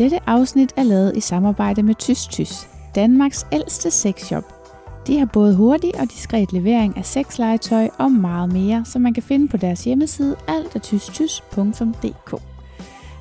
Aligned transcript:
Dette 0.00 0.18
afsnit 0.26 0.72
er 0.76 0.82
lavet 0.82 1.16
i 1.16 1.20
samarbejde 1.20 1.82
med 1.82 1.94
Tys 1.94 2.26
Tys, 2.26 2.68
Danmarks 2.94 3.46
ældste 3.52 3.90
sexshop. 3.90 4.44
De 5.06 5.18
har 5.18 5.26
både 5.26 5.56
hurtig 5.56 6.00
og 6.00 6.10
diskret 6.10 6.52
levering 6.52 6.96
af 6.96 7.06
sexlegetøj 7.06 7.88
og 7.98 8.12
meget 8.12 8.52
mere, 8.52 8.84
som 8.84 9.02
man 9.02 9.14
kan 9.14 9.22
finde 9.22 9.48
på 9.48 9.56
deres 9.56 9.84
hjemmeside 9.84 10.36
altatystys.dk. 10.48 12.42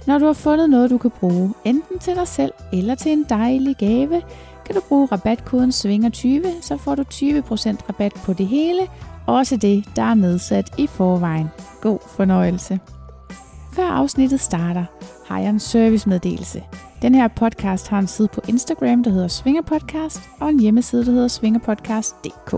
Når 0.07 0.18
du 0.18 0.25
har 0.25 0.34
fundet 0.34 0.70
noget, 0.70 0.89
du 0.89 0.97
kan 0.97 1.11
bruge, 1.11 1.54
enten 1.65 2.00
til 2.00 2.15
dig 2.15 2.28
selv 2.28 2.52
eller 2.73 2.96
til 2.96 3.11
en 3.11 3.25
dejlig 3.30 3.75
gave, 3.77 4.21
kan 4.66 4.75
du 4.75 4.82
bruge 4.88 5.07
rabatkoden 5.11 5.70
SVINGER20, 5.70 6.61
så 6.61 6.77
får 6.77 6.96
du 6.96 7.02
20% 7.02 7.09
rabat 7.89 8.14
på 8.14 8.34
det 8.34 8.48
hele, 8.48 8.82
også 9.27 9.57
det, 9.57 9.86
der 9.96 10.04
er 10.04 10.14
nedsat 10.14 10.70
i 10.77 10.88
forvejen. 10.88 11.48
God 11.82 12.00
fornøjelse. 12.07 12.80
Før 13.73 13.88
afsnittet 13.88 14.39
starter, 14.39 14.86
har 15.29 15.39
jeg 15.39 15.50
en 15.50 15.60
servicemeddelelse. 15.60 16.64
Den 17.01 17.15
her 17.15 17.28
podcast 17.28 17.88
har 17.88 18.00
en 18.00 18.07
side 18.07 18.28
på 18.28 18.42
Instagram, 18.47 19.04
der 19.04 19.11
hedder 19.11 19.28
Svingerpodcast, 19.28 20.21
og 20.39 20.50
en 20.50 20.60
hjemmeside, 20.60 21.05
der 21.05 21.11
hedder 21.11 21.28
svingerpodcast.dk. 21.28 22.52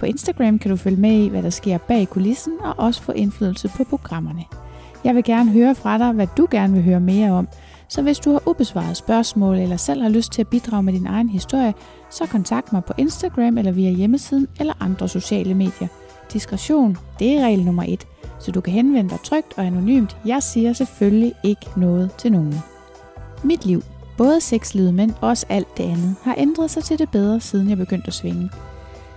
På 0.00 0.06
Instagram 0.06 0.58
kan 0.58 0.70
du 0.70 0.76
følge 0.76 0.96
med 0.96 1.24
i, 1.24 1.28
hvad 1.28 1.42
der 1.42 1.50
sker 1.50 1.78
bag 1.78 2.08
kulissen, 2.08 2.52
og 2.60 2.74
også 2.78 3.02
få 3.02 3.12
indflydelse 3.12 3.68
på 3.68 3.84
programmerne. 3.84 4.44
Jeg 5.04 5.14
vil 5.14 5.24
gerne 5.24 5.50
høre 5.50 5.74
fra 5.74 5.98
dig, 5.98 6.12
hvad 6.12 6.26
du 6.36 6.46
gerne 6.50 6.72
vil 6.72 6.82
høre 6.82 7.00
mere 7.00 7.32
om, 7.32 7.48
så 7.88 8.02
hvis 8.02 8.18
du 8.18 8.32
har 8.32 8.48
ubesvaret 8.48 8.96
spørgsmål 8.96 9.58
eller 9.58 9.76
selv 9.76 10.02
har 10.02 10.08
lyst 10.08 10.32
til 10.32 10.40
at 10.42 10.48
bidrage 10.48 10.82
med 10.82 10.92
din 10.92 11.06
egen 11.06 11.28
historie, 11.28 11.74
så 12.10 12.26
kontakt 12.26 12.72
mig 12.72 12.84
på 12.84 12.92
Instagram 12.98 13.58
eller 13.58 13.72
via 13.72 13.90
hjemmesiden 13.90 14.48
eller 14.60 14.74
andre 14.80 15.08
sociale 15.08 15.54
medier. 15.54 15.88
Diskretion, 16.32 16.96
det 17.18 17.36
er 17.36 17.44
regel 17.44 17.64
nummer 17.64 17.84
et, 17.88 18.06
så 18.44 18.52
du 18.52 18.60
kan 18.60 18.72
henvende 18.72 19.10
dig 19.10 19.20
trygt 19.24 19.54
og 19.56 19.66
anonymt. 19.66 20.16
Jeg 20.26 20.42
siger 20.42 20.72
selvfølgelig 20.72 21.34
ikke 21.42 21.66
noget 21.76 22.12
til 22.18 22.32
nogen. 22.32 22.54
Mit 23.44 23.66
liv, 23.66 23.82
både 24.16 24.40
sexlivet, 24.40 24.94
men 24.94 25.14
også 25.20 25.46
alt 25.48 25.76
det 25.76 25.84
andet, 25.84 26.16
har 26.22 26.34
ændret 26.38 26.70
sig 26.70 26.84
til 26.84 26.98
det 26.98 27.10
bedre, 27.10 27.40
siden 27.40 27.68
jeg 27.70 27.76
begyndte 27.76 28.06
at 28.06 28.14
svinge. 28.14 28.50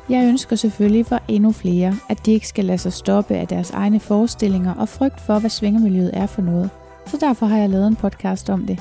Jeg 0.09 0.28
ønsker 0.28 0.55
selvfølgelig 0.55 1.05
for 1.05 1.20
endnu 1.28 1.52
flere, 1.52 1.95
at 2.09 2.25
de 2.25 2.31
ikke 2.31 2.48
skal 2.48 2.66
lade 2.66 2.78
sig 2.78 2.94
stoppe 2.94 3.36
af 3.36 3.48
deres 3.48 3.72
egne 3.72 4.00
forestillinger 4.00 4.73
og 4.73 4.89
frygt 4.89 5.22
for, 5.22 5.39
hvad 5.39 5.50
svingermiljøet 5.50 6.11
er 6.14 6.25
for 6.25 6.42
noget. 6.42 6.70
Så 7.05 7.17
derfor 7.17 7.45
har 7.45 7.58
jeg 7.58 7.70
lavet 7.70 7.88
en 7.88 7.95
podcast 7.95 8.50
om 8.50 8.66
det. 8.66 8.80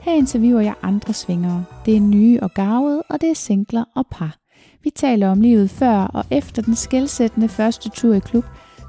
Her 0.00 0.12
interviewer 0.12 0.60
jeg 0.60 0.74
andre 0.82 1.12
svingere. 1.12 1.64
Det 1.86 1.96
er 1.96 2.00
nye 2.00 2.38
og 2.42 2.50
gavede, 2.54 3.02
og 3.10 3.20
det 3.20 3.30
er 3.30 3.34
singler 3.34 3.84
og 3.96 4.06
par. 4.10 4.36
Vi 4.82 4.90
taler 4.90 5.30
om 5.30 5.40
livet 5.40 5.70
før 5.70 5.96
og 5.96 6.24
efter 6.30 6.62
den 6.62 6.76
skældsættende 6.76 7.48
første 7.48 7.88
tur 7.88 8.14
i 8.14 8.18
klub, 8.18 8.44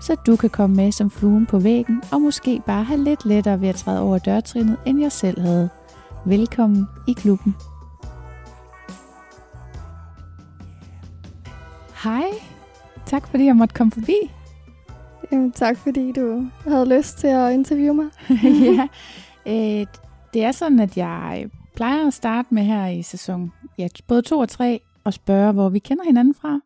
så 0.05 0.15
du 0.15 0.35
kan 0.35 0.49
komme 0.49 0.75
med 0.75 0.91
som 0.91 1.09
fluen 1.09 1.45
på 1.45 1.59
væggen 1.59 2.03
og 2.11 2.21
måske 2.21 2.61
bare 2.65 2.83
have 2.83 3.03
lidt 3.03 3.25
lettere 3.25 3.61
ved 3.61 3.69
at 3.69 3.75
træde 3.75 4.01
over 4.01 4.17
dørtrinnet, 4.17 4.77
end 4.85 5.01
jeg 5.01 5.11
selv 5.11 5.41
havde. 5.41 5.69
Velkommen 6.25 6.85
i 7.07 7.13
klubben. 7.13 7.55
Hej. 12.03 12.23
Tak 13.05 13.27
fordi 13.27 13.45
jeg 13.45 13.55
måtte 13.55 13.73
komme 13.73 13.91
forbi. 13.91 14.31
Jamen, 15.31 15.51
tak 15.51 15.77
fordi 15.77 16.11
du 16.11 16.47
havde 16.67 16.97
lyst 16.97 17.17
til 17.17 17.27
at 17.27 17.53
interviewe 17.53 17.93
mig. 17.93 18.09
ja, 18.77 18.87
øh, 19.45 19.85
det 20.33 20.43
er 20.43 20.51
sådan, 20.51 20.79
at 20.79 20.97
jeg 20.97 21.49
plejer 21.75 22.07
at 22.07 22.13
starte 22.13 22.47
med 22.51 22.63
her 22.63 22.87
i 22.87 23.01
sæson 23.01 23.51
ja, 23.77 23.87
både 24.07 24.21
to 24.21 24.39
og 24.39 24.49
tre 24.49 24.81
og 25.03 25.13
spørge, 25.13 25.51
hvor 25.51 25.69
vi 25.69 25.79
kender 25.79 26.03
hinanden 26.03 26.33
fra. 26.33 26.59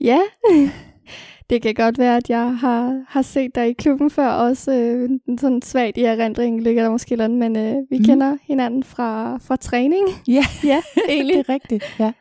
Ja, 0.00 0.20
det 1.50 1.62
kan 1.62 1.74
godt 1.74 1.98
være, 1.98 2.16
at 2.16 2.30
jeg 2.30 2.58
har, 2.58 3.04
har 3.08 3.22
set 3.22 3.54
dig 3.54 3.68
i 3.68 3.72
klubben 3.72 4.10
før, 4.10 4.28
også 4.28 4.72
øh, 4.72 5.10
sådan 5.38 5.62
svagt 5.62 5.98
i 5.98 6.02
erindring 6.02 6.62
ligger 6.62 6.82
der 6.82 6.90
måske 6.90 7.16
noget, 7.16 7.30
men 7.30 7.56
øh, 7.56 7.74
vi 7.90 7.98
mm. 7.98 8.04
kender 8.04 8.36
hinanden 8.42 8.82
fra, 8.82 9.38
fra 9.38 9.56
træning. 9.56 10.08
Ja, 10.28 10.44
ja 10.64 10.80
egentlig. 11.08 11.36
det 11.36 11.48
er 11.48 11.52
rigtigt. 11.52 11.84
Ja. 11.98 12.12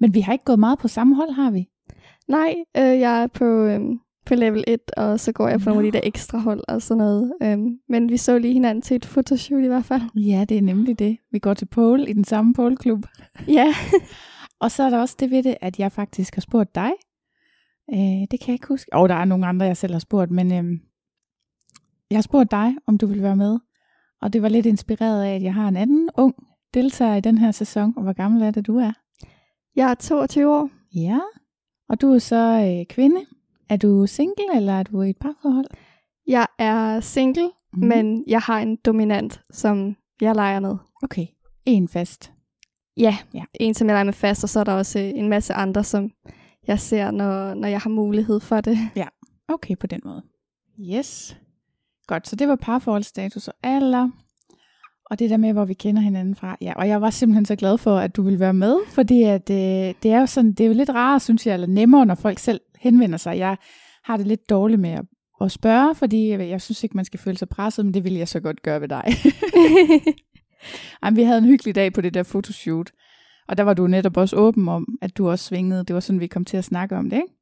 Men 0.00 0.14
vi 0.14 0.20
har 0.20 0.32
ikke 0.32 0.44
gået 0.44 0.58
meget 0.58 0.78
på 0.78 0.88
samme 0.88 1.16
hold, 1.16 1.30
har 1.30 1.50
vi? 1.50 1.68
Nej, 2.28 2.54
øh, 2.76 3.00
jeg 3.00 3.22
er 3.22 3.26
på, 3.26 3.44
øh, 3.44 3.80
på 4.26 4.34
level 4.34 4.64
1, 4.66 4.80
og 4.96 5.20
så 5.20 5.32
går 5.32 5.48
jeg 5.48 5.60
på 5.60 5.70
no. 5.70 5.74
nogle 5.74 5.86
af 5.86 5.92
de 5.92 5.98
der 5.98 6.04
ekstra 6.06 6.38
hold 6.38 6.60
og 6.68 6.82
sådan 6.82 6.98
noget. 6.98 7.32
Øhm, 7.42 7.78
men 7.88 8.08
vi 8.08 8.16
så 8.16 8.38
lige 8.38 8.52
hinanden 8.52 8.82
til 8.82 8.94
et 8.94 9.04
fotoshoot 9.04 9.64
i 9.64 9.66
hvert 9.66 9.84
fald. 9.84 10.02
Ja, 10.14 10.44
det 10.48 10.58
er 10.58 10.62
nemlig 10.62 10.98
det. 10.98 11.16
Vi 11.32 11.38
går 11.38 11.54
til 11.54 11.66
pole 11.66 12.10
i 12.10 12.12
den 12.12 12.24
samme 12.24 12.54
poleklub. 12.54 13.06
Ja. 13.48 13.74
og 14.62 14.70
så 14.70 14.82
er 14.82 14.90
der 14.90 14.98
også 14.98 15.16
det 15.20 15.30
ved 15.30 15.42
det, 15.42 15.54
at 15.60 15.78
jeg 15.78 15.92
faktisk 15.92 16.34
har 16.34 16.40
spurgt 16.40 16.74
dig. 16.74 16.90
Øh, 17.92 18.26
det 18.30 18.40
kan 18.40 18.48
jeg 18.48 18.54
ikke 18.54 18.68
huske. 18.68 18.92
Og 18.92 19.08
der 19.08 19.14
er 19.14 19.24
nogle 19.24 19.46
andre, 19.46 19.66
jeg 19.66 19.76
selv 19.76 19.92
har 19.92 20.00
spurgt, 20.00 20.30
men 20.30 20.52
øh, 20.52 20.80
jeg 22.10 22.16
har 22.16 22.22
spurgt 22.22 22.50
dig, 22.50 22.74
om 22.86 22.98
du 22.98 23.06
vil 23.06 23.22
være 23.22 23.36
med. 23.36 23.58
Og 24.22 24.32
det 24.32 24.42
var 24.42 24.48
lidt 24.48 24.66
inspireret 24.66 25.24
af, 25.24 25.34
at 25.34 25.42
jeg 25.42 25.54
har 25.54 25.68
en 25.68 25.76
anden 25.76 26.10
ung 26.18 26.34
deltager 26.74 27.14
i 27.14 27.20
den 27.20 27.38
her 27.38 27.50
sæson. 27.50 27.92
Og 27.96 28.02
hvor 28.02 28.12
gammel 28.12 28.42
er 28.42 28.50
det, 28.50 28.66
du 28.66 28.76
er? 28.78 28.92
Jeg 29.76 29.90
er 29.90 29.94
22 29.94 30.54
år. 30.54 30.70
Ja, 30.94 31.20
og 31.88 32.00
du 32.00 32.14
er 32.14 32.18
så 32.18 32.36
øh, 32.66 32.86
kvinde. 32.86 33.20
Er 33.68 33.76
du 33.76 34.06
single, 34.06 34.56
eller 34.56 34.72
er 34.72 34.82
du 34.82 35.02
i 35.02 35.10
et 35.10 35.16
parforhold? 35.16 35.66
Jeg 36.26 36.46
er 36.58 37.00
single, 37.00 37.50
mm. 37.72 37.86
men 37.86 38.24
jeg 38.26 38.40
har 38.40 38.58
en 38.58 38.76
dominant, 38.76 39.40
som 39.50 39.96
jeg 40.20 40.34
leger 40.34 40.60
med. 40.60 40.76
Okay, 41.02 41.26
en 41.64 41.88
fast. 41.88 42.32
Ja, 42.96 43.16
ja, 43.34 43.44
en 43.54 43.74
som 43.74 43.88
jeg 43.88 43.94
leger 43.94 44.04
med 44.04 44.12
fast, 44.12 44.44
og 44.44 44.48
så 44.48 44.60
er 44.60 44.64
der 44.64 44.72
også 44.72 44.98
øh, 44.98 45.10
en 45.14 45.28
masse 45.28 45.54
andre, 45.54 45.84
som 45.84 46.10
jeg 46.66 46.80
ser, 46.80 47.10
når, 47.10 47.54
når 47.54 47.68
jeg 47.68 47.80
har 47.80 47.90
mulighed 47.90 48.40
for 48.40 48.60
det. 48.60 48.78
Ja, 48.96 49.06
okay 49.48 49.76
på 49.80 49.86
den 49.86 50.00
måde. 50.04 50.22
Yes. 50.80 51.36
Godt, 52.06 52.28
så 52.28 52.36
det 52.36 52.48
var 52.48 52.56
parforholdsstatus 52.56 53.48
og 53.48 53.54
alder. 53.62 54.10
Og 55.10 55.18
det 55.18 55.30
der 55.30 55.36
med, 55.36 55.52
hvor 55.52 55.64
vi 55.64 55.74
kender 55.74 56.02
hinanden 56.02 56.34
fra. 56.34 56.56
Ja, 56.60 56.72
og 56.76 56.88
jeg 56.88 57.00
var 57.00 57.10
simpelthen 57.10 57.46
så 57.46 57.56
glad 57.56 57.78
for, 57.78 57.96
at 57.96 58.16
du 58.16 58.22
ville 58.22 58.40
være 58.40 58.54
med, 58.54 58.76
fordi 58.88 59.22
at, 59.22 59.50
øh, 59.50 59.94
det 60.02 60.04
er 60.04 60.20
jo 60.20 60.26
sådan, 60.26 60.52
det 60.52 60.64
er 60.64 60.68
jo 60.68 60.74
lidt 60.74 60.90
rart, 60.90 61.22
synes 61.22 61.46
jeg, 61.46 61.54
eller 61.54 61.66
nemmere, 61.66 62.06
når 62.06 62.14
folk 62.14 62.38
selv 62.38 62.60
henvender 62.80 63.18
sig. 63.18 63.38
Jeg 63.38 63.56
har 64.04 64.16
det 64.16 64.26
lidt 64.26 64.50
dårligt 64.50 64.80
med 64.80 64.90
at, 64.90 65.04
at 65.40 65.52
spørge, 65.52 65.94
fordi 65.94 66.28
jeg, 66.28 66.48
jeg 66.48 66.62
synes 66.62 66.84
ikke, 66.84 66.96
man 66.96 67.04
skal 67.04 67.20
føle 67.20 67.38
sig 67.38 67.48
presset, 67.48 67.84
men 67.84 67.94
det 67.94 68.04
vil 68.04 68.14
jeg 68.14 68.28
så 68.28 68.40
godt 68.40 68.62
gøre 68.62 68.80
ved 68.80 68.88
dig. 68.88 69.04
Ej, 71.02 71.10
vi 71.10 71.22
havde 71.22 71.38
en 71.38 71.44
hyggelig 71.44 71.74
dag 71.74 71.92
på 71.92 72.00
det 72.00 72.14
der 72.14 72.22
fotoshoot, 72.22 72.90
og 73.48 73.56
der 73.56 73.62
var 73.62 73.74
du 73.74 73.86
netop 73.86 74.16
også 74.16 74.36
åben 74.36 74.68
om, 74.68 74.98
at 75.02 75.16
du 75.16 75.30
også 75.30 75.44
svingede. 75.44 75.84
Det 75.84 75.94
var 75.94 76.00
sådan, 76.00 76.20
vi 76.20 76.26
kom 76.26 76.44
til 76.44 76.56
at 76.56 76.64
snakke 76.64 76.96
om 76.96 77.10
det, 77.10 77.16
ikke? 77.16 77.34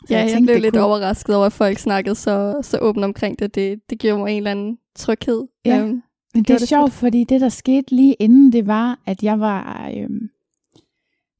Så 0.00 0.06
ja, 0.10 0.18
jeg, 0.18 0.30
tænkte, 0.30 0.52
jeg 0.52 0.56
blev 0.56 0.62
lidt 0.62 0.74
kunne... 0.74 0.84
overrasket 0.84 1.36
over, 1.36 1.46
at 1.46 1.52
folk 1.52 1.78
snakkede 1.78 2.14
så, 2.14 2.58
så 2.62 2.78
åbent 2.78 3.04
omkring 3.04 3.38
det. 3.38 3.54
det. 3.54 3.80
Det 3.90 3.98
giver 3.98 4.18
mig 4.18 4.30
en 4.30 4.36
eller 4.36 4.50
anden 4.50 4.78
tryghed. 4.96 5.46
Ja, 5.64 5.82
um, 5.82 6.02
men 6.34 6.42
det 6.42 6.50
er 6.50 6.58
det 6.58 6.68
sjovt, 6.68 6.92
fordi 6.92 7.24
det, 7.24 7.40
der 7.40 7.48
skete 7.48 7.94
lige 7.94 8.14
inden, 8.14 8.52
det 8.52 8.66
var, 8.66 8.98
at 9.06 9.22
jeg 9.22 9.40
var, 9.40 9.90
øhm, 9.96 10.28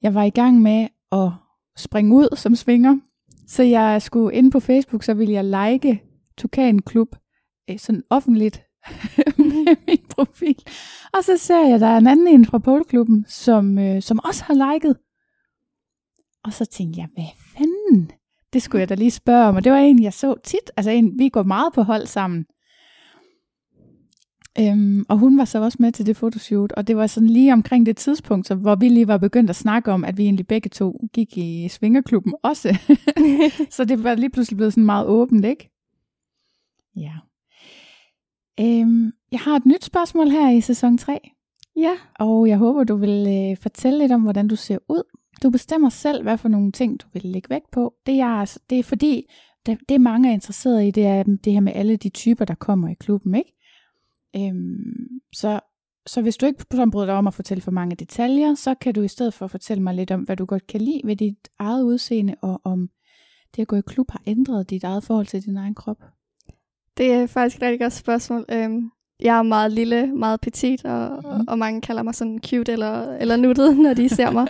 jeg 0.03 0.15
var 0.15 0.23
i 0.23 0.31
gang 0.31 0.63
med 0.63 0.89
at 1.13 1.31
springe 1.77 2.15
ud 2.15 2.37
som 2.37 2.57
svinger. 2.57 2.99
Så 3.47 3.63
jeg 3.63 4.03
skulle 4.03 4.37
ind 4.37 4.53
på 4.53 4.61
Facebook, 4.61 5.03
så 5.03 5.15
ville 5.15 5.33
jeg 5.33 5.45
like 5.45 6.03
Tukan 6.39 6.79
Klub 6.79 7.17
øh, 7.71 7.79
sådan 7.79 8.03
offentligt 8.11 8.63
med 9.39 9.77
min 9.87 10.05
profil. 10.27 10.57
Og 11.13 11.25
så 11.25 11.37
ser 11.37 11.69
jeg, 11.69 11.81
der 11.81 11.87
er 11.87 11.99
en 11.99 12.07
anden 12.07 12.29
en 12.29 12.45
fra 12.45 12.59
Poleklubben, 12.59 13.25
som, 13.29 13.79
øh, 13.79 14.03
som 14.03 14.21
også 14.25 14.45
har 14.45 14.73
liket. 14.73 14.97
Og 16.45 16.53
så 16.53 16.65
tænkte 16.65 17.01
jeg, 17.01 17.09
hvad 17.15 17.25
fanden? 17.57 18.11
Det 18.53 18.63
skulle 18.63 18.81
jeg 18.81 18.89
da 18.89 18.95
lige 18.95 19.11
spørge 19.11 19.49
om. 19.49 19.57
Og 19.57 19.65
det 19.65 19.73
var 19.73 19.79
en, 19.79 20.03
jeg 20.03 20.13
så 20.13 20.35
tit. 20.45 20.71
Altså 20.77 20.91
en, 20.91 21.19
vi 21.19 21.29
går 21.29 21.43
meget 21.43 21.73
på 21.73 21.83
hold 21.83 22.07
sammen. 22.07 22.47
Øhm, 24.59 25.05
og 25.09 25.19
hun 25.19 25.39
var 25.39 25.45
så 25.45 25.63
også 25.63 25.77
med 25.81 25.93
til 25.93 26.07
det 26.07 26.17
fotoshoot, 26.17 26.73
og 26.73 26.87
det 26.87 26.97
var 26.97 27.07
sådan 27.07 27.29
lige 27.29 27.53
omkring 27.53 27.87
det 27.87 27.97
tidspunkt, 27.97 28.47
så, 28.47 28.55
hvor 28.55 28.75
vi 28.75 28.89
lige 28.89 29.09
var 29.09 29.19
begyndt 29.19 29.51
at 29.51 29.57
snakke 29.57 29.93
om, 29.93 30.05
at 30.05 30.17
vi 30.17 30.23
egentlig 30.23 30.47
begge 30.47 30.69
to 30.69 31.09
gik 31.13 31.39
i 31.39 31.69
svingerklubben 31.69 32.35
også. 32.43 32.79
så 33.77 33.85
det 33.85 34.05
var 34.05 34.15
lige 34.15 34.31
pludselig 34.31 34.57
blevet 34.57 34.73
sådan 34.73 34.85
meget 34.85 35.07
åbent, 35.07 35.45
ikke? 35.45 35.71
Ja. 36.97 37.13
Øhm, 38.61 39.13
jeg 39.33 39.41
har 39.41 39.57
et 39.57 39.67
nyt 39.67 39.85
spørgsmål 39.85 40.29
her 40.29 40.51
i 40.51 40.61
sæson 40.61 40.99
3. 40.99 41.31
Ja. 41.77 41.97
Og 42.19 42.49
jeg 42.49 42.59
håber, 42.59 42.85
du 42.85 42.97
vil 42.97 43.27
øh, 43.29 43.57
fortælle 43.57 43.99
lidt 43.99 44.13
om, 44.13 44.23
hvordan 44.23 44.49
du 44.49 44.57
ser 44.57 44.79
ud. 44.89 45.03
Du 45.43 45.51
bestemmer 45.51 45.89
selv, 45.89 46.23
hvad 46.23 46.39
for 46.39 46.49
nogle 46.49 46.73
ting, 46.73 47.01
du 47.01 47.07
vil 47.13 47.23
lægge 47.23 47.51
vægt 47.51 47.71
på. 47.71 47.95
Det 48.07 48.21
er, 48.21 48.59
det 48.71 48.79
er 48.79 48.83
fordi, 48.83 49.31
det, 49.67 49.79
det 49.89 50.01
mange 50.01 50.29
er 50.29 50.33
interesseret 50.33 50.87
i, 50.87 50.91
det 50.91 51.07
er 51.07 51.23
det 51.23 51.53
her 51.53 51.61
med 51.61 51.73
alle 51.75 51.97
de 51.97 52.09
typer, 52.09 52.45
der 52.45 52.55
kommer 52.55 52.89
i 52.89 52.95
klubben, 52.95 53.35
ikke? 53.35 53.53
Øhm, 54.37 55.21
så, 55.33 55.61
så 56.07 56.23
hvis 56.23 56.37
du 56.37 56.47
ikke 56.47 56.65
bryder 56.93 57.07
dig 57.07 57.15
om 57.15 57.27
at 57.27 57.35
fortælle 57.35 57.63
for 57.63 57.71
mange 57.71 57.97
detaljer, 57.97 58.55
så 58.55 58.75
kan 58.75 58.95
du 58.95 59.03
i 59.03 59.09
stedet 59.09 59.35
for 59.35 59.47
fortælle 59.47 59.83
mig 59.83 59.95
lidt 59.95 60.11
om, 60.11 60.21
hvad 60.21 60.37
du 60.37 60.45
godt 60.45 60.67
kan 60.67 60.81
lide 60.81 61.01
ved 61.05 61.17
dit 61.17 61.49
eget 61.59 61.83
udseende, 61.83 62.35
og 62.43 62.61
om 62.65 62.91
det 63.57 63.63
at 63.63 63.69
gå 63.69 63.77
i 63.77 63.83
klub 63.87 64.11
har 64.11 64.23
ændret 64.27 64.71
dit 64.71 64.85
eget 64.85 65.05
forhold 65.05 65.27
til 65.27 65.45
din 65.45 65.57
egen 65.57 65.75
krop. 65.75 66.05
Det 66.97 67.13
er 67.13 67.27
faktisk 67.27 67.57
et 67.57 67.63
rigtig 67.63 67.81
godt 67.81 67.93
spørgsmål. 67.93 68.45
Øhm, 68.49 68.91
jeg 69.23 69.39
er 69.39 69.43
meget 69.43 69.73
lille, 69.73 70.07
meget 70.07 70.41
petit, 70.41 70.85
og, 70.85 71.11
mm. 71.39 71.45
og 71.49 71.59
mange 71.59 71.81
kalder 71.81 72.03
mig 72.03 72.15
sådan 72.15 72.39
cute 72.47 72.73
eller, 72.73 73.17
eller 73.17 73.37
nuttet, 73.37 73.79
når 73.85 73.95
de 73.95 74.09
ser 74.09 74.31
mig. 74.31 74.47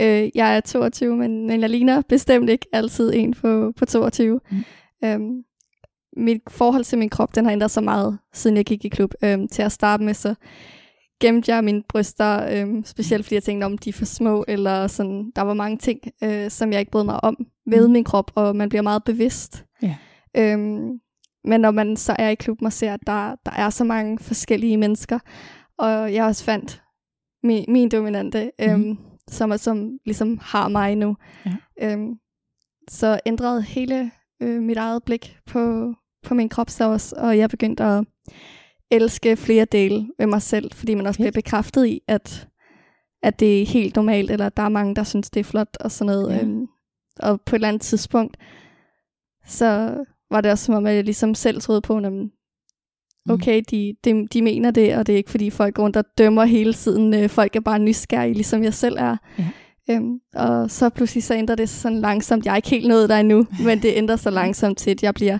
øh, 0.00 0.30
jeg 0.34 0.56
er 0.56 0.60
22, 0.60 1.16
men, 1.16 1.46
men 1.46 1.60
jeg 1.60 1.70
ligner 1.70 2.02
bestemt 2.08 2.50
ikke 2.50 2.66
altid 2.72 3.12
en 3.14 3.34
på, 3.34 3.72
på 3.76 3.86
22. 3.86 4.40
Mm. 4.50 4.64
Øhm, 5.04 5.42
mit 6.16 6.40
forhold 6.48 6.84
til 6.84 6.98
min 6.98 7.08
krop, 7.08 7.34
den 7.34 7.44
har 7.44 7.52
ændret 7.52 7.70
sig 7.70 7.84
meget, 7.84 8.18
siden 8.32 8.56
jeg 8.56 8.64
gik 8.64 8.84
i 8.84 8.88
klub. 8.88 9.14
Øhm, 9.24 9.48
til 9.48 9.62
at 9.62 9.72
starte 9.72 10.02
med, 10.04 10.14
så 10.14 10.34
gemte 11.20 11.54
jeg 11.54 11.64
mine 11.64 11.82
bryster, 11.88 12.60
øhm, 12.60 12.84
specielt 12.84 13.24
fordi 13.24 13.34
jeg 13.34 13.42
tænkte, 13.42 13.64
om 13.64 13.78
de 13.78 13.88
er 13.88 13.92
for 13.92 14.04
små, 14.04 14.44
eller 14.48 14.86
sådan, 14.86 15.32
der 15.36 15.42
var 15.42 15.54
mange 15.54 15.76
ting, 15.78 16.00
øh, 16.24 16.50
som 16.50 16.72
jeg 16.72 16.80
ikke 16.80 16.92
brød 16.92 17.04
mig 17.04 17.24
om 17.24 17.36
ved 17.66 17.86
Mm. 17.86 17.92
min 17.92 18.04
krop, 18.04 18.30
og 18.34 18.56
man 18.56 18.68
bliver 18.68 18.82
meget 18.82 19.04
bevidst. 19.04 19.64
Ja. 19.82 19.96
Øhm, 20.36 20.90
men 21.48 21.60
når 21.60 21.70
man 21.70 21.96
så 21.96 22.16
er 22.18 22.28
i 22.28 22.34
klubben 22.34 22.66
og 22.66 22.72
ser, 22.72 22.94
at 22.94 23.00
der, 23.06 23.34
der 23.46 23.52
er 23.52 23.70
så 23.70 23.84
mange 23.84 24.18
forskellige 24.18 24.76
mennesker, 24.76 25.18
og 25.78 26.14
jeg 26.14 26.24
også 26.24 26.44
fandt 26.44 26.82
min, 27.42 27.64
min 27.68 27.88
dominante, 27.88 28.50
øhm, 28.60 28.78
Mhm. 28.80 28.98
som, 29.28 29.50
er, 29.52 29.56
som 29.56 29.90
ligesom 30.06 30.38
har 30.42 30.68
mig 30.68 30.96
nu, 30.96 31.16
Ja. 31.46 31.52
øhm, 31.82 32.14
så 32.90 33.20
ændrede 33.26 33.62
hele 33.62 34.10
øh, 34.42 34.62
mit 34.62 34.76
eget 34.76 35.02
blik 35.04 35.38
på, 35.46 35.94
på 36.22 36.34
min 36.34 36.48
krop 36.48 36.70
så 36.70 36.90
også, 36.92 37.16
og 37.18 37.38
jeg 37.38 37.50
begyndte 37.50 37.84
at 37.84 38.04
elske 38.90 39.36
flere 39.36 39.64
dele 39.64 40.08
ved 40.18 40.26
mig 40.26 40.42
selv, 40.42 40.72
fordi 40.74 40.94
man 40.94 41.06
også 41.06 41.18
Fedt. 41.18 41.24
bliver 41.24 41.42
bekræftet 41.42 41.86
i, 41.86 42.00
at, 42.08 42.48
at 43.22 43.40
det 43.40 43.62
er 43.62 43.66
helt 43.66 43.96
normalt, 43.96 44.30
eller 44.30 44.48
der 44.48 44.62
er 44.62 44.68
mange, 44.68 44.94
der 44.94 45.02
synes, 45.04 45.30
det 45.30 45.40
er 45.40 45.44
flot 45.44 45.76
og 45.80 45.90
sådan 45.90 46.06
noget. 46.14 46.34
Ja. 46.36 46.42
Øhm, 46.42 46.66
og 47.20 47.40
på 47.40 47.54
et 47.54 47.58
eller 47.58 47.68
andet 47.68 47.82
tidspunkt, 47.82 48.36
så 49.46 49.94
var 50.30 50.40
det 50.40 50.50
også 50.52 50.64
som 50.64 50.74
om, 50.74 50.86
at 50.86 50.94
jeg 50.94 51.04
ligesom 51.04 51.34
selv 51.34 51.60
troede 51.60 51.80
på, 51.80 51.96
at 51.96 52.12
Mm. 52.12 53.34
okay, 53.34 53.62
de, 53.70 53.94
de, 54.04 54.26
de 54.32 54.42
mener 54.42 54.70
det, 54.70 54.96
og 54.96 55.06
det 55.06 55.12
er 55.12 55.16
ikke 55.16 55.30
fordi 55.30 55.50
folk 55.50 55.74
går 55.74 55.82
rundt 55.82 55.96
og 55.96 56.04
dømmer 56.18 56.44
hele 56.44 56.74
tiden. 56.74 57.14
Øh, 57.14 57.28
folk 57.28 57.56
er 57.56 57.60
bare 57.60 57.78
nysgerrige, 57.78 58.34
ligesom 58.34 58.62
jeg 58.64 58.74
selv 58.74 58.96
er. 58.98 59.16
Ja. 59.38 59.44
Øhm, 59.90 60.18
og 60.34 60.70
så 60.70 60.88
pludselig 60.88 61.22
så 61.24 61.34
ændrer 61.34 61.54
det 61.56 61.68
sig 61.68 61.80
sådan 61.80 62.00
langsomt. 62.00 62.44
Jeg 62.46 62.52
er 62.52 62.56
ikke 62.56 62.70
helt 62.70 62.88
nået 62.88 63.08
der 63.08 63.16
endnu, 63.16 63.46
men 63.66 63.82
det 63.82 63.92
ændrer 63.96 64.16
sig 64.16 64.32
langsomt 64.32 64.78
til, 64.78 64.90
at 64.90 65.02
jeg 65.02 65.14
bliver 65.14 65.38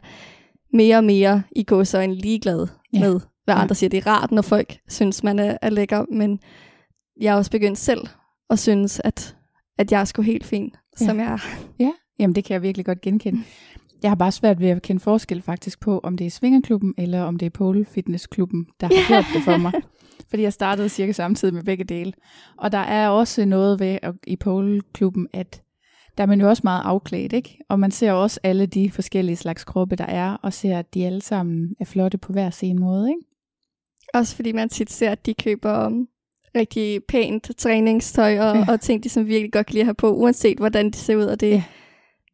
mere 0.72 0.96
og 0.96 1.04
mere 1.04 1.42
i 1.56 1.62
gåsøjne 1.64 2.14
ligeglad 2.14 2.66
Ja. 2.92 3.00
med, 3.00 3.20
hvad 3.44 3.54
Ja. 3.54 3.60
andre 3.62 3.74
siger. 3.74 3.90
Det 3.90 3.96
er 3.98 4.06
rart, 4.06 4.30
når 4.32 4.42
folk 4.42 4.78
synes, 4.88 5.22
man 5.22 5.38
er, 5.38 5.56
er 5.62 5.70
lækker, 5.70 6.04
men 6.12 6.40
jeg 7.20 7.32
er 7.32 7.36
også 7.36 7.50
begyndt 7.50 7.78
selv 7.78 8.00
at 8.50 8.58
synes, 8.58 9.00
at, 9.04 9.36
at 9.78 9.92
jeg 9.92 10.00
er 10.00 10.04
sgu 10.04 10.22
helt 10.22 10.44
fin, 10.46 10.70
Ja. 11.00 11.06
som 11.06 11.18
jeg 11.18 11.26
er. 11.32 11.38
Ja, 11.78 11.90
jamen 12.18 12.34
det 12.34 12.44
kan 12.44 12.54
jeg 12.54 12.62
virkelig 12.62 12.86
godt 12.86 13.00
genkende. 13.00 13.40
Jeg 14.02 14.10
har 14.10 14.16
bare 14.16 14.32
svært 14.32 14.60
ved 14.60 14.68
at 14.68 14.82
kende 14.82 15.00
forskel 15.00 15.42
faktisk 15.42 15.80
på, 15.80 16.00
om 16.02 16.16
det 16.16 16.26
er 16.26 16.30
Svingerklubben, 16.30 16.94
eller 16.98 17.22
om 17.22 17.36
det 17.36 17.46
er 17.46 17.50
Pole 17.50 17.84
Fitness 17.84 18.26
Klubben, 18.26 18.66
der 18.80 18.86
har 18.86 19.08
gjort 19.08 19.24
det 19.34 19.42
for 19.44 19.56
mig. 19.56 19.72
Fordi 20.30 20.42
jeg 20.42 20.52
startede 20.52 20.88
cirka 20.88 21.12
samtidig 21.12 21.54
med 21.54 21.62
begge 21.62 21.84
dele. 21.84 22.12
Og 22.56 22.72
der 22.72 22.78
er 22.78 23.08
også 23.08 23.44
noget 23.44 23.80
ved 23.80 23.98
at, 24.02 24.14
i 24.26 24.36
Pole 24.36 24.80
Klubben, 24.92 25.28
at 25.32 25.62
der 26.18 26.22
er 26.22 26.28
man 26.28 26.40
jo 26.40 26.48
også 26.48 26.60
meget 26.64 26.82
afklædt, 26.84 27.32
ikke? 27.32 27.58
Og 27.68 27.80
man 27.80 27.90
ser 27.90 28.12
også 28.12 28.40
alle 28.42 28.66
de 28.66 28.90
forskellige 28.90 29.36
slags 29.36 29.64
kroppe, 29.64 29.96
der 29.96 30.06
er, 30.06 30.32
og 30.32 30.52
ser, 30.52 30.78
at 30.78 30.94
de 30.94 31.06
alle 31.06 31.22
sammen 31.22 31.74
er 31.80 31.84
flotte 31.84 32.18
på 32.18 32.32
hver 32.32 32.50
sin 32.50 32.80
måde, 32.80 33.08
ikke? 33.08 33.20
Også 34.14 34.36
fordi 34.36 34.52
man 34.52 34.68
tit 34.68 34.92
ser, 34.92 35.10
at 35.10 35.26
de 35.26 35.34
køber 35.34 35.86
um, 35.86 36.08
rigtig 36.56 37.00
pænt 37.08 37.50
træningstøj 37.58 38.38
og, 38.38 38.56
ja. 38.56 38.64
og 38.68 38.80
ting, 38.80 39.04
de 39.04 39.08
som 39.08 39.26
virkelig 39.26 39.52
godt 39.52 39.66
kan 39.66 39.72
lide 39.74 39.82
at 39.82 39.86
have 39.86 39.94
på, 39.94 40.12
uanset 40.12 40.58
hvordan 40.58 40.90
de 40.90 40.96
ser 40.96 41.16
ud. 41.16 41.24
Og 41.24 41.40
det, 41.40 41.50
Ja. 41.50 41.62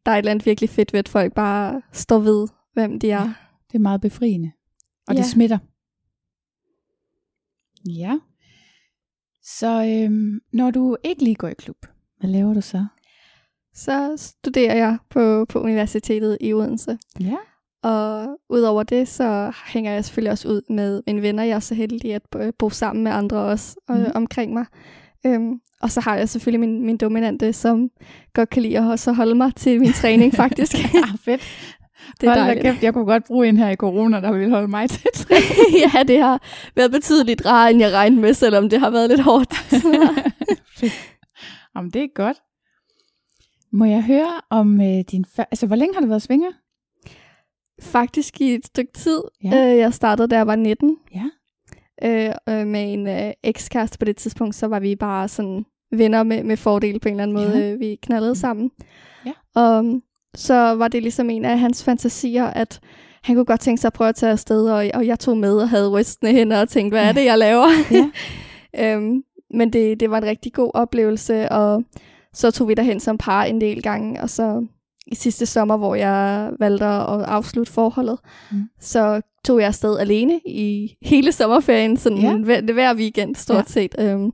Der 0.05 0.11
er 0.11 0.15
et 0.15 0.17
eller 0.19 0.31
andet 0.31 0.45
virkelig 0.45 0.69
fedt 0.69 0.93
ved, 0.93 0.99
at 0.99 1.09
folk 1.09 1.33
bare 1.33 1.81
står 1.91 2.19
ved, 2.19 2.47
hvem 2.73 2.99
de 2.99 3.11
er. 3.11 3.21
Ja. 3.21 3.33
Det 3.67 3.75
er 3.75 3.79
meget 3.79 4.01
befriende. 4.01 4.51
Og 5.07 5.13
Ja. 5.13 5.19
det 5.19 5.25
smitter. 5.29 5.57
Ja. 7.89 8.19
Så 9.43 9.85
øhm, 9.85 10.39
når 10.53 10.71
du 10.71 10.97
ikke 11.03 11.23
lige 11.23 11.35
går 11.35 11.47
i 11.47 11.53
klub, 11.53 11.77
hvad 12.19 12.29
laver 12.29 12.53
du 12.53 12.61
så? 12.61 12.85
Så 13.73 14.13
studerer 14.17 14.75
jeg 14.75 14.97
på, 15.09 15.45
på 15.49 15.59
universitetet 15.59 16.37
i 16.41 16.53
Odense. 16.53 16.97
Ja. 17.19 17.35
Og 17.83 18.39
udover 18.49 18.83
det, 18.83 19.07
så 19.07 19.53
hænger 19.73 19.91
jeg 19.91 20.05
selvfølgelig 20.05 20.31
også 20.31 20.47
ud 20.47 20.61
med 20.73 21.01
mine 21.07 21.21
venner. 21.21 21.43
Jeg 21.43 21.55
er 21.55 21.59
så 21.59 21.75
heldig 21.75 22.13
at 22.13 22.21
bo, 22.59 22.69
sammen 22.69 23.03
med 23.03 23.11
andre 23.11 23.37
også 23.37 23.75
øh, 23.89 24.07
omkring 24.15 24.53
mig. 24.53 24.65
Øhm, 25.25 25.61
og 25.85 25.91
så 25.91 26.01
har 26.01 26.15
jeg 26.15 26.29
selvfølgelig 26.29 26.59
min, 26.59 26.85
min 26.85 26.97
dominante, 26.97 27.53
som 27.53 27.89
godt 28.33 28.49
kan 28.49 28.61
lide 28.61 28.77
at 28.77 28.83
også 28.83 29.11
holde 29.11 29.35
mig 29.35 29.55
til 29.55 29.79
min 29.79 29.93
træning, 29.93 30.33
faktisk. 30.43 30.75
ah, 30.75 31.17
fedt. 31.25 31.41
det 32.21 32.27
er 32.27 32.33
Hold 32.33 32.39
dejligt. 32.39 32.63
kæft, 32.63 32.83
jeg 32.83 32.93
kunne 32.93 33.05
godt 33.05 33.23
bruge 33.23 33.47
en 33.47 33.57
her 33.57 33.69
i 33.69 33.75
corona, 33.75 34.21
der 34.21 34.31
ville 34.31 34.49
holde 34.49 34.67
mig 34.67 34.89
til 34.89 35.09
ja, 35.93 36.03
det 36.03 36.19
har 36.19 36.41
været 36.75 36.91
betydeligt 36.91 37.45
rarere, 37.45 37.71
end 37.71 37.79
jeg 37.79 37.93
regnede 37.93 38.21
med, 38.21 38.33
selvom 38.33 38.69
det 38.69 38.79
har 38.79 38.89
været 38.89 39.09
lidt 39.09 39.21
hårdt. 39.21 39.53
Jamen, 41.75 41.91
det 41.91 42.03
er 42.03 42.07
godt. 42.15 42.37
Må 43.71 43.85
jeg 43.85 44.03
høre 44.03 44.41
om 44.49 44.81
øh, 44.81 45.03
din... 45.11 45.25
Før... 45.35 45.43
Altså, 45.51 45.67
hvor 45.67 45.75
længe 45.75 45.93
har 45.93 46.01
du 46.01 46.07
været 46.07 46.21
svinger? 46.21 46.51
Faktisk 47.81 48.41
i 48.41 48.53
et 48.53 48.65
stykke 48.65 48.93
tid. 48.93 49.21
Ja. 49.43 49.49
Ja. 49.49 49.71
Øh, 49.71 49.77
jeg 49.77 49.93
startede, 49.93 50.27
da 50.27 50.35
jeg 50.35 50.47
var 50.47 50.55
19. 50.55 50.97
Ja. 51.13 51.25
Øh, 52.03 52.67
med 52.67 52.93
en 52.93 53.07
øh, 53.07 53.33
ekskæreste 53.43 53.97
på 53.97 54.05
det 54.05 54.15
tidspunkt, 54.15 54.55
så 54.55 54.67
var 54.67 54.79
vi 54.79 54.95
bare 54.95 55.27
sådan 55.27 55.65
venner 55.91 56.23
med, 56.23 56.43
med 56.43 56.57
fordel 56.57 56.99
på 56.99 57.07
en 57.07 57.13
eller 57.13 57.23
anden 57.23 57.37
måde. 57.37 57.57
Ja. 57.57 57.71
Øh, 57.73 57.79
vi 57.79 57.99
knaldede 58.01 58.35
sammen. 58.35 58.71
Ja. 59.25 59.31
Og 59.55 59.79
um, 59.79 60.01
så 60.35 60.53
var 60.53 60.87
det 60.87 61.01
ligesom 61.01 61.29
en 61.29 61.45
af 61.45 61.59
hans 61.59 61.83
fantasier, 61.83 62.45
at 62.45 62.79
han 63.23 63.35
kunne 63.35 63.45
godt 63.45 63.59
tænke 63.59 63.81
sig 63.81 63.87
at 63.87 63.93
prøve 63.93 64.09
at 64.09 64.15
tage 64.15 64.31
afsted, 64.31 64.69
og, 64.69 64.89
og 64.93 65.07
jeg 65.07 65.19
tog 65.19 65.37
med 65.37 65.57
og 65.57 65.69
havde 65.69 65.89
rystende 65.89 66.31
hænder 66.33 66.61
og 66.61 66.69
tænkte, 66.69 66.93
hvad 66.93 67.01
Ja. 67.03 67.09
er 67.09 67.13
det, 67.13 67.25
jeg 67.25 67.37
laver? 67.37 67.67
Ja. 67.91 68.09
øhm, 68.95 69.23
men 69.53 69.73
det, 69.73 69.99
det 69.99 70.11
var 70.11 70.17
en 70.17 70.23
rigtig 70.25 70.53
god 70.53 70.71
oplevelse, 70.73 71.49
og 71.51 71.83
så 72.33 72.51
tog 72.51 72.67
vi 72.67 72.73
derhen 72.73 72.99
som 72.99 73.17
par 73.17 73.43
en 73.43 73.61
del 73.61 73.81
gange, 73.83 74.21
og 74.21 74.29
så 74.29 74.65
i 75.07 75.15
sidste 75.15 75.45
sommer, 75.45 75.77
hvor 75.77 75.95
jeg 75.95 76.49
valgte 76.59 76.85
at 76.85 77.21
afslutte 77.23 77.71
forholdet, 77.71 78.17
Mm. 78.51 78.61
så 78.79 79.21
tog 79.45 79.59
jeg 79.59 79.67
afsted 79.67 79.99
alene 79.99 80.39
i 80.45 80.95
hele 81.01 81.31
sommerferien, 81.31 81.97
sådan 81.97 82.17
Ja. 82.17 82.35
hver, 82.37 82.73
hver 82.73 82.95
weekend 82.95 83.35
stort 83.35 83.57
ja. 83.57 83.63
set. 83.67 83.95
Øhm, 83.99 84.31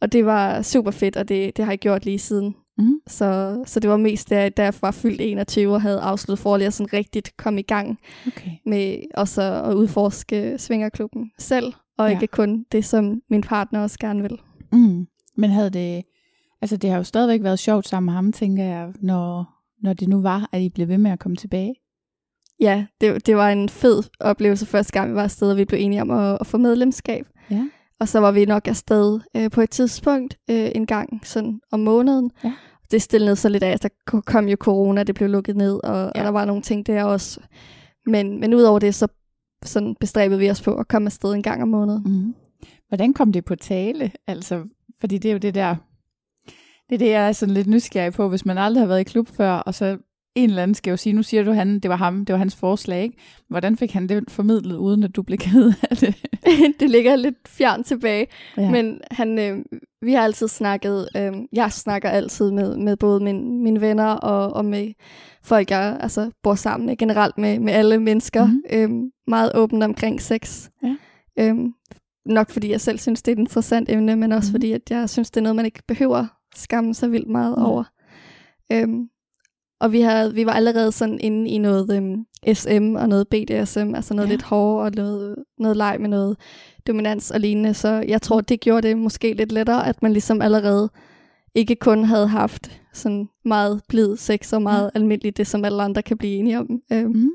og 0.00 0.12
det 0.12 0.26
var 0.26 0.62
super 0.62 0.90
fedt, 0.90 1.16
og 1.16 1.28
det, 1.28 1.56
det 1.56 1.64
har 1.64 1.72
jeg 1.72 1.78
gjort 1.78 2.04
lige 2.04 2.18
siden. 2.18 2.54
Mm. 2.78 3.00
Så, 3.06 3.62
så 3.66 3.80
det 3.80 3.90
var 3.90 3.96
mest 3.96 4.30
da, 4.30 4.48
da 4.48 4.62
jeg 4.62 4.74
var 4.82 4.90
fyldt 4.90 5.20
21 5.20 5.74
og 5.74 5.82
havde 5.82 6.00
afsluttet 6.00 6.62
jeg 6.62 6.72
sådan 6.72 6.92
rigtigt 6.92 7.36
kom 7.36 7.58
i 7.58 7.62
gang 7.62 7.98
Okay. 8.26 8.50
med 8.66 8.98
også 9.14 9.42
at 9.42 9.74
udforske 9.74 10.54
svingerklubben 10.58 11.30
selv, 11.38 11.72
og 11.98 12.08
ja. 12.08 12.14
ikke 12.14 12.26
kun 12.26 12.64
det, 12.72 12.84
som 12.84 13.22
min 13.30 13.40
partner 13.40 13.80
også 13.80 13.98
gerne 13.98 14.22
vil. 14.22 14.40
Mm. 14.72 15.06
Men 15.36 15.50
havde 15.50 15.70
det... 15.70 16.04
Altså, 16.62 16.76
det 16.76 16.90
har 16.90 16.96
jo 16.96 17.04
stadigvæk 17.04 17.42
været 17.42 17.58
sjovt 17.58 17.88
sammen 17.88 18.06
med 18.06 18.14
ham, 18.14 18.32
tænker 18.32 18.64
jeg, 18.64 18.92
når, 19.00 19.54
når 19.82 19.92
det 19.92 20.08
nu 20.08 20.20
var, 20.20 20.48
at 20.52 20.62
I 20.62 20.68
blev 20.68 20.88
ved 20.88 20.98
med 20.98 21.10
at 21.10 21.18
komme 21.18 21.36
tilbage. 21.36 21.74
Ja, 22.60 22.86
det, 23.00 23.26
det 23.26 23.36
var 23.36 23.50
en 23.50 23.68
fed 23.68 24.02
oplevelse 24.20 24.66
første 24.66 24.92
gang, 24.92 25.10
vi 25.10 25.14
var 25.14 25.22
afsted, 25.22 25.50
og 25.50 25.56
vi 25.56 25.64
blev 25.64 25.80
enige 25.80 26.02
om 26.02 26.10
at, 26.10 26.38
at 26.40 26.46
få 26.46 26.58
medlemskab. 26.58 27.26
Ja. 27.50 27.66
Og 28.00 28.08
så 28.08 28.20
var 28.20 28.30
vi 28.30 28.44
nok 28.44 28.68
afsted 28.68 29.20
øh, 29.36 29.50
på 29.50 29.60
et 29.60 29.70
tidspunkt 29.70 30.38
øh, 30.50 30.70
en 30.74 30.86
gang 30.86 31.20
sådan 31.26 31.60
om 31.72 31.80
måneden. 31.80 32.30
Ja. 32.44 32.52
Det 32.90 33.02
stillede 33.02 33.36
sig 33.36 33.50
lidt 33.50 33.62
af, 33.62 33.80
der 33.80 33.88
ko- 34.06 34.20
kom 34.20 34.48
jo 34.48 34.56
corona, 34.60 35.02
det 35.02 35.14
blev 35.14 35.28
lukket 35.28 35.56
ned, 35.56 35.80
og. 35.84 35.96
Ja. 35.96 36.20
og 36.20 36.24
der 36.24 36.28
var 36.28 36.44
nogle 36.44 36.62
ting 36.62 36.86
der 36.86 37.04
også. 37.04 37.40
Men, 38.06 38.40
men 38.40 38.54
udover 38.54 38.78
det, 38.78 38.94
så 38.94 39.08
sådan 39.64 39.96
bestræbede 40.00 40.38
vi 40.38 40.50
os 40.50 40.62
på 40.62 40.74
at 40.74 40.88
komme 40.88 41.06
afsted 41.06 41.32
en 41.34 41.42
gang 41.42 41.62
om 41.62 41.68
måneden. 41.68 42.02
Mm. 42.06 42.34
Hvordan 42.88 43.12
kom 43.12 43.32
det 43.32 43.44
på 43.44 43.54
tale? 43.54 44.12
Altså, 44.26 44.64
fordi 45.00 45.18
det 45.18 45.28
er 45.28 45.32
jo 45.32 45.38
det 45.38 45.54
der, 45.54 45.76
det 46.88 46.94
er 46.94 46.98
det, 46.98 47.08
jeg 47.10 47.28
er 47.28 47.32
sådan 47.32 47.54
lidt 47.54 47.66
nysgerrig 47.66 48.12
på, 48.12 48.28
hvis 48.28 48.46
man 48.46 48.58
aldrig 48.58 48.82
har 48.82 48.88
været 48.88 49.00
i 49.00 49.04
klub 49.04 49.28
før, 49.28 49.52
og 49.52 49.74
så 49.74 49.98
en 50.38 50.50
eller 50.50 50.62
anden 50.62 50.74
skal 50.74 50.90
jo 50.90 50.96
sige, 50.96 51.12
nu 51.12 51.22
siger 51.22 51.42
du, 51.42 51.52
han, 51.52 51.80
det 51.80 51.88
var 51.88 51.96
ham, 51.96 52.24
det 52.24 52.32
var 52.32 52.38
hans 52.38 52.56
forslag, 52.56 53.02
ikke? 53.02 53.16
Hvordan 53.48 53.76
fik 53.76 53.92
han 53.92 54.08
det 54.08 54.24
formidlet, 54.30 54.76
uden 54.76 55.02
at 55.02 55.16
du 55.16 55.22
blev 55.22 55.38
ked 55.38 55.72
af 55.90 55.96
det? 55.96 56.14
det 56.80 56.90
ligger 56.90 57.16
lidt 57.16 57.36
fjern 57.48 57.84
tilbage. 57.84 58.26
Ja. 58.56 58.70
Men 58.70 59.00
han, 59.10 59.38
øh, 59.38 59.58
vi 60.02 60.12
har 60.12 60.22
altid 60.22 60.48
snakket, 60.48 61.08
øh, 61.16 61.32
jeg 61.52 61.72
snakker 61.72 62.08
altid 62.08 62.50
med, 62.50 62.76
med 62.76 62.96
både 62.96 63.20
min, 63.24 63.62
mine 63.62 63.80
venner 63.80 64.06
og, 64.10 64.52
og 64.52 64.64
med 64.64 64.92
folk, 65.42 65.70
jeg 65.70 65.98
altså, 66.00 66.30
bor 66.42 66.54
sammen 66.54 66.86
med, 66.86 66.96
generelt 66.96 67.38
med, 67.38 67.58
med 67.58 67.72
alle 67.72 67.98
mennesker. 67.98 68.44
Mhm. 68.46 68.62
Mm-hmm. 68.72 69.04
Øh, 69.04 69.10
meget 69.26 69.52
åbent 69.54 69.82
omkring 69.84 70.20
sex. 70.22 70.68
Ja. 70.82 70.94
Øh, 71.38 71.56
nok 72.26 72.50
fordi 72.50 72.70
jeg 72.70 72.80
selv 72.80 72.98
synes, 72.98 73.22
det 73.22 73.32
er 73.32 73.36
et 73.36 73.38
interessant 73.40 73.90
emne, 73.90 74.16
men 74.16 74.32
også 74.32 74.46
Mhm. 74.46 74.52
mm-hmm. 74.52 74.54
fordi 74.54 74.72
at 74.72 74.90
jeg 74.90 75.10
synes, 75.10 75.30
det 75.30 75.40
er 75.40 75.42
noget, 75.42 75.56
man 75.56 75.64
ikke 75.64 75.82
behøver 75.88 76.26
skamme 76.56 76.94
sig 76.94 77.12
vildt 77.12 77.28
meget 77.28 77.58
Nej. 77.58 77.66
over. 77.66 77.84
Øh, 78.72 78.88
og 79.80 79.92
vi, 79.92 80.00
havde, 80.00 80.34
vi 80.34 80.46
var 80.46 80.52
allerede 80.52 80.92
sådan 80.92 81.20
inde 81.20 81.50
i 81.50 81.58
noget 81.58 81.96
øhm, 81.96 82.24
SM 82.54 82.94
og 82.96 83.08
noget 83.08 83.28
BDSM, 83.28 83.94
altså 83.94 84.14
noget 84.14 84.28
Ja. 84.28 84.32
lidt 84.32 84.42
hårdere 84.42 84.84
og 84.86 84.92
noget, 84.94 85.36
noget 85.58 85.76
leg 85.76 85.96
med 86.00 86.08
noget 86.08 86.36
dominans 86.86 87.30
og 87.30 87.40
lignende. 87.40 87.74
Så 87.74 87.88
jeg 88.08 88.22
tror, 88.22 88.40
det 88.40 88.60
gjorde 88.60 88.88
det 88.88 88.98
måske 88.98 89.32
lidt 89.32 89.52
lettere, 89.52 89.86
at 89.86 90.02
man 90.02 90.12
ligesom 90.12 90.42
allerede 90.42 90.90
ikke 91.54 91.74
kun 91.76 92.04
havde 92.04 92.26
haft 92.26 92.80
sådan 92.92 93.28
meget 93.44 93.80
blid 93.88 94.16
sex 94.16 94.52
og 94.52 94.62
meget 94.62 94.84
ja. 94.84 95.00
almindeligt, 95.00 95.36
det 95.36 95.46
som 95.46 95.64
alle 95.64 95.82
andre 95.82 96.02
kan 96.02 96.18
blive 96.18 96.32
enige 96.36 96.58
om. 96.58 96.80
Øhm, 96.92 97.10
Mm. 97.10 97.28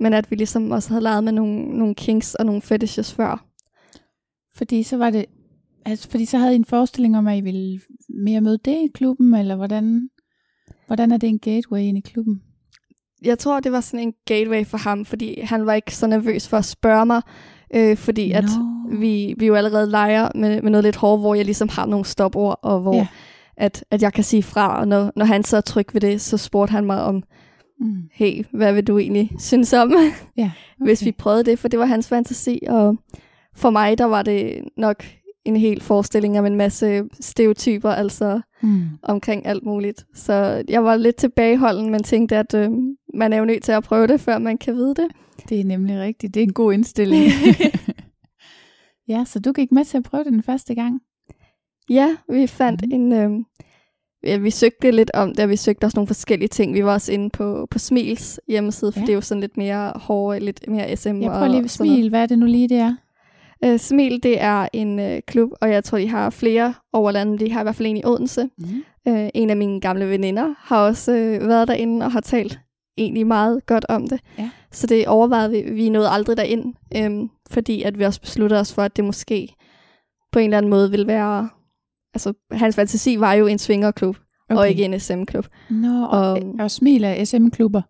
men 0.00 0.12
at 0.12 0.30
vi 0.30 0.36
ligesom 0.36 0.70
også 0.70 0.88
havde 0.88 1.02
leget 1.02 1.24
med 1.24 1.32
nogle, 1.32 1.78
nogle 1.78 1.94
kinks 1.94 2.34
og 2.34 2.46
nogle 2.46 2.62
fetishes 2.62 3.12
før. 3.14 3.44
Fordi 4.56 4.82
så 4.82 4.96
var 4.96 5.10
det, 5.10 5.24
altså, 5.84 6.10
fordi 6.10 6.24
så 6.24 6.38
havde 6.38 6.52
I 6.52 6.56
en 6.56 6.64
forestilling 6.64 7.18
om, 7.18 7.26
at 7.26 7.38
I 7.38 7.40
ville 7.40 7.80
mere 8.08 8.40
møde 8.40 8.58
det 8.64 8.76
i 8.76 8.90
klubben, 8.94 9.34
eller 9.34 9.56
hvordan, 9.56 10.08
hvordan 10.88 11.12
er 11.12 11.16
det 11.16 11.28
en 11.28 11.38
gateway 11.38 11.80
ind 11.80 11.98
i 11.98 12.00
klubben? 12.00 12.42
jeg 13.22 13.38
tror, 13.38 13.60
det 13.60 13.72
var 13.72 13.80
sådan 13.80 14.06
en 14.06 14.14
gateway 14.26 14.66
for 14.66 14.78
ham, 14.78 15.04
fordi 15.04 15.40
han 15.40 15.66
var 15.66 15.74
ikke 15.74 15.96
så 15.96 16.06
nervøs 16.06 16.48
for 16.48 16.56
at 16.56 16.64
spørge 16.64 17.06
mig, 17.06 17.22
Øh, 17.74 17.96
fordi 17.96 18.32
at 18.32 18.44
vi, 18.90 19.34
vi 19.38 19.46
jo 19.46 19.54
allerede 19.54 19.90
leger 19.90 20.28
med, 20.34 20.62
med 20.62 20.70
noget 20.70 20.84
lidt 20.84 20.96
hårdt, 20.96 21.20
hvor 21.22 21.34
jeg 21.34 21.44
ligesom 21.44 21.68
har 21.68 21.86
nogle 21.86 22.04
stopord, 22.04 22.58
og 22.62 22.80
hvor 22.80 22.94
ja. 22.94 23.06
at, 23.56 23.84
at 23.90 24.02
jeg 24.02 24.12
kan 24.12 24.24
sige 24.24 24.42
fra, 24.42 24.80
og 24.80 24.88
når, 24.88 25.12
når 25.16 25.24
han 25.24 25.44
så 25.44 25.56
er 25.56 25.60
tryg 25.60 25.86
ved 25.92 26.00
det, 26.00 26.20
så 26.20 26.36
spurgte 26.36 26.72
han 26.72 26.84
mig 26.84 27.02
om, 27.02 27.22
Mm. 27.80 28.02
hey, 28.12 28.44
hvad 28.52 28.72
vil 28.72 28.84
du 28.86 28.98
egentlig 28.98 29.30
synes 29.38 29.72
om, 29.72 29.92
Ja, 29.92 30.02
okay. 30.36 30.50
hvis 30.84 31.04
vi 31.04 31.12
prøvede 31.12 31.44
det, 31.44 31.58
for 31.58 31.68
det 31.68 31.78
var 31.78 31.86
hans 31.86 32.08
fantasi, 32.08 32.62
og 32.68 32.96
for 33.56 33.70
mig, 33.70 33.98
der 33.98 34.04
var 34.04 34.22
det 34.22 34.60
nok 34.76 35.04
en 35.44 35.56
hel 35.56 35.80
forestilling 35.80 36.38
om 36.38 36.46
en 36.46 36.56
masse 36.56 37.02
stereotyper, 37.20 37.90
altså 37.90 38.40
Mm. 38.62 38.82
omkring 39.02 39.46
alt 39.46 39.64
muligt. 39.64 40.04
Så 40.14 40.64
jeg 40.68 40.84
var 40.84 40.96
lidt 40.96 41.16
tilbageholden, 41.16 41.90
men 41.90 42.02
tænkte, 42.02 42.36
at 42.36 42.54
øh, 42.54 42.70
man 43.14 43.32
er 43.32 43.36
jo 43.36 43.44
nødt 43.44 43.62
til 43.62 43.72
at 43.72 43.82
prøve 43.84 44.06
det, 44.06 44.20
før 44.20 44.38
man 44.38 44.58
kan 44.58 44.74
vide 44.74 44.94
det. 44.94 45.06
Det 45.48 45.60
er 45.60 45.64
nemlig 45.64 46.00
rigtigt. 46.00 46.34
Det 46.34 46.40
er 46.40 46.44
en 46.46 46.52
god 46.52 46.72
indstilling. 46.72 47.24
ja, 49.08 49.24
så 49.26 49.40
du 49.40 49.52
gik 49.52 49.72
med 49.72 49.84
til 49.84 49.96
at 49.98 50.04
prøve 50.04 50.24
det 50.24 50.32
den 50.32 50.42
første 50.42 50.74
gang? 50.74 51.00
Ja, 51.90 52.16
vi 52.32 52.46
fandt 52.46 52.82
mm. 52.86 52.92
en... 52.94 53.12
Øh, 53.12 53.30
ja, 54.24 54.36
vi 54.36 54.50
søgte 54.50 54.90
lidt 54.90 55.10
om 55.14 55.28
det, 55.34 55.40
og 55.40 55.50
vi 55.50 55.56
søgte 55.56 55.84
også 55.84 55.96
nogle 55.96 56.06
forskellige 56.06 56.48
ting. 56.48 56.74
Vi 56.74 56.84
var 56.84 56.92
også 56.92 57.12
inde 57.12 57.30
på, 57.30 57.66
på 57.70 57.78
Smils 57.78 58.40
hjemmeside, 58.48 58.92
for 58.92 59.00
Ja. 59.00 59.06
det 59.06 59.12
er 59.12 59.14
jo 59.14 59.20
sådan 59.20 59.40
lidt 59.40 59.56
mere 59.56 59.92
hårde, 59.96 60.40
lidt 60.40 60.68
mere 60.68 60.96
SM. 60.96 61.20
Jeg 61.20 61.30
prøver 61.30 61.48
lige 61.48 61.62
ved 61.62 61.68
smil. 61.68 62.08
Hvad 62.08 62.22
er 62.22 62.26
det 62.26 62.38
nu 62.38 62.46
lige, 62.46 62.68
det 62.68 62.76
er? 62.76 62.96
Øh, 63.64 63.78
Smil, 63.78 64.22
det 64.22 64.40
er 64.40 64.68
en 64.72 64.98
øh, 64.98 65.20
klub, 65.26 65.50
og 65.60 65.70
jeg 65.70 65.84
tror, 65.84 65.98
de 65.98 66.08
har 66.08 66.30
flere 66.30 66.74
over 66.92 67.10
landet. 67.10 67.40
De 67.40 67.52
har 67.52 67.60
i 67.60 67.62
hvert 67.62 67.74
fald 67.76 67.88
en 67.88 67.96
i 67.96 68.04
Odense. 68.04 68.50
Mm. 68.58 68.82
Øh, 69.08 69.28
en 69.34 69.50
af 69.50 69.56
mine 69.56 69.80
gamle 69.80 70.08
veninder 70.10 70.54
har 70.58 70.78
også 70.86 71.12
øh, 71.12 71.48
været 71.48 71.68
derinde 71.68 72.06
og 72.06 72.12
har 72.12 72.20
talt 72.20 72.58
egentlig 72.98 73.26
meget 73.26 73.66
godt 73.66 73.84
om 73.88 74.08
det. 74.08 74.20
Ja. 74.38 74.50
Så 74.72 74.86
det 74.86 75.06
overvejede 75.06 75.50
vi. 75.52 75.70
Vi 75.74 75.88
nåede 75.88 76.08
aldrig 76.08 76.36
derind, 76.36 76.74
øhm, 76.96 77.28
fordi 77.50 77.82
at 77.82 77.98
vi 77.98 78.04
også 78.04 78.20
besluttede 78.20 78.60
os 78.60 78.74
for, 78.74 78.82
at 78.82 78.96
det 78.96 79.04
måske 79.04 79.54
på 80.32 80.38
en 80.38 80.44
eller 80.44 80.58
anden 80.58 80.70
måde 80.70 80.90
ville 80.90 81.06
være... 81.06 81.48
Altså, 82.14 82.32
hans 82.52 82.76
fantasi 82.76 83.20
var 83.20 83.32
jo 83.32 83.46
en 83.46 83.58
svingerklub, 83.58 84.16
okay. 84.50 84.58
og 84.60 84.68
ikke 84.68 84.84
en 84.84 85.00
SM-klub. 85.00 85.46
Nå, 85.70 86.04
og, 86.04 86.32
Og- 86.32 86.42
og 86.60 86.70
smil 86.70 87.04
er 87.04 87.24
SM-klubber. 87.24 87.82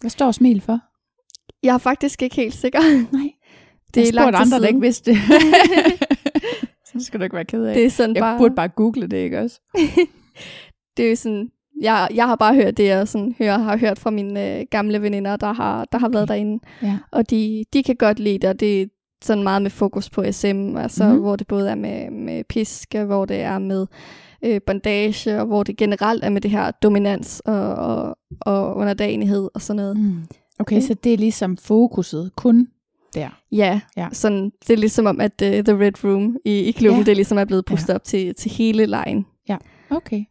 Hvad 0.00 0.10
står 0.10 0.30
smil 0.32 0.60
for? 0.60 0.78
Jeg 1.62 1.74
er 1.74 1.78
faktisk 1.78 2.22
ikke 2.22 2.36
helt 2.36 2.54
sikker. 2.54 2.80
Nej. 3.12 3.30
Det 3.94 4.00
er 4.02 4.04
jeg 4.06 4.14
lang 4.14 4.24
spurgte 4.26 4.38
tid 4.38 4.54
andre, 4.54 4.56
der 4.56 4.62
siden. 4.62 4.76
ikke 4.76 4.80
vidste 4.80 5.10
det. 5.10 5.18
så 7.00 7.04
skal 7.06 7.20
du 7.20 7.24
ikke 7.24 7.34
være 7.36 7.44
ked 7.44 7.64
af. 7.64 7.74
Det 7.74 7.84
er 7.86 7.90
sådan 7.90 8.14
jeg 8.14 8.20
bare... 8.22 8.38
burde 8.38 8.54
bare 8.54 8.68
google 8.68 9.06
det, 9.06 9.16
ikke 9.16 9.40
også? 9.40 9.60
det 10.96 11.04
er 11.06 11.10
jo 11.10 11.16
sådan, 11.16 11.48
jeg, 11.80 12.08
jeg 12.14 12.26
har 12.26 12.36
bare 12.36 12.54
hørt 12.54 12.76
det, 12.76 12.84
jeg 12.86 13.08
sådan, 13.08 13.34
hører, 13.38 13.58
har 13.58 13.76
hørt 13.76 13.98
fra 13.98 14.10
mine 14.10 14.58
øh, 14.60 14.66
gamle 14.70 15.02
veninder, 15.02 15.36
der 15.36 15.52
har, 15.52 15.84
der 15.92 15.98
har 15.98 16.08
været 16.08 16.22
Okay. 16.22 16.34
derinde. 16.34 16.64
Ja. 16.82 16.98
Og 17.12 17.30
de, 17.30 17.64
de 17.72 17.82
kan 17.82 17.96
godt 17.96 18.18
lide 18.20 18.38
det, 18.38 18.50
og 18.50 18.60
det 18.60 18.82
er 18.82 18.86
sådan 19.24 19.42
meget 19.42 19.62
med 19.62 19.70
fokus 19.70 20.10
på 20.10 20.24
SM, 20.32 20.76
altså 20.76 21.04
Mhm. 21.04 21.14
mm. 21.14 21.20
hvor 21.20 21.36
det 21.36 21.46
både 21.46 21.70
er 21.70 21.74
med, 21.74 22.10
med 22.10 22.44
piske, 22.44 23.04
hvor 23.04 23.24
det 23.24 23.40
er 23.40 23.58
med 23.58 23.86
øh, 24.44 24.60
bandage, 24.60 25.40
og 25.40 25.46
hvor 25.46 25.62
det 25.62 25.76
generelt 25.76 26.24
er 26.24 26.30
med 26.30 26.40
det 26.40 26.50
her 26.50 26.70
dominans 26.70 27.42
og, 27.44 27.74
og, 27.74 28.16
og 28.40 28.76
underdanighed 28.76 29.48
og 29.54 29.62
sådan 29.62 29.76
noget. 29.82 29.96
Mm. 29.96 30.02
Mm. 30.04 30.22
Okay, 30.58 30.80
så 30.80 30.94
det 30.94 31.12
er 31.14 31.16
ligesom 31.18 31.56
fokuset 31.56 32.30
kun 32.36 32.68
der. 33.14 33.28
Ja, 33.52 33.56
Ja. 33.56 33.80
ja. 33.96 34.08
Sådan, 34.12 34.52
det 34.66 34.70
er 34.70 34.76
ligesom 34.78 35.06
om, 35.06 35.20
at 35.20 35.42
uh, 35.42 35.48
The 35.48 35.78
Red 35.84 36.04
Room 36.04 36.36
i, 36.44 36.50
i 36.58 36.72
klubben, 36.72 36.94
Ja. 36.96 36.98
ja. 37.00 37.04
det 37.04 37.16
ligesom 37.16 37.38
er 37.38 37.44
blevet 37.44 37.64
pustet 37.64 37.88
ja. 37.88 37.94
op 37.94 38.04
til, 38.04 38.34
til 38.34 38.50
hele 38.50 38.86
lejen. 38.86 39.26
Okay. 39.90 40.24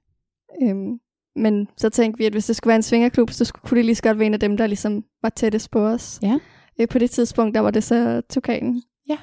Øhm, 0.63 0.99
men 1.35 1.67
så 1.77 1.89
tænkte 1.89 2.17
vi, 2.17 2.25
at 2.25 2.31
hvis 2.33 2.45
det 2.45 2.55
skulle 2.55 2.69
være 2.69 2.75
en 2.75 2.83
svingerklub, 2.83 3.29
så 3.31 3.45
skulle, 3.45 3.61
kunne 3.69 3.77
det 3.77 3.85
lige 3.85 3.95
så 3.95 4.03
godt 4.03 4.19
være 4.19 4.25
en 4.25 4.33
af 4.33 4.39
dem, 4.39 4.57
der 4.57 4.67
ligesom 4.67 5.03
var 5.21 5.29
tættest 5.29 5.71
på 5.71 5.79
os. 5.87 6.19
Ja. 6.21 6.37
Øh, 6.81 6.87
på 6.87 6.99
det 6.99 7.11
tidspunkt, 7.11 7.55
der 7.55 7.61
var 7.61 7.71
det 7.71 7.83
så 7.83 8.21
Tukanen. 8.29 8.83
Ja. 9.09 9.17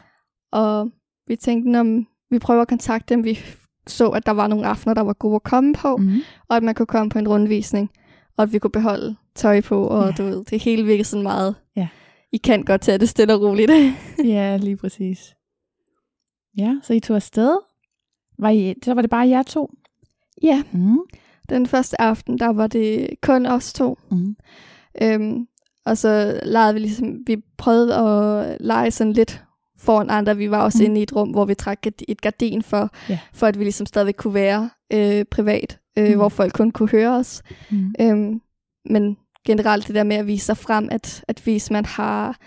Og 0.52 0.90
vi 1.26 1.36
tænkte, 1.36 1.78
om 1.80 2.06
vi 2.30 2.38
prøver 2.38 2.62
at 2.62 2.68
kontakte 2.68 3.14
dem. 3.14 3.24
Vi 3.24 3.38
så, 3.86 4.08
at 4.08 4.26
der 4.26 4.32
var 4.32 4.46
nogle 4.46 4.66
aftener, 4.66 4.94
der 4.94 5.02
var 5.02 5.12
gode 5.12 5.34
at 5.34 5.42
komme 5.42 5.74
på, 5.74 5.96
mm. 5.96 6.04
Mm. 6.04 6.18
og 6.48 6.56
at 6.56 6.62
man 6.62 6.74
kunne 6.74 6.86
komme 6.86 7.10
på 7.10 7.18
en 7.18 7.28
rundvisning, 7.28 7.90
og 8.36 8.42
at 8.42 8.52
vi 8.52 8.58
kunne 8.58 8.70
beholde 8.70 9.16
tøj 9.34 9.60
på, 9.60 9.84
og 9.86 10.00
Ja. 10.00 10.06
ja. 10.06 10.12
du 10.12 10.22
ved, 10.22 10.44
det 10.44 10.62
hele 10.62 10.84
virkede 10.84 11.04
sådan 11.04 11.22
meget, 11.22 11.54
Ja. 11.76 11.88
I 12.32 12.36
kan 12.36 12.62
godt 12.62 12.80
tage 12.80 12.98
det 12.98 13.08
stille 13.08 13.34
og 13.34 13.40
roligt. 13.42 13.70
ja, 14.34 14.56
lige 14.56 14.76
præcis. 14.76 15.34
Ja, 16.58 16.74
så 16.82 16.92
I 16.92 17.00
tog 17.00 17.16
afsted. 17.16 17.56
Var 18.38 18.48
I, 18.50 18.74
så 18.84 18.94
var 18.94 19.02
det 19.02 19.10
bare 19.10 19.28
jer 19.28 19.42
to? 19.42 19.70
ja, 20.42 20.62
Mm. 20.72 20.98
den 21.48 21.66
første 21.66 22.00
aften, 22.00 22.38
der 22.38 22.48
var 22.48 22.66
det 22.66 23.08
kun 23.22 23.46
os 23.46 23.72
to. 23.72 23.98
Mm. 24.10 24.36
Øhm, 25.02 25.46
og 25.86 25.98
så 25.98 26.40
legede 26.44 26.74
vi 26.74 26.80
ligesom, 26.80 27.18
vi 27.26 27.36
prøvede 27.58 27.94
at 27.96 28.56
lege 28.60 28.90
sådan 28.90 29.12
lidt 29.12 29.44
foran 29.78 30.10
andre. 30.10 30.36
Vi 30.36 30.50
var 30.50 30.62
også 30.62 30.78
Mm. 30.78 30.84
inde 30.84 31.00
i 31.00 31.02
et 31.02 31.16
rum, 31.16 31.30
hvor 31.30 31.44
vi 31.44 31.54
trak 31.54 31.86
et, 31.86 32.02
et 32.08 32.20
gardin 32.20 32.62
for, 32.62 32.90
Ja. 33.08 33.18
for 33.32 33.46
at 33.46 33.58
vi 33.58 33.64
ligesom 33.64 33.86
stadigvæk 33.86 34.14
kunne 34.18 34.34
være 34.34 34.70
øh, 34.92 35.24
privat, 35.30 35.78
øh, 35.98 36.08
mm. 36.10 36.16
hvor 36.16 36.28
folk 36.28 36.52
kun 36.52 36.70
kunne 36.70 36.88
høre 36.88 37.10
os. 37.16 37.42
Mm. 37.70 37.94
Øhm, 38.00 38.40
men 38.84 39.16
generelt 39.56 39.86
det 39.86 39.94
der 39.94 40.04
med 40.04 40.16
at 40.16 40.26
vise 40.26 40.46
sig 40.46 40.56
frem, 40.56 40.88
at, 40.92 41.24
at 41.28 41.46
vise, 41.46 41.72
man 41.72 41.84
har 41.84 42.38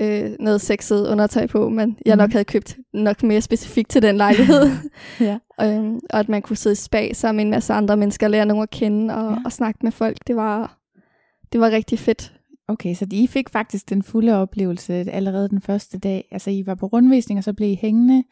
øh, 0.00 0.30
noget 0.40 0.60
sexet 0.60 1.06
undertøj 1.08 1.46
på, 1.46 1.68
men 1.68 1.98
jeg 2.06 2.14
Mm. 2.14 2.18
nok 2.18 2.32
havde 2.32 2.44
købt 2.44 2.76
nok 2.94 3.22
mere 3.22 3.40
specifikt 3.40 3.90
til 3.90 4.02
den 4.02 4.16
lejlighed. 4.16 4.70
Ja. 5.20 5.38
øhm, 5.62 6.00
og 6.10 6.18
at 6.20 6.28
man 6.28 6.42
kunne 6.42 6.56
sidde 6.56 6.72
i 6.72 6.76
spa 6.76 7.12
sammen 7.12 7.36
med 7.36 7.44
en 7.44 7.50
masse 7.50 7.72
andre 7.72 7.96
mennesker, 7.96 8.28
lære 8.28 8.46
nogen 8.46 8.62
at 8.62 8.70
kende 8.70 9.14
og, 9.14 9.32
Ja. 9.32 9.38
og 9.44 9.52
snakke 9.52 9.80
med 9.82 9.92
folk. 9.92 10.16
Det 10.26 10.36
var, 10.36 10.78
det 11.52 11.60
var 11.60 11.70
rigtig 11.70 11.98
fedt. 11.98 12.32
Okay, 12.68 12.94
så 12.94 13.06
I 13.12 13.26
fik 13.26 13.48
faktisk 13.50 13.90
den 13.90 14.02
fulde 14.02 14.36
oplevelse 14.36 14.94
allerede 14.94 15.48
den 15.48 15.60
første 15.60 15.98
dag. 15.98 16.28
Altså, 16.32 16.50
I 16.50 16.62
var 16.66 16.74
på 16.74 16.86
rundvisning, 16.86 17.38
og 17.38 17.44
så 17.44 17.52
blev 17.52 17.68
I 17.68 17.78
hængende, 17.80 18.22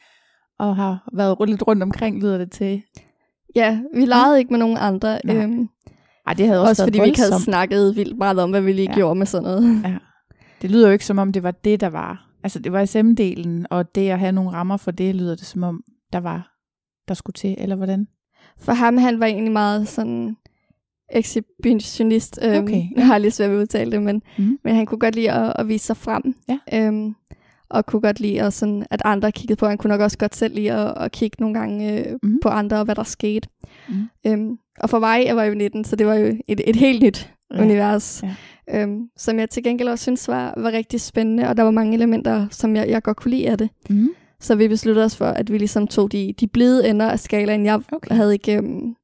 og 0.59 0.77
har 0.77 1.09
været 1.17 1.49
lidt 1.49 1.67
rundt 1.67 1.83
omkring, 1.83 2.21
lyder 2.21 2.39
det 2.39 2.51
til. 2.51 2.83
Ja, 3.57 3.79
vi 3.95 4.05
legede 4.05 4.39
ikke 4.39 4.51
med 4.51 4.59
nogen 4.59 4.77
andre. 4.81 5.19
Øhm, 5.31 5.69
Ej, 6.27 6.35
det 6.35 6.47
havde 6.47 6.61
også, 6.61 6.71
også 6.71 6.85
fordi 6.85 7.01
vi 7.01 7.07
ikke 7.07 7.19
havde 7.19 7.31
voldsomt. 7.33 7.45
snakket 7.45 7.97
vildt 7.97 8.19
meget 8.19 8.39
om, 8.39 8.51
hvad 8.51 8.61
vi 8.61 8.73
lige 8.73 8.89
Ja. 8.91 8.95
gjorde 8.95 9.15
med 9.19 9.27
sådan 9.27 9.43
noget. 9.45 9.83
Ja. 9.85 9.97
Det 10.63 10.71
lyder 10.71 10.87
jo 10.87 10.93
ikke 10.93 11.07
som 11.07 11.19
om, 11.19 11.33
det 11.33 11.43
var 11.43 11.51
det, 11.51 11.81
der 11.81 11.89
var. 11.89 12.29
Altså, 12.43 12.59
det 12.59 12.73
var 12.73 12.85
SM-delen, 12.85 13.65
og 13.71 13.95
det 13.95 14.09
at 14.11 14.19
have 14.19 14.33
nogle 14.33 14.51
rammer 14.51 14.77
for 14.77 14.91
det, 14.91 15.15
lyder 15.15 15.35
det 15.35 15.47
som 15.47 15.63
om, 15.63 15.81
der 16.13 16.19
var, 16.21 16.53
der 17.09 17.15
skulle 17.15 17.35
til, 17.35 17.55
eller 17.59 17.77
hvordan? 17.77 18.07
For 18.59 18.73
ham, 18.73 18.97
han 18.99 19.21
var 19.21 19.27
egentlig 19.27 19.53
meget 19.53 19.89
sådan 19.89 20.37
exhibitionist. 21.13 22.39
Øhm, 22.43 22.65
Okay. 22.65 22.83
Jeg 22.97 23.07
har 23.07 23.19
lige 23.19 23.31
svært 23.31 23.51
ved 23.51 23.57
at 23.57 23.61
udtale 23.61 23.93
det, 23.93 24.03
men, 24.03 24.23
Mhm. 24.39 24.59
men 24.65 24.75
han 24.75 24.87
kunne 24.87 24.99
godt 24.99 25.15
lide 25.15 25.31
at, 25.33 25.53
at 25.59 25.69
vise 25.69 25.87
sig 25.87 25.97
frem. 25.97 26.23
Ja. 26.49 26.59
Øhm, 26.87 27.15
og 27.71 27.87
kunne 27.87 28.03
godt 28.03 28.21
lide, 28.21 28.43
at, 28.43 28.53
sådan, 28.53 28.87
at 28.91 29.03
andre 29.05 29.33
kiggede 29.33 29.57
på. 29.59 29.67
Han 29.67 29.79
kunne 29.79 29.89
nok 29.89 30.01
også 30.01 30.19
godt 30.19 30.35
selv 30.37 30.55
lide 30.55 30.73
at, 30.73 30.95
at 31.05 31.13
kigge 31.13 31.37
nogle 31.41 31.55
gange 31.59 32.07
øh, 32.09 32.19
Mhm. 32.23 32.39
på 32.43 32.49
andre, 32.49 32.79
og 32.79 32.85
hvad 32.85 32.95
der 32.95 33.03
skete. 33.03 33.49
Mhm. 33.89 34.09
Øhm, 34.27 34.57
og 34.79 34.91
for 34.91 34.99
mig, 34.99 35.25
jeg 35.27 35.37
var 35.37 35.45
jo 35.45 35.55
19, 35.55 35.85
så 35.85 35.97
det 35.97 36.07
var 36.07 36.15
jo 36.15 36.27
et, 36.49 36.61
et 36.67 36.77
helt 36.77 37.03
nyt 37.03 37.31
Ja. 37.55 37.63
univers. 37.63 38.23
Ja. 38.23 38.35
Øhm, 38.83 39.01
som 39.17 39.39
jeg 39.39 39.51
til 39.51 39.63
gengæld 39.63 39.89
også 39.89 40.03
synes 40.03 40.29
var, 40.29 40.55
var 40.57 40.73
rigtig 40.73 41.01
spændende, 41.01 41.49
og 41.49 41.57
der 41.57 41.63
var 41.63 41.71
mange 41.71 41.95
elementer, 41.95 42.47
som 42.51 42.77
jeg, 42.77 42.89
jeg 42.89 43.03
godt 43.03 43.17
kunne 43.17 43.31
lide 43.31 43.51
af 43.51 43.59
det. 43.59 43.69
Mm. 43.91 44.09
Så 44.41 44.55
vi 44.55 44.69
besluttede 44.69 45.05
os 45.05 45.17
for, 45.17 45.25
at 45.27 45.53
vi 45.53 45.59
ligesom 45.59 45.87
tog 45.87 46.13
de, 46.13 46.35
de 46.41 46.47
blide 46.47 46.89
ender 46.91 47.11
af 47.11 47.21
skalaen. 47.21 47.65
Jeg 47.67 47.81
Okay. 47.93 48.15
havde 48.15 48.33
ikke 48.33 48.57
øhm, 48.57 48.95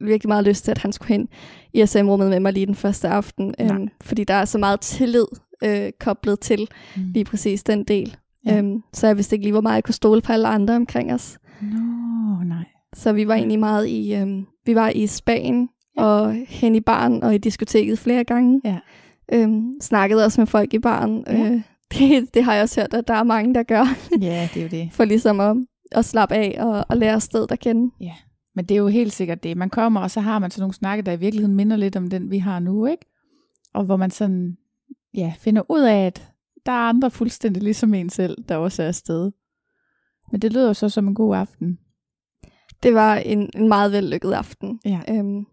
virkelig 0.00 0.28
meget 0.28 0.44
lyst 0.44 0.64
til, 0.64 0.70
at 0.70 0.78
han 0.78 0.92
skulle 0.92 1.08
hen 1.08 1.28
i 1.72 1.86
SM-rummet 1.86 2.30
med 2.30 2.40
mig 2.40 2.52
lige 2.52 2.66
den 2.66 2.74
første 2.74 3.08
aften. 3.08 3.54
Nej. 3.58 3.68
Øhm, 3.76 3.88
fordi 4.02 4.24
der 4.24 4.34
er 4.34 4.44
så 4.44 4.58
meget 4.58 4.80
tillid 4.80 5.26
øh, 5.64 5.90
koblet 6.00 6.40
til 6.40 6.68
Mm. 6.96 7.02
lige 7.14 7.24
præcis 7.24 7.62
den 7.62 7.84
del. 7.84 8.16
Ja. 8.46 8.58
Øhm, 8.58 8.82
så 8.92 9.06
jeg 9.06 9.16
vidste 9.16 9.36
ikke 9.36 9.44
lige, 9.44 9.52
hvor 9.52 9.60
meget 9.60 9.74
jeg 9.74 9.84
kunne 9.84 9.94
stole 9.94 10.20
på 10.22 10.32
alle 10.32 10.48
andre 10.48 10.74
omkring 10.76 11.12
os. 11.14 11.38
Nå, 11.62 12.44
nej. 12.44 12.64
Så 12.94 13.12
vi 13.12 13.28
var 13.28 13.34
egentlig 13.34 13.58
meget 13.58 13.86
i, 13.88 14.14
øhm, 14.14 14.46
vi 14.66 14.74
var 14.74 14.88
i 14.88 15.06
Spanien 15.06 15.68
Ja. 15.96 16.02
ja. 16.02 16.08
og 16.08 16.34
hen 16.48 16.74
i 16.74 16.80
baren 16.80 17.22
og 17.22 17.34
i 17.34 17.38
diskoteket 17.38 17.98
flere 17.98 18.24
gange. 18.24 18.60
Ja. 18.64 18.78
Øhm, 19.32 19.72
snakkede 19.80 20.24
også 20.24 20.40
med 20.40 20.46
folk 20.46 20.74
i 20.74 20.78
baren. 20.78 21.24
Ja. 21.26 21.50
Øh, 21.52 21.60
det, 21.92 22.34
det 22.34 22.44
har 22.44 22.54
jeg 22.54 22.62
også 22.62 22.80
hørt, 22.80 22.94
at 22.94 23.08
der 23.08 23.14
er 23.14 23.22
mange, 23.22 23.54
der 23.54 23.62
gør, 23.62 23.84
Ja, 24.20 24.48
det 24.54 24.60
er 24.60 24.62
jo 24.62 24.68
det. 24.68 24.88
for 24.92 25.04
ligesom 25.04 25.40
at, 25.40 25.56
at 25.92 26.04
slappe 26.04 26.34
af 26.34 26.56
og, 26.60 26.84
og 26.88 26.96
lære 26.96 27.20
stedet 27.20 27.52
at 27.52 27.60
kende. 27.60 27.94
Men 28.54 28.64
det 28.64 28.74
er 28.74 28.78
jo 28.78 28.88
helt 28.88 29.12
sikkert 29.12 29.42
det. 29.42 29.56
Man 29.56 29.70
kommer, 29.70 30.00
og 30.00 30.10
så 30.10 30.20
har 30.20 30.38
man 30.38 30.50
sådan 30.50 30.62
nogle 30.62 30.74
snakke, 30.74 31.02
der 31.02 31.12
i 31.12 31.16
virkeligheden 31.20 31.54
minder 31.56 31.76
lidt 31.76 31.96
om 31.96 32.10
den, 32.10 32.30
vi 32.30 32.38
har 32.38 32.58
nu, 32.58 32.86
ikke? 32.86 33.06
Og 33.74 33.84
hvor 33.84 33.96
man 33.96 34.10
sådan, 34.10 34.56
ja, 35.14 35.32
finder 35.38 35.62
ud 35.70 35.80
af, 35.80 36.06
at 36.06 36.28
der 36.66 36.72
er 36.72 36.88
andre 36.88 37.10
fuldstændig 37.10 37.62
ligesom 37.62 37.94
en 37.94 38.10
selv, 38.10 38.36
der 38.48 38.56
også 38.56 38.82
er 38.82 38.86
afsted. 38.88 39.30
Men 40.32 40.40
det 40.40 40.52
lyder 40.52 40.66
jo 40.66 40.74
så 40.74 40.88
som 40.88 41.08
en 41.08 41.14
god 41.14 41.36
aften. 41.36 41.78
Det 42.82 42.94
var 42.94 43.16
en, 43.16 43.50
en 43.54 43.68
meget 43.68 43.92
vellykket 43.92 44.32
aften. 44.32 44.80
Ja. 44.84 45.00
Øhm, 45.08 45.46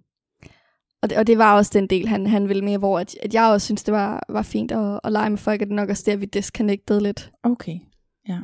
og, 1.01 1.10
det, 1.10 1.18
og 1.18 1.27
det 1.27 1.38
var 1.38 1.56
også 1.56 1.72
den 1.74 1.88
del, 1.88 2.08
han, 2.08 2.27
han 2.27 2.48
ville 2.50 2.63
med, 2.63 2.77
hvor 2.77 3.00
at, 3.00 3.15
at 3.22 3.34
jeg 3.34 3.46
også 3.46 3.65
synes, 3.65 3.84
det 3.84 3.94
var, 3.94 4.24
var 4.30 4.42
fint 4.42 4.72
at, 4.72 5.00
at 5.03 5.12
lege 5.12 5.30
med 5.30 5.38
folk, 5.38 5.62
og 5.62 5.68
det 5.68 5.72
er 5.72 5.75
nok 5.75 5.89
også 5.89 6.03
der, 6.06 6.15
vi 6.15 6.25
disconnected 6.25 7.01
lidt. 7.01 7.32
Okay, 7.44 7.80
ja. 8.27 8.39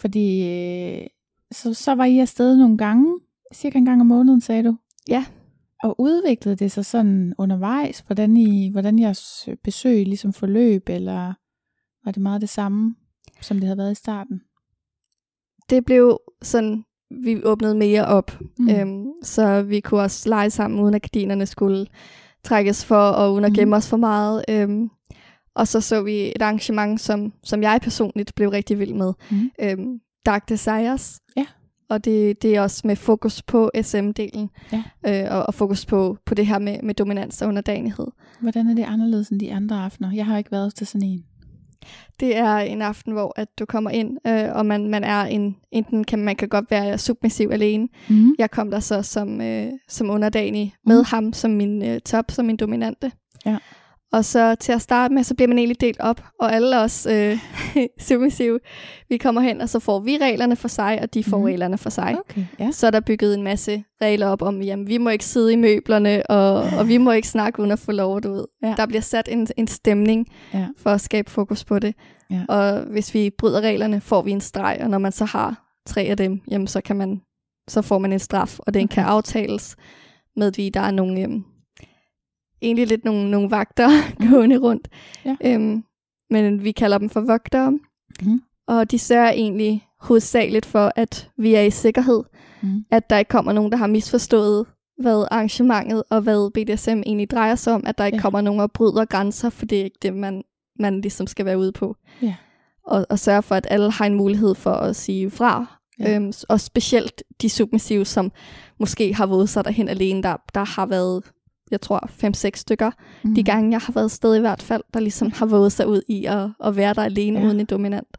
Fordi 0.00 0.48
øh, 0.48 1.06
så, 1.52 1.74
så 1.74 1.94
var 1.94 2.04
I 2.04 2.18
afsted 2.18 2.56
nogle 2.56 2.78
gange, 2.78 3.20
cirka 3.54 3.78
en 3.78 3.84
gang 3.84 4.00
om 4.00 4.06
måneden, 4.06 4.40
sagde 4.40 4.64
du? 4.64 4.76
Ja. 5.08 5.24
Og 5.82 6.00
udviklede 6.00 6.56
det 6.56 6.72
sig 6.72 6.84
sådan 6.84 7.34
undervejs, 7.38 8.00
hvordan, 8.00 8.36
I, 8.36 8.70
hvordan 8.72 8.98
jeres 8.98 9.48
besøg 9.64 10.06
ligesom 10.06 10.32
forløb, 10.32 10.88
eller 10.88 11.34
var 12.04 12.12
det 12.12 12.22
meget 12.22 12.40
det 12.40 12.48
samme? 12.48 12.94
som 13.40 13.56
det 13.56 13.64
havde 13.64 13.78
været 13.78 13.92
i 13.92 13.94
starten? 13.94 14.40
Det 15.70 15.84
blev 15.84 16.20
sådan, 16.42 16.84
vi 17.10 17.44
åbnede 17.44 17.74
mere 17.74 18.04
op, 18.04 18.38
Mm. 18.40 18.64
mm. 18.64 18.70
øhm, 18.70 19.06
så 19.22 19.62
vi 19.62 19.80
kunne 19.80 20.00
også 20.00 20.28
lege 20.28 20.50
sammen, 20.50 20.80
uden 20.80 20.94
at 20.94 21.02
gardinerne 21.02 21.46
skulle 21.46 21.86
trækkes 22.44 22.84
for, 22.84 22.96
og 23.08 23.32
uden 23.34 23.44
at 23.44 23.52
gemme 23.52 23.76
os 23.76 23.88
for 23.88 23.96
meget. 23.96 24.44
Øhm, 24.48 24.90
og 25.54 25.68
så 25.68 25.80
så 25.80 26.02
vi 26.02 26.32
et 26.36 26.42
arrangement, 26.42 27.00
som, 27.00 27.32
som 27.44 27.62
jeg 27.62 27.80
personligt 27.82 28.34
blev 28.34 28.48
rigtig 28.50 28.78
vild 28.78 28.94
med. 28.94 29.12
Mhm. 29.30 29.50
Øhm, 29.62 30.00
Dark 30.26 30.48
Desires. 30.48 31.20
Ja. 31.36 31.46
Og 31.90 32.04
det, 32.04 32.42
det 32.42 32.56
er 32.56 32.60
også 32.60 32.86
med 32.86 32.96
fokus 32.96 33.42
på 33.42 33.70
SM-delen, 33.76 34.48
Ja. 34.72 34.82
øh, 35.26 35.36
og, 35.36 35.42
og 35.46 35.54
fokus 35.54 35.86
på, 35.86 36.16
på 36.26 36.34
det 36.34 36.46
her 36.46 36.58
med, 36.58 36.78
med 36.82 36.94
dominans 36.94 37.42
og 37.42 37.48
underdanighed. 37.48 38.06
Hvordan 38.40 38.66
er 38.68 38.74
det 38.74 38.82
anderledes 38.84 39.28
end 39.28 39.40
de 39.40 39.54
andre 39.54 39.76
aftener? 39.84 40.12
Jeg 40.12 40.26
har 40.26 40.38
ikke 40.38 40.52
været 40.52 40.74
til 40.74 40.86
sådan 40.86 41.08
en. 41.08 41.24
Det 42.20 42.36
er 42.36 42.56
en 42.56 42.82
aften, 42.82 43.12
hvor 43.12 43.32
at 43.36 43.48
du 43.58 43.64
kommer 43.66 43.90
ind, 43.90 44.16
øh, 44.26 44.56
og 44.56 44.66
man, 44.66 44.88
man 44.88 45.04
er 45.04 45.22
en, 45.22 45.56
enten 45.70 46.04
kan 46.04 46.18
man 46.18 46.36
kan 46.36 46.48
godt 46.48 46.70
være 46.70 46.98
submissiv 46.98 47.48
alene. 47.52 47.88
Mm. 48.08 48.34
Jeg 48.38 48.50
kom 48.50 48.70
der 48.70 48.80
så 48.80 49.02
som, 49.02 49.40
øh, 49.40 49.72
som 49.88 50.10
underdanig 50.10 50.74
med 50.86 50.98
Mm. 50.98 51.04
ham 51.06 51.32
som 51.32 51.50
min 51.50 51.82
øh, 51.84 52.00
top, 52.00 52.24
som 52.30 52.44
min 52.46 52.56
dominante. 52.56 53.12
Ja. 53.46 53.56
Og 54.12 54.24
så 54.24 54.54
til 54.54 54.72
at 54.72 54.82
starte 54.82 55.14
med, 55.14 55.22
så 55.24 55.34
bliver 55.34 55.48
man 55.48 55.58
egentlig 55.58 55.80
delt 55.80 56.00
op, 56.00 56.24
og 56.40 56.54
alle 56.54 56.80
os 56.80 57.06
øh, 57.10 57.38
submissive, 58.08 58.60
vi 59.08 59.16
kommer 59.16 59.40
hen, 59.40 59.60
og 59.60 59.68
så 59.68 59.78
får 59.78 60.00
vi 60.00 60.18
reglerne 60.20 60.56
for 60.56 60.68
sig, 60.68 60.98
og 61.02 61.14
de 61.14 61.24
får 61.24 61.38
mm. 61.38 61.44
reglerne 61.44 61.78
for 61.78 61.90
sig. 61.90 62.16
Okay, 62.18 62.44
ja. 62.58 62.70
Så 62.70 62.86
er 62.86 62.90
der 62.90 63.00
bygget 63.00 63.34
en 63.34 63.42
masse 63.42 63.84
regler 64.02 64.26
op 64.26 64.42
om, 64.42 64.62
jamen 64.62 64.88
vi 64.88 64.98
må 64.98 65.10
ikke 65.10 65.24
sidde 65.24 65.52
i 65.52 65.56
møblerne, 65.56 66.30
og, 66.30 66.54
og 66.78 66.88
vi 66.88 66.98
må 66.98 67.12
ikke 67.12 67.28
snakke 67.28 67.60
uden 67.60 67.70
at 67.72 67.78
få 67.78 67.92
lov, 67.92 68.20
du 68.20 68.32
ved. 68.32 68.44
Ja. 68.62 68.74
Der 68.76 68.86
bliver 68.86 69.00
sat 69.02 69.28
en, 69.32 69.46
en 69.56 69.66
stemning 69.66 70.26
Ja. 70.54 70.66
for 70.78 70.90
at 70.90 71.00
skabe 71.00 71.30
fokus 71.30 71.64
på 71.64 71.78
det. 71.78 71.94
Ja. 72.30 72.40
Og 72.48 72.80
hvis 72.80 73.14
vi 73.14 73.30
bryder 73.38 73.60
reglerne, 73.60 74.00
får 74.00 74.22
vi 74.22 74.30
en 74.30 74.40
streg, 74.40 74.78
og 74.80 74.90
når 74.90 74.98
man 74.98 75.12
så 75.12 75.24
har 75.24 75.72
tre 75.86 76.02
af 76.02 76.16
dem, 76.16 76.40
jamen 76.50 76.66
så 76.66 76.80
kan 76.80 76.96
man 76.96 77.20
så 77.68 77.82
får 77.82 77.98
man 77.98 78.12
en 78.12 78.18
straf, 78.18 78.58
og 78.58 78.74
den 78.74 78.84
Okay. 78.84 78.94
kan 78.94 79.04
aftales 79.04 79.76
med, 80.36 80.46
at 80.46 80.56
vi 80.58 80.68
der 80.68 80.80
er 80.80 80.90
nogle, 80.90 81.20
øhm, 81.20 81.44
egentlig 82.62 82.86
lidt 82.86 83.04
nogle, 83.04 83.30
nogle 83.30 83.50
vagter 83.50 83.88
gående 84.30 84.56
rundt. 84.58 84.88
Ja. 85.24 85.36
Øhm, 85.44 85.84
men 86.30 86.64
vi 86.64 86.72
kalder 86.72 86.98
dem 86.98 87.10
for 87.10 87.20
vogtere, 87.20 87.78
Mhm. 88.22 88.42
og 88.66 88.90
de 88.90 88.98
sørger 88.98 89.30
egentlig 89.30 89.86
hovedsageligt 90.00 90.66
for, 90.66 90.92
at 90.96 91.30
vi 91.38 91.54
er 91.54 91.62
i 91.62 91.70
sikkerhed, 91.70 92.22
Mm. 92.62 92.84
at 92.90 93.10
der 93.10 93.18
ikke 93.18 93.28
kommer 93.28 93.52
nogen, 93.52 93.72
der 93.72 93.78
har 93.78 93.86
misforstået, 93.86 94.66
hvad 94.98 95.26
arrangementet 95.30 96.02
og 96.10 96.20
hvad 96.20 96.50
BDSM 96.50 96.90
egentlig 97.06 97.30
drejer 97.30 97.54
sig 97.54 97.72
om, 97.74 97.82
at 97.86 97.98
der 97.98 98.04
ikke 98.04 98.16
Ja. 98.16 98.22
kommer 98.22 98.40
nogen 98.40 98.60
og 98.60 98.72
bryder 98.72 99.04
grænser, 99.04 99.50
for 99.50 99.66
det 99.66 99.80
er 99.80 99.84
ikke 99.84 99.98
det, 100.02 100.14
man, 100.14 100.42
man 100.78 101.00
ligesom 101.00 101.26
skal 101.26 101.44
være 101.44 101.58
ude 101.58 101.72
på. 101.72 101.96
Ja. 102.22 102.34
Og, 102.86 103.06
og 103.10 103.18
sørge 103.18 103.42
for, 103.42 103.54
at 103.54 103.66
alle 103.70 103.90
har 103.90 104.06
en 104.06 104.14
mulighed 104.14 104.54
for 104.54 104.70
at 104.72 104.96
sige 104.96 105.30
fra. 105.30 105.78
Ja. 106.00 106.16
Øhm, 106.16 106.32
og 106.48 106.60
specielt 106.60 107.22
de 107.42 107.48
submissive, 107.50 108.04
som 108.04 108.32
måske 108.80 109.14
har 109.14 109.26
våget 109.26 109.48
sig 109.48 109.64
derhen 109.64 109.88
alene. 109.88 110.22
Der, 110.22 110.36
der 110.54 110.64
har 110.64 110.86
været, 110.86 111.22
jeg 111.70 111.80
tror, 111.80 112.06
5-6 112.06 112.50
stykker. 112.54 112.90
Mm. 113.24 113.34
De 113.34 113.42
gange, 113.44 113.70
jeg 113.70 113.80
har 113.80 113.92
været 113.92 114.10
sted 114.10 114.36
i 114.36 114.40
hvert 114.40 114.62
fald, 114.62 114.82
der 114.94 115.00
ligesom 115.00 115.32
har 115.32 115.46
våget 115.46 115.72
sig 115.72 115.88
ud 115.88 116.02
i 116.08 116.24
at, 116.24 116.48
at 116.64 116.76
være 116.76 116.94
der 116.94 117.02
alene 117.02 117.40
Ja. 117.40 117.46
uden 117.46 117.60
en 117.60 117.66
dominant. 117.66 118.16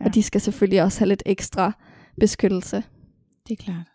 Ja. 0.00 0.04
Og 0.04 0.14
de 0.14 0.22
skal 0.22 0.40
selvfølgelig 0.40 0.82
også 0.82 0.98
have 0.98 1.08
lidt 1.08 1.22
ekstra 1.26 1.72
beskyttelse. 2.20 2.82
Det 3.48 3.58
er 3.60 3.62
klart. 3.64 3.86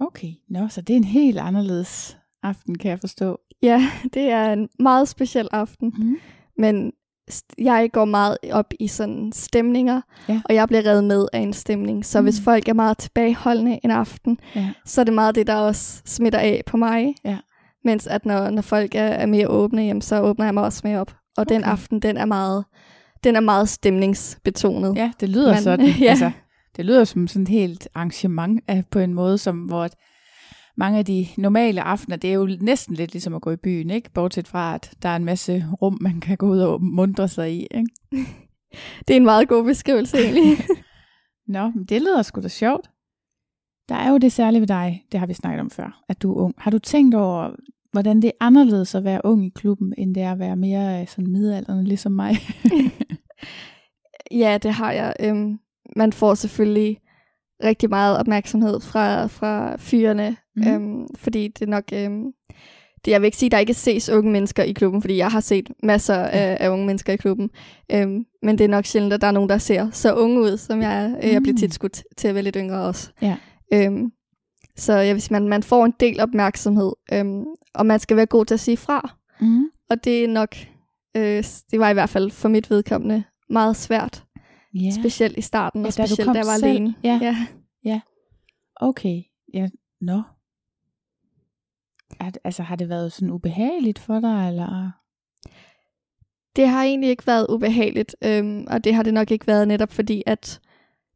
Okay, 0.00 0.32
Nå, 0.50 0.68
så 0.68 0.80
det 0.80 0.92
er 0.92 0.96
en 0.96 1.04
helt 1.04 1.38
anderledes 1.38 2.18
aften, 2.42 2.78
kan 2.78 2.90
jeg 2.90 3.00
forstå. 3.00 3.38
Ja, 3.62 3.88
det 4.14 4.22
er 4.30 4.52
en 4.52 4.68
meget 4.80 5.08
speciel 5.08 5.48
aften. 5.52 5.92
Mm. 5.98 6.16
Men 6.58 6.92
jeg 7.58 7.90
går 7.92 8.04
meget 8.04 8.38
op 8.52 8.72
i 8.80 8.88
sådan 8.88 9.32
stemninger, 9.32 10.00
Ja. 10.28 10.40
og 10.44 10.54
jeg 10.54 10.68
bliver 10.68 10.86
revet 10.86 11.04
med 11.04 11.26
af 11.32 11.38
en 11.40 11.52
stemning. 11.52 12.04
Så 12.06 12.20
Mm. 12.20 12.22
mm. 12.22 12.26
hvis 12.26 12.40
folk 12.40 12.68
er 12.68 12.72
meget 12.74 12.98
tilbageholdende 12.98 13.80
en 13.84 13.90
aften, 13.90 14.38
Ja. 14.54 14.70
så 14.84 15.00
er 15.00 15.04
det 15.04 15.14
meget 15.14 15.34
det, 15.34 15.46
der 15.46 15.54
også 15.54 16.02
smitter 16.04 16.38
af 16.38 16.62
på 16.66 16.76
mig. 16.76 17.14
Ja. 17.24 17.38
Mens 17.84 18.06
at 18.06 18.26
når, 18.26 18.50
når 18.50 18.62
folk 18.62 18.94
er, 18.94 19.02
er 19.02 19.26
mere 19.26 19.48
åbne, 19.48 19.82
jamen, 19.82 20.00
så 20.02 20.20
åbner 20.20 20.44
jeg 20.44 20.54
mig 20.54 20.62
også 20.62 20.80
mere 20.84 21.00
op. 21.00 21.10
Og 21.36 21.40
okay. 21.42 21.54
den 21.54 21.64
aften, 21.64 22.00
den 22.00 22.16
er 22.16 22.24
meget, 22.24 22.64
den 23.24 23.36
er 23.36 23.40
meget 23.40 23.68
stemningsbetonet. 23.68 24.96
ja, 24.96 25.12
det 25.20 25.28
lyder 25.28 25.52
Men- 25.54 25.62
sådan. 25.62 25.86
ja. 26.00 26.10
Altså, 26.10 26.30
det 26.76 26.84
lyder 26.84 27.04
som 27.04 27.28
sådan 27.28 27.42
et 27.42 27.48
helt 27.48 27.88
arrangement 27.94 28.60
af, 28.68 28.84
på 28.90 28.98
en 28.98 29.14
måde, 29.14 29.38
som 29.38 29.58
hvor 29.58 29.82
at 29.84 29.94
mange 30.76 30.98
af 30.98 31.04
de 31.04 31.26
normale 31.36 31.82
aftener, 31.82 32.16
det 32.16 32.30
er 32.30 32.34
jo 32.34 32.56
næsten 32.60 32.94
lidt 32.94 33.12
ligesom 33.12 33.34
at 33.34 33.42
gå 33.42 33.50
i 33.50 33.56
byen, 33.56 33.90
ikke? 33.90 34.10
Bortset 34.10 34.48
fra, 34.48 34.74
at 34.74 34.92
der 35.02 35.08
er 35.08 35.16
en 35.16 35.24
masse 35.24 35.64
rum, 35.82 35.98
man 36.00 36.20
kan 36.20 36.36
gå 36.36 36.46
ud 36.48 36.58
og 36.58 36.82
mundre 36.82 37.28
sig 37.28 37.52
i, 37.52 37.66
ikke? 37.70 37.90
Det 39.08 39.14
er 39.14 39.16
en 39.16 39.24
meget 39.24 39.48
god 39.48 39.64
beskrivelse 39.64 40.18
egentlig. 40.18 40.58
Nå, 41.48 41.70
men 41.74 41.84
det 41.84 42.02
lyder 42.02 42.22
sgu 42.22 42.40
da 42.40 42.48
sjovt. 42.48 42.90
Der 43.88 43.94
er 43.94 44.10
jo 44.10 44.18
det 44.18 44.32
særlige 44.32 44.60
ved 44.60 44.66
dig, 44.68 45.04
det 45.12 45.20
har 45.20 45.26
vi 45.26 45.34
snakket 45.34 45.60
om 45.60 45.70
før, 45.70 46.02
at 46.08 46.22
du 46.22 46.32
er 46.32 46.36
ung. 46.42 46.54
Har 46.58 46.70
du 46.70 46.78
tænkt 46.78 47.14
over, 47.14 47.50
hvordan 47.92 48.16
det 48.22 48.28
er 48.28 48.32
anderledes 48.40 48.94
at 48.94 49.04
være 49.04 49.20
ung 49.24 49.46
i 49.46 49.48
klubben, 49.54 49.94
end 49.98 50.14
det 50.14 50.22
er 50.22 50.32
at 50.32 50.38
være 50.38 50.56
mere 50.56 51.00
øh, 51.00 51.08
sådan 51.08 51.30
midaldrende, 51.32 51.84
ligesom 51.84 52.12
mig? 52.12 52.34
Ja, 54.30 54.58
det 54.62 54.72
har 54.72 54.92
jeg. 54.92 55.14
Øhm, 55.20 55.58
man 55.96 56.12
får 56.12 56.34
selvfølgelig 56.34 56.98
rigtig 57.64 57.88
meget 57.90 58.18
opmærksomhed 58.18 58.80
fra, 58.80 59.26
fra 59.26 59.76
fyrene, 59.78 60.36
mm. 60.56 60.68
øhm, 60.68 61.06
fordi 61.16 61.48
det 61.48 61.62
er 61.66 61.70
nok... 61.70 61.84
Øhm, 61.92 62.24
det, 63.04 63.10
jeg 63.10 63.20
vil 63.20 63.26
ikke 63.26 63.36
sige, 63.36 63.46
at 63.46 63.52
der 63.52 63.58
ikke 63.58 63.74
ses 63.74 64.08
unge 64.10 64.32
mennesker 64.32 64.62
i 64.62 64.72
klubben, 64.72 65.00
fordi 65.02 65.16
jeg 65.16 65.28
har 65.28 65.40
set 65.40 65.70
masser 65.82 66.14
af, 66.14 66.56
af 66.60 66.68
unge 66.70 66.86
mennesker 66.86 67.12
i 67.12 67.16
klubben. 67.16 67.50
Øhm, 67.92 68.24
men 68.42 68.58
det 68.58 68.64
er 68.64 68.68
nok 68.68 68.84
sjældent, 68.84 69.12
at 69.12 69.20
der 69.20 69.26
er 69.26 69.30
nogen, 69.32 69.48
der 69.48 69.58
ser 69.58 69.90
så 69.92 70.14
unge 70.14 70.40
ud, 70.40 70.56
som 70.56 70.82
jeg 70.82 71.04
er. 71.04 71.28
Jeg 71.28 71.42
bliver 71.42 71.52
Mm. 71.52 71.56
tit 71.58 71.74
skudt 71.74 72.02
til 72.16 72.28
at 72.28 72.34
være 72.34 72.44
lidt 72.44 72.56
yngre 72.58 72.82
også. 72.82 73.10
Ja. 73.22 73.36
Øhm, 73.72 74.12
så 74.76 74.98
vil 75.14 75.22
sige, 75.22 75.32
man, 75.32 75.48
man 75.48 75.62
får 75.62 75.84
en 75.84 75.94
del 76.00 76.20
opmærksomhed, 76.20 76.92
øhm, 77.12 77.44
og 77.74 77.86
man 77.86 78.00
skal 78.00 78.16
være 78.16 78.26
god 78.26 78.44
til 78.44 78.54
at 78.54 78.60
sige 78.60 78.76
fra. 78.76 79.16
mm. 79.40 79.64
Og 79.90 80.04
det 80.04 80.24
er 80.24 80.28
nok, 80.28 80.56
øh, 81.16 81.44
det 81.70 81.80
var 81.80 81.90
i 81.90 81.92
hvert 81.92 82.08
fald 82.10 82.30
for 82.30 82.48
mit 82.48 82.70
vedkommende, 82.70 83.24
meget 83.50 83.76
svært. 83.76 84.24
Ja, 84.74 84.90
Specielt 84.90 85.36
i 85.38 85.40
starten, 85.40 85.80
Ja, 85.80 85.86
og 85.86 85.96
da 85.96 86.06
specielt 86.06 86.24
kom 86.26 86.34
da 86.34 86.38
jeg 86.38 86.46
var 86.46 86.56
selv. 86.58 86.64
alene. 86.70 86.94
Ja. 87.04 87.46
ja. 87.84 88.00
okay. 88.76 89.22
Ja, 89.54 89.68
nå. 90.00 90.22
Er, 92.20 92.30
altså, 92.44 92.62
har 92.62 92.76
det 92.76 92.88
været 92.88 93.12
sådan 93.12 93.30
ubehageligt 93.30 93.98
for 93.98 94.20
dig, 94.20 94.48
eller? 94.48 94.90
Det 96.56 96.68
har 96.68 96.82
egentlig 96.84 97.10
ikke 97.10 97.26
været 97.26 97.46
ubehageligt, 97.50 98.16
øhm, 98.24 98.66
og 98.70 98.84
det 98.84 98.94
har 98.94 99.02
det 99.02 99.14
nok 99.14 99.30
ikke 99.30 99.46
været 99.46 99.68
netop 99.68 99.92
fordi, 99.92 100.22
at, 100.26 100.60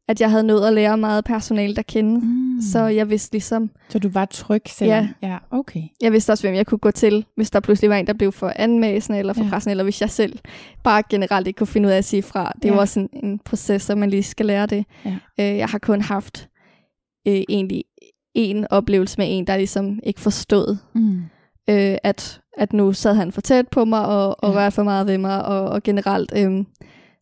at 0.07 0.21
jeg 0.21 0.29
havde 0.31 0.43
nået 0.43 0.67
at 0.67 0.73
lære 0.73 0.97
meget 0.97 1.25
personale 1.25 1.79
at 1.79 1.87
kende. 1.87 2.19
Mm. 2.25 2.61
Så 2.61 2.85
jeg 2.85 3.09
vidste 3.09 3.33
ligesom, 3.33 3.69
Så 3.89 3.99
du 3.99 4.09
var 4.09 4.25
tryg 4.25 4.61
selvom? 4.67 5.07
Ja. 5.21 5.27
Ja, 5.27 5.37
okay. 5.51 5.81
jeg 6.01 6.11
vidste 6.11 6.31
også, 6.31 6.43
hvem 6.43 6.55
jeg 6.55 6.65
kunne 6.65 6.77
gå 6.77 6.91
til, 6.91 7.25
hvis 7.35 7.51
der 7.51 7.59
pludselig 7.59 7.89
var 7.89 7.95
en, 7.95 8.07
der 8.07 8.13
blev 8.13 8.31
for 8.31 8.53
anmæsende 8.55 9.19
eller 9.19 9.33
for 9.33 9.43
Ja. 9.43 9.49
pressende, 9.49 9.71
eller 9.71 9.83
hvis 9.83 10.01
jeg 10.01 10.09
selv 10.09 10.39
bare 10.83 11.03
generelt 11.09 11.47
ikke 11.47 11.57
kunne 11.57 11.67
finde 11.67 11.87
ud 11.87 11.93
af 11.93 11.97
at 11.97 12.05
sige 12.05 12.23
fra. 12.23 12.51
Det 12.61 12.65
Ja. 12.69 12.73
jo 12.73 12.79
også 12.79 13.07
en, 13.13 13.39
proces, 13.39 13.89
at 13.89 13.97
man 13.97 14.09
lige 14.09 14.23
skal 14.23 14.45
lære 14.45 14.65
det. 14.65 14.85
Ja. 15.05 15.15
Øh, 15.39 15.57
jeg 15.57 15.67
har 15.67 15.79
kun 15.79 16.01
haft 16.01 16.49
øh, 17.27 17.41
egentlig 17.49 17.83
en 18.35 18.67
oplevelse 18.69 19.15
med 19.17 19.25
en, 19.29 19.47
der 19.47 19.57
ligesom 19.57 19.99
ikke 20.03 20.21
forstod, 20.21 20.77
Mm. 20.95 21.17
øh, 21.69 21.97
at, 22.03 22.41
at 22.57 22.73
nu 22.73 22.93
sad 22.93 23.13
han 23.15 23.31
for 23.31 23.41
tæt 23.41 23.67
på 23.67 23.85
mig 23.85 24.05
og, 24.05 24.43
og 24.43 24.53
Ja. 24.53 24.59
rørte 24.59 24.75
for 24.75 24.83
meget 24.83 25.07
ved 25.07 25.17
mig, 25.17 25.45
og, 25.45 25.61
og 25.69 25.83
generelt 25.83 26.33
øh, 26.37 26.63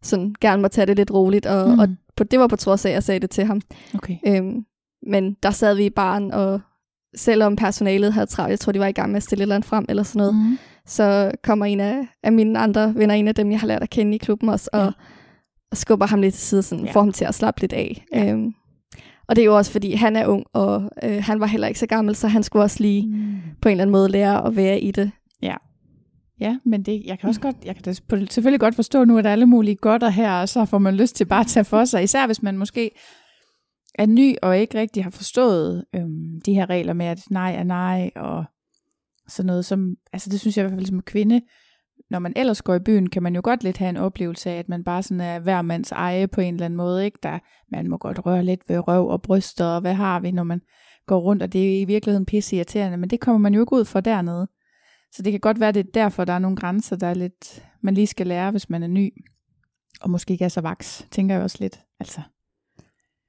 sådan 0.04 0.36
gerne 0.42 0.62
må 0.62 0.68
tage 0.68 0.86
det 0.86 0.98
lidt 0.98 1.12
roligt, 1.12 1.46
og, 1.46 1.70
Mm. 1.74 1.80
og 1.80 1.88
på, 2.16 2.24
det 2.24 2.40
var 2.40 2.48
på 2.48 2.56
trods 2.56 2.86
af, 2.86 2.90
at 2.90 2.94
jeg 2.94 3.04
sagde 3.04 3.20
det 3.20 3.30
til 3.30 3.44
ham. 3.46 3.62
Okay. 3.96 4.18
Øhm, 4.28 4.66
men 5.08 5.34
der 5.44 5.52
sad 5.52 5.76
vi 5.76 5.86
i 5.86 5.90
baren, 5.90 6.32
og 6.32 6.62
selvom 7.16 7.56
personalet 7.56 8.14
havde 8.14 8.26
travlt, 8.26 8.50
jeg 8.50 8.60
tror, 8.60 8.72
de 8.72 8.80
var 8.80 8.88
i 8.88 8.92
gang 8.92 9.12
med 9.12 9.18
at 9.18 9.24
stille 9.24 9.42
et 9.42 9.44
eller 9.44 9.56
andet 9.56 9.70
frem, 9.70 9.86
eller 9.90 10.04
sådan 10.04 10.20
noget, 10.20 10.36
mm. 10.36 10.58
Så 10.86 11.32
kommer 11.44 11.66
en 11.66 11.80
af, 11.80 12.08
af 12.24 12.32
mine 12.32 12.60
andre 12.60 12.94
venner, 12.96 13.16
en 13.16 13.28
af 13.28 13.36
dem, 13.36 13.52
jeg 13.52 13.60
har 13.60 13.68
lært 13.68 13.84
at 13.84 13.90
kende 13.90 14.16
i 14.16 14.18
klubben 14.18 14.50
også, 14.50 14.70
og, 14.74 14.80
Ja. 14.86 14.92
og 15.72 15.78
skubber 15.78 16.06
ham 16.06 16.22
lidt 16.22 16.34
til 16.34 16.44
side, 16.44 16.64
sådan, 16.64 16.86
ja. 16.86 16.92
får 16.92 17.00
ham 17.02 17.12
til 17.12 17.26
at 17.26 17.36
slappe 17.36 17.62
lidt 17.62 17.74
af. 17.74 18.06
Ja. 18.14 18.32
Øhm, 18.32 18.54
og 19.28 19.36
det 19.36 19.42
er 19.42 19.46
jo 19.46 19.58
også, 19.58 19.72
fordi 19.72 19.94
han 19.94 20.16
er 20.16 20.28
ung, 20.28 20.46
og 20.54 20.90
øh, 21.04 21.24
han 21.24 21.40
var 21.40 21.46
heller 21.46 21.68
ikke 21.68 21.80
så 21.80 21.86
gammel, 21.88 22.16
så 22.16 22.28
han 22.28 22.44
skulle 22.44 22.64
også 22.64 22.78
lige 22.84 23.08
Mm. 23.08 23.36
på 23.62 23.70
en 23.70 23.72
eller 23.72 23.82
anden 23.82 23.92
måde 23.92 24.10
lære 24.10 24.48
at 24.48 24.56
være 24.56 24.80
i 24.80 24.92
det. 24.92 25.12
Ja, 25.42 25.56
Ja, 26.42 26.58
men 26.66 26.84
det, 26.84 27.04
jeg 27.06 27.20
kan 27.20 27.30
også 27.30 27.42
godt, 27.42 27.56
jeg 27.66 27.76
kan 27.76 27.84
da 27.84 27.94
selvfølgelig 27.94 28.60
godt 28.60 28.76
forstå 28.76 29.04
nu, 29.04 29.18
at 29.18 29.24
der 29.24 29.30
er 29.30 29.32
alle 29.32 29.46
mulige 29.46 29.76
godter 29.76 30.10
her, 30.10 30.32
og 30.34 30.50
så 30.50 30.66
får 30.66 30.78
man 30.78 30.96
lyst 30.96 31.16
til 31.16 31.26
bare 31.26 31.40
at 31.40 31.48
tage 31.48 31.64
for 31.64 31.86
sig, 31.86 32.04
især 32.04 32.26
hvis 32.26 32.44
man 32.44 32.58
måske 32.58 32.92
er 33.96 34.06
ny 34.06 34.36
og 34.42 34.58
ikke 34.58 34.80
rigtig 34.80 35.04
har 35.04 35.10
forstået 35.10 35.86
øhm, 35.96 36.42
de 36.46 36.54
her 36.54 36.70
regler 36.70 36.94
med, 36.94 37.06
at 37.06 37.20
nej 37.30 37.56
er 37.56 37.64
nej, 37.64 38.12
og 38.16 38.46
sådan 39.28 39.48
noget 39.48 39.66
som, 39.66 39.96
altså 40.14 40.30
det 40.30 40.40
synes 40.40 40.58
jeg 40.58 40.66
i 40.66 40.68
hvert 40.68 40.78
fald 40.78 40.86
som 40.86 41.02
kvinde, 41.02 41.42
når 42.10 42.20
man 42.20 42.34
ellers 42.36 42.62
går 42.62 42.76
i 42.76 42.80
byen, 42.80 43.10
kan 43.10 43.24
man 43.24 43.36
jo 43.36 43.42
godt 43.44 43.64
lidt 43.64 43.78
have 43.78 43.90
en 43.90 43.98
oplevelse 43.98 44.50
af, 44.50 44.60
at 44.60 44.70
man 44.70 44.84
bare 44.84 45.04
sådan 45.04 45.22
er 45.22 45.40
hver 45.40 45.62
mands 45.62 45.92
eje 45.92 46.28
på 46.28 46.42
en 46.42 46.54
eller 46.54 46.66
anden 46.66 46.78
måde, 46.78 47.06
ikke? 47.06 47.20
Der, 47.24 47.40
man 47.72 47.90
må 47.90 47.98
godt 47.98 48.26
røre 48.26 48.44
lidt 48.44 48.62
ved 48.68 48.88
røv 48.88 49.08
og 49.08 49.22
bryster, 49.22 49.66
og 49.66 49.82
hvad 49.82 49.94
har 49.94 50.20
vi, 50.20 50.32
når 50.32 50.44
man 50.44 50.62
går 51.08 51.20
rundt, 51.20 51.44
og 51.44 51.54
det 51.54 51.76
er 51.76 51.82
i 51.82 51.86
virkeligheden 51.86 52.26
pisse 52.26 52.56
irriterende, 52.56 52.98
men 52.98 53.10
det 53.10 53.20
kommer 53.20 53.40
man 53.40 53.54
jo 53.54 53.62
ikke 53.62 53.74
ud 53.74 53.86
for 53.86 54.00
dernede. 54.00 54.48
Så 55.12 55.22
det 55.22 55.32
kan 55.32 55.40
godt 55.40 55.60
være, 55.60 55.72
det 55.72 55.80
er 55.80 55.92
derfor, 55.94 56.26
der 56.26 56.34
er 56.34 56.40
nogle 56.40 56.58
grænser, 56.58 56.96
der 56.96 57.08
er 57.08 57.14
lidt, 57.14 57.64
man 57.82 57.94
lige 57.94 58.08
skal 58.08 58.28
lære, 58.28 58.52
hvis 58.52 58.70
man 58.70 58.84
er 58.84 58.88
ny. 58.88 59.14
Og 60.02 60.10
måske 60.10 60.32
ikke 60.32 60.46
er 60.46 60.50
så 60.50 60.62
vaks, 60.62 61.08
tænker 61.12 61.36
jeg 61.36 61.44
også 61.44 61.58
lidt. 61.60 61.80
Altså. 62.00 62.22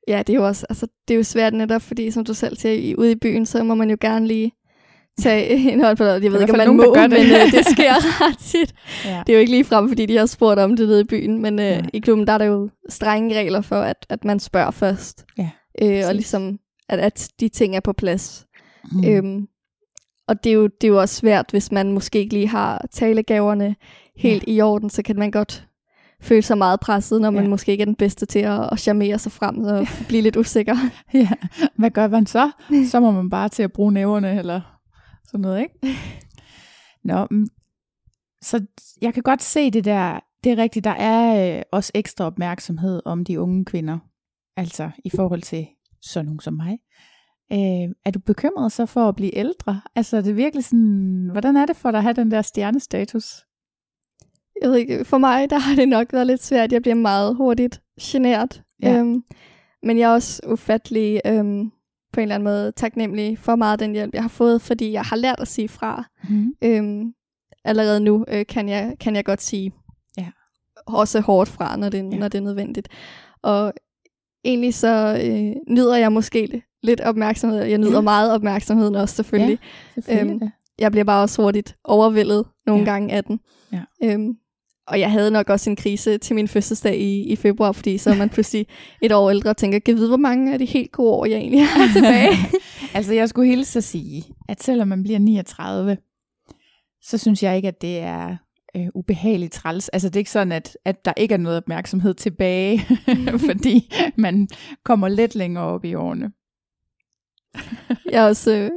Ja, 0.09 0.18
det 0.18 0.31
er 0.33 0.37
jo 0.37 0.47
også, 0.47 0.66
altså, 0.68 0.87
det 1.09 1.14
er 1.14 1.18
jo 1.18 1.23
svært 1.23 1.55
netop, 1.55 1.83
fordi 1.83 2.11
som 2.11 2.25
du 2.25 2.35
selv 2.35 2.57
siger, 2.57 2.97
ude 2.97 3.12
i 3.12 3.14
byen, 3.14 3.47
så 3.47 3.64
må 3.64 3.75
man 3.75 3.90
jo 3.90 3.97
gerne 4.01 4.27
lige 4.27 4.53
tage 5.18 5.49
en 5.73 5.85
hånd 5.85 5.97
på 5.97 6.05
det. 6.05 6.23
Jeg 6.23 6.33
ved 6.33 6.40
ikke, 6.40 6.53
om 6.53 6.57
man 6.57 6.66
nogen, 6.66 6.81
må, 6.81 6.95
gør 6.95 7.07
det. 7.07 7.11
men 7.11 7.21
uh, 7.21 7.51
det 7.53 7.66
sker 7.66 7.95
ret 8.23 8.38
tit. 8.38 8.75
ja. 9.05 9.23
Det 9.27 9.33
er 9.33 9.37
jo 9.37 9.40
ikke 9.40 9.53
lige 9.53 9.64
frem, 9.64 9.88
fordi 9.88 10.07
de 10.07 10.16
har 10.16 10.27
spurgt 10.27 10.61
om 10.61 10.77
det 10.77 10.88
nede 10.88 11.01
i 11.01 11.05
byen, 11.05 11.42
men 11.42 11.59
uh, 11.59 11.64
ja. 11.64 11.83
i 11.92 11.99
klubben, 11.99 12.27
der 12.27 12.33
er 12.33 12.38
der 12.38 12.45
jo 12.45 12.71
strenge 12.88 13.38
regler 13.38 13.61
for, 13.61 13.77
at, 13.77 14.07
at 14.09 14.25
man 14.25 14.40
spørger 14.40 14.71
først. 14.71 15.27
Ja, 15.38 15.51
uh, 15.83 16.09
og 16.09 16.14
ligesom, 16.14 16.59
at, 16.88 16.99
at 16.99 17.29
de 17.40 17.49
ting 17.49 17.77
er 17.77 17.81
på 17.81 17.92
plads. 17.92 18.47
Mm. 18.92 19.05
Øhm, 19.05 19.47
og 20.33 20.45
det 20.45 20.51
er, 20.51 20.55
jo, 20.55 20.66
det 20.66 20.85
er 20.85 20.88
jo 20.88 21.01
også 21.01 21.14
svært, 21.14 21.51
hvis 21.51 21.73
man 21.73 21.92
måske 21.92 22.18
ikke 22.18 22.35
lige 22.35 22.49
har 22.49 22.87
talegaverne 22.90 23.77
helt 24.16 24.45
ja. 24.47 24.53
i 24.53 24.61
orden, 24.61 24.90
så 24.90 25.03
kan 25.03 25.18
man 25.18 25.31
godt 25.31 25.68
føle 26.21 26.42
sig 26.42 26.59
meget 26.59 26.81
presset, 26.81 27.21
når 27.21 27.31
man 27.31 27.45
ja. 27.45 27.51
måske 27.51 27.73
ikke 27.73 27.83
er 27.83 27.87
den 27.87 27.95
bedste 27.95 28.27
til 28.27 28.38
at, 28.38 28.68
at 28.73 28.81
charmere 28.81 29.18
sig 29.18 29.33
frem 29.33 29.59
og 29.59 29.87
blive 30.09 30.23
lidt 30.23 30.37
usikker. 30.37 30.77
Ja, 31.14 31.29
hvad 31.77 31.90
gør 31.90 32.09
man 32.09 32.27
så? 32.27 32.51
Så 32.90 33.01
må 33.01 33.11
man 33.11 33.31
bare 33.31 33.49
til 33.49 33.62
at 33.62 33.73
bruge 33.73 33.92
næverne 33.92 34.38
eller 34.38 34.61
sådan 35.27 35.40
noget, 35.40 35.61
ikke? 35.61 35.99
Nå, 37.05 37.29
så 38.42 38.66
jeg 39.03 39.14
kan 39.14 39.23
godt 39.23 39.42
se 39.42 39.71
det 39.71 39.85
der, 39.85 40.21
det 40.45 40.53
er 40.53 40.57
rigtigt, 40.57 40.85
der 40.85 40.90
er 40.90 41.57
øh, 41.57 41.62
også 41.73 41.92
ekstra 41.95 42.25
opmærksomhed 42.25 43.03
om 43.05 43.25
de 43.25 43.40
unge 43.40 43.64
kvinder, 43.64 43.99
altså 44.57 44.90
i 45.05 45.11
forhold 45.11 45.42
til 45.42 45.66
sådan 46.03 46.27
nogen 46.27 46.40
som 46.40 46.55
mig. 46.55 46.79
Øh, 47.53 47.95
er 48.05 48.11
du 48.15 48.19
bekymret 48.19 48.73
så 48.73 48.87
for 48.87 49.09
at 49.09 49.17
blive 49.17 49.37
ældre? 49.37 49.81
Altså 49.95 50.17
er 50.17 50.21
det 50.21 50.37
virkelig 50.37 50.65
sådan, 50.65 51.29
hvordan 51.33 51.57
er 51.57 51.67
det 51.67 51.77
for 51.77 51.91
dig 51.91 51.99
at 51.99 52.03
have 52.03 52.15
den 52.15 52.31
der 52.31 52.43
stjernestatus? 52.43 53.45
Jeg 54.62 54.71
ved 54.71 54.77
ikke, 54.77 55.05
for 55.05 55.19
mig 55.19 55.51
der 55.51 55.59
har 55.59 55.75
det 55.75 55.88
nok 55.88 56.12
været 56.12 56.27
lidt 56.27 56.43
svært. 56.43 56.73
Jeg 56.73 56.83
bliver 56.83 56.95
meget 56.95 57.37
hurtigt 57.37 57.83
generet. 58.01 58.62
Ja. 58.83 58.99
Øhm, 58.99 59.25
men 59.83 59.99
jeg 59.99 60.11
er 60.11 60.15
også 60.15 60.43
ufattelig 60.49 61.21
øhm, 61.27 61.71
på 62.12 62.21
en 62.21 62.23
eller 62.23 62.35
anden 62.35 62.45
måde 62.45 62.73
taknemmelig 62.73 63.38
for 63.38 63.57
meget 63.57 63.81
den 63.81 63.93
hjælp, 63.93 64.15
jeg 64.15 64.23
har 64.23 64.29
fået, 64.29 64.62
fordi 64.62 64.93
jeg 64.93 65.03
har 65.03 65.17
lært 65.17 65.41
at 65.41 65.49
sige 65.49 65.69
fra. 65.69 66.05
Mm. 66.29 66.55
Øhm, 66.62 67.15
allerede 67.65 68.01
nu 68.01 68.25
øh, 68.29 68.47
kan, 68.47 68.69
jeg, 68.69 68.97
kan 69.01 69.17
jeg 69.17 69.25
godt 69.25 69.43
sige 69.43 69.73
ja. 70.19 70.31
også 70.87 71.21
hårdt 71.21 71.51
fra, 71.51 71.77
når 71.77 71.88
det, 71.88 71.99
ja. 71.99 72.19
når 72.19 72.29
det 72.29 72.38
er 72.38 72.43
nødvendigt. 72.43 72.88
Og 73.43 73.73
egentlig 74.45 74.75
så 74.75 75.21
øh, 75.25 75.75
nyder 75.75 75.97
jeg 75.97 76.12
måske 76.12 76.62
lidt 76.83 77.01
opmærksomhed. 77.01 77.62
Jeg 77.62 77.79
nyder 77.79 77.95
ja. 77.95 78.01
meget 78.01 78.33
opmærksomheden 78.33 78.95
også 78.95 79.14
selvfølgelig. 79.14 79.59
Ja, 79.97 80.03
selvfølgelig 80.03 80.42
øhm, 80.42 80.53
jeg 80.79 80.90
bliver 80.90 81.05
bare 81.05 81.23
også 81.23 81.42
hurtigt 81.42 81.77
overvældet 81.85 82.45
nogle 82.66 82.83
ja. 82.85 82.90
gange 82.90 83.12
af 83.14 83.25
den. 83.25 83.40
Ja. 83.73 83.83
Øhm, 84.05 84.37
og 84.87 85.01
jeg 85.01 85.11
havde 85.11 85.31
nok 85.31 85.51
også 85.51 85.71
en 85.71 85.77
krise 85.77 86.18
til 86.18 86.35
min 86.35 86.49
fødselsdag 86.49 86.97
i, 86.97 87.23
i 87.23 87.37
februar, 87.37 87.73
fordi 87.73 87.99
så 87.99 88.11
er 88.11 88.16
man 88.16 88.29
pludselig 88.29 88.66
et 89.03 89.12
år 89.12 89.31
ældre 89.31 89.51
og 89.51 89.57
tænker, 89.57 89.79
kan 89.79 89.97
vide, 89.97 90.09
hvor 90.09 90.16
mange 90.16 90.53
af 90.53 90.59
de 90.59 90.64
helt 90.64 90.92
gode 90.92 91.11
år, 91.11 91.27
jeg 91.27 91.38
egentlig 91.38 91.66
har 91.66 91.92
tilbage? 91.97 92.37
altså 92.95 93.12
jeg 93.14 93.29
skulle 93.29 93.49
hilse 93.49 93.79
at 93.79 93.85
sige, 93.85 94.25
at 94.49 94.62
selvom 94.62 94.88
man 94.88 95.03
bliver 95.03 95.18
39, 95.18 95.97
så 97.03 97.18
synes 97.18 97.42
jeg 97.42 97.57
ikke, 97.57 97.68
at 97.68 97.83
det 97.83 97.99
er 97.99 98.37
øh, 98.77 98.87
ubehageligt 98.95 99.53
træls. 99.53 99.88
Altså 99.88 100.09
det 100.09 100.16
er 100.16 100.21
ikke 100.21 100.31
sådan, 100.31 100.53
at, 100.53 100.77
at 100.85 101.05
der 101.05 101.12
ikke 101.16 101.35
er 101.35 101.38
noget 101.38 101.59
opmærksomhed 101.59 102.14
tilbage, 102.14 102.81
fordi 103.49 103.92
man 104.16 104.49
kommer 104.85 105.09
lidt 105.09 105.35
længere 105.35 105.64
op 105.64 105.85
i 105.85 105.95
årene. 105.95 106.33
Jeg 108.12 108.23
også, 108.23 108.53
øh, 108.53 108.71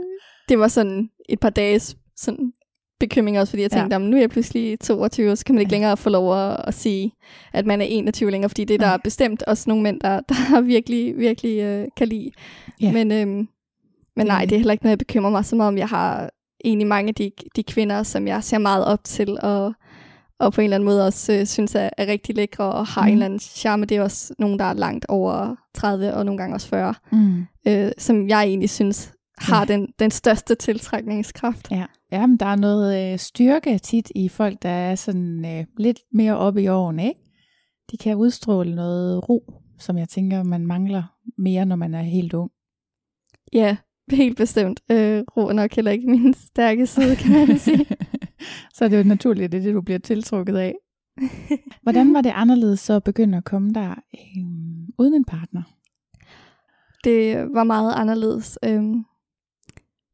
det 0.50 0.60
var 0.60 0.68
sådan 0.68 1.10
et 1.30 1.40
par 1.40 1.50
dages 1.50 1.98
sådan 2.16 2.54
bekymring 3.00 3.40
også, 3.40 3.52
fordi 3.52 3.62
jeg 3.62 3.72
tænkte, 3.72 3.96
ja. 3.96 4.00
nu 4.00 4.16
er 4.16 4.22
jeg 4.22 4.30
pludselig 4.30 4.80
22, 4.80 5.36
så 5.36 5.46
kan 5.46 5.56
man 5.56 5.60
ikke 5.60 5.72
længere 5.72 5.98
få 5.98 6.10
lov 6.10 6.38
at, 6.38 6.58
at 6.68 6.74
sige, 6.74 7.12
at 7.54 7.66
man 7.66 7.82
er 7.82 7.86
21 7.86 8.32
længere, 8.32 8.50
fordi 8.50 8.66
det 8.66 8.80
der 8.80 8.88
er 8.88 8.98
bestemt 9.04 9.44
også 9.44 9.64
nogle 9.68 9.84
mænd, 9.84 10.00
der, 10.00 10.20
der 10.30 10.62
virkelig, 10.62 11.18
virkelig 11.18 11.60
øh, 11.60 11.88
kan 11.98 12.08
lide. 12.08 12.32
Ja. 12.82 12.92
Men, 12.92 13.12
øhm, 13.12 13.48
men 14.16 14.28
nej, 14.28 14.46
det 14.46 14.52
er 14.52 14.60
heller 14.60 14.72
ikke 14.72 14.84
noget, 14.84 14.92
jeg 14.92 14.98
bekymrer 15.08 15.32
mig 15.32 15.46
så 15.46 15.56
meget 15.56 15.68
om. 15.68 15.78
Jeg 15.78 15.88
har 15.88 16.30
egentlig 16.66 16.88
mange 16.88 17.10
af 17.10 17.16
de, 17.16 17.32
de 17.56 17.64
kvinder, 17.64 18.04
som 18.04 18.28
jeg 18.28 18.44
ser 18.44 18.58
meget 18.58 18.86
op 18.86 19.04
til, 19.04 19.38
og, 19.42 19.74
og 20.40 20.54
på 20.54 20.62
en 20.62 20.66
eller 20.66 20.76
anden 20.76 20.86
måde 20.86 21.06
også 21.06 21.34
øh, 21.34 21.46
synes 21.46 21.76
er, 21.76 21.90
er 21.98 22.08
rigtig 22.08 22.36
lækre, 22.36 22.64
og 22.64 22.88
har 22.88 23.02
mm. 23.02 23.08
en 23.08 23.14
eller 23.14 23.26
anden 23.26 23.40
charme. 23.40 23.86
Det 23.86 23.98
er 23.98 24.02
også 24.02 24.34
nogen, 24.40 24.60
der 24.60 24.66
er 24.66 24.74
langt 24.74 25.06
over 25.10 25.56
30, 25.74 26.14
og 26.14 26.26
nogle 26.26 26.38
gange 26.38 26.56
også 26.56 26.68
40, 26.68 26.94
mm. 27.12 27.46
øh, 27.68 27.92
som 27.98 28.28
jeg 28.28 28.44
egentlig 28.44 28.70
synes 28.70 29.14
har 29.38 29.60
ja. 29.60 29.74
den, 29.74 29.88
den 30.00 30.12
største 30.12 30.56
tiltrækningskraft. 30.56 31.72
Ja. 31.72 31.86
ja, 32.12 32.26
men 32.26 32.38
der 32.38 32.46
er 32.46 32.56
noget 32.56 33.14
øh, 33.14 33.20
styrke 33.20 33.78
tit 33.78 34.12
i 34.16 34.30
folk, 34.30 34.62
der 34.62 34.70
er 34.70 34.96
sådan 34.96 35.46
øh, 35.46 35.66
lidt 35.78 36.00
mere 36.14 36.38
oppe 36.38 36.64
i 36.64 36.68
årene, 36.68 37.08
ikke? 37.08 37.20
De 37.92 37.98
kan 37.98 38.16
udstråle 38.16 38.76
noget 38.76 39.30
ro, 39.30 39.54
som 39.80 39.98
jeg 39.98 40.10
tænker, 40.10 40.44
man 40.44 40.68
mangler 40.68 41.04
mere, 41.38 41.66
når 41.66 41.76
man 41.76 41.94
er 41.94 42.02
helt 42.02 42.34
ung. 42.34 42.52
Ja, 43.54 43.78
helt 44.12 44.38
bestemt. 44.38 44.82
Øh, 44.92 45.24
ro 45.38 45.48
er 45.48 45.54
nok 45.54 45.76
heller 45.76 45.92
ikke 45.92 46.10
min 46.10 46.34
stærke 46.34 46.88
side, 46.88 47.16
kan 47.16 47.48
man 47.48 47.60
sige. 47.60 47.86
så 48.74 48.86
er 48.86 48.90
det 48.90 48.98
jo 48.98 49.04
naturligt, 49.04 49.52
det 49.52 49.58
er 49.58 49.62
det, 49.62 49.74
du 49.74 49.82
bliver 49.82 50.00
tiltrukket 50.00 50.56
af. 50.56 50.76
Hvordan 51.84 52.14
var 52.14 52.22
det 52.22 52.32
anderledes 52.36 52.80
så 52.80 52.94
at 52.94 53.04
begynde 53.04 53.38
at 53.38 53.44
komme 53.44 53.74
der 53.74 53.90
øh, 53.90 54.44
uden 54.98 55.14
en 55.14 55.26
partner? 55.26 55.62
Det 57.04 57.48
var 57.54 57.64
meget 57.64 57.94
anderledes. 57.94 58.60
Øh, 58.64 58.84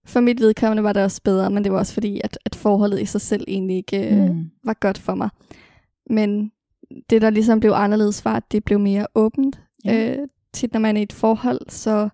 for 0.06 0.20
mit 0.20 0.42
vedkommende 0.42 0.84
var 0.84 0.94
det 0.94 1.04
også 1.04 1.22
bedre, 1.24 1.50
men 1.50 1.64
det 1.64 1.72
var 1.72 1.78
også 1.80 1.94
fordi, 1.94 2.22
at, 2.24 2.38
at 2.46 2.56
forholdet 2.56 3.02
i 3.02 3.06
sig 3.06 3.22
selv 3.22 3.44
egentlig 3.48 3.76
ikke 3.76 4.10
øh, 4.10 4.30
mm. 4.30 4.52
var 4.64 4.74
godt 4.74 4.98
for 4.98 5.16
mig. 5.16 5.30
Men 6.10 6.52
det, 7.10 7.22
der 7.22 7.30
ligesom 7.30 7.60
blev 7.60 7.72
anderledes, 7.72 8.26
var, 8.26 8.36
at 8.36 8.52
det 8.52 8.64
blev 8.64 8.80
mere 8.80 9.08
åbent. 9.16 9.62
Ja. 9.86 10.18
Øh, 10.18 10.28
tit 10.54 10.74
når 10.74 10.80
man 10.80 10.96
er 10.98 11.00
i 11.00 11.04
et 11.04 11.14
forhold, 11.14 11.62
så 11.70 12.10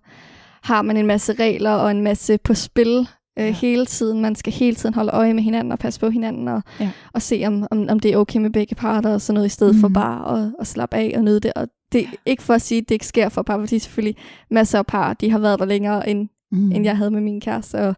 har 0.62 0.82
man 0.82 0.96
en 0.96 1.06
masse 1.06 1.32
regler 1.32 1.70
og 1.70 1.90
en 1.90 2.02
masse 2.02 2.38
på 2.38 2.54
spil 2.54 3.08
øh, 3.38 3.46
ja. 3.46 3.50
hele 3.50 3.86
tiden. 3.86 4.20
Man 4.20 4.34
skal 4.34 4.52
hele 4.52 4.76
tiden 4.76 4.94
holde 4.94 5.12
øje 5.12 5.34
med 5.34 5.42
hinanden 5.42 5.72
og 5.72 5.78
passe 5.78 6.00
på 6.00 6.10
hinanden 6.10 6.48
og, 6.48 6.62
ja. 6.80 6.90
og 7.12 7.22
se, 7.22 7.42
om, 7.46 7.66
om, 7.70 7.86
om 7.88 8.00
det 8.00 8.12
er 8.12 8.16
okay 8.16 8.38
med 8.38 8.50
begge 8.50 8.74
parter 8.74 9.14
og 9.14 9.20
sådan 9.20 9.34
noget, 9.34 9.46
i 9.46 9.50
stedet 9.50 9.74
mm. 9.74 9.80
for 9.80 9.88
bare 9.88 10.38
at, 10.38 10.52
at 10.60 10.66
slappe 10.66 10.96
af 10.96 11.12
og 11.16 11.24
nyde 11.24 11.40
det. 11.40 11.52
Og 11.56 11.68
det 11.92 12.00
er 12.00 12.06
ikke 12.26 12.42
for 12.42 12.54
at 12.54 12.62
sige, 12.62 12.80
at 12.80 12.88
det 12.88 12.94
ikke 12.94 13.06
sker 13.06 13.28
for 13.28 13.42
par, 13.42 13.58
fordi 13.58 13.78
selvfølgelig 13.78 14.16
masser 14.50 14.78
af 14.78 14.86
par, 14.86 15.14
de 15.14 15.30
har 15.30 15.38
været 15.38 15.58
der 15.58 15.64
længere, 15.64 16.08
end, 16.08 16.28
mm. 16.52 16.72
end 16.72 16.84
jeg 16.84 16.96
havde 16.96 17.10
med 17.10 17.20
min 17.20 17.40
kæreste, 17.40 17.76
og, 17.76 17.94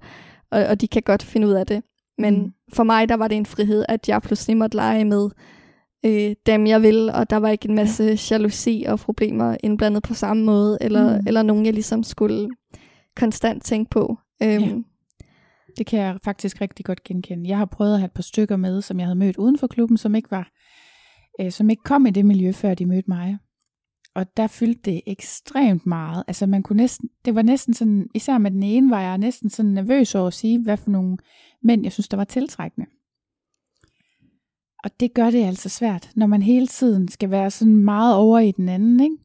og, 0.51 0.65
og 0.65 0.81
de 0.81 0.89
kan 0.89 1.03
godt 1.03 1.23
finde 1.23 1.47
ud 1.47 1.53
af 1.53 1.67
det. 1.67 1.83
Men 2.19 2.43
mm. 2.43 2.53
for 2.73 2.83
mig, 2.83 3.09
der 3.09 3.17
var 3.17 3.29
det 3.29 3.37
en 3.37 3.47
frihed, 3.47 3.85
at 3.89 4.09
jeg 4.09 4.23
pludselig 4.23 4.57
måtte 4.57 4.77
lege 4.77 5.05
med 5.05 5.31
øh, 6.07 6.35
dem, 6.47 6.67
jeg 6.67 6.83
vil, 6.83 7.11
og 7.11 7.31
der 7.31 7.37
var 7.37 7.49
ikke 7.49 7.69
en 7.69 7.75
masse 7.75 8.05
ja. 8.05 8.17
jalousi 8.31 8.85
og 8.89 8.99
problemer 8.99 9.57
indblandet 9.63 10.03
på 10.03 10.15
samme 10.15 10.45
måde, 10.45 10.79
eller, 10.81 11.17
mm. 11.17 11.27
eller 11.27 11.43
nogen, 11.43 11.67
jeg 11.67 11.75
ligesom 11.75 12.03
skulle 12.03 12.49
konstant 13.17 13.65
tænke 13.65 13.91
på. 13.91 14.17
Øhm, 14.43 14.63
ja. 14.63 14.75
Det 15.81 15.87
kan 15.87 16.01
jeg 16.01 16.19
faktisk 16.25 16.61
rigtig 16.61 16.85
godt 16.85 17.05
genkende. 17.05 17.49
Jeg 17.49 17.59
har 17.59 17.65
prøvet 17.65 17.93
at 17.93 17.99
have 17.99 18.07
et 18.07 18.13
par 18.13 18.23
stykker 18.23 18.57
med, 18.57 18.83
som 18.83 18.99
jeg 18.99 19.07
havde 19.07 19.19
mødt 19.19 19.37
uden 19.37 19.59
for 19.59 19.67
klubben, 19.67 19.97
som 19.97 20.15
ikke 20.15 20.31
var, 20.31 20.51
øh, 21.41 21.51
som 21.51 21.71
ikke 21.71 21.83
kom 21.83 22.07
i 22.07 22.11
det 22.11 22.27
miljø, 22.27 22.53
før 22.53 22.75
de 22.75 22.87
mødte 22.87 23.11
mig 23.11 23.39
og 24.15 24.37
der 24.37 24.47
fyldte 24.47 24.91
det 24.91 25.01
ekstremt 25.07 25.87
meget. 25.87 26.25
Altså 26.29 26.47
man 26.47 26.63
kunne 26.63 26.77
næsten, 26.77 27.09
det 27.25 27.35
var 27.35 27.43
næsten 27.43 27.75
sådan, 27.75 28.09
især 28.15 28.39
med 28.39 28.51
den 28.51 28.63
ene, 28.63 28.91
var 28.91 29.01
jeg 29.01 29.19
næsten 29.19 29.51
sådan 29.51 29.71
nervøs 29.71 30.15
over 30.15 30.27
at 30.27 30.35
sige, 30.35 30.63
hvad 30.63 30.77
for 30.77 30.91
nogle 30.91 31.17
mænd, 31.63 31.83
jeg 31.83 31.93
synes, 31.93 32.09
der 32.09 32.17
var 32.17 32.25
tiltrækkende. 32.25 32.87
Og 34.85 35.01
det 35.01 35.15
gør 35.15 35.31
det 35.31 35.45
altså 35.45 35.69
svært, 35.69 36.11
når 36.17 36.27
man 36.27 36.43
hele 36.43 36.67
tiden 36.67 37.09
skal 37.09 37.31
være 37.31 37.51
sådan 37.51 37.77
meget 37.77 38.17
over 38.17 38.39
i 38.39 38.53
den 38.53 38.69
anden, 38.69 39.01
ikke? 39.01 39.17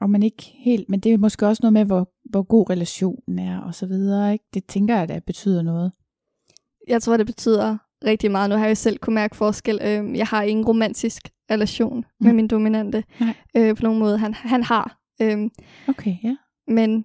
Og 0.00 0.10
man 0.10 0.22
ikke 0.22 0.52
helt, 0.64 0.88
men 0.88 1.00
det 1.00 1.12
er 1.12 1.18
måske 1.18 1.46
også 1.46 1.60
noget 1.62 1.72
med, 1.72 1.84
hvor, 1.84 2.12
hvor 2.30 2.42
god 2.42 2.70
relationen 2.70 3.38
er, 3.38 3.58
og 3.58 3.74
så 3.74 3.86
videre, 3.86 4.32
ikke? 4.32 4.44
Det 4.54 4.64
tænker 4.66 4.94
jeg, 4.94 5.10
at 5.10 5.24
betyder 5.24 5.62
noget. 5.62 5.92
Jeg 6.88 7.02
tror, 7.02 7.16
det 7.16 7.26
betyder 7.26 7.78
rigtig 8.04 8.30
meget. 8.30 8.50
Nu 8.50 8.56
har 8.56 8.66
jeg 8.66 8.76
selv 8.76 8.98
kunne 8.98 9.14
mærke 9.14 9.36
forskel. 9.36 9.78
Øhm, 9.82 10.14
jeg 10.14 10.26
har 10.26 10.42
ingen 10.42 10.64
romantisk 10.64 11.28
relation 11.50 11.96
mm. 11.96 12.26
med 12.26 12.32
min 12.32 12.48
dominante 12.48 13.04
øh, 13.56 13.76
på 13.76 13.82
nogen 13.82 13.98
måde. 13.98 14.18
Han, 14.18 14.34
han 14.34 14.62
har. 14.62 14.98
Øhm, 15.22 15.50
okay, 15.88 16.16
ja. 16.24 16.36
Men 16.68 17.04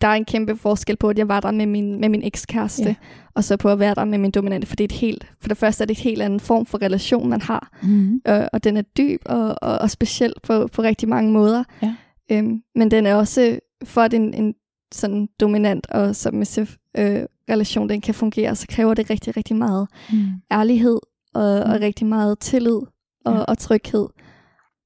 der 0.00 0.08
er 0.08 0.12
en 0.12 0.24
kæmpe 0.24 0.56
forskel 0.56 0.96
på, 0.96 1.08
at 1.08 1.18
jeg 1.18 1.28
var 1.28 1.40
der 1.40 1.50
med 1.50 1.66
min, 1.66 2.00
med 2.00 2.08
min 2.08 2.22
ekskæreste, 2.22 2.84
yeah. 2.84 2.94
og 3.34 3.44
så 3.44 3.56
på 3.56 3.70
at 3.70 3.78
være 3.78 3.94
der 3.94 4.04
med 4.04 4.18
min 4.18 4.30
dominante, 4.30 4.66
for 4.66 4.76
det 4.76 4.84
er 4.84 4.88
et 4.88 5.00
helt, 5.00 5.32
for 5.40 5.48
det 5.48 5.56
første 5.56 5.82
er 5.82 5.86
det 5.86 5.96
et 5.96 6.02
helt 6.02 6.22
anden 6.22 6.40
form 6.40 6.66
for 6.66 6.82
relation, 6.82 7.28
man 7.28 7.40
har, 7.40 7.78
mm. 7.82 8.20
øh, 8.28 8.46
og 8.52 8.64
den 8.64 8.76
er 8.76 8.82
dyb 8.82 9.20
og, 9.26 9.56
og, 9.62 9.78
og 9.78 9.90
speciel 9.90 10.32
på, 10.42 10.66
på 10.66 10.82
rigtig 10.82 11.08
mange 11.08 11.32
måder. 11.32 11.64
Yeah. 11.84 11.92
Øhm, 12.30 12.62
men 12.74 12.90
den 12.90 13.06
er 13.06 13.14
også, 13.14 13.58
for 13.84 14.00
at 14.00 14.14
en, 14.14 14.34
en 14.34 14.54
sådan 14.92 15.28
dominant 15.40 15.86
og 15.90 16.16
submissive 16.16 16.68
øh, 16.98 17.22
relation, 17.50 17.88
den 17.88 18.00
kan 18.00 18.14
fungere, 18.14 18.56
så 18.56 18.66
kræver 18.68 18.94
det 18.94 19.10
rigtig, 19.10 19.36
rigtig 19.36 19.56
meget 19.56 19.88
mm. 20.12 20.26
ærlighed 20.52 20.98
og, 21.34 21.64
mm. 21.66 21.72
og 21.72 21.80
rigtig 21.80 22.06
meget 22.06 22.38
tillid 22.38 22.80
og, 23.24 23.34
ja. 23.34 23.38
og 23.38 23.58
tryghed. 23.58 24.06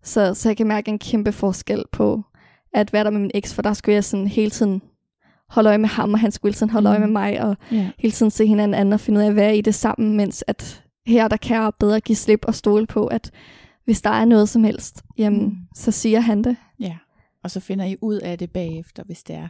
Så, 0.02 0.34
så 0.34 0.48
jeg 0.48 0.56
kan 0.56 0.66
mærke 0.66 0.88
en 0.88 0.98
kæmpe 0.98 1.32
forskel 1.32 1.84
på 1.92 2.22
at 2.74 2.92
være 2.92 3.04
der 3.04 3.10
med 3.10 3.20
min 3.20 3.30
eks, 3.34 3.54
for 3.54 3.62
der 3.62 3.72
skulle 3.72 3.94
jeg 3.94 4.04
sådan 4.04 4.26
hele 4.26 4.50
tiden 4.50 4.82
holde 5.48 5.68
øje 5.68 5.78
med 5.78 5.88
ham, 5.88 6.12
og 6.12 6.18
han 6.20 6.32
skulle 6.32 6.50
hele 6.50 6.58
tiden 6.58 6.70
holde 6.70 6.88
mm. 6.88 6.90
øje 6.90 7.00
med 7.00 7.08
mig, 7.08 7.42
og 7.42 7.56
yeah. 7.72 7.86
hele 7.98 8.12
tiden 8.12 8.30
se 8.30 8.46
hinanden 8.46 8.74
anden 8.74 8.92
og 8.92 9.00
finde 9.00 9.18
ud 9.18 9.24
af 9.24 9.28
at 9.28 9.36
være 9.36 9.56
i 9.56 9.60
det 9.60 9.74
sammen, 9.74 10.16
mens 10.16 10.44
at 10.46 10.84
her 11.06 11.28
der 11.28 11.36
kan 11.36 11.56
jeg 11.56 11.72
bedre 11.80 12.00
give 12.00 12.16
slip 12.16 12.44
og 12.44 12.54
stole 12.54 12.86
på, 12.86 13.06
at 13.06 13.30
hvis 13.84 14.02
der 14.02 14.10
er 14.10 14.24
noget 14.24 14.48
som 14.48 14.64
helst, 14.64 15.02
jamen, 15.18 15.40
Mm. 15.40 15.44
mm. 15.46 15.56
så 15.74 15.90
siger 15.90 16.20
han 16.20 16.44
det. 16.44 16.56
Og 17.42 17.50
så 17.50 17.60
finder 17.60 17.84
I 17.84 17.96
ud 18.00 18.14
af 18.14 18.38
det 18.38 18.50
bagefter, 18.50 19.04
hvis 19.04 19.22
det 19.22 19.36
er. 19.36 19.48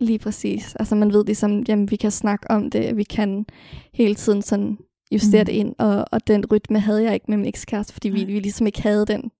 Lige 0.00 0.18
præcis. 0.18 0.74
Altså 0.74 0.94
man 0.94 1.12
ved 1.12 1.24
ligesom, 1.24 1.62
jamen 1.68 1.90
vi 1.90 1.96
kan 1.96 2.10
snakke 2.10 2.50
om 2.50 2.70
det, 2.70 2.96
vi 2.96 3.02
kan 3.04 3.46
hele 3.94 4.14
tiden 4.14 4.42
sådan 4.42 4.78
justere 5.12 5.42
Mm. 5.42 5.46
det 5.46 5.52
ind, 5.52 5.74
og, 5.78 6.04
og 6.12 6.26
den 6.26 6.44
rytme 6.52 6.80
havde 6.80 7.02
jeg 7.02 7.14
ikke 7.14 7.26
med 7.28 7.36
min 7.36 7.46
ekskæreste, 7.46 7.92
fordi 7.92 8.08
vi, 8.08 8.24
vi 8.24 8.40
ligesom 8.40 8.66
ikke 8.66 8.82
havde 8.82 9.06
den 9.06 9.30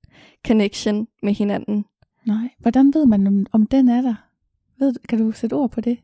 connection 0.46 1.08
med 1.22 1.32
hinanden. 1.34 1.84
Nej. 2.26 2.48
Hvordan 2.58 2.94
ved 2.94 3.06
man, 3.06 3.26
om, 3.26 3.46
om 3.52 3.66
den 3.66 3.88
er 3.88 4.00
der? 4.02 4.14
Ved, 4.78 4.94
kan 5.08 5.18
du 5.18 5.32
sætte 5.32 5.54
ord 5.54 5.70
på 5.70 5.80
det? 5.80 5.98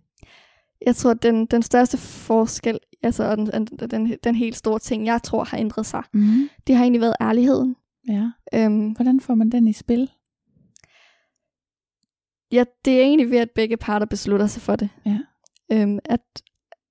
Jeg 0.87 0.97
tror, 0.97 1.11
at 1.11 1.23
den, 1.23 1.47
den 1.47 1.63
største 1.63 1.97
forskel, 1.99 2.79
altså 3.03 3.37
den, 3.37 3.47
den, 3.47 3.67
den, 3.91 4.17
den 4.25 4.35
helt 4.35 4.57
store 4.57 4.79
ting, 4.79 5.07
jeg 5.07 5.23
tror 5.23 5.45
har 5.45 5.59
ændret 5.59 5.87
sig, 5.87 6.03
Mm. 6.13 6.49
det 6.67 6.75
har 6.77 6.83
egentlig 6.85 7.01
været 7.01 7.15
ærligheden. 7.21 7.77
Ja. 8.09 8.31
Øhm, 8.55 8.91
Hvordan 8.91 9.21
får 9.21 9.35
man 9.35 9.51
den 9.51 9.69
i 9.69 9.73
spil? 9.73 10.11
Ja, 12.53 12.65
det 12.85 12.93
er 12.99 13.01
egentlig 13.03 13.31
ved, 13.31 13.39
at 13.39 13.51
begge 13.55 13.77
parter 13.77 14.07
beslutter 14.07 14.47
sig 14.47 14.63
for 14.63 14.77
det. 14.77 14.89
Ja. 15.07 15.19
Øhm, 15.73 15.99
at, 16.05 16.21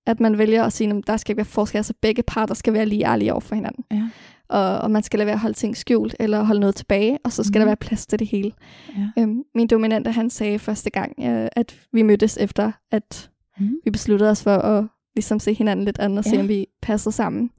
at 0.06 0.20
man 0.20 0.38
vælger 0.38 0.64
at 0.64 0.74
sige, 0.74 0.90
at 0.90 1.08
der 1.08 1.18
skal 1.18 1.32
ikke 1.32 1.38
være 1.38 1.46
forskel, 1.46 1.78
altså 1.78 1.94
begge 2.02 2.24
parter 2.24 2.54
skal 2.56 2.74
være 2.74 2.86
lige 2.86 3.06
ærlige 3.06 3.32
over 3.34 3.42
for 3.42 3.56
hinanden. 3.56 3.84
Ja. 3.92 4.10
Og, 4.50 4.78
og 4.80 4.92
man 4.92 5.04
skal 5.04 5.18
lade 5.18 5.26
være 5.26 5.34
at 5.34 5.40
holde 5.40 5.56
ting 5.58 5.78
skjult, 5.78 6.16
eller 6.20 6.44
holde 6.44 6.60
noget 6.60 6.76
tilbage, 6.76 7.18
og 7.24 7.32
så 7.32 7.44
skal 7.44 7.60
Mhm. 7.60 7.62
der 7.62 7.66
være 7.66 7.76
plads 7.76 8.08
til 8.08 8.20
det 8.20 8.28
hele. 8.28 8.52
Ja. 8.98 9.22
Øhm, 9.24 9.44
min 9.56 9.68
dominante, 9.68 10.12
han 10.12 10.30
sagde 10.30 10.60
første 10.60 10.90
gang, 10.90 11.14
øh, 11.20 11.48
at 11.52 11.80
vi 11.94 12.02
mødtes 12.02 12.38
efter, 12.42 12.72
at 12.92 13.30
Mm. 13.60 13.70
vi 13.86 13.92
besluttede 13.92 14.30
os 14.32 14.44
for 14.44 14.56
at 14.58 14.86
ligesom 15.16 15.40
se 15.40 15.54
hinanden 15.54 15.86
lidt 15.86 16.00
andet, 16.00 16.18
og 16.18 16.24
se 16.24 16.36
Ja. 16.36 16.42
om 16.42 16.48
vi 16.48 16.66
passede 16.82 17.16
sammen. 17.16 17.50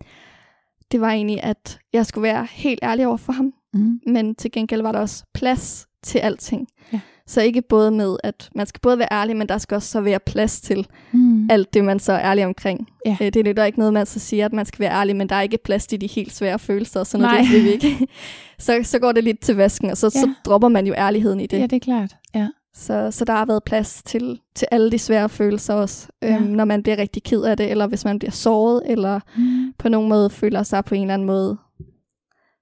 Det 0.93 1.01
var 1.01 1.11
egentlig, 1.11 1.43
at 1.43 1.79
jeg 1.93 2.07
skulle 2.07 2.23
være 2.23 2.47
helt 2.51 2.81
ærlig 2.83 3.07
over 3.07 3.17
for 3.17 3.33
ham, 3.33 3.53
Mm. 3.75 4.01
men 4.07 4.35
til 4.35 4.51
gengæld 4.53 4.83
var 4.83 4.93
der 4.93 4.99
også 4.99 5.25
plads 5.35 5.87
til 6.03 6.19
alting. 6.19 6.69
Ja. 6.93 7.01
Så 7.29 7.41
ikke 7.43 7.63
både 7.63 7.91
med, 7.91 8.17
at 8.25 8.49
man 8.55 8.67
skal 8.67 8.81
både 8.81 8.99
være 8.99 9.09
ærlig, 9.13 9.37
men 9.37 9.49
der 9.49 9.59
skal 9.59 9.75
også 9.75 9.89
så 9.89 10.01
være 10.01 10.19
plads 10.19 10.61
til 10.61 10.87
Mm. 11.13 11.51
alt 11.51 11.75
det, 11.75 11.85
man 11.85 11.99
så 11.99 12.13
er 12.13 12.21
ærlig 12.31 12.47
omkring. 12.47 12.89
Ja. 13.07 13.17
Øh, 13.21 13.33
Det 13.35 13.45
nytter 13.45 13.65
ikke 13.65 13.79
noget, 13.79 13.93
man 13.95 14.07
så 14.07 14.19
siger, 14.19 14.45
at 14.45 14.53
man 14.53 14.67
skal 14.67 14.81
være 14.81 14.93
ærlig, 14.93 15.17
men 15.17 15.29
der 15.29 15.35
er 15.37 15.41
ikke 15.43 15.59
plads 15.65 15.87
til 15.87 16.01
de 16.01 16.07
helt 16.07 16.33
svære 16.35 16.59
følelser, 16.59 17.05
så 17.05 17.19
noget 17.19 17.39
det 17.53 17.65
vi 17.65 17.71
ikke. 17.71 18.09
så, 18.59 18.81
så 18.83 18.99
går 18.99 19.13
det 19.13 19.25
lidt 19.25 19.41
til 19.41 19.57
vasken, 19.57 19.91
og 19.91 19.97
så, 19.97 20.07
ja. 20.15 20.21
så 20.21 20.27
Ja. 20.27 20.35
dropper 20.51 20.69
man 20.69 20.87
jo 20.87 20.95
ærligheden 20.97 21.41
i 21.41 21.47
det. 21.47 21.59
Ja, 21.59 21.63
det 21.63 21.73
er 21.73 21.81
klart. 21.81 22.17
Ja. 22.35 22.49
Så, 22.75 23.11
så 23.11 23.25
der 23.25 23.33
har 23.33 23.45
været 23.47 23.65
plads 23.65 24.03
til, 24.07 24.41
til 24.55 24.69
alle 24.71 24.91
de 24.91 24.99
svære 24.99 25.29
følelser 25.29 25.75
også, 25.75 26.09
Ja. 26.23 26.35
øhm, 26.37 26.43
når 26.43 26.65
man 26.65 26.83
bliver 26.83 26.99
rigtig 26.99 27.23
ked 27.23 27.43
af 27.43 27.57
det, 27.57 27.71
eller 27.71 27.87
hvis 27.87 28.05
man 28.05 28.19
bliver 28.19 28.33
såret, 28.33 28.83
eller 28.87 29.21
Mm. 29.37 29.73
på 29.79 29.89
nogen 29.89 30.09
måde 30.09 30.31
føler 30.31 30.63
sig 30.63 30.85
på 30.85 30.95
en 30.95 31.01
eller 31.01 31.15
anden 31.15 31.27
måde 31.27 31.57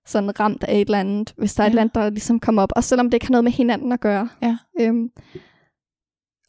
sådan 0.07 0.41
ramt 0.41 0.65
af 0.65 0.75
et 0.75 0.81
eller 0.81 1.01
andet, 1.01 1.35
hvis 1.37 1.55
der 1.55 1.63
er 1.63 1.67
et 1.67 1.71
eller 1.71 1.83
andet, 1.83 1.95
der 1.95 2.11
ligesom 2.11 2.41
kommer 2.41 2.63
op, 2.63 2.73
også 2.77 2.89
selvom 2.89 3.07
det 3.07 3.15
ikke 3.15 3.27
har 3.27 3.31
noget 3.33 3.45
med 3.45 3.53
hinanden 3.53 3.93
at 3.93 4.01
gøre. 4.01 4.29
Ja. 4.43 4.57
Øhm, 4.81 5.11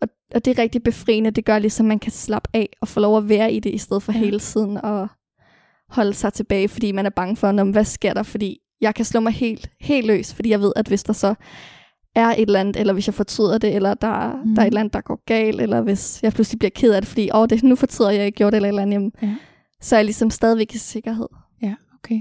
og, 0.02 0.08
og 0.36 0.46
det 0.46 0.60
er 0.60 0.62
rigtig 0.62 0.84
befriende, 0.84 1.32
det 1.32 1.46
gør 1.46 1.60
ligesom, 1.60 1.86
at 1.86 1.88
man 1.88 2.00
kan 2.00 2.12
slappe 2.12 2.50
af 2.54 2.70
og 2.82 2.88
få 2.88 3.00
lov 3.00 3.18
at 3.18 3.30
være 3.30 3.54
i 3.54 3.60
det, 3.60 3.74
i 3.74 3.78
stedet 3.78 4.04
for 4.04 4.12
Ja. 4.12 4.18
hele 4.20 4.40
tiden 4.40 4.78
at 4.84 5.08
holde 5.90 6.14
sig 6.14 6.34
tilbage, 6.34 6.68
fordi 6.68 6.92
man 6.92 7.06
er 7.06 7.10
bange 7.10 7.36
for, 7.36 7.52
"Nå, 7.52 7.64
men 7.64 7.72
hvad 7.74 7.86
sker 7.86 8.14
der, 8.14 8.24
fordi 8.24 8.60
jeg 8.82 8.96
kan 8.96 9.06
slå 9.06 9.20
mig 9.20 9.34
helt, 9.34 9.70
helt 9.80 10.08
løs, 10.08 10.34
fordi 10.34 10.50
jeg 10.50 10.60
ved, 10.62 10.74
at 10.76 10.88
hvis 10.88 11.04
der 11.04 11.14
så 11.14 11.36
er 12.16 12.28
et 12.28 12.42
eller 12.42 12.60
andet, 12.60 12.76
eller 12.76 12.94
hvis 12.94 13.08
jeg 13.08 13.14
fortryder 13.14 13.58
det, 13.58 13.76
eller 13.76 13.94
der, 13.94 14.34
Mhm. 14.36 14.48
mm. 14.50 14.56
der 14.56 14.62
er 14.62 14.66
et 14.66 14.68
eller 14.68 14.80
andet, 14.80 14.94
der 14.94 15.02
går 15.02 15.22
galt, 15.26 15.62
eller 15.62 15.82
hvis 15.82 16.24
jeg 16.24 16.34
pludselig 16.34 16.60
bliver 16.60 16.72
ked 16.76 16.94
af 16.94 17.02
det, 17.02 17.08
fordi 17.08 17.30
åh, 17.34 17.48
det, 17.50 17.64
nu 17.64 17.76
fortryder 17.76 18.12
jeg, 18.12 18.20
jeg 18.22 18.32
gjorde 18.34 18.52
det, 18.52 18.56
eller 18.58 18.68
et 18.68 18.72
eller 18.72 18.82
andet, 18.82 18.94
jamen, 18.94 19.12
Ja. 19.22 19.36
så 19.82 19.96
er 19.96 20.00
jeg 20.00 20.06
ligesom 20.06 20.30
stadigvæk 20.30 20.76
i 20.76 20.78
sikkerhed. 20.78 21.28
Ja, 21.62 21.76
okay. 22.00 22.20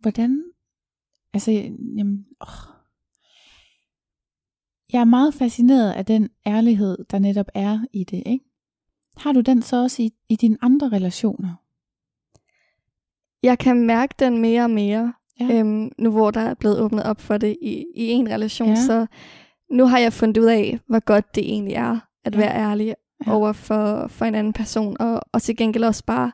Hvordan, 0.00 0.44
altså, 1.34 1.50
jamen, 1.96 2.26
åh. 2.40 2.46
Jeg 4.92 5.00
er 5.00 5.04
meget 5.04 5.34
fascineret 5.34 5.92
af 5.92 6.06
den 6.06 6.28
ærlighed, 6.46 6.98
der 7.10 7.18
netop 7.18 7.46
er 7.54 7.78
i 7.92 8.04
det, 8.04 8.22
ikke? 8.26 8.44
Har 9.16 9.32
du 9.32 9.40
den 9.40 9.62
så 9.62 9.82
også 9.82 10.02
i, 10.02 10.10
i 10.28 10.36
dine 10.36 10.58
andre 10.62 10.88
relationer? 10.88 11.54
Jeg 13.42 13.58
kan 13.58 13.86
mærke 13.86 14.14
den 14.18 14.38
mere 14.38 14.62
og 14.64 14.70
mere, 14.70 15.12
Ja. 15.40 15.58
øhm, 15.58 15.90
nu 15.98 16.10
hvor 16.10 16.30
der 16.30 16.40
er 16.40 16.54
blevet 16.54 16.80
åbnet 16.80 17.02
op 17.04 17.20
for 17.20 17.36
det 17.38 17.56
i, 17.62 17.84
i 17.94 18.06
en 18.08 18.28
relation, 18.30 18.68
Ja. 18.68 18.74
så 18.74 19.06
nu 19.70 19.86
har 19.86 19.98
jeg 19.98 20.12
fundet 20.12 20.38
ud 20.38 20.46
af, 20.46 20.78
hvor 20.86 21.00
godt 21.00 21.34
det 21.34 21.44
egentlig 21.52 21.74
er 21.74 21.98
at 22.24 22.34
Ja. 22.34 22.38
være 22.40 22.54
ærlig 22.54 22.94
Ja. 23.26 23.32
over 23.32 23.52
for, 23.52 24.06
for 24.06 24.24
en 24.24 24.34
anden 24.34 24.52
person, 24.52 24.96
og, 25.00 25.20
og 25.32 25.42
til 25.42 25.56
gengæld 25.56 25.84
også 25.84 26.04
bare 26.04 26.32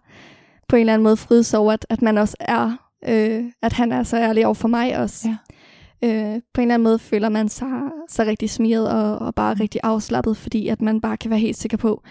på 0.69 0.77
en 0.77 0.81
eller 0.81 0.95
anden 0.95 1.03
måde 1.03 1.17
frydes 1.17 1.55
over, 1.55 1.73
at, 1.73 1.87
at 1.91 2.03
man 2.03 2.19
også 2.19 2.37
er, 2.41 2.86
øh, 3.09 3.45
at 3.63 3.73
han 3.73 3.93
er 3.93 4.03
så 4.03 4.17
ærlig 4.17 4.47
over 4.47 4.55
for 4.55 4.69
mig 4.69 4.99
også. 4.99 5.29
Ja. 5.29 5.37
Øh, 6.05 6.41
på 6.55 6.61
en 6.61 6.63
eller 6.63 6.75
anden 6.75 6.83
måde 6.85 6.99
føler 6.99 7.29
man 7.29 7.49
sig, 7.49 7.69
sig 8.09 8.27
rigtig 8.27 8.51
smiret 8.51 8.91
og, 8.91 9.19
og 9.19 9.35
bare 9.35 9.55
Mm. 9.55 9.61
rigtig 9.61 9.81
afslappet, 9.85 10.37
fordi 10.37 10.69
at 10.69 10.83
man 10.83 11.01
bare 11.01 11.17
kan 11.17 11.31
være 11.31 11.41
helt 11.41 11.57
sikker 11.57 11.77
på, 11.77 12.03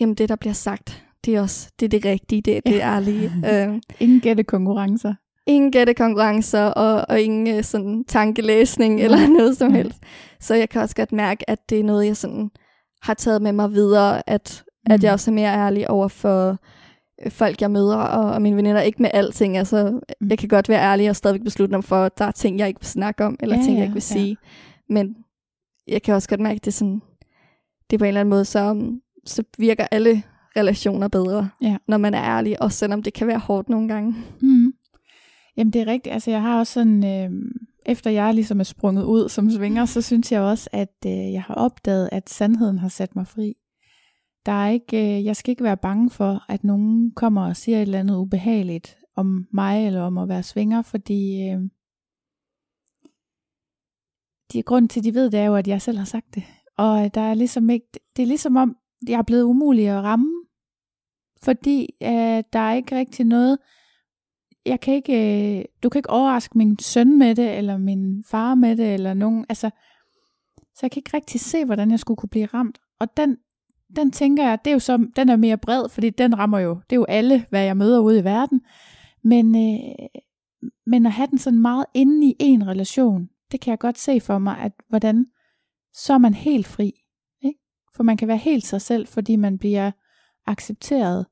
jamen 0.00 0.14
det, 0.14 0.28
der 0.28 0.36
bliver 0.36 0.52
sagt, 0.52 1.04
det 1.24 1.36
er 1.36 1.40
også 1.40 1.70
det, 1.80 1.86
er 1.86 1.90
det 1.98 2.04
rigtige, 2.04 2.42
det, 2.42 2.60
det 2.66 2.82
er 2.82 2.94
ærlige. 2.96 3.32
Øh, 3.50 3.80
Ingen 4.00 4.20
gættekonkurrencer. 4.20 5.14
ingen 5.46 5.72
gættekonkurrencer 5.72 6.62
og, 6.64 7.04
og 7.08 7.20
ingen 7.20 7.56
øh, 7.56 7.64
sådan 7.64 8.04
tankelæsning 8.08 9.00
eller 9.00 9.28
noget 9.28 9.56
som 9.56 9.72
helst. 9.74 9.98
Så 10.40 10.54
jeg 10.54 10.68
kan 10.68 10.82
også 10.82 10.94
godt 10.96 11.12
mærke, 11.12 11.50
at 11.50 11.58
det 11.70 11.80
er 11.80 11.84
noget, 11.84 12.06
jeg 12.06 12.16
sådan 12.16 12.50
har 13.02 13.14
taget 13.14 13.42
med 13.42 13.52
mig 13.52 13.72
videre, 13.72 14.30
at, 14.30 14.64
mm. 14.88 14.92
at 14.92 15.04
jeg 15.04 15.12
også 15.12 15.30
er 15.30 15.34
mere 15.34 15.54
ærlig 15.54 15.90
over 15.90 16.08
for 16.08 16.58
folk, 17.30 17.60
jeg 17.60 17.70
møder, 17.70 17.96
og, 17.96 18.32
og 18.32 18.42
mine 18.42 18.56
veninder. 18.56 18.80
Ikke 18.80 19.02
med 19.02 19.10
alting. 19.14 19.56
Altså, 19.58 20.00
Mm. 20.20 20.28
jeg 20.30 20.38
kan 20.38 20.48
godt 20.48 20.68
være 20.68 20.82
ærlig 20.82 21.10
og 21.10 21.16
stadigvæk 21.16 21.44
beslutte 21.44 21.74
mig 21.74 21.84
for, 21.84 22.04
at 22.04 22.18
der 22.18 22.24
er 22.24 22.30
ting, 22.30 22.58
jeg 22.58 22.68
ikke 22.68 22.80
vil 22.80 22.86
snakke 22.88 23.24
om, 23.24 23.36
eller 23.40 23.56
Ja, 23.56 23.62
ting, 23.62 23.76
jeg 23.76 23.82
ikke 23.84 23.94
vil 23.94 24.04
ja. 24.10 24.14
sige. 24.14 24.36
Men 24.88 25.16
jeg 25.88 26.02
kan 26.02 26.14
også 26.14 26.28
godt 26.28 26.40
mærke, 26.40 26.56
at 26.56 26.64
det 26.64 26.70
er, 26.70 26.72
sådan, 26.72 27.00
det 27.90 27.96
er 27.96 27.98
på 27.98 28.04
en 28.04 28.08
eller 28.08 28.20
anden 28.20 28.30
måde, 28.30 28.44
så, 28.44 28.70
um, 28.70 29.00
så 29.26 29.42
virker 29.58 29.86
alle 29.90 30.22
relationer 30.56 31.08
bedre, 31.08 31.48
Ja. 31.62 31.76
når 31.88 31.96
man 31.96 32.14
er 32.14 32.22
ærlig, 32.22 32.62
også 32.62 32.78
selvom 32.78 33.02
det 33.02 33.14
kan 33.14 33.26
være 33.26 33.38
hårdt 33.38 33.68
nogle 33.68 33.88
gange. 33.88 34.14
Mm. 34.42 34.72
Jamen 35.56 35.72
det 35.72 35.80
er 35.80 35.86
rigtigt. 35.86 36.12
Altså 36.12 36.30
jeg 36.30 36.42
har 36.42 36.58
også 36.58 36.72
sådan, 36.72 37.04
øh, 37.04 37.30
efter 37.86 38.10
jeg 38.10 38.34
ligesom 38.34 38.60
er 38.60 38.64
sprunget 38.64 39.04
ud 39.04 39.28
som 39.28 39.50
svinger, 39.50 39.84
så 39.84 40.02
synes 40.02 40.32
jeg 40.32 40.40
også, 40.40 40.68
at 40.72 40.94
øh, 41.06 41.12
jeg 41.32 41.42
har 41.42 41.54
opdaget, 41.54 42.08
at 42.12 42.30
sandheden 42.30 42.78
har 42.78 42.88
sat 42.88 43.16
mig 43.16 43.26
fri. 43.26 43.54
Der 44.46 44.52
er 44.52 44.68
ikke, 44.68 45.18
øh, 45.18 45.24
jeg 45.24 45.36
skal 45.36 45.50
ikke 45.50 45.64
være 45.64 45.76
bange 45.76 46.10
for, 46.10 46.44
at 46.48 46.64
nogen 46.64 47.10
kommer 47.10 47.46
og 47.46 47.56
siger 47.56 47.78
et 47.78 47.82
eller 47.82 47.98
andet 47.98 48.16
ubehageligt 48.16 48.98
om 49.16 49.46
mig 49.52 49.86
eller 49.86 50.02
om 50.02 50.18
at 50.18 50.28
være 50.28 50.42
svinger, 50.42 50.82
fordi 50.82 51.48
øh, 51.48 51.60
de 54.52 54.62
grund 54.62 54.88
til, 54.88 55.00
at 55.00 55.04
de 55.04 55.14
ved, 55.14 55.30
det 55.30 55.40
er 55.40 55.44
jo, 55.44 55.54
at 55.54 55.68
jeg 55.68 55.82
selv 55.82 55.98
har 55.98 56.04
sagt 56.04 56.34
det. 56.34 56.44
Og 56.76 57.04
øh, 57.04 57.10
der 57.14 57.20
er 57.20 57.34
ligesom 57.34 57.70
ikke, 57.70 57.86
det 58.16 58.22
er 58.22 58.26
ligesom 58.26 58.56
om, 58.56 58.76
jeg 59.08 59.18
er 59.18 59.22
blevet 59.22 59.42
umulig 59.42 59.88
at 59.88 60.04
ramme, 60.04 60.46
fordi 61.42 61.88
øh, 62.02 62.42
der 62.52 62.58
er 62.58 62.74
ikke 62.74 62.96
rigtig 62.96 63.26
noget, 63.26 63.58
jeg 64.66 64.80
kan 64.80 64.94
ikke, 64.94 65.58
øh, 65.58 65.64
du 65.82 65.88
kan 65.88 65.98
ikke 65.98 66.10
overraske 66.10 66.58
min 66.58 66.78
søn 66.78 67.18
med 67.18 67.34
det, 67.34 67.58
eller 67.58 67.76
min 67.76 68.24
far 68.24 68.54
med 68.54 68.76
det, 68.76 68.94
eller 68.94 69.14
nogen, 69.14 69.46
altså, 69.48 69.70
så 70.74 70.78
jeg 70.82 70.90
kan 70.90 71.00
ikke 71.00 71.16
rigtig 71.16 71.40
se, 71.40 71.64
hvordan 71.64 71.90
jeg 71.90 71.98
skulle 71.98 72.16
kunne 72.16 72.28
blive 72.28 72.46
ramt. 72.46 72.78
Og 73.00 73.16
den, 73.16 73.36
den 73.96 74.10
tænker 74.10 74.48
jeg, 74.48 74.58
det 74.64 74.70
er 74.70 74.74
jo 74.74 74.78
så, 74.78 75.06
den 75.16 75.28
er 75.28 75.36
mere 75.36 75.56
bred, 75.58 75.88
fordi 75.88 76.10
den 76.10 76.38
rammer 76.38 76.58
jo, 76.58 76.74
det 76.74 76.96
er 76.96 77.00
jo 77.00 77.04
alle, 77.04 77.46
hvad 77.50 77.64
jeg 77.64 77.76
møder 77.76 78.00
ude 78.00 78.18
i 78.18 78.24
verden. 78.24 78.60
Men, 79.24 79.56
øh, 79.56 80.06
men 80.86 81.06
at 81.06 81.12
have 81.12 81.26
den 81.30 81.38
sådan 81.38 81.58
meget 81.58 81.84
inde 81.94 82.26
i 82.26 82.34
en 82.40 82.66
relation, 82.66 83.28
det 83.52 83.60
kan 83.60 83.70
jeg 83.70 83.78
godt 83.78 83.98
se 83.98 84.20
for 84.20 84.38
mig, 84.38 84.58
at 84.58 84.72
hvordan, 84.88 85.26
så 85.94 86.12
er 86.14 86.18
man 86.18 86.34
helt 86.34 86.66
fri. 86.66 86.92
Ikke? 87.42 87.58
For 87.96 88.02
man 88.02 88.16
kan 88.16 88.28
være 88.28 88.36
helt 88.36 88.66
sig 88.66 88.80
selv, 88.80 89.06
fordi 89.06 89.36
man 89.36 89.58
bliver 89.58 89.90
accepteret 90.46 91.26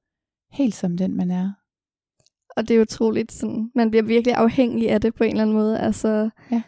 helt 0.53 0.75
som 0.75 0.97
den, 0.97 1.17
man 1.17 1.31
er. 1.31 1.53
Og 2.57 2.69
det 2.69 2.77
er 2.77 2.81
utroligt, 2.81 3.33
sådan, 3.33 3.71
man 3.75 3.91
bliver 3.91 4.03
virkelig 4.03 4.35
afhængig 4.35 4.91
af 4.91 5.01
det 5.01 5.15
på 5.15 5.25
en 5.25 5.31
eller 5.31 5.43
anden 5.43 5.57
måde. 5.57 5.79
Altså, 5.79 6.31
Ja. 6.51 6.63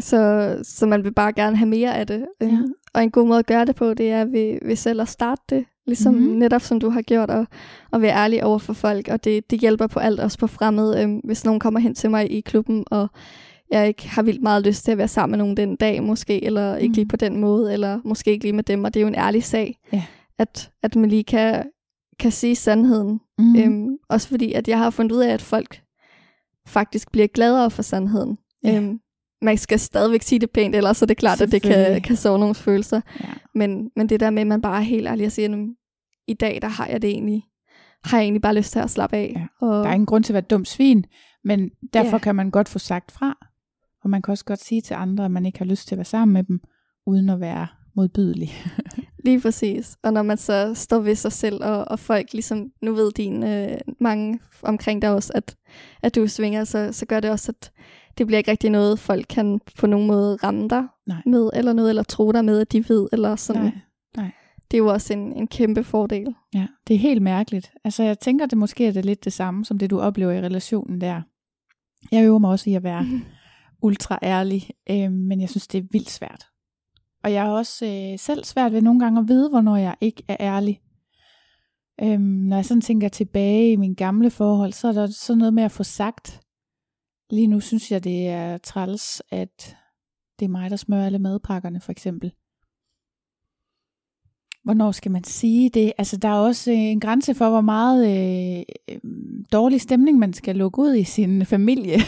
så, 0.00 0.20
så 0.62 0.86
man 0.86 1.04
vil 1.04 1.14
bare 1.14 1.32
gerne 1.32 1.56
have 1.56 1.68
mere 1.68 1.94
af 1.96 2.06
det. 2.06 2.26
Ja. 2.40 2.62
Og 2.94 3.02
en 3.02 3.10
god 3.10 3.26
måde 3.26 3.38
at 3.38 3.46
gøre 3.46 3.64
det 3.64 3.76
på, 3.76 3.94
det 3.94 4.10
er 4.10 4.24
ved, 4.24 4.58
ved 4.62 4.76
selv 4.76 5.00
at 5.00 5.08
starte 5.08 5.42
det. 5.50 5.64
Ligesom 5.86 6.14
Mhm. 6.14 6.22
mm-hmm. 6.22 6.38
netop 6.38 6.62
som 6.62 6.80
du 6.80 6.90
har 6.90 7.02
gjort, 7.02 7.30
og, 7.30 7.46
og 7.90 8.02
være 8.02 8.16
ærlig 8.16 8.44
over 8.44 8.58
for 8.58 8.72
folk. 8.72 9.08
Og 9.08 9.24
det, 9.24 9.50
det 9.50 9.60
hjælper 9.60 9.86
på 9.86 9.98
alt, 10.00 10.20
også 10.20 10.38
på 10.38 10.46
fremmed. 10.46 11.02
Øhm, 11.02 11.20
hvis 11.24 11.44
nogen 11.44 11.60
kommer 11.60 11.80
hen 11.80 11.94
til 11.94 12.10
mig 12.10 12.30
i 12.32 12.40
klubben, 12.40 12.84
og 12.90 13.08
jeg 13.70 13.88
ikke 13.88 14.08
har 14.08 14.22
vildt 14.22 14.42
meget 14.42 14.66
lyst 14.66 14.84
til 14.84 14.92
at 14.92 14.98
være 14.98 15.08
sammen 15.08 15.30
med 15.30 15.38
nogen 15.38 15.56
den 15.56 15.76
dag, 15.76 16.02
måske, 16.02 16.44
eller 16.44 16.76
ikke 16.76 16.94
lige 16.94 17.04
Mhm. 17.04 17.08
på 17.08 17.16
den 17.16 17.36
måde, 17.40 17.72
eller 17.72 18.00
måske 18.04 18.30
ikke 18.30 18.44
lige 18.44 18.52
med 18.52 18.64
dem. 18.64 18.84
Og 18.84 18.94
det 18.94 19.00
er 19.00 19.02
jo 19.02 19.08
en 19.08 19.14
ærlig 19.14 19.44
sag, 19.44 19.76
Ja. 19.92 20.02
at, 20.38 20.70
at 20.82 20.96
man 20.96 21.10
lige 21.10 21.24
kan, 21.24 21.64
kan 22.18 22.30
sige 22.32 22.56
sandheden. 22.56 23.20
Mm. 23.38 23.44
Mm. 23.44 23.56
Øhm, 23.56 23.88
også 24.08 24.28
fordi, 24.28 24.52
at 24.52 24.68
jeg 24.68 24.78
har 24.78 24.90
fundet 24.90 25.16
ud 25.16 25.20
af, 25.20 25.32
at 25.32 25.42
folk 25.42 25.80
faktisk 26.66 27.12
bliver 27.12 27.26
gladere 27.26 27.70
for 27.70 27.82
sandheden. 27.82 28.38
Ja. 28.64 28.76
Øhm, 28.76 29.00
man 29.42 29.56
skal 29.58 29.78
stadigvæk 29.78 30.22
sige 30.22 30.38
det 30.38 30.50
pænt, 30.50 30.74
ellers 30.74 31.02
er 31.02 31.06
det 31.06 31.16
klart, 31.16 31.40
at 31.40 31.52
det 31.52 31.62
kan, 31.62 32.02
kan 32.02 32.16
sove 32.16 32.38
nogle 32.38 32.54
følelser. 32.54 33.00
ja. 33.20 33.28
Men, 33.54 33.90
men 33.96 34.08
det 34.08 34.20
der 34.20 34.30
med, 34.30 34.40
at 34.40 34.46
man 34.46 34.62
bare 34.62 34.76
er 34.78 34.84
helt 34.84 35.08
ærlig 35.08 35.26
og 35.26 35.32
siger, 35.32 35.48
"Jamen, 35.50 35.74
i 36.28 36.34
dag, 36.34 36.58
der 36.62 36.68
har 36.68 36.86
jeg 36.86 37.02
det 37.02 37.10
egentlig, 37.10 37.42
har 38.04 38.18
jeg 38.18 38.24
egentlig 38.24 38.42
bare 38.42 38.54
lyst 38.54 38.72
til 38.72 38.78
at 38.78 38.90
slappe 38.90 39.16
af. 39.16 39.32
Ja. 39.36 39.66
Og, 39.66 39.84
Der 39.84 39.90
er 39.90 39.94
ingen 39.94 40.06
grund 40.06 40.24
til 40.24 40.32
at 40.32 40.34
være 40.34 40.42
et 40.42 40.50
dumt 40.50 40.68
svin, 40.68 41.04
Men 41.44 41.70
derfor 41.92 42.10
Ja. 42.16 42.18
kan 42.18 42.36
man 42.36 42.50
godt 42.50 42.68
få 42.68 42.78
sagt 42.78 43.12
fra, 43.12 43.38
og 44.04 44.10
man 44.10 44.22
kan 44.22 44.32
også 44.32 44.44
godt 44.44 44.60
sige 44.64 44.80
til 44.80 44.94
andre, 44.94 45.24
at 45.24 45.30
man 45.30 45.46
ikke 45.46 45.58
har 45.58 45.64
lyst 45.66 45.88
til 45.88 45.94
at 45.94 45.98
være 45.98 46.04
sammen 46.04 46.32
med 46.32 46.44
dem, 46.44 46.60
uden 47.06 47.28
at 47.28 47.40
være 47.40 47.66
modbydelig. 47.96 48.50
Lige 49.24 49.40
præcis. 49.40 49.96
Og 50.02 50.12
når 50.12 50.22
man 50.22 50.36
så 50.36 50.74
står 50.74 50.98
ved 50.98 51.14
sig 51.14 51.32
selv, 51.32 51.64
og, 51.64 51.84
og 51.88 51.98
folk 51.98 52.32
ligesom, 52.32 52.70
nu 52.82 52.94
ved 52.94 53.12
din 53.12 53.42
øh, 53.42 53.78
mange 54.00 54.38
omkring 54.62 55.02
dig 55.02 55.10
også, 55.10 55.32
at, 55.34 55.56
at 56.02 56.14
du 56.14 56.26
svinger, 56.28 56.64
så, 56.64 56.92
så 56.92 57.06
gør 57.06 57.20
det 57.20 57.30
også, 57.30 57.52
at 57.52 57.70
det 58.18 58.26
bliver 58.26 58.38
ikke 58.38 58.50
rigtig 58.50 58.70
noget, 58.70 58.98
folk 58.98 59.26
kan 59.28 59.60
på 59.78 59.86
nogen 59.86 60.06
måde 60.06 60.36
ramme 60.36 60.68
dig 60.68 60.86
Nej. 61.06 61.22
med, 61.26 61.50
eller 61.54 61.72
noget, 61.72 61.88
eller 61.88 62.02
tro 62.02 62.32
dig 62.32 62.44
med, 62.44 62.60
at 62.60 62.72
de 62.72 62.88
ved, 62.88 63.08
eller 63.12 63.36
sådan. 63.36 63.62
Nej. 63.62 63.72
Det 64.70 64.76
er 64.76 64.78
jo 64.78 64.86
også 64.86 65.12
en, 65.12 65.32
en 65.32 65.46
kæmpe 65.46 65.84
fordel. 65.84 66.34
Ja, 66.54 66.66
det 66.88 66.94
er 66.94 66.98
helt 66.98 67.22
mærkeligt. 67.22 67.72
Altså, 67.84 68.02
jeg 68.02 68.18
tænker, 68.18 68.46
det 68.46 68.58
måske 68.58 68.86
er 68.86 68.92
det 68.92 69.04
lidt 69.04 69.24
det 69.24 69.32
samme, 69.32 69.64
som 69.64 69.78
det 69.78 69.90
du 69.90 70.00
oplever 70.00 70.32
i 70.32 70.40
relationen 70.40 71.00
der. 71.00 71.22
Jeg 72.12 72.24
øver 72.24 72.38
mig 72.38 72.50
også 72.50 72.70
i 72.70 72.74
at 72.74 72.82
være 72.82 73.06
ultra 73.82 74.18
ærlig, 74.22 74.70
øh, 74.90 75.12
men 75.12 75.40
jeg 75.40 75.48
synes, 75.48 75.66
det 75.66 75.78
er 75.78 75.88
vildt 75.92 76.10
svært. 76.10 76.46
Og 77.24 77.32
jeg 77.32 77.42
har 77.42 77.50
også 77.50 77.86
øh, 77.86 78.18
selv 78.18 78.44
svært 78.44 78.72
ved 78.72 78.82
nogle 78.82 79.00
gange 79.00 79.20
at 79.20 79.28
vide, 79.28 79.48
hvornår 79.48 79.76
jeg 79.76 79.94
ikke 80.00 80.22
er 80.28 80.36
ærlig. 80.40 80.80
Øhm, 82.02 82.20
når 82.20 82.56
jeg 82.56 82.64
sådan 82.64 82.80
tænker 82.80 83.08
tilbage 83.08 83.72
i 83.72 83.76
mine 83.76 83.94
gamle 83.94 84.30
forhold, 84.30 84.72
så 84.72 84.88
er 84.88 84.92
der 84.92 85.06
sådan 85.06 85.38
noget 85.38 85.54
med 85.54 85.62
at 85.62 85.72
få 85.72 85.82
sagt. 85.82 86.40
Lige 87.30 87.46
nu 87.46 87.60
synes 87.60 87.92
jeg, 87.92 88.04
det 88.04 88.28
er 88.28 88.58
træls, 88.58 89.22
at 89.30 89.76
det 90.38 90.44
er 90.44 90.48
mig, 90.48 90.70
der 90.70 90.76
smører 90.76 91.06
alle 91.06 91.18
madpakkerne, 91.18 91.80
for 91.80 91.92
eksempel. 91.92 92.32
Hvornår 94.64 94.92
skal 94.92 95.10
man 95.10 95.24
sige 95.24 95.70
det? 95.70 95.92
Altså, 95.98 96.16
der 96.16 96.28
er 96.28 96.38
også 96.38 96.70
øh, 96.70 96.78
en 96.78 97.00
grænse 97.00 97.34
for, 97.34 97.50
hvor 97.50 97.60
meget 97.60 98.06
øh, 98.08 98.62
øh, 98.88 99.00
dårlig 99.52 99.80
stemning 99.80 100.18
man 100.18 100.32
skal 100.32 100.56
lukke 100.56 100.78
ud 100.78 100.94
i 100.94 101.04
sin 101.04 101.46
familie. 101.54 101.98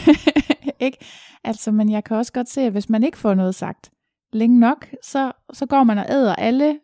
ikke? 0.79 0.97
Altså, 1.43 1.71
men 1.71 1.91
jeg 1.91 2.03
kan 2.03 2.17
også 2.17 2.33
godt 2.33 2.49
se, 2.49 2.61
at 2.61 2.71
hvis 2.71 2.89
man 2.89 3.03
ikke 3.03 3.17
får 3.17 3.33
noget 3.33 3.55
sagt 3.55 3.91
længe 4.33 4.59
nok, 4.59 4.87
så, 5.03 5.31
så 5.53 5.65
går 5.65 5.83
man 5.83 5.97
og 5.97 6.05
æder 6.09 6.35
alle 6.35 6.79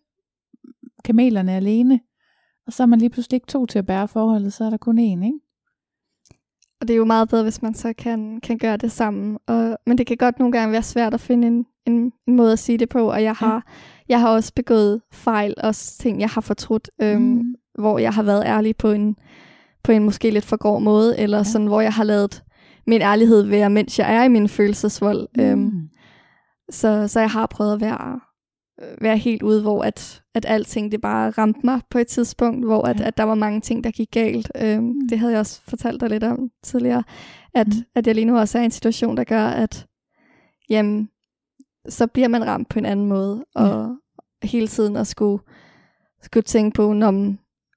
kamelerne 1.04 1.52
alene. 1.52 2.00
Og 2.67 2.73
så 2.73 2.84
er 2.84 2.88
man 2.88 3.00
lige 3.00 3.10
pludselig 3.10 3.36
ikke 3.36 3.47
to 3.47 3.65
til 3.65 3.80
at 3.80 3.86
bære 3.86 4.08
forholdet, 4.08 4.54
så 4.54 4.65
er 4.65 4.69
der 4.69 4.78
kun 4.78 5.00
én, 5.00 5.26
ikke? 5.26 5.39
Og 6.81 6.87
det 6.87 6.93
er 6.93 6.97
jo 6.97 7.05
meget 7.05 7.29
bedre, 7.29 7.43
hvis 7.43 7.61
man 7.61 7.73
så 7.73 7.93
kan, 7.97 8.39
kan 8.43 8.57
gøre 8.57 8.77
det 8.77 8.91
sammen. 8.91 9.37
Og, 9.47 9.77
men 9.87 9.97
det 9.97 10.07
kan 10.07 10.17
godt 10.17 10.39
nogle 10.39 10.51
gange 10.51 10.71
være 10.71 10.83
svært 10.83 11.13
at 11.13 11.19
finde 11.19 11.47
en, 11.47 11.65
en, 11.85 12.11
en 12.27 12.35
måde 12.35 12.51
at 12.51 12.59
sige 12.59 12.77
det 12.77 12.89
på. 12.89 13.11
Og 13.11 13.23
jeg 13.23 13.33
har, 13.33 13.63
jeg 14.09 14.21
har 14.21 14.29
også 14.29 14.53
begået 14.55 15.01
fejl, 15.13 15.53
også 15.63 15.97
ting, 15.99 16.19
jeg 16.21 16.29
har 16.29 16.41
fortrudt, 16.41 16.89
øhm, 17.01 17.21
Mm. 17.21 17.43
hvor 17.79 17.99
jeg 17.99 18.13
har 18.13 18.23
været 18.23 18.43
ærlig 18.45 18.75
på 18.77 18.91
en, 18.91 19.15
på 19.83 19.91
en 19.91 20.03
måske 20.03 20.29
lidt 20.29 20.45
for 20.45 20.57
grov 20.57 20.81
måde, 20.81 21.19
eller 21.19 21.37
Ja. 21.37 21.39
ja. 21.39 21.43
sådan, 21.43 21.67
hvor 21.67 21.81
jeg 21.81 21.93
har 21.93 22.03
lavet 22.03 22.43
min 22.87 23.01
ærlighed 23.01 23.41
være, 23.41 23.69
mens 23.69 23.99
jeg 23.99 24.15
er 24.15 24.23
i 24.23 24.27
min 24.27 24.49
følelsesvold. 24.49 25.27
Mm. 25.37 25.43
Øhm, 25.43 25.89
så, 26.69 27.07
så 27.07 27.19
jeg 27.19 27.29
har 27.29 27.45
prøvet 27.45 27.73
at 27.73 27.81
være, 27.81 28.19
være 29.01 29.17
helt 29.17 29.43
ude, 29.43 29.61
hvor 29.61 29.83
at, 29.83 30.23
at 30.35 30.45
alting 30.47 30.91
det 30.91 31.01
bare 31.01 31.29
ramte 31.29 31.59
mig 31.63 31.81
på 31.89 31.97
et 31.97 32.07
tidspunkt, 32.07 32.65
hvor 32.65 32.81
at, 32.87 32.99
Ja. 32.99 33.07
at 33.07 33.17
der 33.17 33.23
var 33.23 33.35
mange 33.35 33.61
ting, 33.61 33.83
der 33.83 33.91
gik 33.91 34.11
galt. 34.11 34.51
Øhm, 34.61 34.83
Mm. 34.83 35.07
Det 35.09 35.19
havde 35.19 35.31
jeg 35.31 35.39
også 35.39 35.61
fortalt 35.67 36.01
dig 36.01 36.09
lidt 36.09 36.23
om 36.23 36.49
tidligere, 36.63 37.03
at, 37.53 37.67
Mm. 37.67 37.73
at 37.95 38.07
jeg 38.07 38.15
lige 38.15 38.25
nu 38.25 38.37
også 38.37 38.57
er 38.57 38.61
i 38.61 38.65
en 38.65 38.71
situation, 38.71 39.17
der 39.17 39.23
gør, 39.23 39.45
at 39.47 39.85
jamen, 40.69 41.09
så 41.89 42.07
bliver 42.07 42.27
man 42.27 42.47
ramt 42.47 42.69
på 42.69 42.79
en 42.79 42.85
anden 42.85 43.05
måde, 43.05 43.45
og 43.55 43.95
hele 44.43 44.67
tiden 44.67 44.95
at 44.95 45.07
skulle, 45.07 45.43
skulle 46.21 46.43
tænke 46.43 46.75
på, 46.75 46.93
når 46.93 47.33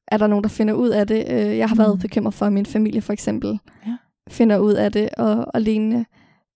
er 0.08 0.16
der 0.16 0.26
nogen, 0.26 0.42
der 0.42 0.48
finder 0.48 0.74
ud 0.74 0.88
af 0.88 1.06
det. 1.06 1.24
Øh, 1.30 1.58
Jeg 1.58 1.68
har 1.68 1.76
været 1.76 1.94
Mm. 1.94 2.00
bekymret 2.00 2.34
for, 2.34 2.46
at 2.46 2.52
min 2.52 2.66
familie 2.66 3.00
for 3.00 3.12
eksempel 3.12 3.58
Ja. 3.86 3.96
finder 4.28 4.58
ud 4.58 4.72
af 4.72 4.92
det, 4.92 5.08
og, 5.18 5.46
og 5.54 5.60
lignende. 5.60 6.04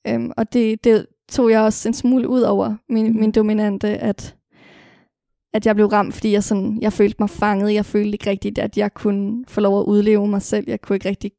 Øhm, 0.07 0.33
og 0.37 0.53
det, 0.53 0.85
det 0.85 1.07
tog 1.33 1.51
jeg 1.51 1.61
også 1.61 1.89
en 1.89 1.95
smule 1.95 2.29
ud 2.29 2.41
over 2.41 2.75
min, 2.89 3.13
Mm. 3.13 3.19
min 3.21 3.31
dominante, 3.31 3.89
at, 3.89 4.37
at 5.55 5.67
jeg 5.67 5.75
blev 5.75 5.87
ramt, 5.87 6.15
fordi 6.15 6.33
jeg, 6.33 6.45
sådan, 6.45 6.79
jeg 6.81 6.93
følte 6.93 7.17
mig 7.19 7.31
fanget. 7.31 7.75
Jeg 7.75 7.85
følte 7.87 8.11
ikke 8.13 8.31
rigtigt, 8.31 8.59
at 8.59 8.79
jeg 8.79 8.95
kunne 8.95 9.45
få 9.49 9.61
lov 9.61 9.81
at 9.81 9.85
udleve 9.85 10.29
mig 10.29 10.43
selv. 10.43 10.65
Jeg 10.69 10.81
kunne 10.81 10.97
ikke 10.97 11.09
rigtig 11.09 11.33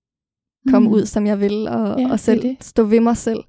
komme 0.69 0.87
Mm. 0.87 0.93
ud, 0.93 1.05
som 1.05 1.27
jeg 1.27 1.39
ville, 1.39 1.71
og, 1.71 1.99
Ja, 1.99 2.05
ja, 2.07 2.11
og 2.11 2.19
selv 2.19 2.41
det. 2.41 2.57
stå 2.61 2.83
ved 2.83 2.99
mig 2.99 3.17
selv. 3.17 3.39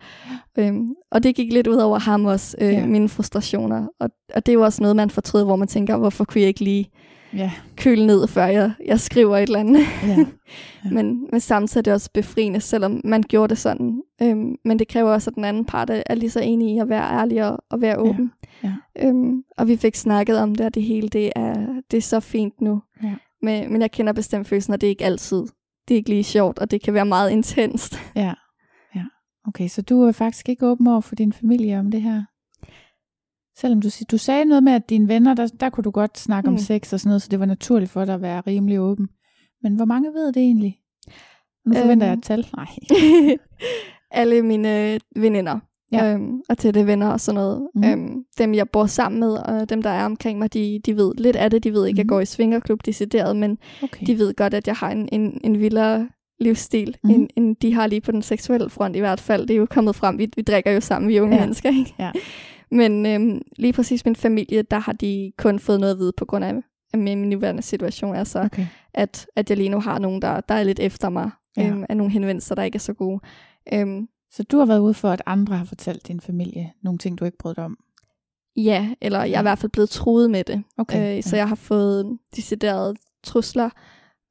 Øhm, 0.58 0.94
og 1.10 1.22
det 1.22 1.34
gik 1.34 1.52
lidt 1.52 1.66
ud 1.66 1.76
over 1.76 1.98
ham 1.98 2.24
også, 2.24 2.56
øh, 2.60 2.68
Ja. 2.72 2.78
ja. 2.78 2.86
mine 2.86 3.08
frustrationer. 3.08 3.86
Og, 4.00 4.10
og 4.34 4.46
det 4.46 4.52
er 4.52 4.54
jo 4.54 4.62
også 4.64 4.82
noget, 4.82 4.96
man 4.96 5.10
fortryder, 5.10 5.44
hvor 5.44 5.56
man 5.56 5.68
tænker, 5.68 5.96
hvorfor 5.96 6.24
kunne 6.24 6.40
jeg 6.40 6.48
ikke 6.48 6.64
lige 6.64 6.90
Ja, 7.34 7.52
køle 7.76 8.06
ned, 8.06 8.28
før 8.28 8.44
jeg, 8.46 8.72
jeg 8.86 9.00
skriver 9.00 9.36
et 9.36 9.42
eller 9.42 9.58
andet. 9.60 9.80
ja. 10.06 10.16
Ja. 10.84 10.90
men, 10.90 11.28
men 11.32 11.40
samtidig 11.40 11.80
er 11.80 11.82
det 11.82 11.92
også 11.92 12.10
befriende, 12.14 12.60
selvom 12.60 13.00
man 13.04 13.22
gjorde 13.22 13.48
det 13.50 13.58
sådan. 13.58 14.02
Øhm, 14.22 14.54
men 14.64 14.78
det 14.78 14.88
kræver 14.88 15.10
også, 15.12 15.30
at 15.30 15.34
den 15.34 15.44
anden 15.44 15.64
part 15.64 15.90
er, 15.90 16.02
er 16.06 16.14
lige 16.14 16.30
så 16.30 16.40
enig 16.40 16.74
i 16.74 16.78
at 16.78 16.88
være 16.88 17.20
ærlig 17.20 17.44
og, 17.50 17.58
og 17.70 17.80
være 17.80 17.96
åben. 17.98 18.32
ja. 18.64 18.72
Øhm, 18.98 19.42
og 19.58 19.68
vi 19.68 19.76
fik 19.76 19.94
snakket 19.94 20.38
om 20.38 20.54
det, 20.54 20.66
og 20.66 20.74
det 20.74 20.82
hele 20.82 21.08
det 21.08 21.32
er, 21.36 21.66
det 21.90 21.96
er 21.96 22.02
så 22.02 22.20
fint 22.20 22.60
nu. 22.60 22.82
Ja. 23.02 23.14
Men, 23.42 23.72
men 23.72 23.80
jeg 23.80 23.90
kender 23.90 24.12
bestemt 24.12 24.46
følelsen, 24.48 24.72
og 24.72 24.80
det 24.80 24.86
er 24.86 24.90
ikke 24.90 25.04
altid. 25.04 25.42
Det 25.88 25.94
er 25.94 25.96
ikke 25.96 26.10
lige 26.10 26.24
sjovt, 26.24 26.58
og 26.58 26.70
det 26.70 26.82
kan 26.82 26.94
være 26.94 27.06
meget 27.06 27.30
intenst. 27.30 27.98
Ja, 28.16 28.34
ja. 28.94 29.04
Okay, 29.48 29.68
så 29.68 29.82
du 29.82 30.02
er 30.02 30.12
faktisk 30.12 30.48
ikke 30.48 30.66
åben 30.66 30.86
over 30.86 31.00
for 31.00 31.14
din 31.14 31.32
familie 31.32 31.78
om 31.78 31.90
det 31.90 32.02
her? 32.02 32.22
Selvom 33.60 33.80
du, 33.80 33.88
du 34.10 34.18
sagde 34.18 34.44
noget 34.44 34.62
med, 34.62 34.72
at 34.72 34.90
dine 34.90 35.08
venner, 35.08 35.34
der, 35.34 35.46
der 35.60 35.70
kunne 35.70 35.84
du 35.84 35.90
godt 35.90 36.18
snakke 36.18 36.46
mm. 36.50 36.54
om 36.54 36.54
Mm. 36.54 36.58
sex 36.58 36.92
og 36.92 37.00
sådan 37.00 37.08
noget, 37.08 37.22
så 37.22 37.28
det 37.30 37.40
var 37.40 37.46
naturligt 37.46 37.90
for 37.90 38.04
dig 38.04 38.14
at 38.14 38.22
være 38.22 38.42
rimelig 38.46 38.80
åben. 38.80 39.08
Men 39.62 39.74
hvor 39.76 39.84
mange 39.84 40.12
ved 40.14 40.26
det 40.26 40.42
egentlig? 40.42 40.78
Nu 41.66 41.74
forventer 41.74 42.06
Øhm. 42.06 42.10
jeg 42.10 42.18
et 42.18 42.22
tal. 42.22 42.46
Nej. 42.56 42.66
Alle 44.10 44.42
mine 44.42 44.92
øh, 44.94 45.00
veninder. 45.16 45.58
Ja. 45.92 46.12
Øhm, 46.14 46.40
og 46.48 46.58
til 46.58 46.74
det 46.74 46.86
venner 46.86 47.08
og 47.08 47.20
sådan 47.20 47.34
noget. 47.34 47.68
Mhm. 47.74 47.84
Mm. 47.84 47.90
Øhm, 47.90 48.24
dem, 48.38 48.54
jeg 48.54 48.68
bor 48.68 48.86
sammen 48.86 49.20
med, 49.20 49.32
og 49.32 49.68
dem, 49.70 49.82
der 49.82 49.90
er 49.90 50.04
omkring 50.04 50.38
mig, 50.38 50.52
de, 50.54 50.80
de 50.86 50.96
ved 50.96 51.12
lidt 51.18 51.36
af 51.36 51.50
det. 51.50 51.64
De 51.64 51.72
ved 51.72 51.86
ikke, 51.86 51.94
at 52.00 52.04
Mhm. 52.04 52.08
jeg 52.08 52.08
går 52.08 52.20
i 52.20 52.24
svingerklub 52.26 52.86
decideret, 52.86 53.36
men 53.36 53.58
Okay. 53.82 54.06
de 54.06 54.18
ved 54.18 54.34
godt, 54.34 54.54
at 54.54 54.66
jeg 54.66 54.74
har 54.76 54.90
en, 54.90 55.08
en, 55.12 55.40
en 55.44 55.58
vildere 55.60 56.08
livsstil, 56.40 56.96
Mhm. 57.04 57.12
mm. 57.14 57.20
end, 57.20 57.28
end 57.36 57.56
de 57.56 57.74
har 57.74 57.86
lige 57.86 58.00
på 58.00 58.12
den 58.12 58.22
seksuelle 58.22 58.70
front 58.70 58.96
i 58.96 58.98
hvert 58.98 59.20
fald. 59.20 59.42
Det 59.46 59.54
er 59.54 59.58
jo 59.58 59.66
kommet 59.70 59.96
frem. 59.96 60.18
Vi, 60.18 60.28
vi 60.36 60.42
drikker 60.42 60.70
jo 60.70 60.80
sammen, 60.80 61.08
vi 61.08 61.20
unge 61.20 61.34
ja. 61.36 61.40
mennesker, 61.42 61.68
ikke? 61.68 61.94
Ja. 61.98 62.10
Men 62.70 63.06
øhm, 63.06 63.42
lige 63.56 63.72
præcis 63.72 64.04
min 64.04 64.16
familie, 64.16 64.62
der 64.62 64.78
har 64.78 64.92
de 64.92 65.32
kun 65.38 65.58
fået 65.58 65.80
noget 65.80 65.92
at 65.92 65.98
vide 65.98 66.12
på 66.16 66.24
grund 66.24 66.44
af, 66.44 66.54
af 66.92 66.98
min 66.98 67.30
nuværende 67.30 67.62
situation. 67.62 68.16
Altså, 68.16 68.40
okay. 68.40 68.66
at, 68.94 69.26
at 69.36 69.50
jeg 69.50 69.56
lige 69.56 69.68
nu 69.68 69.80
har 69.80 69.98
nogen, 69.98 70.22
der, 70.22 70.40
der 70.40 70.54
er 70.54 70.62
lidt 70.62 70.80
efter 70.80 71.08
mig. 71.08 71.30
Ja. 71.56 71.62
Ja. 71.62 71.68
Øhm, 71.68 71.84
af 71.88 71.96
nogle 71.96 72.12
henvendelser, 72.12 72.54
der 72.54 72.62
ikke 72.62 72.76
er 72.76 72.80
så 72.80 72.92
gode. 72.92 73.20
Øhm, 73.72 74.08
Så 74.30 74.42
du 74.42 74.58
har 74.58 74.66
været 74.66 74.78
ude 74.78 74.94
for, 74.94 75.10
at 75.10 75.22
andre 75.26 75.56
har 75.56 75.64
fortalt 75.64 76.08
din 76.08 76.20
familie 76.20 76.72
nogle 76.82 76.98
ting, 76.98 77.18
du 77.18 77.24
ikke 77.24 77.38
brød 77.38 77.54
dig 77.54 77.64
om? 77.64 77.78
ja, 78.56 78.94
eller 79.00 79.24
jeg 79.24 79.34
er 79.36 79.40
i 79.40 79.42
hvert 79.42 79.58
fald 79.58 79.72
blevet 79.72 79.90
truet 79.90 80.30
med 80.30 80.44
det. 80.44 80.62
Okay. 80.78 81.16
Øh, 81.16 81.22
så 81.22 81.36
jeg 81.36 81.48
har 81.48 81.54
fået 81.54 82.18
deciderede 82.36 82.94
trusler, 83.24 83.70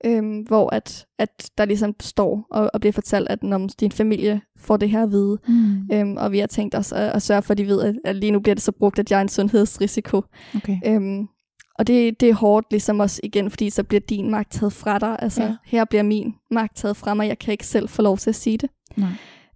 øhm, 0.06 0.39
hvor 0.39 0.70
at, 0.76 1.06
at 1.20 1.50
der 1.58 1.65
ligesom 1.65 1.96
står 2.00 2.48
og, 2.52 2.70
og 2.74 2.80
bliver 2.80 2.94
fortalt, 2.94 3.30
at 3.30 3.44
når 3.44 3.68
din 3.80 3.91
familie 3.91 4.41
får 4.58 4.78
det 4.78 4.89
her 4.89 5.04
at 5.04 5.12
vide, 5.12 5.38
Mm. 5.48 5.89
øhm, 5.94 6.18
og 6.18 6.32
vi 6.32 6.39
har 6.39 6.48
tænkt 6.48 6.76
os 6.76 6.91
at, 6.91 7.10
at 7.12 7.22
sørge 7.22 7.41
for, 7.41 7.52
at 7.52 7.58
de 7.58 7.68
ved, 7.68 7.82
at, 7.82 7.96
at 8.06 8.15
lige 8.15 8.32
nu 8.32 8.39
bliver 8.39 8.56
det 8.56 8.63
så 8.63 8.72
brugt, 8.72 9.00
at 9.00 9.12
jeg 9.12 9.18
er 9.18 9.22
en 9.22 9.30
sundhedsrisiko. 9.30 10.22
Okay. 10.56 10.78
Øhm, 10.86 11.28
og 11.80 11.88
det, 11.88 12.20
det 12.20 12.30
er 12.30 12.34
hårdt 12.34 12.68
ligesom 12.72 13.00
også 13.00 13.20
igen, 13.24 13.50
fordi 13.50 13.70
så 13.70 13.84
bliver 13.84 14.02
din 14.02 14.32
magt 14.32 14.52
taget 14.52 14.74
fra 14.74 15.00
dig. 15.00 15.15
Altså, 15.20 15.44
Ja. 15.44 15.56
her 15.65 15.86
bliver 15.86 16.04
min 16.04 16.34
magt 16.52 16.76
taget 16.78 16.98
fra 16.98 17.13
mig. 17.13 17.28
Jeg 17.28 17.39
kan 17.39 17.52
ikke 17.52 17.65
selv 17.68 17.89
få 17.89 18.02
lov 18.02 18.18
til 18.18 18.30
at 18.30 18.36
sige 18.36 18.58
det. 18.58 18.70
Nej. 18.96 19.10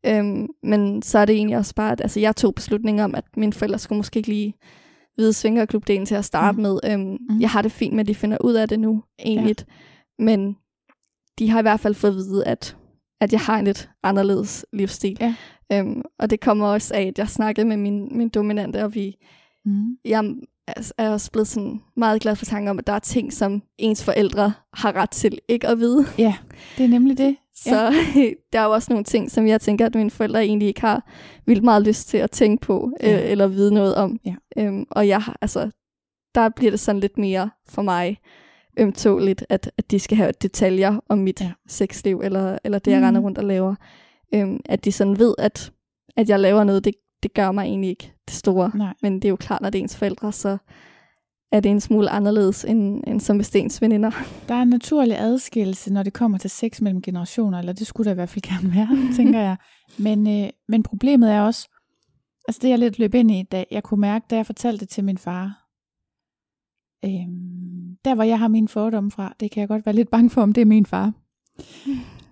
Øhm, 0.06 0.48
men 0.64 1.02
så 1.02 1.20
er 1.20 1.26
det 1.26 1.36
egentlig 1.36 1.58
også 1.58 1.76
bare, 1.76 1.92
at 1.92 2.02
altså, 2.02 2.20
jeg 2.20 2.36
tog 2.36 2.56
beslutningen 2.56 3.04
om, 3.04 3.16
at 3.16 3.24
mine 3.38 3.54
forældre 3.54 3.80
skulle 3.80 3.98
måske 3.98 4.18
ikke 4.18 4.30
lige 4.30 4.54
vide 5.18 5.34
svingerklubdelen 5.34 6.06
til 6.06 6.16
at 6.16 6.26
starte 6.26 6.56
mm. 6.56 6.62
med. 6.62 6.80
Øhm, 6.86 7.02
mm. 7.30 7.42
Jeg 7.42 7.50
har 7.50 7.62
det 7.62 7.72
fint 7.72 7.94
med, 7.94 8.00
at 8.00 8.08
de 8.08 8.16
finder 8.16 8.38
ud 8.44 8.54
af 8.54 8.68
det 8.68 8.80
nu, 8.80 9.04
egentlig. 9.26 9.56
Ja. 9.60 9.64
Men 10.20 10.58
de 11.40 11.50
har 11.50 11.60
i 11.60 11.62
hvert 11.62 11.80
fald 11.80 11.94
fået 11.96 12.12
at 12.12 12.16
vide, 12.18 12.46
at, 12.48 12.78
at 13.22 13.32
jeg 13.32 13.40
har 13.40 13.60
en 13.60 13.66
lidt 13.66 13.90
anderledes 14.04 14.66
livsstil. 14.74 15.18
Ja. 15.22 15.36
Øhm, 15.72 16.02
og 16.20 16.30
det 16.30 16.40
kommer 16.40 16.68
også 16.68 16.96
af, 16.96 17.02
at 17.02 17.18
jeg 17.20 17.30
snakkede 17.30 17.68
med 17.68 17.78
min, 17.78 18.18
min 18.18 18.30
dominante, 18.30 18.84
og 18.84 18.96
vi, 18.96 19.16
Mm. 19.66 19.98
jeg 20.06 20.36
er- 20.98 21.10
også 21.10 21.32
blevet 21.32 21.48
sådan 21.48 21.82
meget 21.98 22.22
glad 22.22 22.36
for 22.36 22.46
tanken 22.46 22.68
om, 22.68 22.80
at 22.80 22.88
der 22.88 22.94
er 22.94 23.00
ting, 23.00 23.34
som 23.34 23.62
ens 23.78 24.04
forældre 24.04 24.54
har 24.74 24.96
ret 24.96 25.10
til 25.10 25.40
ikke 25.48 25.68
at 25.68 25.80
vide. 25.80 26.06
Ja, 26.18 26.36
det 26.78 26.86
er 26.86 26.90
nemlig 26.90 27.18
det. 27.18 27.36
Så 27.64 27.94
der 28.54 28.60
er 28.60 28.64
jo 28.66 28.72
også 28.72 28.88
nogle 28.94 29.04
ting, 29.04 29.32
som 29.32 29.48
jeg 29.48 29.62
tænker, 29.62 29.86
at 29.86 29.96
mine 29.96 30.12
forældre 30.12 30.44
egentlig 30.46 30.68
ikke 30.68 30.82
har 30.82 31.10
vildt 31.46 31.64
meget 31.64 31.84
lyst 31.86 32.08
til 32.10 32.18
at 32.18 32.32
tænke 32.32 32.62
på, 32.62 32.92
Ja. 33.04 33.24
øh, 33.26 33.32
eller 33.32 33.48
vide 33.48 33.74
noget 33.74 33.96
om. 33.96 34.20
Ja. 34.26 34.36
Øhm, 34.58 34.86
og 34.92 35.08
jeg 35.08 35.22
har, 35.22 35.38
altså, 35.42 35.72
der 36.36 36.50
bliver 36.50 36.72
det 36.72 36.80
sådan 36.80 37.00
lidt 37.02 37.18
mere 37.18 37.50
for 37.68 37.82
mig 37.82 38.18
ømtåligt, 38.80 39.46
at, 39.50 39.72
at 39.78 39.92
de 39.92 40.00
skal 40.00 40.18
have 40.18 40.32
detaljer 40.42 41.00
om 41.10 41.18
mit 41.18 41.42
Ja. 41.42 41.52
sexliv, 41.68 42.22
eller, 42.24 42.58
eller 42.64 42.80
det, 42.80 42.92
jeg 42.92 43.00
mm. 43.00 43.06
render 43.06 43.22
rundt 43.22 43.38
og 43.38 43.44
laver. 43.44 43.76
Øhm, 44.34 44.60
at 44.66 44.86
de 44.86 44.92
sådan 44.92 45.20
ved, 45.20 45.36
at, 45.38 45.72
at 46.18 46.30
jeg 46.30 46.40
laver 46.40 46.64
noget, 46.64 46.86
det, 46.86 46.94
det 47.24 47.34
gør 47.34 47.52
mig 47.52 47.64
egentlig 47.64 47.90
ikke 47.90 48.14
det 48.28 48.36
store. 48.36 48.72
Nej. 48.76 48.94
Men 49.02 49.14
det 49.14 49.26
er 49.26 49.30
jo 49.30 49.36
klart, 49.36 49.62
når 49.62 49.70
det 49.70 49.80
er 49.80 49.84
ens 49.84 49.98
forældre, 49.98 50.32
så 50.32 50.58
er 51.52 51.60
det 51.60 51.72
en 51.72 51.80
smule 51.82 52.10
anderledes 52.10 52.66
end, 52.66 53.04
end 53.08 53.20
som 53.20 53.36
med 53.36 53.44
Stens 53.44 53.82
veninder. 53.82 54.12
Der 54.48 54.56
er 54.56 54.62
en 54.62 54.68
naturlig 54.68 55.20
adskillelse, 55.20 55.94
når 55.94 56.04
det 56.04 56.14
kommer 56.14 56.38
til 56.38 56.50
sex 56.50 56.82
mellem 56.82 57.02
generationer, 57.02 57.60
eller 57.60 57.74
det 57.74 57.88
skulle 57.88 58.06
der 58.06 58.12
i 58.12 58.16
hvert 58.16 58.30
fald 58.30 58.42
gerne 58.42 58.76
være, 58.76 58.98
tænker 59.18 59.40
jeg. 59.40 59.58
Men, 59.98 60.44
øh, 60.44 60.50
men 60.68 60.84
problemet 60.84 61.32
er 61.32 61.42
også, 61.42 61.70
altså 62.48 62.60
det 62.62 62.70
jeg 62.70 62.80
lidt 62.80 63.00
løb 63.00 63.14
ind 63.14 63.32
i, 63.32 63.44
da 63.44 63.66
jeg 63.72 63.84
kunne 63.84 64.02
mærke, 64.02 64.26
da 64.30 64.36
jeg 64.36 64.46
fortalte 64.46 64.80
det 64.80 64.90
til 64.90 65.04
min 65.04 65.18
far, 65.18 65.66
øh, 67.06 67.28
der 68.06 68.16
hvor 68.16 68.24
jeg 68.24 68.40
har 68.40 68.48
min 68.48 68.68
fordomme 68.68 69.12
fra, 69.12 69.34
det 69.40 69.52
kan 69.52 69.62
jeg 69.62 69.68
godt 69.68 69.86
være 69.86 69.96
lidt 69.96 70.10
bange 70.10 70.30
for, 70.30 70.42
om 70.42 70.54
det 70.54 70.62
er 70.62 70.66
min 70.66 70.86
far. 70.86 71.14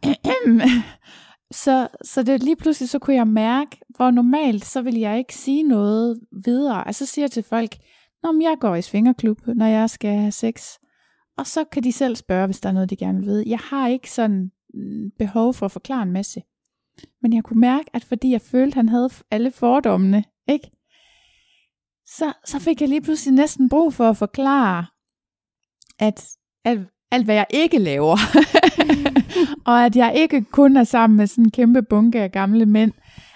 så, 1.64 1.88
så 2.04 2.24
det 2.24 2.44
lige 2.44 2.56
pludselig, 2.56 2.90
så 2.90 3.00
kunne 3.00 3.16
jeg 3.16 3.28
mærke, 3.28 3.78
hvor 3.96 4.12
normalt, 4.12 4.66
så 4.66 4.82
vil 4.82 4.96
jeg 4.96 5.18
ikke 5.18 5.36
sige 5.36 5.64
noget 5.64 6.20
videre. 6.46 6.88
Altså 6.88 7.06
så 7.06 7.14
siger 7.14 7.24
jeg 7.24 7.32
til 7.32 7.44
folk, 7.44 7.78
Nå, 8.24 8.32
men 8.32 8.42
jeg 8.42 8.58
går 8.60 8.76
i 8.76 8.82
svingerklub, 8.82 9.48
når 9.48 9.66
jeg 9.66 9.90
skal 9.90 10.20
have 10.20 10.32
sex. 10.32 10.78
Og 11.38 11.48
så 11.48 11.64
kan 11.64 11.84
de 11.84 11.92
selv 11.92 12.16
spørge, 12.16 12.46
hvis 12.46 12.60
der 12.60 12.70
er 12.70 12.74
noget, 12.74 12.90
de 12.90 12.96
gerne 12.96 13.20
vil 13.20 13.28
vide. 13.28 13.44
Jeg 13.48 13.60
har 13.60 13.88
ikke 13.88 14.12
sådan 14.12 14.52
mm, 14.74 15.12
behov 15.20 15.54
for 15.54 15.66
at 15.66 15.72
forklare 15.72 16.04
en 16.04 16.12
masse. 16.12 16.42
Men 17.22 17.34
jeg 17.34 17.44
kunne 17.44 17.60
mærke, 17.60 17.90
at 17.94 18.04
fordi 18.04 18.32
jeg 18.32 18.42
følte, 18.42 18.72
at 18.72 18.76
han 18.76 18.90
havde 18.90 19.10
alle 19.32 19.52
fordommene, 19.52 20.24
ikke? 20.48 20.72
Så, 22.06 22.34
så 22.46 22.60
fik 22.60 22.82
jeg 22.82 22.90
lige 22.90 23.02
pludselig 23.02 23.34
næsten 23.34 23.70
brug 23.70 23.94
for 23.94 24.10
at 24.10 24.18
forklare, 24.18 24.86
at 26.00 26.30
alt, 26.66 26.88
alt 27.12 27.26
hvad 27.26 27.36
jeg 27.36 27.46
ikke 27.50 27.80
laver, 27.80 28.18
og 29.72 29.86
at 29.86 29.96
jeg 29.96 30.14
ikke 30.16 30.42
kun 30.42 30.78
er 30.78 30.84
sammen 30.84 31.18
med 31.18 31.28
sådan 31.28 31.44
en 31.44 31.52
kæmpe 31.52 31.82
bunke 31.82 32.22
af 32.22 32.32
gamle 32.32 32.66
mænd. 32.66 32.92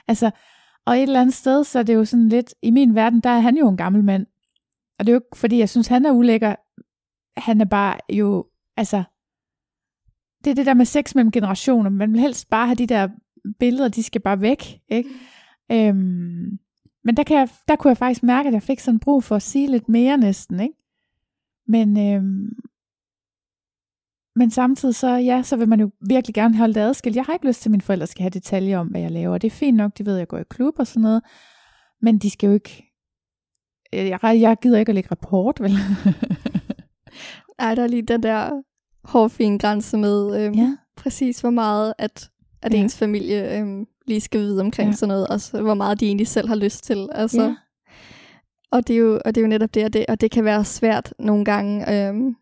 Altså, 0.07 0.31
og 0.85 0.97
et 0.97 1.03
eller 1.03 1.21
andet 1.21 1.35
sted, 1.35 1.63
så 1.63 1.79
er 1.79 1.83
det 1.83 1.95
jo 1.95 2.05
sådan 2.05 2.29
lidt, 2.29 2.53
i 2.61 2.71
min 2.71 2.95
verden, 2.95 3.19
der 3.19 3.29
er 3.29 3.39
han 3.39 3.57
jo 3.57 3.69
en 3.69 3.77
gammel 3.77 4.03
mand. 4.03 4.25
Og 4.99 5.05
det 5.05 5.11
er 5.11 5.13
jo 5.13 5.19
ikke, 5.19 5.37
fordi 5.37 5.57
jeg 5.57 5.69
synes, 5.69 5.87
han 5.87 6.05
er 6.05 6.11
ulækker. 6.11 6.55
Han 7.37 7.61
er 7.61 7.65
bare 7.65 7.97
jo, 8.09 8.45
altså, 8.77 9.03
det 10.43 10.51
er 10.51 10.55
det 10.55 10.65
der 10.65 10.73
med 10.73 10.85
sex 10.85 11.15
mellem 11.15 11.31
generationer. 11.31 11.89
Man 11.89 12.13
vil 12.13 12.21
helst 12.21 12.49
bare 12.49 12.65
have 12.65 12.75
de 12.75 12.87
der 12.87 13.09
billeder, 13.59 13.87
de 13.87 14.03
skal 14.03 14.21
bare 14.21 14.41
væk, 14.41 14.79
ikke? 14.89 15.09
Øhm, 15.71 16.59
men 17.03 17.17
der, 17.17 17.23
kan 17.23 17.37
jeg, 17.37 17.49
der 17.67 17.75
kunne 17.75 17.89
jeg 17.89 17.97
faktisk 17.97 18.23
mærke, 18.23 18.47
at 18.47 18.53
jeg 18.53 18.63
fik 18.63 18.79
sådan 18.79 18.99
brug 18.99 19.23
for 19.23 19.35
at 19.35 19.41
sige 19.41 19.67
lidt 19.67 19.89
mere 19.89 20.17
næsten, 20.17 20.59
ikke? 20.59 20.75
Men, 21.67 21.99
øhm, 21.99 22.49
men 24.35 24.51
samtidig 24.51 24.95
så, 24.95 25.15
ja, 25.15 25.41
så 25.43 25.55
vil 25.55 25.69
man 25.69 25.79
jo 25.79 25.91
virkelig 26.07 26.35
gerne 26.35 26.57
holde 26.57 26.73
det 26.73 26.79
adskilt. 26.79 27.15
Jeg 27.15 27.25
har 27.25 27.33
ikke 27.33 27.47
lyst 27.47 27.61
til, 27.61 27.69
at 27.69 27.71
mine 27.71 27.81
forældre 27.81 28.07
skal 28.07 28.21
have 28.23 28.29
detaljer 28.29 28.79
om, 28.79 28.87
hvad 28.87 29.01
jeg 29.01 29.11
laver. 29.11 29.37
Det 29.37 29.47
er 29.47 29.51
fint 29.51 29.77
nok, 29.77 29.97
de 29.97 30.05
ved, 30.05 30.13
at 30.13 30.19
jeg 30.19 30.27
går 30.27 30.37
i 30.37 30.43
klub 30.49 30.73
og 30.79 30.87
sådan 30.87 31.01
noget. 31.01 31.21
Men 32.01 32.17
de 32.17 32.29
skal 32.29 32.47
jo 32.47 32.53
ikke 32.53 32.91
jeg, 33.93 34.19
jeg 34.23 34.57
gider 34.61 34.79
ikke 34.79 34.89
at 34.89 34.95
lægge 34.95 35.11
rapport, 35.11 35.59
vel? 35.59 35.71
Ej, 37.59 37.75
der 37.75 37.83
er 37.83 37.87
lige 37.87 38.01
den 38.01 38.23
der 38.23 38.61
hårfine 39.03 39.59
grænse 39.59 39.97
med 39.97 40.45
øhm, 40.45 40.55
ja. 40.55 40.77
præcis, 40.97 41.41
hvor 41.41 41.49
meget 41.49 41.93
at, 41.97 42.29
at 42.61 42.73
ja. 42.73 42.77
ens 42.77 42.97
familie 42.97 43.57
øhm, 43.57 43.85
lige 44.07 44.21
skal 44.21 44.39
vide 44.39 44.61
omkring 44.61 44.89
ja. 44.89 44.95
sådan 44.95 45.07
noget, 45.07 45.27
og 45.27 45.41
så, 45.41 45.61
hvor 45.61 45.73
meget 45.73 45.99
de 45.99 46.05
egentlig 46.05 46.27
selv 46.27 46.47
har 46.47 46.55
lyst 46.55 46.83
til. 46.83 47.09
Altså. 47.11 47.41
Ja. 47.41 47.55
Og, 48.71 48.87
det 48.87 48.93
er 48.93 48.97
jo, 48.97 49.19
og 49.25 49.35
det 49.35 49.41
er 49.41 49.45
jo 49.45 49.47
netop 49.47 49.73
det, 49.73 49.85
og 49.85 49.93
det, 49.93 50.05
og 50.09 50.21
det 50.21 50.31
kan 50.31 50.45
være 50.45 50.65
svært 50.65 51.13
nogle 51.19 51.45
gange 51.45 52.07
øhm, 52.07 52.35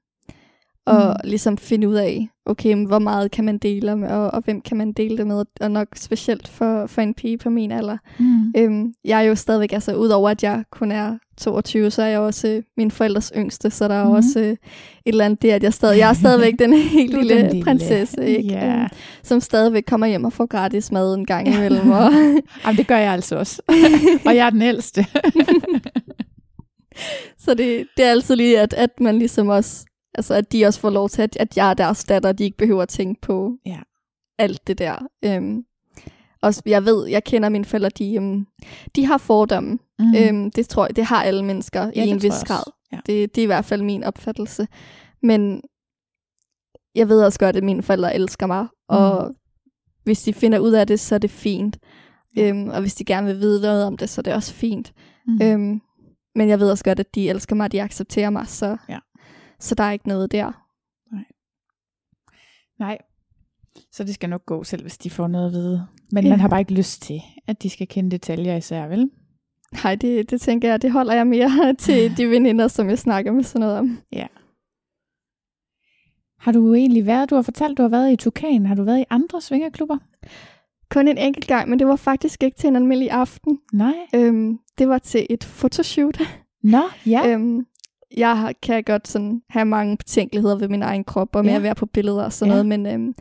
at 0.90 1.08
mm. 1.08 1.30
ligesom 1.30 1.58
finde 1.58 1.90
ud 1.90 1.96
af, 1.96 2.30
okay, 2.46 2.86
hvor 2.88 3.00
meget 3.00 3.32
kan 3.32 3.46
man 3.46 3.58
dele 3.58 3.96
med, 3.96 4.10
og, 4.10 4.32
og 4.32 4.42
hvem 4.46 4.62
kan 4.62 4.78
man 4.78 4.92
dele 4.92 5.18
det 5.18 5.28
med, 5.28 5.46
og 5.62 5.72
nok 5.72 5.88
specielt 5.96 6.48
for, 6.48 6.88
for 6.88 7.02
en 7.02 7.14
pige 7.14 7.38
på 7.38 7.50
min 7.50 7.72
alder. 7.72 7.98
Mm. 8.20 8.54
Øhm, 8.58 8.94
jeg 9.06 9.20
er 9.20 9.24
jo 9.24 9.36
stadigvæk, 9.36 9.74
altså 9.74 9.96
udover 9.96 10.30
at 10.30 10.44
jeg 10.44 10.64
kun 10.72 10.92
er 10.92 11.18
22, 11.38 11.92
så 11.92 12.02
er 12.02 12.08
jeg 12.08 12.20
også 12.20 12.48
øh, 12.48 12.64
min 12.78 12.92
forældres 12.92 13.32
yngste, 13.38 13.70
så 13.70 13.88
der 13.88 13.96
er 13.96 14.04
mm. 14.04 14.12
også 14.12 14.40
øh, 14.40 14.46
et 14.46 14.58
eller 15.06 15.26
andet 15.26 15.42
det, 15.42 15.52
at 15.52 15.64
jeg, 15.64 15.74
stadig, 15.74 15.98
jeg 16.00 16.10
er 16.10 16.14
stadigvæk 16.14 16.60
den 16.60 16.74
helt 16.98 17.14
lille, 17.14 17.48
lille 17.50 17.64
prinsesse, 17.64 18.26
ikke? 18.26 18.54
Yeah. 18.54 18.82
Øhm, 18.82 18.90
som 19.24 19.40
stadigvæk 19.40 19.84
kommer 19.88 20.08
hjem 20.08 20.26
og 20.26 20.34
får 20.34 20.46
gratis 20.46 20.92
mad 20.92 21.16
en 21.16 21.26
gang 21.26 21.48
imellem. 21.48 21.92
Og 21.92 22.12
Jamen, 22.66 22.78
det 22.78 22.88
gør 22.88 22.98
jeg 22.98 23.14
altså 23.14 23.36
også. 23.36 23.62
og 24.28 24.36
jeg 24.36 24.46
er 24.46 24.50
den 24.50 24.62
ældste. 24.62 25.06
så 27.43 27.54
det, 27.54 27.88
det 27.97 28.06
er 28.06 28.12
altid 28.12 28.36
lige, 28.36 28.60
at, 28.60 28.74
at 28.74 29.00
man 29.00 29.20
ligesom 29.20 29.47
også 29.47 29.86
Altså, 30.14 30.34
at 30.34 30.52
de 30.52 30.66
også 30.66 30.80
får 30.80 30.89
lov 30.89 31.10
til, 31.10 31.22
at, 31.22 31.38
at 31.39 31.58
jeg 31.58 31.70
er 31.70 31.74
deres 31.74 32.04
datter, 32.04 32.32
de 32.32 32.43
ikke 32.43 32.58
behøver 32.58 32.82
at 32.82 32.89
tænke 32.89 33.22
på 33.22 33.52
ja. 33.66 33.80
alt 34.38 34.68
det 34.68 34.78
der. 34.78 34.95
Øhm, 35.26 35.64
og 36.41 36.54
jeg 36.66 36.86
ved, 36.86 37.08
jeg 37.08 37.24
kender 37.24 37.50
mine 37.50 37.66
forældre, 37.66 37.89
de, 37.89 38.16
øhm, 38.16 38.45
de 38.95 39.06
har 39.06 39.18
fordomme. 39.18 39.80
Mm. 40.00 40.16
Øhm, 40.16 40.52
det 40.52 40.70
tror 40.70 40.86
jeg, 40.86 40.95
det 40.95 41.06
har 41.06 41.24
alle 41.24 41.45
mennesker 41.45 41.91
ja, 41.95 42.04
i 42.04 42.08
en 42.08 42.24
vis 42.24 42.43
grad. 42.45 42.64
Ja. 42.91 42.97
Det, 43.06 43.36
det 43.36 43.41
er 43.41 43.43
i 43.43 43.45
hvert 43.45 43.66
fald 43.66 43.82
min 43.82 44.04
opfattelse. 44.04 44.68
Men 45.22 45.62
jeg 46.95 47.10
ved 47.10 47.24
også 47.24 47.39
godt, 47.39 47.56
at 47.56 47.64
mine 47.64 47.84
forældre 47.84 48.16
elsker 48.16 48.47
mig, 48.47 48.64
mm. 48.64 48.68
og 48.88 49.36
hvis 50.04 50.24
de 50.24 50.34
finder 50.34 50.60
ud 50.60 50.72
af 50.72 50.88
det, 50.88 51.00
så 51.00 51.16
er 51.16 51.20
det 51.20 51.32
fint. 51.32 51.78
Ja. 52.36 52.50
Øhm, 52.50 52.70
og 52.70 52.82
hvis 52.82 52.95
de 52.95 53.06
gerne 53.06 53.28
vil 53.28 53.39
vide 53.39 53.62
noget 53.62 53.86
om 53.86 53.97
det, 53.97 54.10
så 54.10 54.22
er 54.22 54.24
det 54.24 54.34
også 54.34 54.54
fint. 54.54 54.93
Mm. 55.28 55.39
Øhm, 55.43 55.82
men 56.36 56.50
jeg 56.50 56.60
ved 56.60 56.72
også 56.72 56.84
godt, 56.84 57.00
at 57.00 57.16
de 57.16 57.30
elsker 57.30 57.56
mig, 57.56 57.72
de 57.72 57.82
accepterer 57.82 58.30
mig, 58.30 58.48
så 58.48 58.78
ja. 58.90 59.00
Så 59.60 59.76
der 59.76 59.84
er 59.84 59.92
ikke 59.92 60.08
noget 60.08 60.32
der. 60.32 60.66
Nej. 61.12 61.26
Nej. 62.80 62.98
Så 63.92 64.04
det 64.04 64.14
skal 64.14 64.30
nok 64.30 64.46
gå, 64.46 64.64
selv 64.64 64.82
hvis 64.82 64.98
de 64.98 65.10
får 65.10 65.28
noget 65.28 65.46
at 65.48 65.52
vide. 65.52 65.88
Men 66.12 66.24
ja. 66.24 66.30
man 66.30 66.40
har 66.40 66.48
bare 66.48 66.60
ikke 66.60 66.74
lyst 66.74 67.02
til, 67.02 67.22
at 67.48 67.64
de 67.64 67.70
skal 67.70 67.88
kende 67.88 68.12
detaljer 68.12 68.56
især, 68.56 68.88
vel? 68.88 69.10
Nej, 69.84 69.96
det, 69.96 70.30
det 70.30 70.42
tænker 70.42 70.70
jeg, 70.70 70.82
det 70.82 70.92
holder 70.92 71.14
jeg 71.14 71.28
mere 71.28 71.74
til 71.80 72.18
de 72.18 72.30
veninder, 72.36 72.68
som 72.68 72.90
jeg 72.90 73.00
snakker 73.00 73.32
med 73.32 73.44
sådan 73.44 73.60
noget 73.60 73.78
om. 73.78 74.02
Ja. 74.12 74.28
Har 76.40 76.52
du 76.52 76.74
egentlig 76.74 77.06
været, 77.06 77.30
du 77.30 77.36
har 77.36 77.42
fortalt, 77.42 77.78
du 77.78 77.82
har 77.82 77.90
været 77.90 78.12
i 78.12 78.16
Tukan, 78.16 78.66
har 78.66 78.76
du 78.76 78.84
været 78.84 79.00
i 79.00 79.06
andre 79.10 79.42
svingerklubber? 79.42 79.98
Kun 80.92 81.08
en 81.08 81.18
enkelt 81.18 81.48
gang, 81.48 81.70
men 81.70 81.80
det 81.80 81.88
var 81.88 81.96
faktisk 81.96 82.44
ikke 82.44 82.58
til 82.58 82.68
en 82.68 82.76
almindelig 82.76 83.12
aften. 83.12 83.60
Nej. 83.74 83.94
Øhm, 84.16 84.60
det 84.78 84.90
var 84.90 84.98
til 84.98 85.28
et 85.30 85.44
fotoshoot. 85.44 86.20
Nå, 86.64 86.82
ja. 87.06 87.28
øhm, 87.28 87.66
jeg 88.18 88.54
kan 88.62 88.84
godt 88.84 89.08
sådan 89.08 89.42
have 89.50 89.66
mange 89.66 89.98
betænkeligheder 89.98 90.58
ved 90.58 90.68
min 90.68 90.84
egen 90.84 91.04
krop, 91.04 91.36
og 91.36 91.46
med 91.46 91.52
ja. 91.52 91.58
at 91.58 91.64
være 91.64 91.76
på 91.76 91.86
billeder 91.86 92.24
og 92.24 92.34
sådan 92.34 92.50
ja. 92.50 92.54
noget, 92.54 92.66
men 92.66 92.86
øhm, 92.86 93.16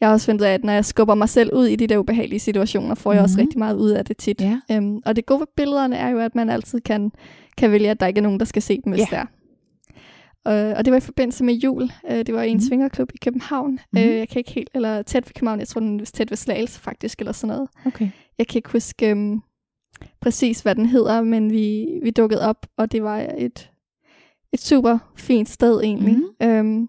jeg 0.00 0.08
har 0.08 0.12
også 0.12 0.26
fundet 0.26 0.44
af, 0.44 0.54
at 0.54 0.64
når 0.64 0.72
jeg 0.72 0.84
skubber 0.84 1.14
mig 1.14 1.28
selv 1.28 1.50
ud 1.52 1.66
i 1.66 1.76
de 1.76 1.86
der 1.86 1.98
ubehagelige 1.98 2.40
situationer, 2.40 2.94
får 2.94 3.12
jeg 3.12 3.18
mm-hmm. 3.18 3.24
også 3.24 3.40
rigtig 3.40 3.58
meget 3.58 3.76
ud 3.76 3.90
af 3.90 4.04
det 4.04 4.16
tit. 4.16 4.40
Ja. 4.40 4.60
Øhm, 4.72 5.00
og 5.06 5.16
det 5.16 5.26
gode 5.26 5.40
ved 5.40 5.46
billederne 5.56 5.96
er 5.96 6.08
jo, 6.08 6.18
at 6.18 6.34
man 6.34 6.50
altid 6.50 6.80
kan, 6.80 7.12
kan 7.56 7.70
vælge, 7.70 7.90
at 7.90 8.00
der 8.00 8.06
ikke 8.06 8.18
er 8.18 8.22
nogen, 8.22 8.38
der 8.38 8.44
skal 8.44 8.62
se 8.62 8.80
dem, 8.84 8.92
hvis 8.92 9.12
ja. 9.12 9.16
der 9.16 9.24
og, 10.44 10.54
og 10.54 10.84
det 10.84 10.90
var 10.90 10.96
i 10.96 11.00
forbindelse 11.00 11.44
med 11.44 11.54
jul. 11.54 11.82
Uh, 11.82 12.16
det 12.16 12.34
var 12.34 12.42
i 12.42 12.50
en 12.50 12.56
mm. 12.56 12.60
svingerklub 12.60 13.10
i 13.14 13.18
København. 13.24 13.80
Mm. 13.92 13.98
Uh, 13.98 14.06
jeg 14.06 14.28
kan 14.28 14.38
ikke 14.38 14.52
helt, 14.52 14.70
eller 14.74 15.02
tæt 15.02 15.26
ved 15.26 15.32
København, 15.34 15.58
jeg 15.58 15.68
tror 15.68 15.80
den 15.80 16.00
er 16.00 16.04
tæt 16.04 16.30
ved 16.30 16.36
Slagelse 16.36 16.80
faktisk, 16.80 17.18
eller 17.18 17.32
sådan 17.32 17.54
noget. 17.54 17.68
Okay. 17.86 18.08
Jeg 18.38 18.46
kan 18.46 18.58
ikke 18.58 18.70
huske 18.72 19.12
um, 19.12 19.42
præcis, 20.20 20.60
hvad 20.60 20.74
den 20.74 20.86
hedder, 20.86 21.22
men 21.22 21.52
vi, 21.52 21.86
vi 22.02 22.10
dukkede 22.10 22.48
op, 22.48 22.66
og 22.76 22.92
det 22.92 23.02
var 23.02 23.26
et 23.38 23.70
et 24.54 24.60
super 24.60 24.98
fint 25.16 25.48
sted 25.48 25.80
egentlig. 25.82 26.16
Mm. 26.16 26.48
Øhm, 26.48 26.88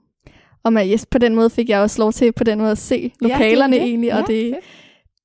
og 0.63 0.73
man, 0.73 0.89
yes, 0.89 1.05
på 1.05 1.17
den 1.17 1.35
måde 1.35 1.49
fik 1.49 1.69
jeg 1.69 1.81
også 1.81 2.01
lov 2.01 2.11
til 2.11 2.31
på 2.31 2.43
den 2.43 2.57
måde 2.59 2.71
at 2.71 2.77
se 2.77 3.13
lokalerne 3.19 3.75
ja, 3.75 3.81
det 3.81 3.89
egentlig, 3.89 4.13
og 4.13 4.25
ja, 4.29 4.33
det, 4.33 4.57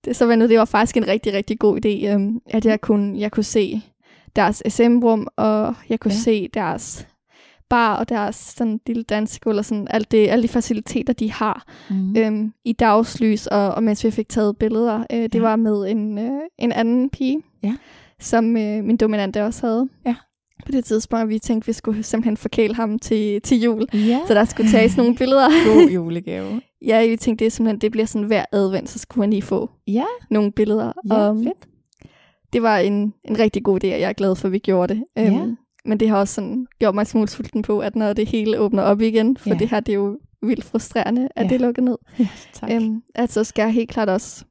det, 0.05 0.17
så 0.17 0.37
det 0.37 0.59
var 0.59 0.65
faktisk 0.65 0.97
en 0.97 1.09
rigtig, 1.09 1.33
rigtig 1.33 1.59
god 1.59 1.87
idé, 1.87 2.07
øhm, 2.07 2.41
at 2.47 2.65
jeg 2.65 2.81
kunne, 2.81 3.21
jeg 3.21 3.33
kunne 3.33 3.45
se 3.45 3.83
deres 4.37 4.63
SM-rum, 4.69 5.27
og 5.37 5.75
jeg 5.89 6.01
kunne 6.01 6.15
ja. 6.15 6.19
se 6.19 6.49
deres 6.55 7.09
bar 7.71 7.97
og 7.97 8.09
deres 8.09 8.37
sådan 8.37 8.81
lille 8.87 9.03
dansegulv 9.03 9.59
og 9.59 9.65
sådan 9.65 9.87
alt 9.91 10.11
det, 10.11 10.29
alle 10.29 10.43
de 10.43 10.49
faciliteter, 10.49 11.13
de 11.13 11.33
har 11.33 11.65
mm. 11.91 12.17
øhm, 12.17 12.53
i 12.65 12.73
dagslys, 12.73 13.47
og, 13.47 13.75
og 13.75 13.83
mens 13.83 14.05
vi 14.05 14.11
fik 14.11 14.29
taget 14.29 14.57
billeder. 14.57 15.05
Øh, 15.13 15.23
det 15.23 15.35
ja. 15.35 15.41
var 15.41 15.57
med 15.57 15.91
en, 15.91 16.19
øh, 16.19 16.41
en 16.59 16.73
anden 16.73 17.11
pige, 17.11 17.43
ja. 17.63 17.75
som 18.21 18.57
øh, 18.57 18.85
min 18.85 18.97
dominante 18.97 19.45
også 19.45 19.67
havde. 19.67 19.89
Ja 20.07 20.15
på 20.67 20.73
det 20.73 20.85
tidspunkt, 20.85 21.29
vi 21.29 21.39
tænkte, 21.39 21.65
at 21.65 21.69
vi 21.69 21.73
skulle 21.73 22.03
simpelthen 22.03 22.37
forkæle 22.37 22.75
ham 22.75 22.99
til, 22.99 23.43
til 23.43 23.61
jul. 23.61 23.87
Ja. 23.95 24.21
Så 24.27 24.35
der 24.35 24.45
skulle 24.45 24.71
tages 24.71 24.97
nogle 24.97 25.17
billeder. 25.17 25.49
God 25.75 25.91
julegave. 25.91 26.61
ja, 26.87 27.07
vi 27.07 27.17
tænkte, 27.17 27.45
det, 27.45 27.53
simpelthen, 27.53 27.81
det 27.81 27.91
bliver 27.91 28.07
sådan 28.07 28.27
hver 28.27 28.45
advent, 28.53 28.89
så 28.89 28.99
skulle 28.99 29.23
han 29.23 29.31
lige 29.31 29.43
få 29.43 29.71
ja. 29.87 30.05
nogle 30.31 30.53
billeder. 30.53 30.93
Ja, 31.11 31.31
um, 31.31 31.45
fedt. 31.45 31.69
Det 32.53 32.63
var 32.63 32.79
en, 32.79 33.15
en 33.25 33.39
rigtig 33.39 33.65
god 33.65 33.85
idé, 33.85 33.87
og 33.87 34.01
jeg 34.01 34.09
er 34.09 34.13
glad 34.13 34.37
for, 34.37 34.49
at 34.49 34.53
vi 34.53 34.59
gjorde 34.59 34.95
det. 34.95 35.05
Um, 35.29 35.35
ja. 35.35 35.47
Men 35.85 36.01
det 36.01 36.09
har 36.09 36.17
også 36.17 36.35
sådan 36.35 36.67
gjort 36.79 36.95
mig 36.95 37.07
smule 37.07 37.29
sulten 37.29 37.63
på, 37.63 37.79
at 37.79 37.97
når 37.97 38.13
det 38.13 38.29
hele 38.29 38.59
åbner 38.59 38.83
op 38.83 39.01
igen, 39.01 39.37
for 39.37 39.51
ja. 39.51 39.55
det 39.55 39.69
her 39.69 39.81
det 39.81 39.93
er 39.93 39.97
jo 39.97 40.19
vildt 40.43 40.65
frustrerende, 40.65 41.29
at 41.37 41.45
ja. 41.45 41.49
det 41.49 41.61
lukker 41.61 41.83
ned. 41.83 41.99
Ja, 42.19 42.29
tak. 42.53 42.71
Um, 42.71 43.03
at 43.15 43.33
så 43.33 43.45
skal 43.45 43.63
jeg 43.63 43.73
helt 43.73 43.91
klart 43.91 44.09
også 44.09 44.45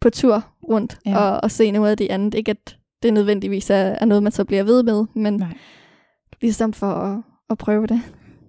på 0.00 0.10
tur 0.10 0.44
rundt 0.68 0.98
ja. 1.06 1.18
og, 1.18 1.40
og 1.42 1.50
se 1.50 1.70
noget 1.70 1.90
af 1.90 1.96
det 1.96 2.08
andet. 2.10 2.34
Ikke 2.34 2.50
at 2.50 2.78
det 3.02 3.14
nødvendigvis 3.14 3.70
er, 3.70 3.76
er 3.76 4.04
noget, 4.04 4.22
man 4.22 4.32
så 4.32 4.44
bliver 4.44 4.62
ved 4.62 4.82
med, 4.82 5.04
men 5.14 5.34
Nej. 5.34 5.56
ligesom 6.40 6.72
for 6.72 6.86
at, 6.86 7.22
at 7.50 7.58
prøve 7.58 7.86
det. 7.86 8.00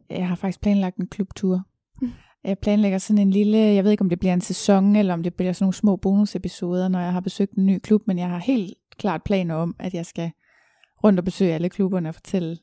Jeg 0.10 0.28
har 0.28 0.36
faktisk 0.36 0.62
planlagt 0.62 0.98
en 0.98 1.08
klubtur. 1.08 1.62
Mm. 2.02 2.12
Jeg 2.44 2.58
planlægger 2.58 2.98
sådan 2.98 3.22
en 3.22 3.32
lille, 3.32 3.58
jeg 3.58 3.84
ved 3.84 3.92
ikke 3.92 4.02
om 4.02 4.10
det 4.10 4.20
bliver 4.20 4.34
en 4.34 4.42
sæson, 4.42 4.96
eller 4.96 5.14
om 5.14 5.24
det 5.24 5.34
bliver 5.34 5.54
sådan 5.54 5.64
nogle 5.64 5.74
små 5.74 5.96
bonusepisoder, 5.96 6.88
når 6.88 7.00
jeg 7.00 7.14
har 7.14 7.20
besøgt 7.20 7.54
en 7.54 7.66
ny 7.66 7.80
klub, 7.80 8.02
men 8.08 8.20
jeg 8.20 8.30
har 8.30 8.38
helt 8.38 8.74
klart 8.98 9.24
planer 9.24 9.56
om, 9.56 9.76
at 9.80 9.94
jeg 9.94 10.06
skal 10.06 10.32
rundt 11.04 11.20
og 11.20 11.26
besøge 11.26 11.54
alle 11.54 11.70
klubberne 11.70 12.10
og 12.10 12.16
fortælle 12.16 12.58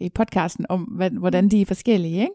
i 0.00 0.08
podcasten 0.08 0.66
om, 0.68 0.82
hvad, 0.82 1.10
hvordan 1.10 1.48
de 1.48 1.60
er 1.60 1.66
forskellige, 1.66 2.20
ikke? 2.20 2.34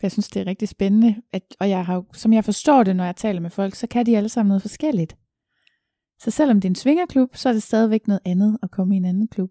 For 0.00 0.06
jeg 0.06 0.12
synes, 0.12 0.28
det 0.28 0.40
er 0.40 0.46
rigtig 0.46 0.68
spændende, 0.68 1.22
at, 1.32 1.42
og 1.60 1.68
jeg 1.68 1.86
har, 1.86 2.04
som 2.12 2.32
jeg 2.32 2.44
forstår 2.44 2.82
det, 2.82 2.96
når 2.96 3.04
jeg 3.04 3.16
taler 3.16 3.40
med 3.40 3.50
folk, 3.50 3.74
så 3.74 3.86
kan 3.86 4.06
de 4.06 4.16
alle 4.16 4.28
sammen 4.28 4.48
noget 4.48 4.62
forskelligt. 4.62 5.16
Så 6.18 6.30
selvom 6.30 6.60
det 6.60 6.68
er 6.68 6.70
en 6.70 6.74
svingerklub, 6.74 7.36
så 7.36 7.48
er 7.48 7.52
det 7.52 7.62
stadigvæk 7.62 8.06
noget 8.06 8.20
andet 8.24 8.58
at 8.62 8.70
komme 8.70 8.94
i 8.94 8.96
en 8.96 9.04
anden 9.04 9.28
klub. 9.28 9.50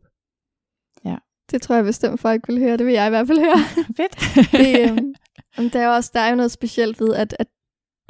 Ja. 1.05 1.17
Det 1.51 1.61
tror 1.61 1.75
jeg 1.75 1.83
bestemt 1.83 2.19
folk 2.19 2.47
vil 2.47 2.59
høre. 2.59 2.77
Det 2.77 2.85
vil 2.85 2.93
jeg 2.93 3.07
i 3.07 3.09
hvert 3.09 3.27
fald 3.27 3.39
høre. 3.39 3.59
Fedt. 3.97 4.15
det, 4.51 4.91
øhm, 4.91 5.69
der, 5.69 5.79
er 5.79 5.87
også, 5.87 6.11
der 6.13 6.19
er 6.19 6.29
jo 6.29 6.35
noget 6.35 6.51
specielt 6.51 6.99
ved, 7.01 7.13
at, 7.13 7.35
at 7.39 7.47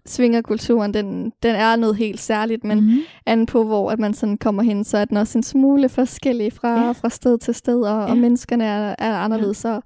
svingerkulturen, 0.06 0.94
den, 0.94 1.32
den 1.44 1.56
er 1.56 1.76
noget 1.76 1.96
helt 1.96 2.20
særligt, 2.20 2.64
men 2.64 2.80
mm-hmm. 2.80 3.00
anden 3.26 3.46
på, 3.46 3.64
hvor 3.64 3.92
at 3.92 4.00
man 4.00 4.14
sådan 4.14 4.38
kommer 4.38 4.64
hen, 4.64 4.84
så 4.84 4.98
er 4.98 5.06
den 5.06 5.18
også 5.18 5.38
en 5.38 5.44
smule 5.44 5.90
forskellig 5.90 6.54
fra, 6.54 6.86
ja. 6.86 6.92
fra 6.92 7.10
sted 7.10 7.38
til 7.38 7.54
sted, 7.54 7.82
og, 7.82 8.02
ja. 8.02 8.10
og 8.12 8.18
menneskerne 8.18 8.64
er, 8.64 8.96
er 9.00 9.16
anderledes, 9.16 9.66
ja. 9.66 9.70
så 9.70 9.82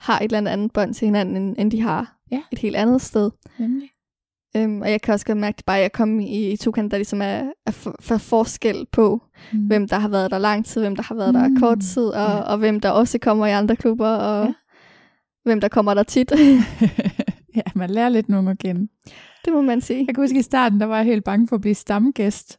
har 0.00 0.18
et 0.18 0.32
eller 0.32 0.50
andet 0.50 0.72
bånd 0.72 0.94
til 0.94 1.06
hinanden, 1.06 1.36
end, 1.36 1.56
end 1.58 1.70
de 1.70 1.82
har 1.82 2.16
ja. 2.30 2.40
et 2.52 2.58
helt 2.58 2.76
andet 2.76 3.00
sted. 3.00 3.30
Nemlig. 3.58 3.90
Øhm, 4.56 4.80
og 4.80 4.90
jeg 4.90 5.02
kan 5.02 5.14
også 5.14 5.26
godt 5.26 5.38
mærke, 5.38 5.58
at 5.58 5.64
bare 5.64 5.76
jeg 5.76 5.92
kom 5.92 6.20
i, 6.20 6.52
i 6.52 6.56
Tukan, 6.56 6.88
der 6.88 6.96
ligesom 6.96 7.22
er, 7.22 7.42
er 7.66 7.70
for, 7.70 7.96
for 8.00 8.16
forskel 8.16 8.86
på, 8.92 9.22
mm. 9.52 9.58
hvem 9.58 9.88
der 9.88 9.98
har 9.98 10.08
været 10.08 10.30
der 10.30 10.38
lang 10.38 10.66
tid, 10.66 10.80
hvem 10.80 10.96
der 10.96 11.02
har 11.02 11.14
været 11.14 11.34
mm. 11.34 11.54
der 11.54 11.60
kort 11.60 11.78
tid, 11.80 12.06
og, 12.06 12.30
ja. 12.30 12.40
og 12.40 12.58
hvem 12.58 12.80
der 12.80 12.90
også 12.90 13.18
kommer 13.18 13.46
i 13.46 13.50
andre 13.50 13.76
klubber, 13.76 14.08
og 14.08 14.46
ja. 14.46 14.52
hvem 15.44 15.60
der 15.60 15.68
kommer 15.68 15.94
der 15.94 16.02
tit. 16.02 16.32
ja, 17.56 17.62
man 17.74 17.90
lærer 17.90 18.08
lidt 18.08 18.28
nogen 18.28 18.48
at 18.48 18.58
kende. 18.58 18.88
Det 19.44 19.52
må 19.52 19.62
man 19.62 19.80
sige. 19.80 20.04
Jeg 20.06 20.14
kan 20.14 20.22
huske 20.22 20.38
i 20.38 20.42
starten, 20.42 20.80
der 20.80 20.86
var 20.86 20.96
jeg 20.96 21.04
helt 21.04 21.24
bange 21.24 21.48
for 21.48 21.56
at 21.56 21.60
blive 21.60 21.74
stamgæst. 21.74 22.58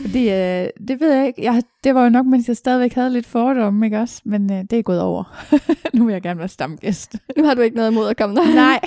Fordi, 0.00 0.30
øh, 0.30 0.68
det 0.88 1.00
ved 1.00 1.12
jeg 1.12 1.26
ikke, 1.26 1.42
jeg, 1.42 1.62
det 1.84 1.94
var 1.94 2.04
jo 2.04 2.10
nok, 2.10 2.26
mens 2.26 2.48
jeg 2.48 2.56
stadigvæk 2.56 2.92
havde 2.92 3.10
lidt 3.10 3.26
fordomme, 3.26 3.86
ikke 3.86 3.98
også? 4.00 4.22
Men 4.24 4.52
øh, 4.52 4.64
det 4.70 4.72
er 4.78 4.82
gået 4.82 5.00
over. 5.00 5.44
nu 5.94 6.04
vil 6.04 6.12
jeg 6.12 6.22
gerne 6.22 6.38
være 6.38 6.48
stamgæst. 6.48 7.16
Nu 7.36 7.44
har 7.44 7.54
du 7.54 7.60
ikke 7.60 7.76
noget 7.76 7.90
imod 7.90 8.08
at 8.08 8.16
komme 8.16 8.36
der. 8.36 8.54
Nej. 8.54 8.80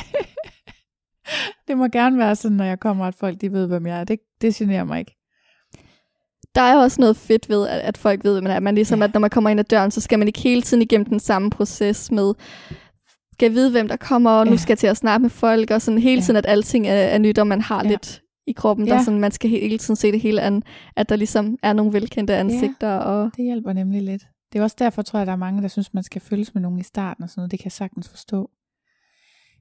det 1.68 1.78
må 1.78 1.88
gerne 1.88 2.18
være 2.18 2.36
sådan, 2.36 2.58
når 2.58 2.66
jeg 2.66 2.80
kommer, 2.80 3.06
at 3.06 3.16
folk 3.16 3.42
de 3.42 3.52
ved, 3.52 3.68
hvem 3.68 3.88
jeg 3.88 4.00
er. 4.00 4.04
Det, 4.04 4.20
det 4.42 4.56
generer 4.56 4.84
mig 4.84 5.00
ikke. 5.00 5.16
Der 6.56 6.62
er 6.62 6.78
også 6.78 7.02
noget 7.02 7.18
fedt 7.18 7.50
ved, 7.50 7.68
at, 7.68 7.80
at 7.80 7.98
folk 7.98 8.24
ved, 8.24 8.34
hvem 8.34 8.44
man 8.44 8.52
er. 8.52 8.60
Man 8.60 8.76
ligesom, 8.76 9.00
ja. 9.00 9.06
at 9.06 9.14
når 9.14 9.20
man 9.20 9.30
kommer 9.30 9.50
ind 9.50 9.60
ad 9.60 9.64
døren, 9.64 9.92
så 9.92 10.02
skal 10.02 10.20
man 10.20 10.28
ikke 10.28 10.40
hele 10.40 10.62
tiden 10.62 10.82
igennem 10.82 11.06
den 11.06 11.20
samme 11.20 11.50
proces 11.50 12.12
med, 12.12 12.34
skal 13.36 13.54
vide, 13.54 13.72
hvem 13.72 13.88
der 13.88 13.96
kommer, 13.96 14.30
og 14.30 14.46
nu 14.46 14.52
ja. 14.52 14.58
skal 14.58 14.72
jeg 14.72 14.78
til 14.78 14.88
at 14.88 14.98
snakke 14.98 15.22
med 15.22 15.30
folk, 15.30 15.72
og 15.72 15.82
sådan 15.82 16.00
hele 16.00 16.22
tiden, 16.22 16.36
ja. 16.36 16.38
at 16.38 16.46
alting 16.46 16.88
er, 16.88 16.94
er 16.94 17.18
nyt, 17.18 17.40
og 17.40 17.48
man 17.48 17.62
har 17.62 17.84
ja. 17.84 17.90
lidt 17.90 18.22
i 18.48 18.52
kroppen, 18.52 18.88
ja. 18.88 18.94
der 18.94 19.04
sådan, 19.04 19.20
man 19.20 19.32
skal 19.32 19.50
hele 19.50 19.78
tiden 19.78 19.96
se 19.96 20.12
det 20.12 20.22
hele 20.22 20.42
an, 20.42 20.64
at 20.96 21.10
der 21.10 21.16
ligesom 21.16 21.58
er 21.64 21.74
nogle 21.74 21.94
velkendte 21.94 22.36
ansigter. 22.36 22.90
Ja, 22.90 22.98
og 22.98 23.32
det 23.38 23.46
hjælper 23.46 23.74
nemlig 23.74 24.02
lidt. 24.02 24.24
Det 24.54 24.60
er 24.60 24.64
også 24.64 24.76
derfor, 24.80 25.02
tror 25.02 25.20
jeg, 25.20 25.28
der 25.28 25.34
er 25.34 25.38
mange, 25.38 25.62
der 25.62 25.68
synes, 25.68 25.94
man 25.94 26.04
skal 26.04 26.22
følges 26.22 26.54
med 26.54 26.62
nogen 26.62 26.80
i 26.80 26.84
starten 26.84 27.24
og 27.24 27.30
sådan 27.30 27.40
noget. 27.40 27.52
Det 27.52 27.60
kan 27.60 27.66
jeg 27.66 27.72
sagtens 27.72 28.10
forstå. 28.10 28.50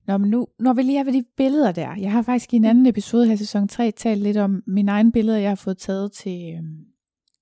Nå, 0.06 0.18
men 0.18 0.30
nu, 0.30 0.46
når 0.60 0.72
vi 0.72 0.82
lige 0.82 0.98
er 0.98 1.04
ved 1.04 1.12
de 1.12 1.24
billeder 1.36 1.72
der. 1.72 1.94
Jeg 1.96 2.12
har 2.12 2.22
faktisk 2.22 2.52
i 2.52 2.56
en 2.56 2.64
anden 2.64 2.86
episode 2.86 3.26
her 3.26 3.36
sæson 3.36 3.68
3 3.68 3.90
talt 3.90 4.22
lidt 4.22 4.36
om 4.36 4.62
mine 4.66 4.90
egne 4.90 5.12
billeder, 5.12 5.38
jeg 5.38 5.50
har 5.50 5.54
fået 5.54 5.78
taget 5.78 6.12
til, 6.12 6.54
øhm, 6.56 6.84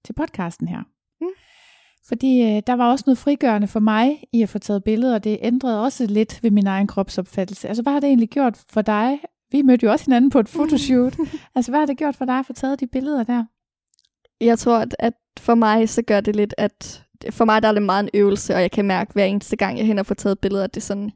til 0.04 0.12
podcasten 0.12 0.68
her. 0.68 0.82
Mm. 2.03 2.09
Fordi 2.09 2.42
øh, 2.42 2.62
der 2.66 2.72
var 2.72 2.90
også 2.90 3.05
noget 3.07 3.18
frigørende 3.18 3.68
for 3.68 3.80
mig 3.80 4.24
i 4.32 4.42
at 4.42 4.48
få 4.48 4.59
taget 4.59 4.84
billeder, 4.84 5.14
og 5.14 5.24
det 5.24 5.38
ændrede 5.42 5.82
også 5.82 6.07
lidt 6.07 6.42
ved 6.42 6.50
min 6.50 6.66
egen 6.66 6.86
kropsopfattelse. 6.86 7.68
Altså, 7.68 7.82
hvad 7.82 7.92
har 7.92 8.00
det 8.00 8.07
egentlig 8.07 8.28
gjort 8.28 8.59
for 8.70 8.82
dig? 8.82 9.18
Vi 9.53 9.62
mødte 9.62 9.86
jo 9.86 9.92
også 9.92 10.05
hinanden 10.05 10.30
på 10.30 10.38
et 10.38 10.48
fotoshoot. 10.48 11.16
altså, 11.55 11.72
hvad 11.72 11.80
har 11.80 11.86
det 11.86 11.98
gjort 11.98 12.16
for 12.16 12.24
dig 12.24 12.38
at 12.38 12.46
få 12.46 12.53
taget 12.53 12.80
de 12.80 12.86
billeder 12.86 13.24
der? 13.24 13.44
Jeg 14.40 14.59
tror, 14.59 14.78
at, 14.78 14.96
at 14.98 15.12
for 15.40 15.55
mig 15.55 15.88
så 15.88 16.03
gør 16.03 16.20
det 16.20 16.36
lidt, 16.36 16.55
at 16.59 17.05
for 17.30 17.44
mig 17.44 17.62
der 17.62 17.68
er 17.68 17.72
det 17.72 17.82
meget 17.82 18.03
en 18.03 18.11
øvelse, 18.14 18.55
og 18.55 18.61
jeg 18.61 18.70
kan 18.70 18.84
mærke 18.84 19.12
hver 19.12 19.24
eneste 19.24 19.57
gang, 19.57 19.78
jeg 19.78 19.86
hen 19.86 19.98
og 19.98 20.07
får 20.07 20.14
taget 20.14 20.38
billeder, 20.38 20.64
at 20.64 20.74
det 20.74 20.82
sådan, 20.82 21.11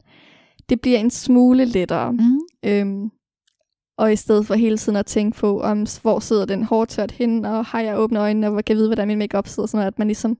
det 0.68 0.80
bliver 0.80 0.98
en 0.98 1.10
smule 1.10 1.64
lettere. 1.64 2.12
Mm. 2.12 2.40
Øhm, 2.64 3.10
og 3.98 4.12
i 4.12 4.16
stedet 4.16 4.46
for 4.46 4.54
hele 4.54 4.78
tiden 4.78 4.96
at 4.96 5.06
tænke 5.06 5.38
på, 5.38 5.60
om 5.60 5.86
hvor 6.02 6.20
sidder 6.20 6.44
den 6.44 6.62
hårdtørt 6.62 7.10
hen, 7.10 7.44
og 7.44 7.64
har 7.64 7.80
jeg 7.80 7.98
åbne 7.98 8.20
øjnene, 8.20 8.46
og 8.46 8.64
kan 8.64 8.74
jeg 8.74 8.76
vide, 8.76 8.88
hvordan 8.88 9.08
min 9.08 9.18
makeup 9.18 9.48
sidder, 9.48 9.66
sådan 9.66 9.78
noget, 9.78 9.86
at 9.86 9.98
man 9.98 10.08
ligesom 10.08 10.38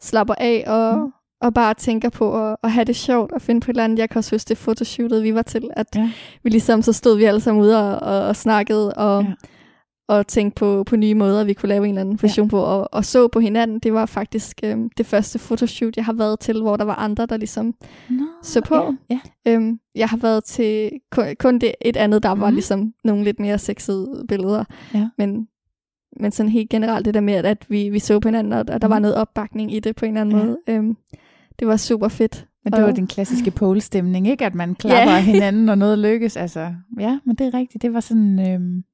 slapper 0.00 0.34
af 0.38 0.64
og, 0.66 0.98
mm. 0.98 1.12
og 1.40 1.54
bare 1.54 1.74
tænker 1.74 2.08
på 2.08 2.48
at, 2.48 2.56
at 2.62 2.72
have 2.72 2.84
det 2.84 2.96
sjovt 2.96 3.32
og 3.32 3.42
finde 3.42 3.60
på 3.60 3.70
et 3.70 3.74
eller 3.74 3.84
andet. 3.84 3.98
Jeg 3.98 4.10
kan 4.10 4.18
også 4.18 4.34
huske 4.34 4.48
det 4.48 4.58
fotoshootet, 4.58 5.22
vi 5.22 5.34
var 5.34 5.42
til, 5.42 5.70
at 5.76 5.86
ja. 5.94 6.10
vi 6.42 6.50
ligesom, 6.50 6.82
så 6.82 6.92
stod 6.92 7.16
vi 7.16 7.24
alle 7.24 7.40
sammen 7.40 7.62
ude 7.62 7.78
og, 7.78 8.08
og, 8.08 8.26
og 8.26 8.36
snakkede, 8.36 8.94
og 8.94 9.22
ja 9.22 9.32
og 10.08 10.26
tænke 10.26 10.54
på, 10.54 10.84
på 10.84 10.96
nye 10.96 11.14
måder, 11.14 11.44
vi 11.44 11.52
kunne 11.52 11.68
lave 11.68 11.84
en 11.84 11.90
eller 11.90 12.00
anden 12.00 12.18
version 12.22 12.46
ja. 12.46 12.50
på, 12.50 12.60
og, 12.60 12.88
og 12.92 13.04
så 13.04 13.28
på 13.28 13.40
hinanden. 13.40 13.78
Det 13.78 13.92
var 13.92 14.06
faktisk 14.06 14.60
øhm, 14.64 14.90
det 14.96 15.06
første 15.06 15.38
fotoshoot, 15.38 15.96
jeg 15.96 16.04
har 16.04 16.12
været 16.12 16.40
til, 16.40 16.62
hvor 16.62 16.76
der 16.76 16.84
var 16.84 16.94
andre, 16.94 17.26
der 17.26 17.36
ligesom 17.36 17.74
Nå, 18.10 18.24
så 18.42 18.60
på. 18.60 18.94
Ja, 19.10 19.20
ja. 19.46 19.52
Øhm, 19.52 19.78
jeg 19.94 20.08
har 20.08 20.16
været 20.16 20.44
til 20.44 20.90
kun, 21.10 21.24
kun 21.38 21.58
det 21.58 21.74
et 21.80 21.96
andet, 21.96 22.22
der 22.22 22.34
mm. 22.34 22.40
var 22.40 22.50
ligesom 22.50 22.92
nogle 23.04 23.24
lidt 23.24 23.40
mere 23.40 23.58
sexede 23.58 24.24
billeder. 24.28 24.64
Ja. 24.94 25.08
Men, 25.18 25.48
men 26.16 26.32
sådan 26.32 26.52
helt 26.52 26.70
generelt 26.70 27.04
det 27.04 27.14
der 27.14 27.20
med, 27.20 27.34
at 27.34 27.66
vi, 27.68 27.88
vi 27.88 27.98
så 27.98 28.20
på 28.20 28.28
hinanden, 28.28 28.52
og, 28.52 28.58
og 28.58 28.82
der 28.82 28.88
mm. 28.88 28.92
var 28.92 28.98
noget 28.98 29.16
opbakning 29.16 29.74
i 29.74 29.80
det 29.80 29.96
på 29.96 30.04
en 30.04 30.16
eller 30.16 30.20
anden 30.20 30.38
ja. 30.38 30.44
måde. 30.44 30.58
Øhm, 30.68 30.96
det 31.58 31.68
var 31.68 31.76
super 31.76 32.08
fedt. 32.08 32.46
Men 32.64 32.72
det 32.72 32.82
var 32.82 32.92
den 32.92 33.06
klassiske 33.06 33.50
pole-stemning, 33.50 34.28
ikke? 34.28 34.46
At 34.46 34.54
man 34.54 34.74
klapper 34.74 35.14
ja. 35.14 35.20
hinanden, 35.32 35.64
når 35.64 35.74
noget 35.74 35.98
lykkes. 35.98 36.36
Altså, 36.36 36.74
ja, 37.00 37.18
men 37.24 37.36
det 37.36 37.46
er 37.46 37.54
rigtigt. 37.54 37.82
Det 37.82 37.92
var 37.92 38.00
sådan... 38.00 38.50
Øhm 38.50 38.84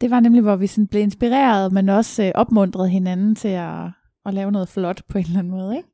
det 0.00 0.10
var 0.10 0.20
nemlig, 0.20 0.42
hvor 0.42 0.56
vi 0.56 0.66
sådan 0.66 0.86
blev 0.86 1.02
inspireret, 1.02 1.72
men 1.72 1.88
også 1.88 2.22
øh, 2.22 2.32
opmuntrede 2.34 2.88
hinanden 2.88 3.34
til 3.34 3.48
at, 3.48 3.84
at 4.26 4.34
lave 4.34 4.52
noget 4.52 4.68
flot 4.68 5.02
på 5.08 5.18
en 5.18 5.24
eller 5.24 5.38
anden 5.38 5.50
måde, 5.50 5.76
ikke? 5.76 5.88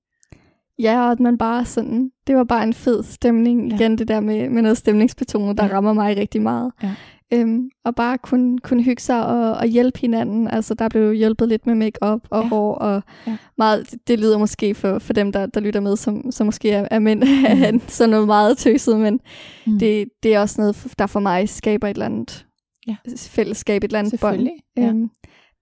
Ja, 0.78 1.04
og 1.04 1.12
at 1.12 1.20
man 1.20 1.38
bare 1.38 1.64
sådan, 1.64 2.10
det 2.26 2.36
var 2.36 2.44
bare 2.44 2.62
en 2.62 2.72
fed 2.72 3.02
stemning. 3.02 3.68
Ja. 3.68 3.74
Igen 3.74 3.98
det 3.98 4.08
der 4.08 4.20
med, 4.20 4.48
med 4.48 4.62
noget 4.62 4.78
stemningsbetonet, 4.78 5.58
der 5.58 5.64
ja. 5.64 5.72
rammer 5.72 5.92
mig 5.92 6.16
rigtig 6.16 6.42
meget. 6.42 6.72
Ja. 6.82 6.94
Øhm, 7.34 7.70
og 7.84 7.94
bare 7.94 8.18
kunne, 8.18 8.58
kunne 8.58 8.82
hygge 8.82 9.02
sig 9.02 9.26
og, 9.26 9.52
og 9.52 9.66
hjælpe 9.66 9.98
hinanden. 10.00 10.48
Altså 10.48 10.74
der 10.74 10.88
blev 10.88 11.12
hjulpet 11.12 11.48
lidt 11.48 11.66
med 11.66 11.74
makeup 11.74 12.20
og 12.30 12.42
ja. 12.42 12.48
hår, 12.48 12.74
og 12.74 13.02
ja. 13.26 13.36
meget, 13.58 13.90
det, 13.90 14.08
det 14.08 14.20
lyder 14.20 14.38
måske 14.38 14.74
for, 14.74 14.98
for 14.98 15.12
dem, 15.12 15.32
der, 15.32 15.46
der 15.46 15.60
lytter 15.60 15.80
med, 15.80 15.96
som, 15.96 16.32
som 16.32 16.46
måske 16.46 16.70
er, 16.70 16.88
er 16.90 16.98
mænd, 16.98 17.24
mm. 17.72 17.80
sådan 17.88 18.10
noget 18.10 18.26
meget 18.26 18.58
tøset, 18.58 19.00
men 19.00 19.20
mm. 19.66 19.78
det, 19.78 20.08
det 20.22 20.34
er 20.34 20.40
også 20.40 20.60
noget, 20.60 20.94
der 20.98 21.06
for 21.06 21.20
mig 21.20 21.48
skaber 21.48 21.88
et 21.88 21.94
eller 21.94 22.06
andet 22.06 22.46
ja. 22.86 22.96
fællesskab, 23.16 23.84
et 23.84 23.88
eller 23.88 23.98
andet 23.98 24.20
bånd. 24.20 24.48
Ja. 24.76 24.82
Øhm, 24.82 25.10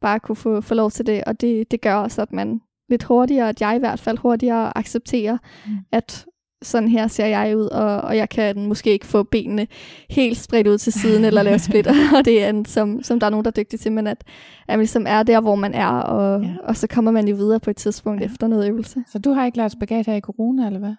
bare 0.00 0.20
kunne 0.20 0.36
få, 0.36 0.60
få 0.60 0.74
lov 0.74 0.90
til 0.90 1.06
det, 1.06 1.24
og 1.24 1.40
det, 1.40 1.70
det 1.70 1.80
gør 1.80 1.94
også, 1.94 2.22
at 2.22 2.32
man 2.32 2.60
lidt 2.88 3.02
hurtigere, 3.02 3.48
at 3.48 3.60
jeg 3.60 3.76
i 3.76 3.78
hvert 3.78 4.00
fald 4.00 4.18
hurtigere 4.18 4.78
accepterer, 4.78 5.38
mm. 5.66 5.72
at 5.92 6.26
sådan 6.62 6.88
her 6.88 7.08
ser 7.08 7.26
jeg 7.26 7.56
ud, 7.56 7.66
og, 7.66 8.00
og 8.00 8.16
jeg 8.16 8.28
kan 8.28 8.66
måske 8.66 8.90
ikke 8.90 9.06
få 9.06 9.22
benene 9.22 9.66
helt 10.10 10.38
spredt 10.38 10.66
ud 10.66 10.78
til 10.78 10.92
siden, 10.92 11.24
eller 11.24 11.42
lave 11.42 11.58
splitter, 11.58 11.94
og 12.16 12.24
det 12.24 12.44
er 12.44 12.48
en, 12.48 12.64
som, 12.64 13.02
som 13.02 13.20
der 13.20 13.26
er 13.26 13.30
nogen, 13.30 13.44
der 13.44 13.50
er 13.50 13.62
dygtige 13.62 13.78
til, 13.78 13.92
men 13.92 14.06
at, 14.06 14.24
at 14.68 14.72
man 14.72 14.78
ligesom 14.78 15.06
er 15.08 15.22
der, 15.22 15.40
hvor 15.40 15.54
man 15.54 15.74
er, 15.74 15.88
og, 15.88 16.42
ja. 16.42 16.54
og 16.64 16.76
så 16.76 16.86
kommer 16.86 17.10
man 17.10 17.28
jo 17.28 17.36
videre 17.36 17.60
på 17.60 17.70
et 17.70 17.76
tidspunkt 17.76 18.20
ja. 18.20 18.26
efter 18.26 18.46
noget 18.46 18.68
øvelse. 18.68 19.04
Så 19.12 19.18
du 19.18 19.32
har 19.32 19.46
ikke 19.46 19.58
lært 19.58 19.72
spagat 19.72 20.06
her 20.06 20.14
i 20.14 20.20
corona, 20.20 20.66
eller 20.66 20.78
hvad? 20.78 20.94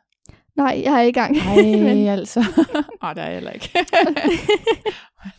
Nej, 0.55 0.81
jeg 0.85 0.93
er 0.93 1.01
i 1.01 1.11
gang. 1.11 1.35
Nej, 1.35 2.07
altså. 2.17 2.39
Åh, 2.39 3.09
oh, 3.09 3.15
det 3.15 3.21
er 3.21 3.25
jeg 3.25 3.33
heller 3.33 3.51
ikke. 3.51 3.69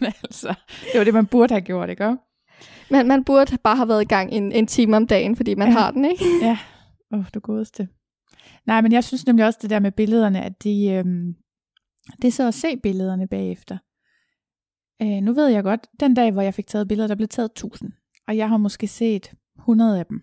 Men 0.01 0.13
altså, 0.23 0.55
det 0.93 0.99
var 0.99 1.05
det, 1.05 1.15
man 1.15 1.27
burde 1.27 1.55
have 1.55 1.61
gjort, 1.61 1.91
ikke? 1.91 2.17
Men 2.91 3.09
man 3.09 3.25
burde 3.25 3.59
bare 3.65 3.77
have 3.77 3.89
været 3.89 4.03
i 4.03 4.05
gang 4.05 4.33
en, 4.33 4.53
en 4.53 4.67
time 4.67 4.97
om 4.97 5.07
dagen, 5.07 5.37
fordi 5.37 5.55
man 5.55 5.69
ja. 5.69 5.75
har 5.75 5.91
den, 5.91 6.05
ikke? 6.05 6.25
Ja, 6.43 6.59
åh, 7.13 7.19
oh, 7.19 7.25
du 7.35 7.41
godeste. 7.41 7.89
Nej, 8.67 8.81
men 8.81 8.93
jeg 8.93 9.05
synes 9.05 9.27
nemlig 9.27 9.47
også 9.47 9.59
det 9.63 9.71
der 9.71 9.79
med 9.79 9.93
billederne, 9.93 10.43
at 10.43 10.63
de, 10.65 10.91
øhm, 10.91 11.35
det 12.23 12.29
er 12.29 12.33
så 12.33 12.49
at 12.49 12.55
se 12.55 12.77
billederne 12.77 13.29
bagefter. 13.29 13.79
Øh, 15.03 15.23
nu 15.23 15.33
ved 15.33 15.47
jeg 15.47 15.63
godt, 15.63 15.87
den 16.01 16.15
dag, 16.15 16.33
hvor 16.33 16.43
jeg 16.43 16.55
fik 16.55 16.67
taget 16.67 16.89
billeder, 16.89 17.09
der 17.09 17.15
blev 17.15 17.29
taget 17.29 17.51
1000, 17.51 17.93
og 18.29 18.37
jeg 18.37 18.49
har 18.49 18.57
måske 18.57 18.87
set 18.89 19.33
100 19.59 19.99
af 19.99 20.07
dem. 20.07 20.23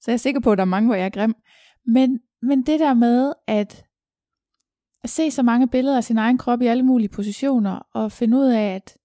Så 0.00 0.10
jeg 0.10 0.14
er 0.14 0.18
sikker 0.18 0.40
på, 0.40 0.52
at 0.52 0.58
der 0.58 0.62
er 0.64 0.66
mange, 0.66 0.86
hvor 0.86 0.94
jeg 0.94 1.06
er 1.06 1.10
grim. 1.10 1.34
Men, 1.86 2.20
men 2.42 2.62
det 2.62 2.80
der 2.80 2.94
med, 2.94 3.32
at 3.46 3.84
at 5.02 5.10
se 5.10 5.30
så 5.30 5.42
mange 5.42 5.68
billeder 5.68 5.96
af 5.96 6.04
sin 6.04 6.18
egen 6.18 6.38
krop 6.38 6.62
i 6.62 6.66
alle 6.66 6.82
mulige 6.82 7.08
positioner, 7.08 7.86
og 7.94 8.12
finde 8.12 8.38
ud 8.38 8.46
af, 8.46 8.74
at 8.74 8.96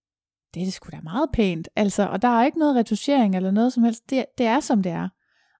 det 0.54 0.62
er 0.62 0.66
det 0.66 0.74
sgu 0.74 0.90
da 0.92 1.00
meget 1.04 1.30
pænt, 1.34 1.70
altså, 1.76 2.08
og 2.08 2.22
der 2.22 2.28
er 2.28 2.46
ikke 2.46 2.60
noget 2.60 2.76
retuschering 2.76 3.36
eller 3.36 3.52
noget 3.52 3.74
som 3.74 3.84
helst, 3.84 4.10
det, 4.10 4.26
det 4.38 4.46
er 4.46 4.60
som 4.60 4.84
det 4.84 4.92
er. 4.92 5.10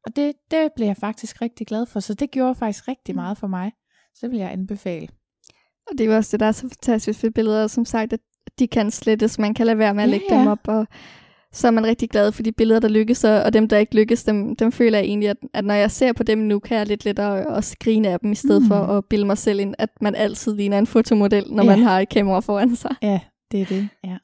Og 0.06 0.16
det, 0.16 0.34
det 0.52 0.70
blev 0.76 0.88
jeg 0.88 0.98
faktisk 0.98 1.42
rigtig 1.42 1.68
glad 1.68 1.86
for, 1.86 2.00
så 2.00 2.14
det 2.14 2.32
gjorde 2.32 2.56
faktisk 2.56 2.88
rigtig 2.88 3.16
mm. 3.16 3.22
meget 3.22 3.38
for 3.38 3.48
mig. 3.48 3.72
Så 4.16 4.20
det 4.22 4.32
vil 4.32 4.40
jeg 4.40 4.52
anbefale. 4.52 5.08
Og 5.92 5.98
det 5.98 6.06
er 6.06 6.16
også 6.16 6.32
det, 6.32 6.40
der 6.40 6.46
er 6.46 6.52
så 6.52 6.62
fantastisk 6.62 7.24
ved 7.24 7.32
billeder, 7.32 7.68
som 7.68 7.86
sagt, 7.86 8.14
at 8.14 8.20
de 8.60 8.68
kan 8.68 8.92
slettes, 8.92 9.40
man 9.40 9.54
kan 9.54 9.66
lade 9.66 9.78
være 9.78 9.94
med 9.94 10.04
at 10.04 10.10
ja, 10.10 10.12
lægge 10.12 10.26
ja. 10.36 10.40
dem 10.40 10.48
op, 10.48 10.68
og 10.68 10.88
så 11.52 11.68
er 11.68 11.72
man 11.72 11.86
rigtig 11.86 12.10
glad 12.10 12.32
for 12.32 12.44
de 12.44 12.52
billeder, 12.52 12.80
der 12.80 12.88
lykkes, 12.88 13.24
og 13.24 13.54
dem, 13.54 13.68
der 13.68 13.78
ikke 13.78 13.96
lykkes, 13.96 14.24
dem, 14.24 14.56
dem 14.56 14.72
føler 14.72 14.98
jeg 14.98 15.06
egentlig, 15.08 15.30
at, 15.30 15.38
at 15.54 15.66
når 15.66 15.74
jeg 15.74 15.92
ser 15.92 16.14
på 16.14 16.24
dem 16.24 16.38
nu, 16.38 16.60
kan 16.60 16.78
jeg 16.78 16.88
lidt 16.88 17.06
lettere 17.06 17.58
at 17.58 17.64
skrine 17.64 18.10
af 18.10 18.20
dem, 18.20 18.32
i 18.32 18.36
stedet 18.36 18.62
mm. 18.62 18.68
for 18.68 18.76
at 18.76 19.06
bilde 19.06 19.26
mig 19.26 19.38
selv 19.38 19.60
ind, 19.60 19.76
at 19.78 19.90
man 20.02 20.16
altid 20.16 20.56
ligner 20.56 20.78
en 20.80 20.88
fotomodel, 20.88 21.46
når 21.52 21.64
ja. 21.64 21.70
man 21.70 21.80
har 21.80 22.00
et 22.00 22.10
kamera 22.10 22.40
foran 22.40 22.76
sig. 22.76 22.96
Ja, 23.02 23.20
det 23.52 23.62
er 23.62 23.66
det, 23.66 23.90
ja. 24.04 24.18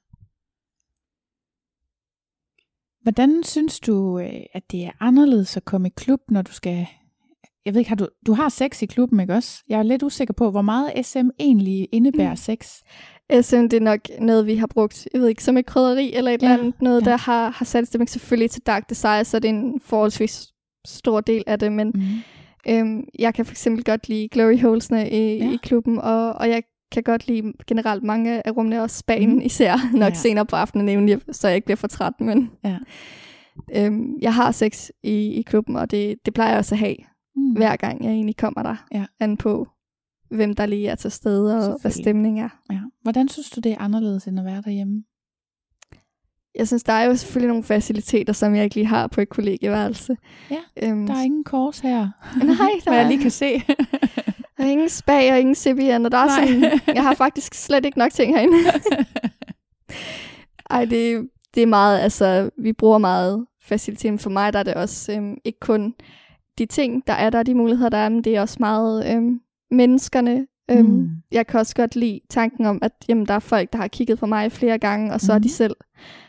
Hvordan 3.04 3.44
synes 3.44 3.80
du, 3.80 4.20
øh, 4.20 4.42
at 4.54 4.72
det 4.72 4.86
er 4.86 4.92
anderledes 5.00 5.58
at 5.58 5.66
komme 5.66 5.88
i 5.88 5.92
klub, 5.96 6.20
når 6.30 6.42
du 6.42 6.52
skal 6.52 6.88
jeg 7.66 7.74
ved 7.74 7.82
ikke, 7.82 7.90
har 7.90 7.96
du, 7.96 8.08
du 8.26 8.34
har 8.34 8.50
sex 8.50 8.82
i 8.82 8.86
klubben, 8.86 9.20
ikke 9.20 9.34
også? 9.34 9.64
Jeg 9.70 9.80
er 9.80 9.84
lidt 9.84 10.04
usikker 10.04 10.34
på, 10.34 10.52
hvor 10.52 10.62
meget 10.62 11.06
SM 11.06 11.30
egentlig 11.40 11.88
indebærer 11.92 12.36
sex. 12.36 12.78
SM, 13.42 13.62
det 13.62 13.74
er 13.74 13.80
nok 13.80 14.00
noget, 14.20 14.46
vi 14.46 14.56
har 14.56 14.68
brugt, 14.68 15.08
jeg 15.14 15.22
ved 15.22 15.28
ikke, 15.28 15.44
som 15.44 15.58
et 15.58 15.66
krydderi 15.66 16.14
eller 16.14 16.32
et 16.32 16.42
Ja, 16.42 16.52
eller 16.52 16.64
andet, 16.64 16.82
noget, 16.82 17.06
ja. 17.06 17.10
der 17.10 17.18
har, 17.18 17.50
har 17.50 17.66
sat 17.66 17.88
stemning 17.88 18.10
selvfølgelig 18.10 18.52
til 18.52 18.62
dark 18.62 18.90
desire, 18.90 19.26
så 19.26 19.40
det 19.40 19.50
er 19.50 19.54
en 19.54 19.80
forholdsvis 19.86 20.48
stor 20.86 21.22
del 21.22 21.44
af 21.48 21.60
det, 21.60 21.72
men 21.72 21.92
Mm. 21.96 22.02
Øhm, 22.70 23.04
jeg 23.20 23.34
kan 23.34 23.46
for 23.46 23.54
eksempel 23.54 23.84
godt 23.84 24.10
lide 24.10 24.28
glory 24.30 24.60
holesene 24.62 25.10
i, 25.10 25.38
ja. 25.38 25.52
i 25.52 25.58
klubben, 25.64 26.00
og, 26.00 26.34
og 26.34 26.50
jeg 26.50 26.64
kan 26.92 27.04
godt 27.04 27.28
lide 27.28 27.54
generelt 27.68 28.04
mange 28.04 28.48
af 28.48 28.58
rummene, 28.58 28.82
også 28.82 29.04
Mhm. 29.10 29.30
mm. 29.30 29.42
især, 29.42 29.76
nok 29.98 30.14
Ja. 30.14 30.18
senere 30.18 30.46
på 30.46 30.56
aftenen, 30.56 30.86
nemlig, 30.86 31.20
så 31.32 31.48
jeg 31.48 31.56
ikke 31.56 31.66
bliver 31.66 31.76
for 31.78 31.88
træt, 31.88 32.14
men 32.20 32.52
Ja. 32.66 32.78
øhm, 33.76 34.18
jeg 34.22 34.34
har 34.36 34.52
sex 34.52 34.90
i, 35.04 35.14
i 35.34 35.42
klubben, 35.42 35.76
og 35.76 35.92
det, 35.92 36.16
det 36.26 36.34
plejer 36.34 36.50
jeg 36.50 36.58
også 36.60 36.76
at 36.76 36.80
have, 36.80 36.96
Mm. 37.36 37.52
hver 37.52 37.76
gang 37.76 38.04
jeg 38.04 38.12
egentlig 38.12 38.38
kommer 38.38 38.64
der, 38.64 38.76
Ja. 38.94 39.06
an 39.20 39.38
på 39.38 39.68
hvem 40.32 40.54
der 40.56 40.66
lige 40.66 40.88
er 40.88 40.96
til 40.96 41.12
stede, 41.12 41.56
og 41.56 41.62
hvad 41.62 41.72
Selvfølgelig. 41.92 42.04
stemning 42.04 42.40
er. 42.42 42.50
Ja. 42.72 42.80
Hvordan 43.02 43.28
synes 43.30 43.50
du, 43.50 43.60
det 43.60 43.72
er 43.72 43.78
anderledes 43.80 44.26
end 44.28 44.40
at 44.40 44.46
være 44.46 44.62
derhjemme? 44.62 45.04
Jeg 46.56 46.68
synes, 46.68 46.84
der 46.84 46.94
er 46.94 47.04
jo 47.06 47.16
selvfølgelig 47.16 47.48
nogle 47.48 47.64
faciliteter, 47.64 48.34
som 48.34 48.56
jeg 48.56 48.64
ikke 48.64 48.76
lige 48.76 48.86
har 48.86 49.08
på 49.08 49.22
et 49.22 49.30
kollegieværelse. 49.30 50.18
Ja, 50.52 50.58
øhm, 50.90 51.08
Der 51.08 51.14
er 51.16 51.22
ingen 51.22 51.44
kors 51.44 51.80
her, 51.80 52.00
Nej, 52.38 52.46
der 52.46 52.82
hvad 52.92 53.00
jeg 53.00 53.08
lige 53.08 53.22
kan 53.22 53.32
se. 53.32 53.46
der 54.62 54.68
er 54.68 54.72
ingen 54.72 54.90
spag 54.90 55.32
og 55.32 55.40
ingen 55.40 55.56
CBN, 55.56 56.06
og 56.06 56.12
der 56.12 56.18
er 56.18 56.26
Nej. 56.26 56.48
sådan, 56.48 56.80
jeg 56.96 57.04
har 57.04 57.16
faktisk 57.16 57.54
slet 57.54 57.86
ikke 57.86 57.98
nok 57.98 58.12
ting 58.12 58.36
herinde. 58.36 58.58
Ej, 60.70 60.86
det, 60.86 61.30
det 61.56 61.64
er 61.64 61.68
meget, 61.68 62.00
altså, 62.00 62.50
vi 62.58 62.74
bruger 62.74 62.98
meget 62.98 63.46
facilitet. 63.64 64.12
Men 64.12 64.20
For 64.20 64.30
mig 64.30 64.54
der 64.54 64.60
er 64.60 64.64
det 64.64 64.74
også 64.74 65.14
øhm, 65.14 65.38
ikke 65.46 65.60
kun 65.60 65.94
de 66.58 66.66
ting, 66.66 67.08
der 67.08 67.14
er 67.14 67.30
der, 67.30 67.44
de 67.44 67.56
muligheder, 67.56 67.90
der 67.90 67.98
er, 67.98 68.10
men 68.10 68.24
det 68.24 68.36
er 68.36 68.42
også 68.42 68.58
meget 68.60 69.16
øhm, 69.16 69.40
menneskerne. 69.72 70.48
Øhm, 70.72 70.90
Mm. 70.90 71.10
Jeg 71.32 71.48
kan 71.48 71.60
også 71.60 71.76
godt 71.76 71.96
lide 71.96 72.20
tanken 72.30 72.66
om, 72.66 72.80
at 72.82 72.92
jamen, 73.10 73.26
der 73.26 73.34
er 73.34 73.40
folk, 73.40 73.74
der 73.74 73.78
har 73.80 73.88
kigget 73.88 74.20
på 74.20 74.26
mig 74.26 74.52
flere 74.52 74.78
gange, 74.78 75.14
og 75.14 75.22
så 75.22 75.32
har 75.32 75.40
Mhm. 75.40 75.44
de 75.44 75.50
selv 75.50 75.76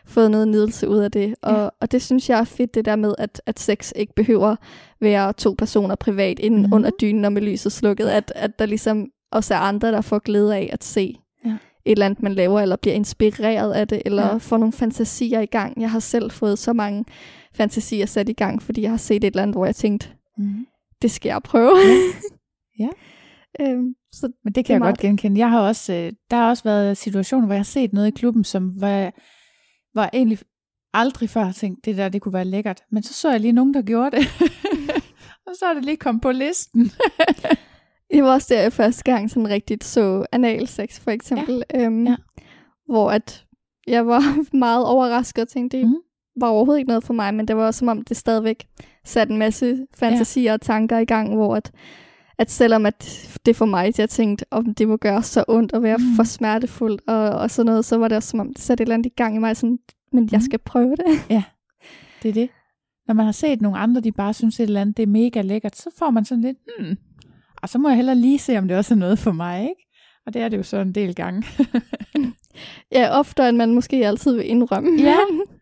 fået 0.06 0.30
noget 0.30 0.48
nydelse 0.48 0.88
ud 0.88 0.98
af 0.98 1.10
det. 1.10 1.34
Og, 1.42 1.52
Ja. 1.62 1.68
og 1.80 1.92
det 1.92 2.02
synes 2.02 2.30
jeg 2.30 2.38
er 2.40 2.44
fedt, 2.44 2.74
det 2.74 2.84
der 2.84 2.96
med, 2.96 3.14
at, 3.18 3.42
at 3.46 3.60
sex 3.60 3.92
ikke 3.96 4.14
behøver 4.14 4.56
være 5.00 5.32
to 5.32 5.54
personer 5.58 5.94
privat 5.94 6.38
inden 6.38 6.66
mm. 6.66 6.72
under 6.72 6.90
dynen 7.00 7.24
og 7.24 7.32
med 7.32 7.42
lyset 7.42 7.72
slukket. 7.72 8.06
At, 8.06 8.32
at 8.36 8.58
der 8.58 8.66
ligesom 8.66 9.08
også 9.32 9.54
er 9.54 9.58
andre, 9.58 9.92
der 9.92 10.00
får 10.00 10.18
glæde 10.18 10.56
af 10.56 10.70
at 10.72 10.84
se 10.84 11.16
Ja. 11.44 11.50
et 11.50 11.92
eller 11.92 12.06
andet, 12.06 12.22
man 12.22 12.34
laver, 12.34 12.60
eller 12.60 12.76
bliver 12.76 12.94
inspireret 12.94 13.72
af 13.72 13.88
det, 13.88 14.02
eller 14.04 14.22
Ja. 14.22 14.28
ja. 14.32 14.36
får 14.36 14.56
nogle 14.58 14.72
fantasier 14.72 15.40
i 15.40 15.46
gang. 15.46 15.80
Jeg 15.80 15.90
har 15.90 16.00
selv 16.00 16.30
fået 16.30 16.58
så 16.58 16.72
mange 16.72 17.04
fantasier 17.54 18.06
sat 18.06 18.28
i 18.28 18.32
gang, 18.32 18.62
fordi 18.62 18.82
jeg 18.82 18.90
har 18.90 18.96
set 18.96 19.16
et 19.16 19.24
eller 19.24 19.42
andet, 19.42 19.56
hvor 19.56 19.64
jeg 19.66 19.76
tænkte, 19.76 20.08
Mm. 20.38 20.66
det 21.02 21.10
skal 21.10 21.28
jeg 21.28 21.40
prøve. 21.44 21.76
Ja. 22.78 22.88
øhm, 23.60 23.94
så 24.12 24.32
Men 24.44 24.52
det 24.52 24.64
kan 24.64 24.64
Det 24.64 24.70
jeg 24.70 24.78
meget 24.78 24.98
godt 24.98 25.00
genkende. 25.00 25.38
Jeg 25.38 25.50
har 25.50 25.60
også, 25.60 25.92
øh, 25.92 26.12
der 26.30 26.36
har 26.36 26.48
også 26.48 26.64
været 26.64 26.96
situationer, 26.96 27.46
hvor 27.46 27.54
jeg 27.54 27.58
har 27.58 27.64
set 27.64 27.92
noget 27.92 28.08
i 28.08 28.10
klubben, 28.10 28.44
som 28.44 28.68
hvor 28.68 28.86
jeg 29.96 30.10
egentlig 30.12 30.38
aldrig 30.94 31.30
før 31.30 31.52
tænkt, 31.52 31.84
det 31.84 31.96
der, 31.96 32.08
det 32.08 32.22
kunne 32.22 32.32
være 32.32 32.44
lækkert. 32.44 32.82
Men 32.90 33.02
så 33.02 33.14
så 33.14 33.30
jeg 33.30 33.40
lige 33.40 33.52
nogen, 33.52 33.74
der 33.74 33.82
gjorde 33.82 34.16
det. 34.16 34.26
og 35.46 35.52
så 35.58 35.66
er 35.66 35.74
det 35.74 35.84
lige 35.84 35.96
kommet 35.96 36.22
på 36.22 36.32
listen. 36.32 36.90
Det 38.12 38.22
var 38.22 38.32
også 38.32 38.54
der, 38.54 38.60
jeg 38.60 38.72
første 38.72 39.02
gang 39.04 39.30
sådan 39.30 39.48
rigtigt 39.48 39.84
så 39.84 40.26
analsex, 40.32 41.00
for 41.00 41.10
eksempel. 41.10 41.62
Ja. 41.74 41.84
Øhm, 41.84 42.06
Ja. 42.06 42.16
Hvor 42.86 43.10
at 43.10 43.46
jeg 43.86 44.06
var 44.06 44.22
meget 44.56 44.86
overrasket 44.86 45.42
og 45.42 45.48
tænkte, 45.48 45.78
det 45.78 45.86
mm. 45.86 45.94
var 46.40 46.48
overhovedet 46.48 46.78
ikke 46.78 46.88
noget 46.88 47.04
for 47.04 47.14
mig, 47.14 47.34
men 47.34 47.48
det 47.48 47.56
var 47.56 47.66
også 47.66 47.78
som 47.78 47.88
om, 47.88 48.02
det 48.02 48.16
stadigvæk 48.16 48.66
satte 49.04 49.32
en 49.32 49.38
masse 49.38 49.86
fantasier 49.94 50.42
ja. 50.42 50.52
og 50.52 50.60
tanker 50.60 50.98
i 50.98 51.04
gang, 51.04 51.34
hvor 51.34 51.56
at, 51.56 51.72
at 52.38 52.50
selvom 52.50 52.86
at 52.86 53.28
det 53.46 53.56
for 53.56 53.64
mig, 53.66 53.92
jeg 53.98 54.08
tænkte, 54.10 54.44
om 54.50 54.74
det 54.74 54.88
må 54.88 54.96
gøre 54.96 55.22
så 55.22 55.44
ondt 55.48 55.72
og 55.72 55.82
være 55.82 55.96
mm. 55.96 56.16
for 56.16 56.24
smertefuldt 56.24 57.02
og, 57.06 57.30
og 57.30 57.50
sådan 57.50 57.66
noget, 57.66 57.84
så 57.84 57.96
var 57.96 58.08
det 58.08 58.16
også 58.16 58.28
som 58.28 58.40
om, 58.40 58.48
det 58.54 58.58
satte 58.62 58.82
et 58.82 58.84
eller 58.86 58.94
andet 58.94 59.06
i 59.06 59.14
gang 59.16 59.36
i 59.36 59.38
mig, 59.38 59.56
sådan, 59.56 59.78
men 60.12 60.28
jeg 60.32 60.38
Mhm. 60.38 60.44
skal 60.44 60.58
prøve 60.58 60.96
det. 60.96 61.06
Det 62.22 62.28
er 62.28 62.32
det. 62.32 62.48
Når 63.06 63.14
man 63.14 63.24
har 63.24 63.32
set 63.32 63.60
nogle 63.62 63.78
andre, 63.78 64.00
de 64.00 64.12
bare 64.12 64.34
synes 64.34 64.60
et 64.60 64.64
eller 64.64 64.80
andet, 64.80 64.96
det 64.96 65.02
er 65.02 65.06
mega 65.06 65.40
lækkert, 65.40 65.76
så 65.76 65.90
får 65.98 66.10
man 66.10 66.24
sådan 66.24 66.42
lidt, 66.44 66.58
hmm, 66.78 66.96
og 67.62 67.68
så 67.68 67.78
må 67.78 67.88
jeg 67.88 67.96
heller 67.96 68.14
lige 68.14 68.38
se, 68.38 68.58
om 68.58 68.68
det 68.68 68.76
også 68.76 68.94
er 68.94 68.98
noget 68.98 69.18
for 69.18 69.32
mig, 69.32 69.62
ikke? 69.62 69.88
Og 70.26 70.34
det 70.34 70.42
er 70.42 70.48
det 70.48 70.56
jo 70.56 70.62
så 70.62 70.76
en 70.76 70.92
del 70.94 71.14
gange. 71.14 71.42
Ja, 72.92 73.18
oftere 73.18 73.48
end 73.48 73.56
man 73.56 73.74
måske 73.74 74.06
altid 74.06 74.36
vil 74.36 74.50
indrømme. 74.50 75.02
Ja. 75.02 75.16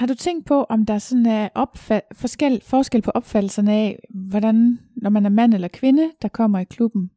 Har 0.00 0.06
du 0.06 0.14
tænkt 0.14 0.46
på, 0.46 0.64
om 0.64 0.86
der 0.86 0.98
sådan 0.98 1.26
er 1.26 1.48
opfa- 1.58 2.08
forskel, 2.14 2.62
forskel 2.64 3.02
på 3.02 3.10
opfattelserne 3.10 3.72
af, 3.72 3.98
hvordan, 4.28 4.78
når 4.96 5.10
man 5.10 5.26
er 5.26 5.30
mand 5.30 5.54
eller 5.54 5.68
kvinde, 5.68 6.10
der 6.22 6.28
kommer 6.28 6.58
i 6.58 6.64
klubben? 6.64 7.10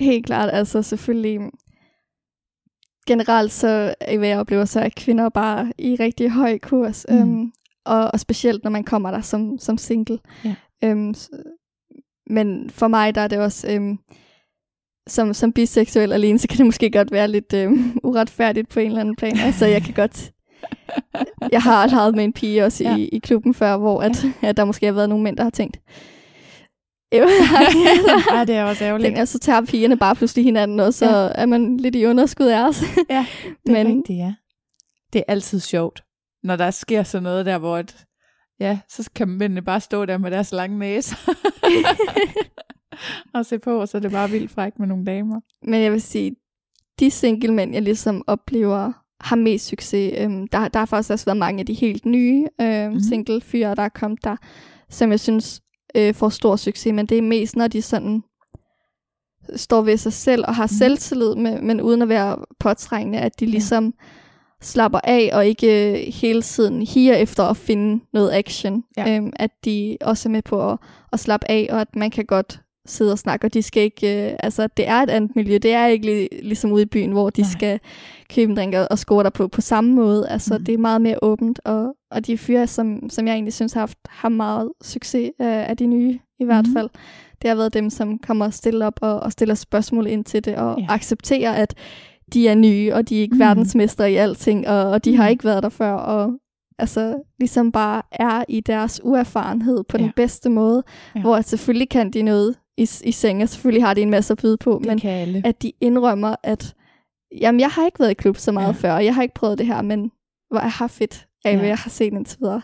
Helt 0.00 0.26
klart, 0.26 0.50
altså 0.52 0.82
selvfølgelig 0.82 1.40
generelt 3.06 3.52
så 3.52 3.94
er 4.00 4.18
hvad 4.18 4.28
jeg 4.28 4.38
oplever 4.38 4.64
så, 4.64 4.80
at 4.80 4.94
kvinder 4.94 5.28
bare 5.28 5.72
i 5.78 5.96
rigtig 6.00 6.30
høj 6.30 6.58
kurs, 6.58 7.06
Mm. 7.08 7.16
øhm, 7.16 7.52
og, 7.84 8.10
og 8.12 8.20
specielt 8.20 8.64
når 8.64 8.70
man 8.70 8.84
kommer 8.84 9.10
der 9.10 9.20
som, 9.20 9.58
som 9.58 9.78
single. 9.78 10.18
Ja. 10.44 10.54
Øhm, 10.84 11.14
s- 11.14 11.30
men 12.30 12.70
for 12.70 12.88
mig 12.88 13.14
der 13.14 13.20
er 13.20 13.28
det 13.28 13.38
også, 13.38 13.72
øhm, 13.72 13.98
som, 15.08 15.34
som 15.34 15.52
biseksuel 15.52 16.12
alene, 16.12 16.38
så 16.38 16.48
kan 16.48 16.58
det 16.58 16.66
måske 16.66 16.90
godt 16.90 17.12
være 17.12 17.28
lidt 17.28 17.52
øhm, 17.54 17.98
uretfærdigt 18.08 18.68
på 18.68 18.80
en 18.80 18.86
eller 18.86 19.00
anden 19.00 19.16
plan. 19.16 19.36
Altså 19.38 19.66
jeg 19.66 19.82
kan 19.82 19.94
godt, 19.94 20.32
jeg 21.52 21.62
har 21.62 21.86
leget 21.86 22.14
med 22.14 22.24
en 22.24 22.32
pige 22.32 22.64
også 22.64 22.84
Ja. 22.84 22.96
i, 22.96 23.04
i 23.08 23.18
klubben 23.18 23.54
før, 23.54 23.76
hvor 23.76 24.00
at, 24.02 24.24
ja. 24.42 24.48
at 24.48 24.56
der 24.56 24.64
måske 24.64 24.86
har 24.86 24.92
været 24.92 25.08
nogle 25.08 25.24
mænd, 25.24 25.36
der 25.36 25.42
har 25.42 25.50
tænkt, 25.50 25.76
"Øv, 27.14 27.28
ja, 28.34 28.44
det 28.44 28.54
er 28.54 28.64
også 28.64 28.84
ærgerligt. 28.84 29.06
tænker, 29.06 29.24
så 29.24 29.38
tager 29.38 29.60
pigerne 29.66 29.96
bare 29.96 30.14
pludselig 30.14 30.44
hinanden, 30.44 30.80
og 30.80 30.94
så 30.94 31.06
Ja. 31.06 31.28
er 31.42 31.46
man 31.46 31.76
lidt 31.76 31.94
i 31.94 32.06
underskud 32.06 32.46
af 32.46 32.68
os. 32.68 32.82
Ja, 33.10 33.26
det 33.66 33.76
er 33.78 33.84
Men- 33.84 33.86
rigtigt, 33.86 34.18
ja. 34.18 34.34
Det 35.12 35.18
er 35.18 35.32
altid 35.32 35.60
sjovt, 35.60 36.04
når 36.42 36.56
der 36.56 36.70
sker 36.70 37.02
sådan 37.02 37.22
noget 37.22 37.46
der, 37.46 37.58
hvor 37.58 37.78
et, 37.78 37.96
ja, 38.60 38.78
så 38.88 39.10
kan 39.14 39.28
mændene 39.28 39.62
bare 39.62 39.80
stå 39.80 40.04
der 40.04 40.18
med 40.18 40.30
deres 40.30 40.52
lange 40.52 40.78
næse 40.78 41.16
og 43.34 43.46
se 43.46 43.58
på, 43.58 43.80
og 43.80 43.88
så 43.88 43.96
er 43.96 44.00
det 44.00 44.10
bare 44.12 44.30
vildt 44.30 44.50
frækt 44.50 44.78
med 44.78 44.86
nogle 44.86 45.04
damer. 45.04 45.40
Men 45.62 45.82
jeg 45.82 45.92
vil 45.92 46.02
sige, 46.02 46.36
de 47.00 47.10
single 47.10 47.52
mænd, 47.54 47.72
jeg 47.72 47.82
ligesom 47.82 48.24
oplever, 48.26 48.92
har 49.24 49.36
mest 49.36 49.66
succes. 49.66 50.14
Øhm, 50.18 50.46
der, 50.46 50.68
der 50.68 50.78
har 50.78 50.86
faktisk 50.86 51.10
også 51.10 51.24
været 51.24 51.36
mange 51.36 51.60
af 51.60 51.66
de 51.66 51.74
helt 51.74 52.06
nye 52.06 52.46
øhm, 52.60 52.92
mm. 52.92 53.00
single 53.00 53.40
fyre, 53.40 53.74
der 53.74 53.82
er 53.82 53.88
kommet 53.88 54.24
der, 54.24 54.36
som 54.90 55.10
jeg 55.10 55.20
synes 55.20 55.60
øh, 55.96 56.14
får 56.14 56.28
stor 56.28 56.56
succes. 56.56 56.92
Men 56.92 57.06
det 57.06 57.18
er 57.18 57.22
mest, 57.22 57.56
når 57.56 57.68
de 57.68 57.82
sådan 57.82 58.22
står 59.56 59.82
ved 59.82 59.96
sig 59.96 60.12
selv 60.12 60.44
og 60.48 60.54
har 60.54 60.64
mm. 60.64 60.68
selvtillid, 60.78 61.34
men, 61.34 61.66
men 61.66 61.80
uden 61.80 62.02
at 62.02 62.08
være 62.08 62.36
påtrængende, 62.60 63.18
at 63.18 63.40
de 63.40 63.46
ligesom 63.46 63.94
slapper 64.60 65.00
af 65.04 65.30
og 65.32 65.46
ikke 65.46 65.92
øh, 65.92 66.12
hele 66.12 66.42
tiden 66.42 66.82
higer 66.82 67.14
efter 67.14 67.44
at 67.44 67.56
finde 67.56 68.04
noget 68.12 68.32
action. 68.32 68.84
Ja. 68.96 69.16
Øhm, 69.16 69.32
at 69.36 69.50
de 69.64 69.96
også 70.00 70.28
er 70.28 70.30
med 70.30 70.42
på 70.42 70.70
at, 70.70 70.78
at 71.12 71.20
slappe 71.20 71.50
af, 71.50 71.68
og 71.70 71.80
at 71.80 71.96
man 71.96 72.10
kan 72.10 72.24
godt 72.24 72.60
sidde 72.86 73.12
og 73.12 73.18
snakke, 73.18 73.46
og 73.46 73.54
de 73.54 73.62
skal 73.62 73.82
ikke, 73.82 74.26
øh, 74.30 74.36
altså 74.42 74.66
det 74.76 74.88
er 74.88 74.94
et 75.02 75.10
andet 75.10 75.36
miljø, 75.36 75.58
det 75.62 75.72
er 75.72 75.86
ikke 75.86 76.06
li- 76.32 76.42
ligesom 76.42 76.72
ude 76.72 76.82
i 76.82 76.86
byen, 76.86 77.12
hvor 77.12 77.30
de 77.30 77.40
Nej. 77.40 77.50
Skal 77.50 77.80
købe 78.34 78.50
en 78.50 78.56
drink 78.56 78.74
og, 78.74 78.86
og 78.90 78.98
score 78.98 79.24
der 79.24 79.30
på, 79.30 79.48
på 79.48 79.60
samme 79.60 79.94
måde, 79.94 80.28
altså 80.28 80.58
mm. 80.58 80.64
det 80.64 80.74
er 80.74 80.78
meget 80.78 81.00
mere 81.00 81.18
åbent, 81.22 81.60
og, 81.64 81.94
og 82.10 82.26
de 82.26 82.38
fyre, 82.38 82.66
som, 82.66 83.10
som 83.10 83.26
jeg 83.26 83.32
egentlig 83.34 83.54
synes 83.54 83.72
har 83.72 83.80
haft 83.80 83.98
har 84.08 84.28
meget 84.28 84.70
succes 84.82 85.30
af, 85.38 85.66
af 85.70 85.76
de 85.76 85.86
nye 85.86 86.18
i 86.40 86.44
hvert 86.44 86.66
Mhm. 86.66 86.74
fald, 86.76 86.88
det 87.42 87.50
har 87.50 87.56
været 87.56 87.74
dem, 87.74 87.90
som 87.90 88.18
kommer 88.18 88.50
stille 88.50 88.86
op 88.86 88.98
og, 89.02 89.20
og 89.20 89.32
stiller 89.32 89.54
spørgsmål 89.54 90.06
ind 90.06 90.24
til 90.24 90.44
det, 90.44 90.56
og 90.56 90.78
Ja. 90.80 90.86
accepterer, 90.88 91.52
at 91.52 91.74
de 92.32 92.48
er 92.48 92.54
nye, 92.54 92.92
og 92.94 93.08
de 93.08 93.16
er 93.16 93.20
ikke 93.22 93.34
mm. 93.34 93.40
verdensmestre 93.40 94.12
i 94.12 94.14
alting, 94.14 94.68
og, 94.68 94.90
og 94.90 95.04
de 95.04 95.10
mm. 95.10 95.16
har 95.16 95.24
Mhm. 95.24 95.30
ikke 95.30 95.44
været 95.44 95.62
der 95.62 95.68
før, 95.68 95.92
og 95.92 96.32
altså 96.78 97.22
ligesom 97.38 97.72
bare 97.72 98.02
er 98.12 98.44
i 98.48 98.60
deres 98.60 99.00
uerfarenhed 99.04 99.84
på 99.88 99.96
Ja. 99.98 100.02
den 100.04 100.12
bedste 100.16 100.50
måde, 100.50 100.82
Ja. 101.16 101.20
hvor 101.20 101.40
selvfølgelig 101.40 101.88
kan 101.88 102.10
de 102.10 102.22
noget 102.22 102.54
i, 102.76 102.82
i 103.04 103.12
seng, 103.12 103.42
og 103.42 103.48
selvfølgelig 103.48 103.84
har 103.84 103.94
de 103.94 104.02
en 104.02 104.10
masse 104.10 104.32
at 104.32 104.38
byde 104.38 104.56
på, 104.56 104.78
Det 104.78 104.86
men 104.86 104.98
at 105.44 105.62
de 105.62 105.72
indrømmer, 105.80 106.36
at 106.42 106.74
jamen, 107.40 107.60
jeg 107.60 107.68
har 107.70 107.86
ikke 107.86 108.00
været 108.00 108.10
i 108.10 108.14
klub 108.14 108.36
så 108.36 108.52
meget 108.52 108.64
Ja. 108.66 108.68
ja. 108.72 108.76
før, 108.78 108.92
og 108.94 109.04
jeg 109.04 109.14
har 109.14 109.22
ikke 109.22 109.34
prøvet 109.34 109.58
det 109.58 109.66
her, 109.66 109.82
men 109.82 110.10
hvor 110.50 110.60
jeg 110.60 110.70
har 110.72 110.86
fedt 110.88 111.26
af, 111.44 111.52
Ja. 111.52 111.58
hvad 111.58 111.68
jeg 111.68 111.78
har 111.78 111.90
set 111.90 112.12
indtil 112.12 112.38
videre. 112.40 112.62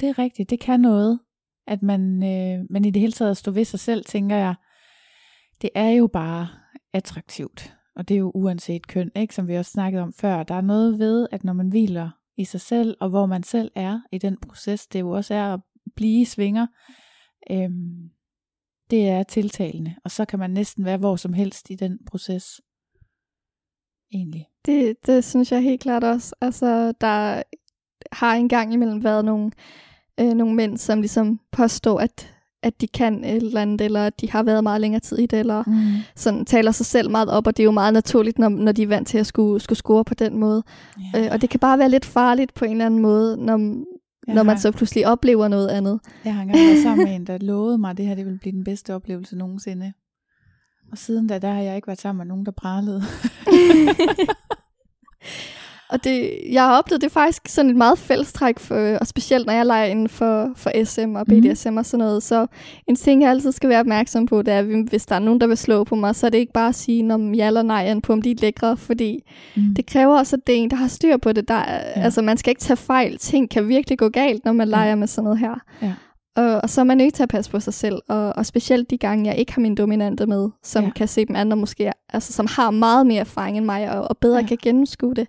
Det 0.00 0.08
er 0.08 0.18
rigtigt. 0.18 0.50
Det 0.50 0.60
kan 0.60 0.80
noget, 0.80 1.18
at 1.66 1.82
man, 1.82 2.22
øh, 2.22 2.64
man 2.70 2.84
i 2.84 2.90
det 2.90 3.00
hele 3.00 3.12
taget 3.12 3.36
står 3.36 3.52
ved 3.52 3.64
sig 3.64 3.80
selv, 3.80 4.04
tænker 4.04 4.36
jeg. 4.36 4.54
Det 5.62 5.70
er 5.74 5.88
jo 5.88 6.06
bare 6.06 6.48
attraktivt. 6.94 7.74
Og 7.96 8.08
det 8.08 8.14
er 8.14 8.18
jo 8.18 8.32
uanset 8.34 8.86
køn, 8.86 9.10
ikke? 9.16 9.34
som 9.34 9.48
vi 9.48 9.54
også 9.56 9.70
snakkede 9.70 10.02
om 10.02 10.12
før. 10.12 10.42
Der 10.42 10.54
er 10.54 10.60
noget 10.60 10.98
ved, 10.98 11.26
at 11.32 11.44
når 11.44 11.52
man 11.52 11.68
hviler 11.68 12.10
i 12.36 12.44
sig 12.44 12.60
selv, 12.60 12.96
og 13.00 13.08
hvor 13.08 13.26
man 13.26 13.42
selv 13.42 13.70
er 13.74 14.00
i 14.12 14.18
den 14.18 14.36
proces, 14.48 14.86
det 14.86 15.00
jo 15.00 15.10
også 15.10 15.34
er 15.34 15.54
at 15.54 15.60
blive 15.96 16.26
svinger, 16.26 16.66
øhm, 17.50 18.10
det 18.90 19.08
er 19.08 19.22
tiltalende. 19.22 19.94
Og 20.04 20.10
så 20.10 20.24
kan 20.24 20.38
man 20.38 20.50
næsten 20.50 20.84
være 20.84 20.96
hvor 20.96 21.16
som 21.16 21.32
helst 21.32 21.70
i 21.70 21.74
den 21.74 21.98
proces. 22.06 22.60
Egentlig. 24.12 24.46
Det, 24.66 24.96
det 25.06 25.24
synes 25.24 25.52
jeg 25.52 25.62
helt 25.62 25.80
klart 25.80 26.04
også. 26.04 26.34
Altså, 26.40 26.92
der 27.00 27.42
har 28.12 28.34
engang 28.34 28.72
imellem 28.72 29.04
været 29.04 29.24
nogle 29.24 29.50
øh, 30.20 30.34
nogle 30.34 30.54
mænd, 30.54 30.78
som 30.78 31.00
ligesom 31.00 31.40
påstår, 31.52 32.00
at, 32.00 32.34
at 32.62 32.80
de 32.80 32.88
kan 32.88 33.24
et 33.24 33.36
eller 33.36 33.62
andet, 33.62 33.80
eller 33.80 34.06
at 34.06 34.20
de 34.20 34.30
har 34.30 34.42
været 34.42 34.62
meget 34.62 34.80
længere 34.80 35.00
tid 35.00 35.18
i 35.18 35.26
det, 35.26 35.38
eller 35.38 35.62
Mm. 35.66 35.74
sådan 36.16 36.44
taler 36.44 36.70
sig 36.72 36.86
selv 36.86 37.10
meget 37.10 37.28
op, 37.30 37.46
og 37.46 37.56
det 37.56 37.62
er 37.62 37.64
jo 37.64 37.70
meget 37.70 37.92
naturligt, 37.92 38.38
når, 38.38 38.48
når 38.48 38.72
de 38.72 38.82
er 38.82 38.86
vant 38.86 39.08
til 39.08 39.18
at 39.18 39.26
skulle, 39.26 39.60
skulle 39.60 39.78
score 39.78 40.04
på 40.04 40.14
den 40.14 40.38
måde. 40.38 40.62
Ja. 41.14 41.24
Øh, 41.24 41.28
og 41.32 41.40
det 41.42 41.50
kan 41.50 41.60
bare 41.60 41.78
være 41.78 41.88
lidt 41.88 42.04
farligt 42.04 42.54
på 42.54 42.64
en 42.64 42.70
eller 42.70 42.86
anden 42.86 43.00
måde, 43.00 43.36
når, 43.44 43.82
Jeg 44.26 44.34
når 44.34 44.42
man 44.42 44.56
har- 44.56 44.60
så 44.60 44.72
pludselig 44.72 45.06
oplever 45.06 45.48
noget 45.48 45.68
andet. 45.68 46.00
Jeg 46.24 46.34
har 46.34 46.42
engang 46.42 46.58
været 46.58 46.82
sammen 46.82 47.04
med 47.06 47.14
en, 47.14 47.26
der 47.26 47.38
lovede 47.38 47.78
mig, 47.78 47.90
at 47.90 47.96
det 47.96 48.06
her 48.06 48.14
det 48.14 48.24
ville 48.24 48.38
blive 48.38 48.52
den 48.52 48.64
bedste 48.64 48.94
oplevelse 48.94 49.36
nogensinde. 49.36 49.92
Og 50.92 50.98
siden 50.98 51.26
da, 51.26 51.38
der 51.38 51.52
har 51.52 51.60
jeg 51.62 51.76
ikke 51.76 51.86
været 51.88 52.00
sammen 52.00 52.18
med 52.18 52.26
nogen, 52.26 52.46
der 52.46 52.52
pralede. 52.52 53.02
Og 55.96 56.04
det, 56.04 56.30
jeg 56.52 56.62
har 56.62 56.78
oplevet, 56.78 57.00
det 57.00 57.06
er 57.06 57.12
faktisk 57.12 57.48
sådan 57.48 57.70
et 57.70 57.76
meget 57.76 57.98
fællestræk, 57.98 58.58
for, 58.58 58.96
og 59.00 59.06
specielt 59.06 59.46
når 59.46 59.52
jeg 59.52 59.66
leger 59.66 59.84
inden 59.84 60.08
for, 60.08 60.50
for 60.56 60.84
SM 60.84 61.14
og 61.16 61.24
Mhm. 61.28 61.40
BDSM 61.42 61.76
og 61.76 61.86
sådan 61.86 62.04
noget. 62.04 62.22
Så 62.22 62.46
en 62.86 62.96
ting, 62.96 63.22
jeg 63.22 63.30
altid 63.30 63.52
skal 63.52 63.68
være 63.68 63.80
opmærksom 63.80 64.26
på, 64.26 64.42
det 64.42 64.54
er, 64.54 64.58
at 64.58 64.64
hvis 64.64 65.06
der 65.06 65.14
er 65.14 65.18
nogen, 65.18 65.40
der 65.40 65.46
vil 65.46 65.56
slå 65.56 65.84
på 65.84 65.94
mig, 65.94 66.14
så 66.14 66.26
er 66.26 66.30
det 66.30 66.38
ikke 66.38 66.52
bare 66.52 66.68
at 66.68 66.74
sige 66.74 67.14
om 67.14 67.34
ja 67.34 67.46
eller 67.46 67.62
nej 67.62 68.00
på, 68.00 68.12
om 68.12 68.22
de 68.22 68.30
er 68.30 68.34
lækre, 68.40 68.76
fordi 68.76 69.24
Mm. 69.56 69.62
det 69.76 69.86
kræver 69.86 70.18
også, 70.18 70.36
at 70.36 70.46
det 70.46 70.54
er 70.54 70.58
en, 70.58 70.70
der 70.70 70.76
har 70.76 70.88
styr 70.88 71.16
på 71.16 71.32
det. 71.32 71.48
Der, 71.48 71.54
ja. 71.58 71.78
Altså, 72.02 72.22
man 72.22 72.36
skal 72.36 72.50
ikke 72.50 72.60
tage 72.60 72.76
fejl. 72.76 73.18
Ting 73.18 73.50
kan 73.50 73.68
virkelig 73.68 73.98
gå 73.98 74.08
galt, 74.08 74.44
når 74.44 74.52
man 74.52 74.68
leger 74.68 74.94
med 74.94 75.06
sådan 75.06 75.24
noget 75.24 75.38
her. 75.38 75.54
Ja. 75.82 75.92
Og, 76.36 76.60
og 76.62 76.70
så 76.70 76.80
er 76.80 76.84
man 76.84 76.96
nødt 76.96 77.14
til 77.14 77.22
at 77.22 77.28
passe 77.28 77.50
på 77.50 77.60
sig 77.60 77.74
selv, 77.74 77.96
og, 78.08 78.32
og 78.36 78.46
specielt 78.46 78.90
de 78.90 78.98
gange, 78.98 79.26
jeg 79.30 79.38
ikke 79.38 79.52
har 79.54 79.60
min 79.62 79.74
dominante 79.74 80.26
med, 80.26 80.48
som 80.62 80.82
Ja. 80.82 80.86
ja. 80.88 80.92
kan 80.92 81.08
se 81.08 81.24
dem 81.26 81.36
andre 81.36 81.56
måske, 81.56 81.92
altså 82.12 82.32
som 82.32 82.46
har 82.50 82.70
meget 82.70 83.06
mere 83.06 83.20
erfaring 83.20 83.56
end 83.56 83.64
mig, 83.64 83.90
og, 83.98 84.08
og 84.08 84.16
bedre 84.18 84.34
Ja. 84.36 84.40
ja. 84.42 84.46
kan 84.46 84.58
gennemskue 84.62 85.14
det, 85.14 85.26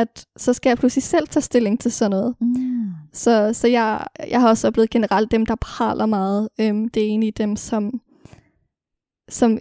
at 0.00 0.26
så 0.36 0.52
skal 0.52 0.70
jeg 0.70 0.78
pludselig 0.78 1.02
selv 1.02 1.28
tage 1.28 1.42
stilling 1.42 1.80
til 1.80 1.92
sådan 1.92 2.10
noget. 2.10 2.34
Mm. 2.40 2.90
Så, 3.12 3.50
så 3.52 3.68
jeg, 3.68 4.06
jeg 4.30 4.40
har 4.40 4.48
også 4.48 4.66
oplevet 4.66 4.90
generelt 4.90 5.30
dem, 5.30 5.46
der 5.46 5.54
praler 5.60 6.06
meget. 6.06 6.48
Øhm, 6.60 6.88
det 6.88 7.02
er 7.02 7.06
egentlig 7.06 7.38
dem, 7.38 7.56
som, 7.56 8.00
som 9.28 9.58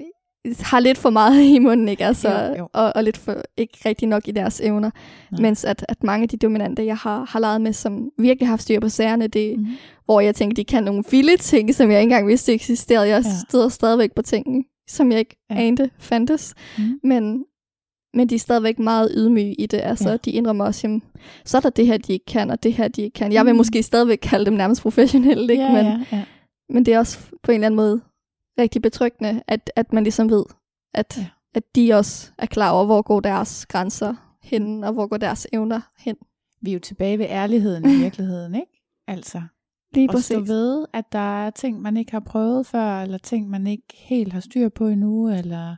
har 0.60 0.80
lidt 0.80 0.98
for 0.98 1.10
meget 1.10 1.44
i 1.56 1.60
munden, 1.60 1.88
ikke? 1.90 2.06
Altså, 2.06 2.30
Jo, 2.50 2.56
jo. 2.58 2.70
Og, 2.74 2.92
og 2.96 3.04
lidt 3.04 3.18
for 3.18 3.36
ikke 3.58 3.78
rigtig 3.86 4.08
nok 4.08 4.28
i 4.28 4.32
deres 4.32 4.62
evner. 4.62 4.90
Nej. 5.32 5.42
Mens 5.42 5.66
at, 5.66 5.86
at 5.90 6.04
mange 6.04 6.24
af 6.24 6.30
de 6.30 6.38
dominante, 6.38 6.86
jeg 6.86 6.98
har, 6.98 7.26
har 7.30 7.40
leget 7.40 7.62
med, 7.62 7.74
som 7.74 8.10
virkelig 8.18 8.48
har 8.48 8.52
haft 8.52 8.62
styr 8.62 8.80
på 8.80 8.90
sagerne, 8.90 9.28
det, 9.28 9.60
Mm. 9.60 9.66
hvor 10.06 10.20
jeg 10.22 10.36
tænker, 10.36 10.56
de 10.56 10.64
kan 10.64 10.84
nogle 10.84 11.04
vilde 11.12 11.38
ting, 11.38 11.76
som 11.76 11.92
jeg 11.92 12.00
ikke 12.02 12.12
engang 12.12 12.28
vidste 12.28 12.54
eksisterede. 12.54 13.08
Jeg 13.08 13.24
Ja. 13.26 13.32
støder 13.50 13.70
stadigvæk 13.70 14.16
på 14.16 14.22
ting, 14.22 14.66
som 14.88 15.12
jeg 15.12 15.20
ikke 15.20 15.38
ja. 15.50 15.56
anede 15.56 15.90
fandtes. 16.00 16.54
Mm. 16.78 17.00
Men, 17.04 17.44
men 18.14 18.30
de 18.30 18.36
er 18.36 18.40
stadigvæk 18.40 18.80
meget 18.80 19.12
ydmyge 19.16 19.54
i 19.54 19.66
det. 19.66 19.78
Altså, 19.84 20.10
Ja. 20.10 20.18
de 20.18 20.32
indrømmer 20.32 20.66
også, 20.66 20.88
jamen, 20.88 21.04
så 21.46 21.58
er 21.58 21.62
der 21.62 21.70
det 21.70 21.88
her, 21.88 21.98
de 21.98 22.14
ikke 22.14 22.26
kan, 22.26 22.50
og 22.52 22.64
det 22.64 22.74
her, 22.74 22.88
de 22.88 23.02
ikke 23.02 23.14
kan. 23.16 23.32
Jeg 23.32 23.46
vil 23.46 23.54
Mm. 23.54 23.58
måske 23.58 23.84
stadigvæk 23.84 24.20
kalde 24.22 24.46
dem 24.46 24.54
nærmest 24.54 24.82
professionelle, 24.82 25.52
ikke? 25.54 25.64
Ja, 25.64 25.72
men, 25.74 25.86
ja, 25.86 26.06
ja. 26.12 26.24
men 26.70 26.86
det 26.86 26.94
er 26.94 27.00
også 27.00 27.20
på 27.44 27.52
en 27.52 27.56
eller 27.56 27.66
anden 27.66 27.76
måde 27.76 28.02
rigtig 28.60 28.82
betryggende, 28.82 29.44
at, 29.48 29.72
at 29.76 29.94
man 29.94 30.04
ligesom 30.04 30.30
ved, 30.30 30.44
at, 30.94 31.18
Ja. 31.18 31.26
at 31.54 31.76
de 31.76 31.94
også 31.94 32.32
er 32.38 32.46
klar 32.46 32.72
over, 32.72 32.86
hvor 32.86 33.02
går 33.02 33.20
deres 33.20 33.66
grænser 33.66 34.14
hen, 34.44 34.84
og 34.84 34.94
hvor 34.94 35.08
går 35.08 35.18
deres 35.18 35.48
evner 35.54 35.82
hen. 35.98 36.16
Vi 36.62 36.70
er 36.70 36.74
jo 36.74 36.80
tilbage 36.80 37.20
ved 37.20 37.26
ærligheden 37.30 37.90
i 37.90 37.96
virkeligheden, 38.04 38.56
ikke? 38.56 38.84
Altså, 39.08 39.42
Lige 39.94 40.04
at 40.04 40.24
stå 40.24 40.36
præcis. 40.40 40.50
ved, 40.50 40.86
at 40.94 41.06
der 41.12 41.46
er 41.46 41.50
ting, 41.50 41.82
man 41.82 41.98
ikke 41.98 42.12
har 42.12 42.20
prøvet 42.20 42.66
før, 42.68 43.02
eller 43.02 43.18
ting, 43.18 43.50
man 43.50 43.68
ikke 43.68 43.84
helt 43.96 44.34
har 44.34 44.40
styr 44.40 44.70
på 44.70 44.88
endnu, 44.88 45.30
eller, 45.30 45.76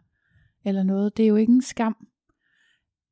eller 0.66 0.84
noget. 0.84 1.18
Det 1.18 1.24
er 1.24 1.28
jo 1.28 1.36
ikke 1.36 1.52
en 1.54 1.62
skam. 1.62 1.96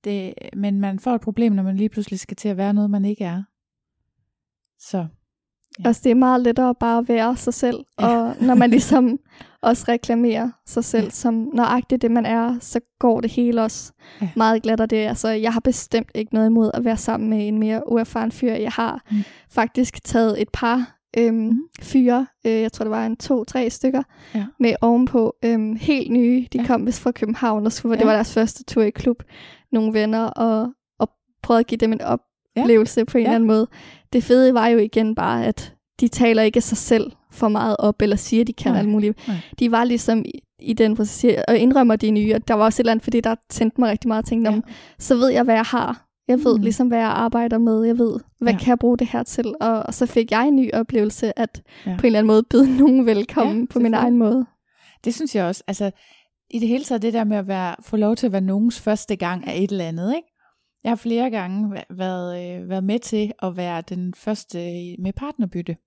Det, 0.04 0.34
men 0.56 0.80
man 0.82 1.00
får 1.00 1.16
et 1.16 1.22
problem, 1.22 1.52
når 1.54 1.64
man 1.64 1.76
lige 1.76 1.90
pludselig 1.90 2.20
skal 2.20 2.38
til 2.38 2.50
at 2.50 2.58
være 2.58 2.74
noget, 2.74 2.90
man 2.90 3.06
ikke 3.06 3.24
er. 3.24 3.44
Så, 4.80 5.06
Ja. 5.80 5.88
Altså, 5.88 6.02
det 6.04 6.10
er 6.12 6.16
meget 6.16 6.42
lettere 6.42 6.76
bare 6.76 6.98
at 6.98 7.08
være 7.10 7.38
sig 7.38 7.54
selv, 7.54 7.80
Ja. 8.00 8.08
og 8.08 8.36
når 8.42 8.56
man 8.56 8.70
ligesom 8.76 9.18
også 9.62 9.86
reklamerer 9.88 10.50
sig 10.66 10.84
selv 10.84 11.04
Ja. 11.04 11.10
som 11.10 11.34
nøjagtigt 11.54 12.02
det, 12.02 12.12
man 12.12 12.26
er, 12.26 12.58
så 12.60 12.80
går 13.00 13.22
det 13.22 13.32
hele 13.32 13.62
også 13.62 13.94
Ja. 14.22 14.30
meget 14.36 14.64
glat. 14.64 14.82
Og 14.82 14.90
det, 14.90 14.98
altså, 14.98 15.30
jeg 15.30 15.54
har 15.54 15.60
bestemt 15.60 16.12
ikke 16.16 16.34
noget 16.34 16.48
imod 16.48 16.72
at 16.74 16.86
være 16.86 16.98
sammen 16.98 17.30
med 17.30 17.48
en 17.48 17.60
mere 17.60 17.92
uerfaren 17.92 18.32
fyr. 18.32 18.54
Jeg 18.54 18.72
har 18.72 19.04
Mm. 19.12 19.18
faktisk 19.50 20.04
taget 20.04 20.42
et 20.42 20.50
par 20.54 20.96
øhm, 21.18 21.36
Mm. 21.38 21.60
fyre, 21.82 22.28
øh, 22.46 22.52
jeg 22.52 22.72
tror 22.72 22.84
det 22.84 22.92
var 22.92 23.06
en 23.06 23.18
to-tre 23.18 23.70
stykker, 23.70 24.04
Ja. 24.36 24.46
med 24.60 24.74
ovenpå 24.82 25.36
øhm, 25.46 25.76
helt 25.76 26.12
nye. 26.12 26.48
De 26.54 26.58
ja. 26.58 26.66
kom 26.68 26.86
vist 26.86 27.00
fra 27.02 27.12
København, 27.12 27.66
og 27.66 27.72
skulle, 27.72 27.94
Ja. 27.96 28.00
det 28.00 28.08
var 28.08 28.14
deres 28.14 28.34
første 28.34 28.64
tur 28.64 28.84
i 28.84 28.90
klub. 28.90 29.24
Nogle 29.72 29.94
venner, 29.94 30.24
og, 30.26 30.68
og 31.00 31.10
prøvede 31.44 31.60
at 31.60 31.68
give 31.68 31.78
dem 31.78 31.94
en 31.94 32.02
oplevelse 32.02 33.00
ja. 33.00 33.04
på 33.06 33.18
en 33.18 33.22
Ja. 33.24 33.28
eller 33.28 33.36
anden 33.36 33.48
måde. 33.48 33.68
Det 34.14 34.24
fede 34.24 34.54
var 34.54 34.68
jo 34.68 34.78
igen 34.78 35.16
bare, 35.16 35.46
at 35.46 35.74
de 36.00 36.08
taler 36.08 36.44
ikke 36.44 36.62
sig 36.62 36.78
selv 36.78 37.12
for 37.32 37.48
meget 37.48 37.76
op, 37.80 38.02
eller 38.02 38.16
siger, 38.16 38.46
de 38.46 38.54
kan 38.54 38.72
Nej, 38.72 38.80
alt 38.80 38.90
muligt. 38.90 39.28
nej. 39.28 39.36
De 39.60 39.72
var 39.72 39.84
ligesom 39.84 40.26
i, 40.26 40.32
i 40.60 40.74
den 40.74 40.96
proces, 40.96 41.36
og 41.48 41.58
indrømmer 41.58 41.96
de 41.96 42.12
nye, 42.12 42.34
og 42.36 42.48
der 42.48 42.54
var 42.54 42.66
også 42.66 42.76
et 42.76 42.84
eller 42.84 42.92
andet, 42.92 43.04
fordi 43.04 43.22
der 43.22 43.36
tændte 43.50 43.82
mig 43.82 43.90
rigtig 43.90 44.08
meget, 44.08 44.24
og 44.24 44.28
tænkte, 44.30 44.52
Ja. 44.52 44.56
ja. 44.56 44.62
så 45.00 45.16
ved 45.16 45.30
jeg, 45.30 45.44
hvad 45.44 45.56
jeg 45.56 45.64
har. 45.64 46.06
Jeg 46.28 46.44
ved 46.44 46.56
Mm. 46.58 46.62
ligesom, 46.64 46.88
hvad 46.88 46.98
jeg 47.00 47.08
arbejder 47.08 47.58
med. 47.58 47.84
Jeg 47.84 47.98
ved, 47.98 48.20
hvad 48.42 48.54
Ja. 48.54 48.60
kan 48.60 48.68
jeg 48.68 48.80
bruge 48.80 48.98
det 48.98 49.08
her 49.08 49.24
til? 49.24 49.54
Og, 49.62 49.84
og 49.84 49.94
så 49.94 50.06
fik 50.06 50.32
jeg 50.32 50.48
en 50.48 50.56
ny 50.56 50.74
oplevelse, 50.74 51.40
at 51.40 51.62
Ja. 51.86 51.92
på 51.96 52.02
en 52.02 52.06
eller 52.06 52.20
anden 52.20 52.28
måde 52.28 52.44
byde 52.44 52.78
nogen 52.84 53.06
velkommen 53.06 53.60
Ja, 53.60 53.66
på 53.70 53.80
min 53.80 53.94
egen 53.94 54.18
måde. 54.18 54.46
Det 55.06 55.14
synes 55.16 55.36
jeg 55.36 55.46
også. 55.46 55.64
Altså, 55.68 55.92
i 56.50 56.60
det 56.60 56.68
hele 56.68 56.84
taget 56.84 57.02
det 57.02 57.14
der 57.14 57.24
med 57.24 57.38
at 57.38 57.48
være, 57.48 57.76
få 57.82 57.98
lov 57.98 58.16
til 58.16 58.26
at 58.26 58.32
være 58.32 58.42
nogens 58.42 58.82
første 58.82 59.16
gang 59.16 59.48
af 59.48 59.58
et 59.58 59.72
eller 59.72 59.88
andet, 59.88 60.16
ikke? 60.16 60.28
Jeg 60.84 60.92
har 60.92 60.96
flere 60.96 61.30
gange 61.30 61.84
været, 61.90 62.62
øh, 62.62 62.70
været 62.70 62.84
med 62.84 63.00
til 63.00 63.34
at 63.42 63.58
være 63.58 63.82
den 63.82 64.14
første 64.14 64.72
i- 64.72 64.96
med 65.00 65.14
partnerbytte. 65.14 65.78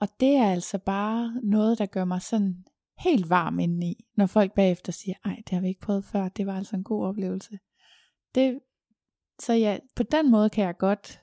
Og 0.00 0.08
det 0.20 0.36
er 0.36 0.52
altså 0.52 0.78
bare 0.78 1.40
noget, 1.42 1.78
der 1.78 1.86
gør 1.86 2.04
mig 2.04 2.22
sådan 2.22 2.64
helt 2.98 3.30
varm 3.30 3.58
indeni, 3.58 4.04
når 4.16 4.26
folk 4.26 4.54
bagefter 4.54 4.92
siger, 4.92 5.14
ej, 5.24 5.36
det 5.36 5.48
har 5.50 5.60
vi 5.60 5.68
ikke 5.68 5.80
prøvet 5.80 6.04
før, 6.04 6.28
det 6.28 6.46
var 6.46 6.56
altså 6.56 6.76
en 6.76 6.84
god 6.84 7.06
oplevelse. 7.06 7.58
Det, 8.34 8.60
så 9.40 9.52
ja, 9.52 9.78
på 9.96 10.02
den 10.02 10.30
måde 10.30 10.50
kan 10.50 10.64
jeg 10.64 10.76
godt, 10.76 11.20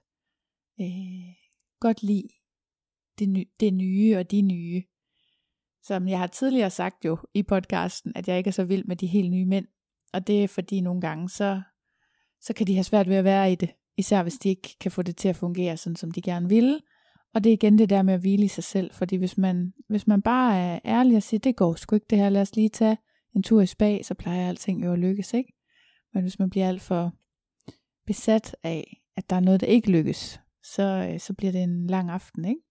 øh, 0.82 1.36
godt 1.80 2.04
lide 2.04 2.28
det, 3.20 3.30
ny, 3.30 3.48
det 3.60 3.74
nye 3.74 4.18
og 4.18 4.32
de 4.32 4.42
nye. 4.42 4.84
Som 5.88 6.08
jeg 6.08 6.20
har 6.20 6.28
tidligere 6.28 6.70
sagt 6.70 7.06
jo 7.06 7.18
i 7.34 7.44
podcasten, 7.44 8.12
at 8.16 8.28
jeg 8.28 8.38
ikke 8.38 8.48
er 8.48 8.52
så 8.52 8.64
vild 8.64 8.86
med 8.86 8.96
de 8.96 9.08
helt 9.08 9.32
nye 9.32 9.46
mænd. 9.46 9.68
Og 10.14 10.28
det 10.28 10.44
er 10.44 10.48
fordi 10.48 10.82
nogle 10.82 11.02
gange, 11.02 11.30
så, 11.30 11.62
så 12.42 12.54
kan 12.54 12.68
de 12.68 12.74
have 12.74 12.84
svært 12.84 13.10
ved 13.10 13.16
at 13.16 13.24
være 13.24 13.52
i 13.52 13.56
det. 13.56 13.70
Især 13.98 14.24
hvis 14.24 14.34
de 14.34 14.50
ikke 14.50 14.76
kan 14.80 14.92
få 14.92 15.02
det 15.02 15.18
til 15.18 15.28
at 15.28 15.36
fungere 15.36 15.78
sådan, 15.78 15.96
som 15.96 16.12
de 16.12 16.22
gerne 16.22 16.50
vil. 16.50 16.82
Og 17.34 17.44
det 17.44 17.50
er 17.50 17.54
igen 17.54 17.78
det 17.78 17.90
der 17.90 18.02
med 18.02 18.14
at 18.14 18.20
hvile 18.20 18.46
i 18.46 18.48
sig 18.48 18.64
selv. 18.64 18.94
Fordi 18.94 19.16
hvis 19.16 19.38
man, 19.38 19.74
hvis 19.90 20.08
man 20.08 20.22
bare 20.22 20.58
er 20.58 20.80
ærlig 20.86 21.18
og 21.18 21.24
siger, 21.24 21.40
det 21.40 21.56
går 21.56 21.76
sgu 21.76 21.96
ikke 21.96 22.08
det 22.10 22.18
her, 22.18 22.30
lad 22.30 22.42
os 22.42 22.56
lige 22.56 22.70
tage 22.70 22.98
en 23.36 23.44
tur 23.44 23.62
i 23.62 23.66
spa, 23.66 24.02
så 24.04 24.14
plejer 24.14 24.50
alting 24.50 24.86
jo 24.86 24.94
at 24.94 25.00
lykkes, 25.00 25.34
ikke? 25.34 25.54
Men 26.14 26.24
hvis 26.24 26.40
man 26.40 26.50
bliver 26.50 26.68
alt 26.68 26.82
for 26.82 27.14
besat 28.08 28.56
af, 28.64 29.02
at 29.18 29.30
der 29.30 29.36
er 29.36 29.40
noget, 29.40 29.62
der 29.62 29.68
ikke 29.68 29.92
lykkes, 29.92 30.40
så, 30.64 31.10
øh, 31.12 31.20
så 31.20 31.34
bliver 31.34 31.52
det 31.52 31.64
en 31.64 31.88
lang 31.88 32.10
aften, 32.10 32.46
ikke? 32.46 32.62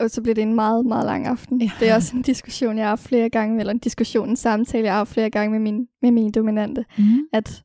Og 0.00 0.10
så 0.10 0.22
bliver 0.22 0.34
det 0.34 0.42
en 0.42 0.54
meget, 0.54 0.86
meget 0.86 1.06
lang 1.06 1.26
aften. 1.26 1.60
Ja. 1.62 1.70
Det 1.80 1.88
er 1.90 1.94
også 1.94 2.16
en 2.16 2.22
diskussion, 2.22 2.76
jeg 2.76 2.84
har 2.84 2.88
haft 2.88 3.02
flere 3.08 3.28
gange, 3.30 3.60
eller 3.60 3.72
en 3.72 3.78
diskussion, 3.78 4.28
en 4.28 4.36
samtale, 4.36 4.84
jeg 4.84 4.92
har 4.92 4.98
haft 4.98 5.12
flere 5.12 5.30
gange 5.30 5.50
med 5.52 5.58
min, 5.60 5.86
med 6.02 6.10
min 6.10 6.30
dominante, 6.32 6.84
Mm. 6.98 7.04
at 7.32 7.62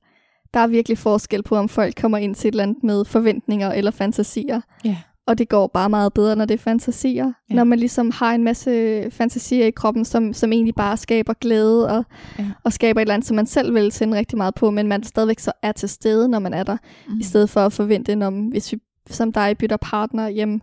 der 0.53 0.59
er 0.59 0.67
virkelig 0.67 0.97
forskel 0.97 1.43
på, 1.43 1.55
om 1.55 1.69
folk 1.69 1.95
kommer 2.01 2.17
ind 2.17 2.35
til 2.35 2.47
et 2.47 2.51
eller 2.51 2.63
andet 2.63 2.83
med 2.83 3.05
forventninger 3.05 3.71
eller 3.71 3.91
fantasier. 3.91 4.61
Ja. 4.85 4.97
Og 5.27 5.37
det 5.37 5.49
går 5.49 5.67
bare 5.67 5.89
meget 5.89 6.13
bedre, 6.13 6.35
når 6.35 6.45
det 6.45 6.53
er 6.53 6.57
fantasier. 6.57 7.31
Ja. 7.49 7.55
Når 7.55 7.63
man 7.63 7.79
ligesom 7.79 8.11
har 8.11 8.33
en 8.35 8.43
masse 8.43 8.71
fantasier 9.11 9.65
i 9.65 9.71
kroppen, 9.71 10.05
som, 10.05 10.33
som 10.33 10.51
egentlig 10.53 10.75
bare 10.75 10.97
skaber 10.97 11.33
glæde 11.33 11.89
og, 11.97 12.03
Ja. 12.39 12.45
og 12.63 12.73
skaber 12.73 12.99
et 12.99 13.03
eller 13.03 13.13
andet, 13.13 13.27
som 13.27 13.35
man 13.35 13.45
selv 13.45 13.73
vil 13.73 13.91
tænde 13.91 14.17
rigtig 14.17 14.37
meget 14.37 14.55
på, 14.55 14.71
men 14.71 14.87
man 14.87 15.03
stadigvæk 15.03 15.39
så 15.39 15.51
er 15.61 15.71
til 15.71 15.89
stede, 15.89 16.27
når 16.29 16.39
man 16.39 16.53
er 16.53 16.63
der, 16.63 16.77
Mm. 17.09 17.19
i 17.19 17.23
stedet 17.23 17.49
for 17.49 17.59
at 17.61 17.73
forvente, 17.73 18.15
når, 18.15 18.49
hvis 18.49 18.71
vi 18.73 18.77
som 19.09 19.31
dig 19.33 19.57
bytter 19.57 19.77
partner 19.77 20.29
hjem, 20.29 20.61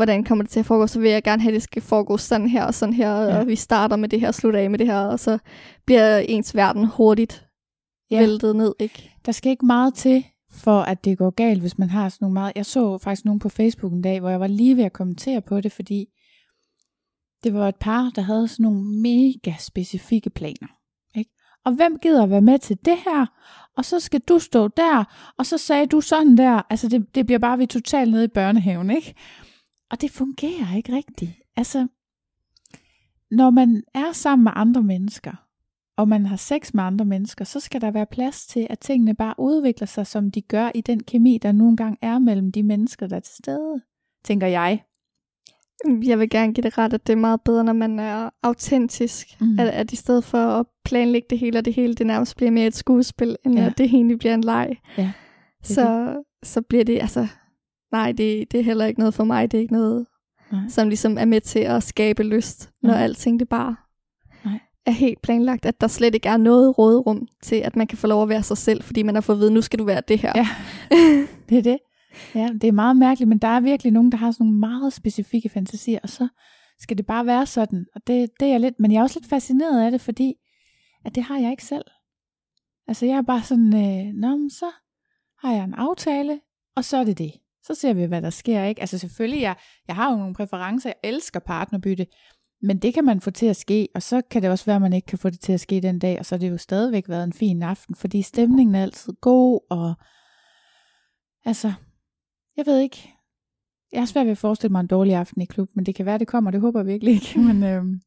hvordan 0.00 0.24
kommer 0.24 0.44
det 0.44 0.50
til 0.50 0.60
at 0.60 0.66
foregå, 0.66 0.86
så 0.86 1.00
vil 1.00 1.10
jeg 1.10 1.22
gerne 1.22 1.42
have, 1.42 1.50
at 1.50 1.54
det 1.54 1.62
skal 1.62 1.82
foregå 1.82 2.16
sådan 2.16 2.48
her 2.48 2.64
og 2.64 2.74
sådan 2.74 2.92
her, 2.92 3.12
Ja. 3.22 3.38
og 3.38 3.46
vi 3.46 3.56
starter 3.56 3.96
med 3.96 4.08
det 4.08 4.20
her 4.20 4.28
og 4.28 4.34
slutter 4.34 4.60
af 4.60 4.70
med 4.70 4.78
det 4.78 4.86
her, 4.86 4.98
og 4.98 5.18
så 5.20 5.38
bliver 5.86 6.18
ens 6.18 6.54
verden 6.56 6.84
hurtigt 6.86 7.46
Ja. 8.10 8.18
væltet 8.20 8.56
ned, 8.56 8.74
ikke? 8.78 9.10
Der 9.26 9.32
skal 9.32 9.50
ikke 9.50 9.66
meget 9.66 9.94
til, 9.94 10.24
for 10.52 10.80
at 10.80 11.04
det 11.04 11.18
går 11.18 11.30
galt, 11.30 11.60
hvis 11.60 11.78
man 11.78 11.90
har 11.90 12.08
sådan 12.08 12.24
nogle 12.24 12.34
meget... 12.34 12.52
Jeg 12.56 12.66
så 12.66 12.98
faktisk 12.98 13.24
nogen 13.24 13.38
på 13.40 13.48
Facebook 13.48 13.92
en 13.92 14.02
dag, 14.02 14.20
hvor 14.20 14.28
jeg 14.30 14.40
var 14.40 14.46
lige 14.46 14.76
ved 14.76 14.84
at 14.84 14.92
kommentere 14.92 15.40
på 15.40 15.60
det, 15.60 15.72
fordi 15.72 16.06
det 17.44 17.54
var 17.54 17.68
et 17.68 17.76
par, 17.76 18.10
der 18.14 18.22
havde 18.22 18.48
sådan 18.48 18.64
nogle 18.64 19.00
mega 19.02 19.54
specifikke 19.58 20.30
planer. 20.30 20.68
Ikke? 21.18 21.30
Og 21.64 21.72
hvem 21.72 21.98
gider 22.02 22.22
at 22.22 22.30
være 22.30 22.40
med 22.40 22.58
til 22.58 22.78
det 22.84 22.96
her? 23.04 23.26
Og 23.76 23.84
så 23.84 24.00
skal 24.00 24.20
du 24.20 24.38
stå 24.38 24.68
der, 24.68 25.04
og 25.38 25.46
så 25.46 25.58
sagde 25.58 25.86
du 25.86 26.00
sådan 26.00 26.36
der. 26.36 26.62
Altså 26.70 26.88
det, 26.88 27.14
det 27.14 27.26
bliver 27.26 27.38
bare 27.38 27.58
vi 27.58 27.66
totalt 27.66 28.10
nede 28.10 28.24
i 28.24 28.28
børnehaven, 28.28 28.90
ikke? 28.90 29.14
Og 29.90 30.00
det 30.00 30.10
fungerer 30.10 30.76
ikke 30.76 30.92
rigtigt. 30.92 31.32
Altså, 31.56 31.86
når 33.30 33.50
man 33.50 33.82
er 33.94 34.12
sammen 34.12 34.44
med 34.44 34.52
andre 34.54 34.82
mennesker, 34.82 35.46
og 35.96 36.08
man 36.08 36.26
har 36.26 36.36
sex 36.36 36.74
med 36.74 36.84
andre 36.84 37.04
mennesker, 37.04 37.44
så 37.44 37.60
skal 37.60 37.80
der 37.80 37.90
være 37.90 38.06
plads 38.06 38.46
til, 38.46 38.66
at 38.70 38.78
tingene 38.78 39.14
bare 39.14 39.34
udvikler 39.38 39.86
sig, 39.86 40.06
som 40.06 40.30
de 40.30 40.42
gør 40.42 40.70
i 40.74 40.80
den 40.80 41.02
kemi, 41.02 41.38
der 41.42 41.52
nogle 41.52 41.76
gange 41.76 41.98
er 42.02 42.18
mellem 42.18 42.52
de 42.52 42.62
mennesker, 42.62 43.06
der 43.06 43.16
er 43.16 43.20
til 43.20 43.34
stede. 43.34 43.80
tænker 44.24 44.46
jeg. 44.46 44.82
Jeg 46.02 46.18
vil 46.18 46.30
gerne 46.30 46.54
give 46.54 46.62
det 46.62 46.78
ret, 46.78 46.92
at 46.92 47.06
det 47.06 47.12
er 47.12 47.16
meget 47.16 47.40
bedre, 47.40 47.64
når 47.64 47.72
man 47.72 47.98
er 47.98 48.30
autentisk. 48.42 49.40
Mm. 49.40 49.60
At, 49.60 49.68
at 49.68 49.92
i 49.92 49.96
stedet 49.96 50.24
for 50.24 50.38
at 50.38 50.66
planlægge 50.84 51.26
det 51.30 51.38
hele, 51.38 51.58
og 51.58 51.64
det 51.64 51.74
hele 51.74 51.94
det 51.94 52.06
nærmest 52.06 52.36
bliver 52.36 52.50
mere 52.50 52.66
et 52.66 52.74
skuespil, 52.74 53.36
end 53.44 53.58
ja. 53.58 53.66
at 53.66 53.78
det 53.78 53.86
egentlig 53.86 54.18
bliver 54.18 54.34
en 54.34 54.44
leg. 54.44 54.76
Ja, 54.98 55.12
så, 55.62 56.04
det. 56.06 56.48
så 56.48 56.62
bliver 56.62 56.84
det, 56.84 57.00
altså, 57.00 57.28
nej, 57.92 58.12
det, 58.12 58.52
det 58.52 58.60
er 58.60 58.64
heller 58.64 58.86
ikke 58.86 59.00
noget 59.00 59.14
for 59.14 59.24
mig. 59.24 59.50
Det 59.50 59.58
er 59.58 59.62
ikke 59.62 59.74
noget, 59.74 60.06
nej. 60.52 60.68
som 60.68 60.88
ligesom 60.88 61.18
er 61.18 61.24
med 61.24 61.40
til 61.40 61.58
at 61.58 61.82
skabe 61.82 62.22
lyst, 62.22 62.70
når 62.82 62.90
nej. 62.90 63.02
alting 63.02 63.40
det 63.40 63.48
bare 63.48 63.76
nej. 64.44 64.58
er 64.86 64.90
helt 64.90 65.22
planlagt. 65.22 65.66
At 65.66 65.80
der 65.80 65.86
slet 65.86 66.14
ikke 66.14 66.28
er 66.28 66.36
noget 66.36 66.78
råderum 66.78 67.28
til, 67.42 67.56
at 67.56 67.76
man 67.76 67.86
kan 67.86 67.98
få 67.98 68.06
lov 68.06 68.22
at 68.22 68.28
være 68.28 68.42
sig 68.42 68.58
selv, 68.58 68.82
fordi 68.82 69.02
man 69.02 69.14
har 69.14 69.22
fået 69.22 69.36
at 69.36 69.40
vide, 69.40 69.50
nu 69.50 69.62
skal 69.62 69.78
du 69.78 69.84
være 69.84 70.02
det 70.08 70.18
her. 70.18 70.32
Ja, 70.36 70.48
det 71.48 71.58
er 71.58 71.62
det. 71.62 71.78
Ja, 72.34 72.48
det 72.60 72.64
er 72.64 72.72
meget 72.72 72.96
mærkeligt, 72.96 73.28
men 73.28 73.38
der 73.38 73.48
er 73.48 73.60
virkelig 73.60 73.92
nogen, 73.92 74.12
der 74.12 74.18
har 74.18 74.30
sådan 74.30 74.46
nogle 74.46 74.58
meget 74.58 74.92
specifikke 74.92 75.48
fantasier, 75.48 75.98
og 76.02 76.08
så 76.08 76.28
skal 76.80 76.98
det 76.98 77.06
bare 77.06 77.26
være 77.26 77.46
sådan. 77.46 77.86
Og 77.94 78.00
det, 78.06 78.30
det 78.40 78.46
er 78.46 78.52
jeg 78.52 78.60
lidt, 78.60 78.80
men 78.80 78.92
jeg 78.92 78.98
er 78.98 79.02
også 79.02 79.18
lidt 79.18 79.30
fascineret 79.30 79.84
af 79.84 79.90
det, 79.90 80.00
fordi 80.00 80.34
at 81.04 81.14
det 81.14 81.22
har 81.22 81.38
jeg 81.38 81.50
ikke 81.50 81.64
selv. 81.64 81.84
Altså 82.88 83.06
jeg 83.06 83.16
er 83.16 83.22
bare 83.22 83.42
sådan, 83.42 83.74
øh, 83.74 84.14
Nå, 84.14 84.48
så 84.48 84.66
har 85.38 85.52
jeg 85.52 85.64
en 85.64 85.74
aftale, 85.74 86.40
og 86.76 86.84
så 86.84 86.96
er 86.96 87.04
det 87.04 87.18
det. 87.18 87.32
Så 87.70 87.74
ser 87.74 87.92
vi, 87.92 88.04
hvad 88.04 88.22
der 88.22 88.30
sker, 88.30 88.64
ikke? 88.64 88.80
Altså 88.80 88.98
selvfølgelig, 88.98 89.42
jeg, 89.42 89.56
jeg 89.88 89.96
har 89.96 90.10
jo 90.10 90.16
nogle 90.16 90.34
præferencer, 90.34 90.90
jeg 90.90 91.10
elsker 91.10 91.40
partnerbytte, 91.40 92.06
men 92.62 92.78
det 92.78 92.94
kan 92.94 93.04
man 93.04 93.20
få 93.20 93.30
til 93.30 93.46
at 93.46 93.56
ske, 93.56 93.88
og 93.94 94.02
så 94.02 94.22
kan 94.30 94.42
det 94.42 94.50
også 94.50 94.64
være, 94.64 94.76
at 94.76 94.82
man 94.82 94.92
ikke 94.92 95.06
kan 95.06 95.18
få 95.18 95.30
det 95.30 95.40
til 95.40 95.52
at 95.52 95.60
ske 95.60 95.80
den 95.80 95.98
dag, 95.98 96.18
og 96.18 96.26
så 96.26 96.34
har 96.34 96.38
det 96.38 96.50
jo 96.50 96.56
stadigvæk 96.56 97.08
været 97.08 97.24
en 97.24 97.32
fin 97.32 97.62
aften, 97.62 97.94
fordi 97.94 98.22
stemningen 98.22 98.74
er 98.74 98.82
altid 98.82 99.12
god, 99.20 99.60
og 99.70 99.94
altså, 101.44 101.72
jeg 102.56 102.66
ved 102.66 102.78
ikke. 102.78 103.10
Jeg 103.92 104.00
har 104.00 104.06
svært 104.06 104.26
ved 104.26 104.32
at 104.32 104.38
forestille 104.38 104.72
mig 104.72 104.80
en 104.80 104.86
dårlig 104.86 105.14
aften 105.14 105.42
i 105.42 105.44
klub, 105.44 105.68
men 105.74 105.86
det 105.86 105.94
kan 105.94 106.06
være, 106.06 106.18
det 106.18 106.28
kommer. 106.28 106.50
Det 106.50 106.60
håber 106.60 106.80
jeg 106.80 106.86
virkelig 106.86 107.14
ikke. 107.14 107.38
Men, 107.52 107.62
øhm. 107.62 108.00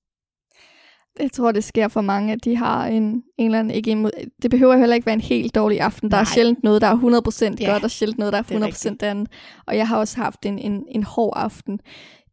Jeg 1.20 1.32
tror, 1.32 1.52
det 1.52 1.64
sker 1.64 1.88
for 1.88 2.02
mange, 2.02 2.34
at 2.34 2.46
de 2.46 2.58
har 2.58 2.86
en, 2.86 3.04
en 3.04 3.46
eller 3.46 3.60
anden... 3.60 3.74
Ikke 3.74 3.92
en, 3.92 4.12
det 4.42 4.52
behøver 4.52 4.78
heller 4.78 4.96
ikke 4.96 5.06
være 5.06 5.16
en 5.16 5.22
helt 5.22 5.56
dårlig 5.56 5.82
aften. 5.82 6.12
Der 6.12 6.18
Nej. 6.18 6.22
er 6.22 6.26
sjældent 6.26 6.64
noget, 6.64 6.82
der 6.82 6.88
er 6.88 7.52
100% 7.54 7.56
ja, 7.60 7.72
godt, 7.72 7.84
og 7.84 7.92
sjældent 7.92 8.20
noget, 8.20 8.34
der 8.34 8.40
er 8.40 8.98
100% 9.02 9.06
andet. 9.06 9.28
Og 9.68 9.78
jeg 9.78 9.88
har 9.88 9.98
også 9.98 10.18
haft 10.18 10.46
en, 10.46 10.60
en, 10.60 10.86
en 10.92 11.04
hård 11.04 11.34
aften 11.36 11.80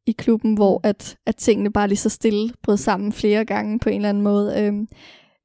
i 0.07 0.13
klubben, 0.13 0.55
hvor 0.55 0.81
at, 0.85 1.17
at 1.27 1.37
tingene 1.37 1.73
bare 1.73 1.89
lige 1.89 1.99
så 1.99 2.09
stille 2.09 2.53
brød 2.63 2.77
sammen 2.77 3.13
flere 3.13 3.45
gange 3.45 3.79
på 3.79 3.89
en 3.89 3.97
eller 3.97 4.09
anden 4.09 4.23
måde. 4.23 4.55
Øhm, 4.59 4.89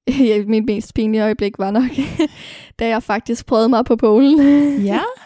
ja, 0.08 0.44
min 0.48 0.66
mest 0.66 0.94
pinlige 0.94 1.24
øjeblik 1.24 1.60
var 1.60 1.72
nok, 1.72 1.92
da 2.80 2.88
jeg 2.88 3.04
faktisk 3.04 3.46
prøvede 3.46 3.70
mig 3.70 3.86
på 3.86 3.96
polen. 3.96 4.40
Ja. 4.82 5.00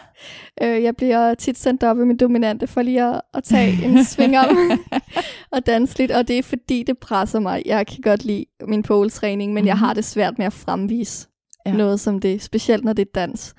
Øh, 0.62 0.82
jeg 0.82 0.96
bliver 0.96 1.34
tit 1.34 1.58
sendt 1.58 1.82
op 1.82 2.00
i 2.00 2.04
min 2.04 2.16
dominante 2.16 2.66
for 2.66 2.82
lige 2.82 3.04
at, 3.04 3.20
at 3.34 3.44
tage 3.44 3.84
en 3.84 4.04
sving 4.10 4.38
om 4.38 4.70
og 5.52 5.66
danse 5.66 5.98
lidt, 5.98 6.10
og 6.10 6.28
det 6.28 6.38
er 6.38 6.42
fordi, 6.42 6.82
det 6.82 6.98
presser 6.98 7.40
mig. 7.40 7.62
Jeg 7.66 7.86
kan 7.86 8.00
godt 8.02 8.24
lide 8.24 8.44
min 8.68 8.82
poletræning, 8.82 9.52
men 9.52 9.62
mm. 9.64 9.66
jeg 9.66 9.74
mhm. 9.74 9.84
har 9.84 9.94
det 9.94 10.04
svært 10.04 10.38
med 10.38 10.46
at 10.46 10.52
fremvise 10.52 11.28
ja. 11.66 11.72
noget 11.72 12.00
som 12.00 12.18
det, 12.18 12.42
specielt 12.42 12.84
når 12.84 12.92
det 12.92 13.02
er 13.02 13.12
dans. 13.14 13.54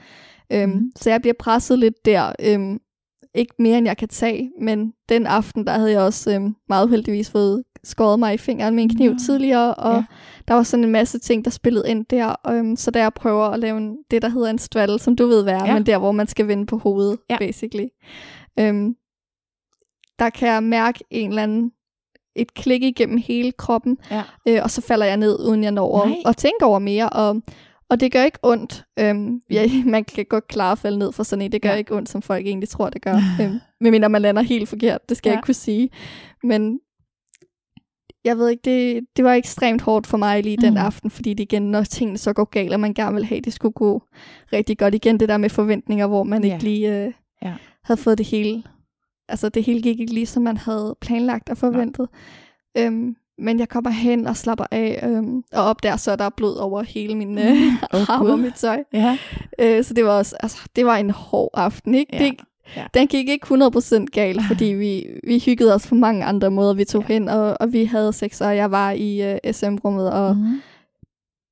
Øhm, 0.54 0.72
mm. 0.72 0.92
Så 0.96 1.10
jeg 1.10 1.22
bliver 1.22 1.36
presset 1.40 1.80
lidt 1.80 2.06
der. 2.06 2.32
Øhm, 2.40 2.80
ikke 3.36 3.54
mere 3.60 3.78
end 3.78 3.88
jeg 3.88 3.98
kan 3.98 4.08
tage, 4.08 4.52
men 4.62 4.94
den 5.10 5.28
aften, 5.28 5.68
der 5.68 5.74
havde 5.74 5.92
jeg 5.92 6.02
også 6.02 6.36
øhm, 6.36 6.56
meget 6.70 6.90
heldigvis 6.90 7.30
fået 7.30 7.64
skåret 7.84 8.20
mig 8.20 8.34
i 8.34 8.38
fingeren 8.38 8.76
med 8.76 8.84
en 8.84 8.90
kniv 8.90 9.12
ja. 9.12 9.18
tidligere, 9.26 9.76
og 9.76 9.96
ja. 9.96 10.04
der 10.48 10.54
var 10.54 10.64
sådan 10.64 10.84
en 10.84 10.92
masse 10.92 11.20
ting, 11.20 11.46
der 11.46 11.52
spillede 11.52 11.90
ind 11.90 12.06
der. 12.06 12.36
Um, 12.50 12.76
så 12.76 12.92
der 12.92 13.02
jeg 13.02 13.14
prøver 13.14 13.46
at 13.46 13.60
lave 13.60 13.78
en, 13.78 13.98
det, 14.12 14.22
der 14.22 14.30
hedder 14.30 14.50
en 14.50 14.58
straddle, 14.58 15.00
som 15.00 15.16
du 15.16 15.28
ved 15.28 15.44
hvad 15.44 15.54
er, 15.54 15.66
ja. 15.66 15.74
men 15.74 15.86
der, 15.86 15.98
hvor 15.98 16.12
man 16.12 16.28
skal 16.28 16.48
vende 16.48 16.66
på 16.66 16.78
hovedet, 16.78 17.20
ja. 17.30 17.38
basically. 17.38 17.88
Um, 18.62 18.96
der 20.20 20.30
kan 20.30 20.48
jeg 20.48 20.64
mærke 20.64 21.04
en 21.10 21.30
eller 21.30 21.44
anden 21.44 21.72
et 22.36 22.54
klik 22.54 22.84
igennem 22.84 23.18
hele 23.18 23.52
kroppen, 23.52 23.98
ja. 24.12 24.24
øh, 24.48 24.60
og 24.64 24.72
så 24.72 24.82
falder 24.82 25.06
jeg 25.06 25.18
ned, 25.18 25.40
uden 25.40 25.64
jeg 25.64 25.72
når 25.72 26.02
at, 26.02 26.16
at 26.26 26.38
tænke 26.38 26.66
over 26.66 26.80
mere, 26.80 27.10
og 27.10 27.42
og 27.92 28.00
det 28.00 28.12
gør 28.12 28.24
ikke 28.24 28.40
ondt. 28.44 28.86
Øhm, 29.00 29.42
ja, 29.50 29.70
man 29.86 30.04
kan 30.04 30.26
godt 30.30 30.48
klare 30.48 30.72
at 30.72 30.80
falde 30.80 31.00
ned 31.00 31.12
for 31.12 31.24
sådan 31.24 31.42
en. 31.42 31.52
Det 31.52 31.62
gør 31.62 31.70
ja. 31.70 31.76
ikke 31.76 31.96
ondt, 31.96 32.10
som 32.10 32.22
folk 32.22 32.46
egentlig 32.46 32.70
tror, 32.70 32.90
det 32.90 33.02
gør. 33.02 33.16
øhm, 33.42 33.60
medmindre 33.82 34.10
man 34.10 34.22
lander 34.22 34.42
helt 34.42 34.70
forkert. 34.70 35.10
Det 35.10 35.18
skal 35.18 35.30
ja. 35.30 35.32
jeg 35.32 35.38
ikke 35.38 35.46
kunne 35.46 35.54
sige. 35.54 35.90
Men 36.44 36.80
jeg 38.24 38.38
ved 38.38 38.50
ikke, 38.50 38.62
det, 38.66 39.04
det 39.18 39.26
var 39.26 39.34
ekstremt 39.34 39.82
hårdt 39.82 40.08
for 40.08 40.18
mig 40.18 40.44
lige 40.44 40.58
den 40.58 40.74
mm. 40.74 40.78
aften, 40.80 41.10
fordi 41.10 41.34
det 41.34 41.44
igen, 41.44 41.62
når 41.62 41.84
tingene 41.84 42.18
så 42.18 42.34
går 42.34 42.44
galt, 42.44 42.74
og 42.74 42.80
man 42.80 42.94
gerne 42.94 43.16
vil 43.16 43.26
have, 43.26 43.42
det 43.42 43.54
skulle 43.54 43.74
gå 43.74 44.04
rigtig 44.54 44.78
godt. 44.78 44.96
Igen 44.96 45.20
det 45.20 45.30
der 45.30 45.38
med 45.38 45.50
forventninger, 45.50 46.08
hvor 46.08 46.24
man 46.24 46.44
yeah. 46.44 46.54
ikke 46.54 46.64
lige 46.64 47.06
øh, 47.06 47.14
ja. 47.44 47.54
havde 47.84 48.02
fået 48.02 48.18
det 48.18 48.26
hele. 48.26 48.64
Altså 49.30 49.50
det 49.50 49.64
hele 49.64 49.82
gik 49.82 50.00
ikke 50.00 50.14
lige, 50.14 50.26
som 50.26 50.44
man 50.44 50.58
havde 50.58 50.96
planlagt 51.02 51.50
og 51.50 51.58
forventet. 51.58 52.08
Ja. 52.76 52.86
Øhm, 52.86 53.16
men 53.38 53.60
jeg 53.60 53.70
kommer 53.70 53.90
hen 53.90 54.28
og 54.28 54.38
slapper 54.38 54.66
af, 54.72 55.00
øhm, 55.04 55.44
og 55.54 55.64
op 55.64 55.84
der, 55.84 55.98
så 55.98 56.12
er 56.12 56.16
der 56.16 56.30
blod 56.30 56.56
over 56.56 56.84
hele 56.84 57.16
min 57.16 57.38
øh, 57.38 57.46
oh, 57.94 58.10
arm 58.10 58.26
og 58.26 58.40
mit 58.40 58.54
tøj. 58.54 58.84
Ja. 58.94 59.18
Øh, 59.60 59.84
så 59.84 59.94
det 59.94 60.06
var 60.06 60.18
også, 60.18 60.36
altså, 60.40 60.70
det 60.76 60.86
var 60.86 60.98
en 60.98 61.10
hård 61.10 61.50
aften, 61.54 61.96
ikke? 61.96 62.16
Ja. 62.16 62.24
Det, 62.24 62.40
Ja. 62.76 62.86
Den 62.94 63.08
gik 63.08 63.30
ikke 63.30 63.48
100% 63.48 64.06
galt, 64.06 64.42
fordi 64.50 64.66
vi, 64.66 65.06
vi 65.24 65.40
hyggede 65.46 65.76
os 65.76 65.88
på 65.88 65.96
mange 65.96 66.26
andre 66.26 66.52
måder. 66.52 66.74
Vi 66.74 66.86
tog 66.86 67.06
ja. 67.10 67.14
hen, 67.14 67.30
og, 67.30 67.58
og 67.60 67.74
vi 67.74 67.86
havde 67.86 68.14
sex, 68.14 68.42
og 68.42 68.56
jeg 68.56 68.72
var 68.72 68.92
i 68.92 69.34
uh, 69.34 69.38
øh, 69.44 69.54
SM-rummet, 69.54 70.12
og 70.12 70.36
mm. 70.36 70.62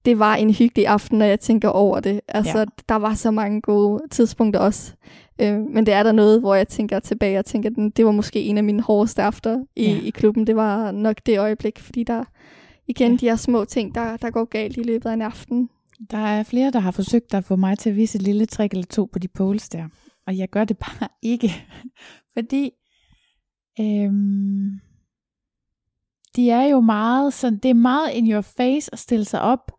det 0.06 0.20
var 0.20 0.36
en 0.36 0.54
hyggelig 0.54 0.88
aften, 0.88 1.18
når 1.18 1.26
jeg 1.26 1.40
tænker 1.40 1.70
over 1.70 2.00
det. 2.00 2.22
Altså, 2.28 2.60
ja. 2.60 2.66
der 2.90 2.96
var 2.96 3.14
så 3.14 3.32
mange 3.32 3.62
gode 3.62 4.02
tidspunkter 4.12 4.60
også. 4.60 4.94
Uh, 5.44 5.74
men 5.74 5.86
det 5.86 5.94
er 5.94 6.04
der 6.04 6.12
noget, 6.12 6.40
hvor 6.40 6.56
jeg 6.56 6.68
tænker 6.68 7.00
tilbage 7.00 7.40
og 7.40 7.46
tænker, 7.46 7.70
at 7.70 7.98
det 7.98 8.06
var 8.06 8.12
måske 8.12 8.42
en 8.42 8.58
af 8.58 8.64
mine 8.64 8.82
hårdeste 8.82 9.24
aftener 9.24 9.64
i, 9.76 9.86
ja. 9.86 10.00
i 10.04 10.10
klubben. 10.10 10.48
Det 10.48 10.56
var 10.56 10.92
nok 10.92 11.16
det 11.26 11.40
øjeblik, 11.40 11.80
fordi 11.80 12.04
der 12.04 12.24
igen 12.88 13.12
ja. 13.12 13.18
de 13.18 13.26
her 13.26 13.36
små 13.36 13.66
ting, 13.66 13.96
der, 13.96 14.18
der 14.18 14.30
går 14.30 14.46
galt 14.46 14.78
i 14.78 14.84
løbet 14.84 15.10
af 15.10 15.14
en 15.14 15.22
aften. 15.22 15.70
Der 16.12 16.18
er 16.18 16.44
flere, 16.44 16.72
der 16.72 16.80
har 16.80 16.92
forsøgt 16.92 17.34
at 17.34 17.44
få 17.44 17.56
mig 17.56 17.78
til 17.78 17.90
at 17.90 17.96
vise 17.96 18.16
et 18.16 18.22
lille 18.22 18.46
trick 18.46 18.74
eller 18.74 18.86
to 18.86 19.10
på 19.14 19.20
de 19.20 19.28
poles 19.28 19.70
der 19.70 19.84
og 20.30 20.38
jeg 20.38 20.50
gør 20.50 20.64
det 20.64 20.78
bare 20.88 21.08
ikke, 21.22 21.50
fordi 22.34 22.72
øhm, 23.80 24.80
de 26.36 26.50
er 26.50 26.64
jo 26.64 26.80
meget 26.80 27.34
sådan, 27.34 27.60
det 27.60 27.70
er 27.70 27.74
meget 27.74 28.14
in 28.14 28.32
your 28.32 28.42
face 28.42 28.94
at 28.94 29.00
stille 29.00 29.26
sig 29.26 29.42
op 29.42 29.72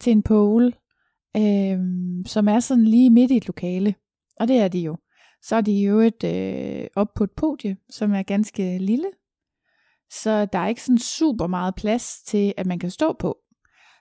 til 0.00 0.12
en 0.12 0.22
pole, 0.22 0.72
øhm, 1.36 2.24
som 2.26 2.48
er 2.48 2.60
sådan 2.60 2.84
lige 2.84 3.10
midt 3.10 3.30
i 3.30 3.36
et 3.36 3.46
lokale, 3.46 3.94
og 4.40 4.48
det 4.48 4.56
er 4.56 4.68
de 4.68 4.80
jo. 4.80 4.96
Så 5.42 5.56
er 5.56 5.60
de 5.60 5.72
jo 5.72 5.98
et 5.98 6.24
øh, 6.24 6.86
op 6.96 7.14
på 7.14 7.24
et 7.24 7.30
podie, 7.36 7.76
som 7.90 8.14
er 8.14 8.22
ganske 8.22 8.78
lille, 8.78 9.10
så 10.10 10.46
der 10.46 10.58
er 10.58 10.68
ikke 10.68 10.82
sådan 10.82 10.98
super 10.98 11.46
meget 11.46 11.74
plads 11.74 12.22
til, 12.22 12.54
at 12.56 12.66
man 12.66 12.78
kan 12.78 12.90
stå 12.90 13.16
på 13.18 13.38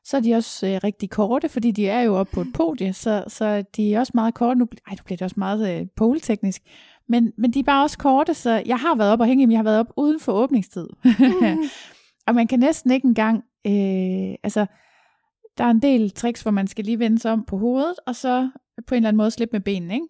så 0.06 0.18
er 0.18 0.22
de 0.22 0.36
også 0.36 0.68
øh, 0.68 0.80
rigtig 0.84 1.10
korte, 1.10 1.50
fordi 1.50 1.72
de 1.72 1.88
er 1.88 2.02
jo 2.02 2.16
oppe 2.16 2.34
på 2.34 2.42
et 2.42 2.54
podie, 2.54 2.94
så, 2.94 3.24
så 3.28 3.64
de 3.76 3.94
er 3.94 4.00
også 4.00 4.12
meget 4.16 4.34
korte. 4.34 4.60
Nu, 4.60 4.68
ej, 4.88 4.94
nu 4.94 5.04
bliver 5.06 5.18
det 5.18 5.26
også 5.26 5.40
meget 5.40 5.80
øh, 5.82 5.88
polteknisk. 5.96 6.62
Men, 7.10 7.34
men 7.38 7.52
de 7.52 7.60
er 7.60 7.64
bare 7.64 7.84
også 7.84 7.98
korte, 7.98 8.34
så 8.34 8.64
jeg 8.66 8.80
har 8.80 8.96
været 8.96 9.12
op 9.12 9.20
og 9.20 9.26
hænge, 9.26 9.42
dem. 9.42 9.52
jeg 9.52 9.60
har 9.60 9.64
været 9.64 9.80
op 9.80 9.94
uden 9.98 10.20
for 10.20 10.32
åbningstid. 10.32 10.88
Mm. 11.04 11.64
og 12.28 12.36
man 12.36 12.48
kan 12.48 12.60
næsten 12.60 12.92
ikke 12.92 13.08
engang, 13.08 13.38
øh, 13.68 14.36
altså, 14.44 14.66
der 15.58 15.64
er 15.64 15.70
en 15.70 15.82
del 15.82 16.12
tricks, 16.12 16.42
hvor 16.42 16.52
man 16.52 16.68
skal 16.68 16.86
lige 16.86 17.00
vende 17.00 17.20
sig 17.20 17.32
om 17.32 17.46
på 17.46 17.58
hovedet, 17.58 17.96
og 18.08 18.16
så 18.16 18.50
på 18.88 18.96
en 18.96 18.98
eller 18.98 19.08
anden 19.08 19.18
måde 19.18 19.32
slippe 19.32 19.54
med 19.54 19.62
benene, 19.62 19.94
ikke? 19.94 20.08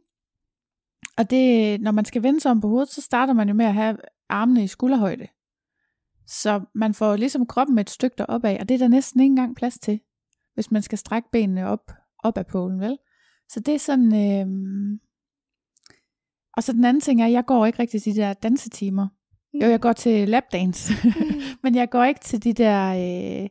Og 1.17 1.29
det, 1.29 1.81
når 1.81 1.91
man 1.91 2.05
skal 2.05 2.23
vende 2.23 2.39
sig 2.39 2.51
om 2.51 2.61
på 2.61 2.67
hovedet, 2.67 2.89
så 2.89 3.01
starter 3.01 3.33
man 3.33 3.47
jo 3.47 3.53
med 3.53 3.65
at 3.65 3.73
have 3.73 3.97
armene 4.29 4.63
i 4.63 4.67
skulderhøjde. 4.67 5.27
Så 6.27 6.61
man 6.75 6.93
får 6.93 7.15
ligesom 7.15 7.45
kroppen 7.45 7.79
et 7.79 7.89
stykke 7.89 8.15
derop 8.17 8.45
af, 8.45 8.57
og 8.59 8.69
det 8.69 8.75
er 8.75 8.79
der 8.79 8.87
næsten 8.87 9.19
ikke 9.19 9.31
engang 9.31 9.55
plads 9.55 9.79
til, 9.79 9.99
hvis 10.53 10.71
man 10.71 10.81
skal 10.81 10.97
strække 10.97 11.29
benene 11.31 11.67
op, 11.67 11.91
op 12.23 12.37
af 12.37 12.47
polen, 12.47 12.79
vel? 12.79 12.97
Så 13.49 13.59
det 13.59 13.73
er 13.73 13.79
sådan... 13.79 14.15
Øh... 14.15 14.47
Og 16.57 16.63
så 16.63 16.73
den 16.73 16.85
anden 16.85 17.01
ting 17.01 17.21
er, 17.21 17.25
at 17.25 17.31
jeg 17.31 17.45
går 17.45 17.65
ikke 17.65 17.79
rigtig 17.79 18.01
til 18.01 18.15
de 18.15 18.19
der 18.19 18.33
dansetimer. 18.33 19.07
Mm. 19.53 19.59
Jo, 19.59 19.67
jeg 19.67 19.81
går 19.81 19.93
til 19.93 20.29
lapdance, 20.29 20.93
mm. 21.03 21.41
men 21.63 21.75
jeg 21.75 21.89
går 21.89 22.03
ikke 22.03 22.21
til 22.21 22.43
de 22.43 22.53
der 22.53 22.89
øh, 23.43 23.49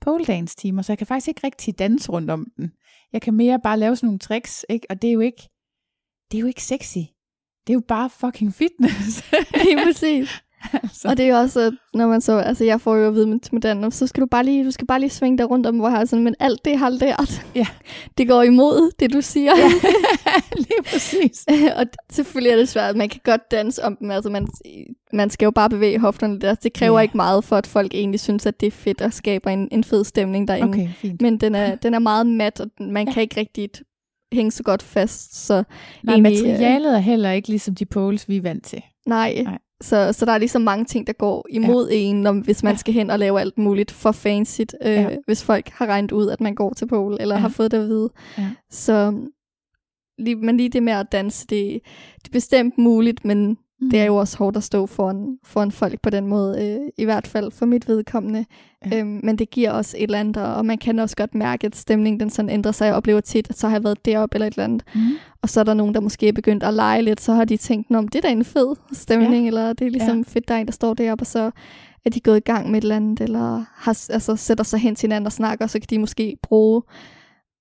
pole 0.00 0.24
dance 0.24 0.56
timer, 0.56 0.82
så 0.82 0.92
jeg 0.92 0.98
kan 0.98 1.06
faktisk 1.06 1.28
ikke 1.28 1.40
rigtig 1.44 1.78
danse 1.78 2.12
rundt 2.12 2.30
om 2.30 2.46
den. 2.56 2.72
Jeg 3.12 3.22
kan 3.22 3.34
mere 3.34 3.60
bare 3.62 3.78
lave 3.78 3.96
sådan 3.96 4.06
nogle 4.06 4.18
tricks, 4.18 4.64
ikke? 4.68 4.86
og 4.90 5.02
det 5.02 5.08
er 5.08 5.14
jo 5.14 5.20
ikke, 5.20 5.48
det 6.30 6.38
er 6.38 6.40
jo 6.40 6.46
ikke 6.46 6.62
sexy. 6.62 6.98
Det 7.66 7.72
er 7.72 7.74
jo 7.74 7.82
bare 7.88 8.10
fucking 8.10 8.54
fitness. 8.54 9.30
Lige 9.64 9.84
præcis 9.86 10.42
altså. 10.72 11.08
Og 11.08 11.16
det 11.16 11.24
er 11.24 11.28
jo 11.28 11.36
også, 11.36 11.76
når 11.94 12.06
man 12.06 12.20
så, 12.20 12.38
altså 12.38 12.64
jeg 12.64 12.80
får 12.80 12.96
jo 12.96 13.08
at 13.08 13.14
vide 13.14 13.26
med 13.26 13.38
moderne, 13.52 13.92
så 13.92 14.06
skal 14.06 14.20
du 14.20 14.26
bare 14.26 14.44
lige, 14.44 14.64
du 14.64 14.70
skal 14.70 14.86
bare 14.86 15.00
lige 15.00 15.10
svinge 15.10 15.38
dig 15.38 15.50
rundt 15.50 15.66
om, 15.66 15.76
hvor 15.76 15.88
jeg 15.88 16.08
sådan, 16.08 16.24
men 16.24 16.34
alt 16.40 16.64
det 16.64 16.78
har 16.78 16.88
lært, 16.88 17.46
ja. 17.54 17.66
det 18.18 18.28
går 18.28 18.42
imod 18.42 18.90
det, 19.00 19.12
du 19.12 19.20
siger. 19.20 19.52
Ja, 19.56 19.68
lige 20.66 20.82
præcis. 20.86 21.46
og 21.78 21.86
selvfølgelig 22.12 22.52
er 22.52 22.56
det 22.56 22.68
svært, 22.68 22.96
man 22.96 23.08
kan 23.08 23.20
godt 23.24 23.50
danse 23.50 23.84
om 23.84 23.96
dem, 23.96 24.10
altså 24.10 24.30
man, 24.30 24.48
man 25.12 25.30
skal 25.30 25.46
jo 25.46 25.50
bare 25.50 25.70
bevæge 25.70 25.98
hofterne 25.98 26.40
der, 26.40 26.54
det 26.54 26.72
kræver 26.72 26.98
ja. 26.98 27.02
ikke 27.02 27.16
meget 27.16 27.44
for, 27.44 27.56
at 27.56 27.66
folk 27.66 27.94
egentlig 27.94 28.20
synes, 28.20 28.46
at 28.46 28.60
det 28.60 28.66
er 28.66 28.70
fedt 28.70 29.00
og 29.00 29.12
skaber 29.12 29.50
en, 29.50 29.68
en 29.72 29.84
fed 29.84 30.04
stemning 30.04 30.48
derinde. 30.48 30.68
Okay, 30.68 30.88
fint. 30.94 31.22
Men 31.22 31.38
den 31.38 31.54
er, 31.54 31.74
den 31.74 31.94
er 31.94 31.98
meget 31.98 32.26
mat, 32.26 32.60
og 32.60 32.70
man 32.80 33.06
ja. 33.06 33.12
kan 33.12 33.22
ikke 33.22 33.40
rigtig 33.40 33.70
hænge 34.32 34.50
så 34.50 34.62
godt 34.62 34.82
fast. 34.82 35.46
Så 35.46 35.64
Nej, 36.02 36.14
egentlig, 36.14 36.32
materialet 36.32 36.94
er 36.94 36.98
heller 36.98 37.30
ikke 37.30 37.48
ligesom 37.48 37.74
de 37.74 37.84
poles, 37.84 38.28
vi 38.28 38.36
er 38.36 38.42
vant 38.42 38.64
til. 38.64 38.82
Nej. 39.06 39.42
Nej. 39.44 39.58
Så, 39.82 40.12
så 40.12 40.24
der 40.26 40.32
er 40.32 40.38
ligesom 40.38 40.62
mange 40.62 40.84
ting, 40.84 41.06
der 41.06 41.12
går 41.12 41.46
imod 41.50 41.88
ja. 41.90 41.96
en, 41.96 42.22
når, 42.22 42.32
hvis 42.32 42.62
man 42.62 42.72
Ja. 42.72 42.76
skal 42.76 42.94
hen 42.94 43.10
og 43.10 43.18
lave 43.18 43.40
alt 43.40 43.58
muligt 43.58 43.90
for 43.90 44.12
fancy, 44.12 44.60
øh, 44.60 44.92
Ja. 44.92 45.16
hvis 45.26 45.44
folk 45.44 45.68
har 45.68 45.86
regnet 45.86 46.12
ud, 46.12 46.28
at 46.30 46.40
man 46.40 46.54
går 46.54 46.72
til 46.72 46.86
pole, 46.88 47.20
eller 47.20 47.34
ja. 47.34 47.40
har 47.40 47.48
fået 47.48 47.70
det 47.70 47.78
at 47.78 47.86
vide. 47.88 48.10
Ja. 48.38 48.50
Så 48.70 49.14
lige, 50.18 50.36
men 50.36 50.56
lige 50.56 50.68
det 50.68 50.82
med 50.82 50.92
at 50.92 51.06
danse, 51.12 51.46
det, 51.46 51.80
det 52.22 52.28
er 52.28 52.32
bestemt 52.32 52.78
muligt, 52.78 53.24
men 53.24 53.58
Mm. 53.82 53.90
det 53.90 54.00
er 54.00 54.04
jo 54.04 54.16
også 54.16 54.38
hårdt 54.38 54.56
at 54.56 54.62
stå 54.62 54.86
foran, 54.86 55.38
foran 55.44 55.70
folk 55.72 56.00
på 56.02 56.10
den 56.10 56.26
måde, 56.26 56.64
øh, 56.66 56.80
i 56.98 57.04
hvert 57.04 57.26
fald 57.26 57.50
for 57.52 57.66
mit 57.66 57.88
vedkommende. 57.88 58.44
Ja. 58.92 58.98
Øhm, 58.98 59.20
men 59.22 59.36
det 59.36 59.50
giver 59.50 59.70
også 59.70 59.96
et 59.96 60.02
eller 60.02 60.20
andet, 60.20 60.36
og 60.36 60.66
man 60.66 60.78
kan 60.78 60.98
også 60.98 61.16
godt 61.16 61.34
mærke, 61.34 61.66
at 61.66 61.76
stemningen 61.76 62.20
den 62.20 62.30
sådan 62.30 62.50
ændrer 62.50 62.72
sig. 62.72 62.86
Jeg 62.86 62.94
oplever 62.94 63.20
tit, 63.20 63.50
at 63.50 63.58
så 63.58 63.68
har 63.68 63.74
jeg 63.76 63.84
været 63.84 64.04
deroppe 64.04 64.34
eller 64.36 64.46
et 64.46 64.52
eller 64.52 64.64
andet, 64.64 64.82
Mm. 64.94 65.00
og 65.42 65.48
så 65.48 65.60
er 65.60 65.64
der 65.64 65.74
nogen, 65.74 65.94
der 65.94 66.00
måske 66.00 66.28
er 66.28 66.32
begyndt 66.32 66.62
at 66.62 66.74
lege 66.74 67.02
lidt, 67.02 67.20
så 67.20 67.32
har 67.32 67.44
de 67.44 67.56
tænkt, 67.56 67.96
om 67.96 68.08
det 68.08 68.18
er 68.18 68.22
da 68.28 68.32
en 68.32 68.44
fed 68.44 68.76
stemning, 68.92 69.42
Ja. 69.42 69.46
eller 69.46 69.72
det 69.72 69.86
er 69.86 69.90
ligesom 69.90 70.16
Ja. 70.18 70.24
fedt, 70.26 70.48
der 70.48 70.54
er 70.54 70.58
en, 70.58 70.66
der 70.66 70.72
står 70.72 70.94
deroppe, 70.94 71.22
og 71.22 71.26
så 71.26 71.50
er 72.04 72.10
de 72.10 72.20
gået 72.20 72.36
i 72.36 72.40
gang 72.40 72.70
med 72.70 72.78
et 72.78 72.82
eller 72.82 72.96
andet, 72.96 73.20
eller 73.20 73.64
har, 73.74 73.98
altså, 74.10 74.36
sætter 74.36 74.64
sig 74.64 74.80
hen 74.80 74.94
til 74.94 75.06
hinanden 75.06 75.26
og 75.26 75.32
snakker, 75.32 75.64
og 75.64 75.70
så 75.70 75.78
kan 75.78 75.86
de 75.90 75.98
måske 75.98 76.36
bruge 76.42 76.82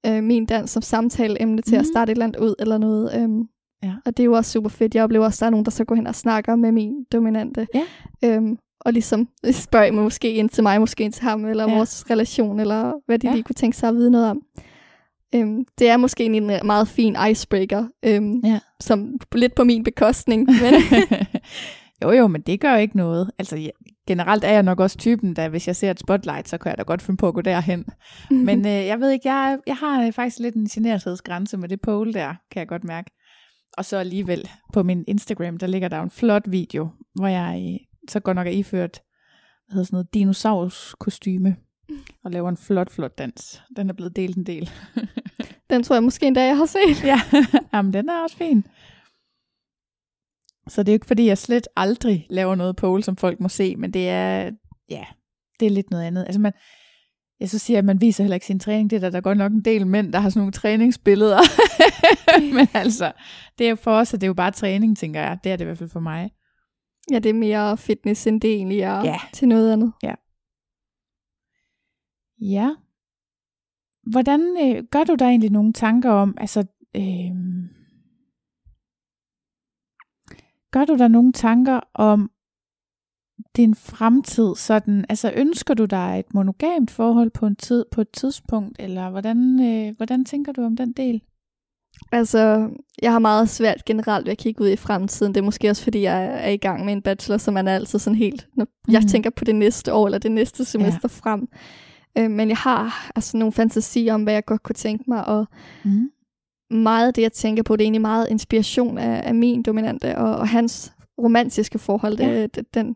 øh, 0.06 0.24
min 0.24 0.46
dans 0.46 0.70
som 0.72 0.82
samtaleemne 0.82 1.62
til 1.62 1.74
mm. 1.74 1.80
at 1.80 1.86
starte 1.86 2.12
et 2.12 2.16
eller 2.16 2.26
andet 2.26 2.40
ud, 2.40 2.56
eller 2.60 2.78
noget. 2.78 3.12
Øhm, 3.22 3.44
Ja. 3.84 3.94
Og 4.06 4.18
det 4.18 4.24
er 4.24 4.26
jo 4.26 4.34
også 4.34 4.52
super 4.52 4.70
fedt. 4.70 4.96
Jeg 4.96 5.04
oplever 5.04 5.26
også, 5.26 5.38
at 5.38 5.40
der 5.40 5.46
er 5.46 5.50
nogen, 5.50 5.66
der 5.66 5.72
så 5.72 5.86
går 5.86 5.96
hen 5.96 6.08
og 6.08 6.16
snakker 6.16 6.56
med 6.56 6.72
min 6.72 6.94
dominante. 7.12 7.68
Ja. 7.76 7.84
Øhm, 8.26 8.58
og 8.80 8.94
ligesom 8.94 9.28
spørger 9.52 9.92
måske 9.92 10.34
ind 10.34 10.50
til 10.50 10.64
mig, 10.64 10.80
måske 10.80 11.04
ind 11.04 11.14
til 11.14 11.24
ham, 11.24 11.46
eller 11.46 11.70
Ja. 11.70 11.76
vores 11.76 12.10
relation, 12.10 12.60
eller 12.60 12.94
hvad 13.06 13.20
de 13.20 13.28
Ja. 13.28 13.34
lige 13.34 13.44
kunne 13.44 13.54
tænke 13.56 13.78
sig 13.78 13.90
at 13.90 13.96
vide 13.96 14.12
noget 14.12 14.30
om. 14.30 14.42
Øhm, 15.36 15.66
det 15.80 15.90
er 15.90 15.98
måske 15.98 16.24
en 16.26 16.36
en 16.36 16.60
meget 16.66 16.88
fin 16.88 17.16
icebreaker, 17.32 17.86
øhm, 18.04 18.42
Ja. 18.46 18.60
som 18.80 19.14
lidt 19.36 19.56
på 19.56 19.64
min 19.64 19.84
bekostning. 19.84 20.46
Men 20.46 20.74
jo, 22.04 22.12
jo, 22.12 22.28
men 22.28 22.42
det 22.42 22.60
gør 22.60 22.76
ikke 22.76 22.98
noget. 22.98 23.32
Altså, 23.40 23.58
ja, 23.58 23.70
generelt 24.08 24.44
er 24.44 24.52
jeg 24.52 24.64
nok 24.64 24.80
også 24.80 24.98
typen, 24.98 25.36
der 25.36 25.50
hvis 25.50 25.68
jeg 25.68 25.76
ser 25.76 25.92
et 25.92 26.00
spotlight, 26.00 26.50
så 26.50 26.58
kan 26.58 26.70
jeg 26.70 26.78
da 26.78 26.84
godt 26.84 27.02
finde 27.02 27.18
på 27.18 27.28
at 27.28 27.34
gå 27.34 27.42
derhen. 27.42 27.86
Men 28.32 28.60
øh, 28.66 28.72
jeg 28.86 29.00
ved 29.00 29.10
ikke, 29.12 29.30
jeg, 29.32 29.58
jeg 29.68 29.76
har 29.76 30.06
øh, 30.06 30.12
faktisk 30.12 30.40
lidt 30.40 30.56
en 30.56 30.66
generthedsgrænse 30.68 31.58
med 31.58 31.70
det 31.70 31.82
pole 31.82 32.14
der, 32.14 32.28
kan 32.52 32.60
jeg 32.60 32.68
godt 32.68 32.84
mærke. 32.84 33.12
Og 33.78 33.86
så 33.86 33.98
alligevel 33.98 34.50
på 34.74 34.84
min 34.84 35.04
Instagram, 35.08 35.58
der 35.58 35.68
ligger 35.68 35.88
der 35.88 36.02
en 36.02 36.10
flot 36.10 36.44
video, 36.48 36.90
hvor 37.16 37.28
jeg 37.28 37.72
øh, 37.74 37.88
så 38.10 38.20
godt 38.20 38.36
nok 38.36 38.48
er 38.48 38.52
iført, 38.52 39.02
hvad 39.66 39.74
hedder 39.74 39.86
sådan 39.86 39.96
noget, 39.96 40.14
dinosaurus 40.14 40.96
kostyme 41.00 41.56
og 42.24 42.32
laver 42.32 42.50
en 42.50 42.58
flot, 42.58 42.92
flot 42.92 43.18
dans. 43.18 43.64
Den 43.76 43.90
er 43.90 43.94
blevet 43.94 44.16
delt 44.16 44.38
en 44.38 44.46
del. 44.46 44.70
den 45.70 45.84
tror 45.84 45.96
jeg 45.96 46.04
måske 46.04 46.28
endda, 46.28 46.46
jeg 46.46 46.58
har 46.58 46.66
set. 46.66 47.04
ja, 47.04 47.22
jamen 47.74 47.94
den 47.94 48.10
er 48.10 48.24
også 48.24 48.38
fin. 48.38 48.66
Så 50.68 50.84
det 50.84 50.90
er 50.90 50.94
jo 50.94 50.96
ikke 50.96 51.06
fordi, 51.06 51.26
jeg 51.26 51.38
slet 51.38 51.68
aldrig 51.76 52.28
laver 52.30 52.56
noget 52.56 52.76
pole, 52.76 53.04
som 53.04 53.16
folk 53.16 53.40
må 53.40 53.50
se, 53.50 53.76
men 53.76 53.94
det 53.94 54.10
er, 54.10 54.52
ja, 54.90 55.06
det 55.60 55.66
er 55.66 55.70
lidt 55.70 55.92
noget 55.92 56.04
andet. 56.04 56.24
Altså 56.26 56.40
man, 56.40 56.54
jeg 57.42 57.50
så 57.50 57.60
siger, 57.60 57.80
at 57.80 57.86
man 57.86 58.02
viser 58.02 58.24
heller 58.24 58.36
ikke 58.36 58.46
sin 58.46 58.60
træning. 58.60 58.90
Det 58.90 58.96
er 58.96 59.00
der, 59.00 59.10
der 59.10 59.18
er 59.18 59.22
godt 59.22 59.38
nok 59.38 59.52
en 59.52 59.62
del 59.66 59.88
mænd, 59.88 60.14
der 60.14 60.20
har 60.20 60.30
sådan 60.30 60.40
nogle 60.40 60.52
træningsbilleder. 60.52 61.40
men 62.56 62.68
altså, 62.74 63.12
det 63.58 63.66
er 63.66 63.70
jo 63.70 63.76
for 63.76 63.92
os, 63.92 64.14
at 64.14 64.22
det 64.22 64.26
er 64.28 64.30
jo 64.30 64.34
bare 64.34 64.52
træning, 64.52 64.98
tænker 64.98 65.22
jeg. 65.22 65.40
Det 65.44 65.52
er 65.52 65.56
det 65.56 65.64
i 65.64 65.66
hvert 65.66 65.78
fald 65.78 65.90
for 65.90 66.00
mig. 66.00 66.32
Ja, 67.12 67.20
det 67.20 67.30
er 67.30 67.34
mere 67.34 67.78
fitness, 67.78 68.28
end 68.28 68.42
det 68.42 68.54
egentlig 68.54 68.80
er 68.80 69.04
Ja. 69.04 69.18
til 69.34 69.48
noget 69.48 69.74
andet. 69.74 69.94
Ja. 72.42 72.76
Hvordan 74.12 74.42
øh, 74.62 74.84
gør 74.92 75.04
du 75.04 75.16
der 75.16 75.26
egentlig 75.26 75.52
nogle 75.52 75.74
tanker 75.74 76.12
om, 76.12 76.38
altså, 76.38 76.60
øh, 76.96 77.32
gør 80.72 80.86
du 80.86 80.98
der 80.98 81.08
nogle 81.08 81.34
tanker 81.34 81.80
om 81.94 82.31
din 83.56 83.76
fremtid 83.76 84.56
sådan, 84.56 85.06
altså 85.10 85.32
ønsker 85.36 85.74
du 85.74 85.86
dig 85.86 86.20
et 86.20 86.34
monogamt 86.34 86.92
forhold 86.92 87.30
på 87.30 87.46
en 87.46 87.56
tid, 87.56 87.86
på 87.92 88.02
et 88.02 88.10
tidspunkt, 88.10 88.76
eller 88.80 89.10
hvordan, 89.10 89.60
øh, 89.64 89.94
hvordan 89.98 90.26
tænker 90.26 90.52
du 90.52 90.62
om 90.64 90.76
den 90.76 90.92
del? 90.92 91.22
Altså, 92.12 92.70
jeg 93.02 93.12
har 93.12 93.20
meget 93.20 93.50
svært 93.50 93.86
generelt 93.86 94.26
ved 94.26 94.32
at 94.32 94.38
kigge 94.38 94.64
ud 94.64 94.70
i 94.70 94.76
fremtiden. 94.76 95.34
Det 95.34 95.42
er 95.42 95.46
måske 95.46 95.70
også, 95.70 95.84
fordi 95.84 96.02
jeg 96.02 96.26
er 96.48 96.50
i 96.50 96.58
gang 96.58 96.86
med 96.86 96.94
en 96.94 97.02
bachelor, 97.02 97.38
så 97.38 97.52
man 97.52 97.68
er 97.68 97.76
altid 97.76 98.00
sådan 98.00 98.18
helt... 98.18 98.48
Når 98.56 98.68
jeg 98.92 99.00
Mhm. 99.02 99.08
tænker 99.08 99.30
på 99.30 99.44
det 99.44 99.56
næste 99.56 99.94
år, 99.94 100.06
eller 100.06 100.18
det 100.20 100.32
næste 100.32 100.66
semester 100.66 101.00
ja. 101.04 101.08
frem. 101.08 101.48
Øh, 102.18 102.32
men 102.32 102.50
jeg 102.50 102.58
har 102.58 103.12
altså 103.16 103.38
nogle 103.38 103.52
fantasier 103.52 104.14
om, 104.14 104.24
hvad 104.24 104.34
jeg 104.34 104.46
godt 104.46 104.64
kunne 104.64 104.74
tænke 104.76 105.04
mig, 105.08 105.26
og 105.28 105.46
Mm. 105.86 106.10
meget 106.78 107.08
af 107.08 107.14
det, 107.14 107.22
jeg 107.22 107.32
tænker 107.32 107.64
på, 107.64 107.76
det 107.76 107.82
er 107.84 107.86
egentlig 107.86 108.02
meget 108.02 108.28
inspiration 108.30 108.98
af, 108.98 109.22
af 109.28 109.36
min 109.36 109.64
dominante, 109.64 110.18
og, 110.18 110.36
og 110.36 110.48
hans 110.48 110.94
romantiske 111.22 111.80
forhold, 111.80 112.20
Ja. 112.20 112.42
det, 112.48 112.74
den, 112.74 112.96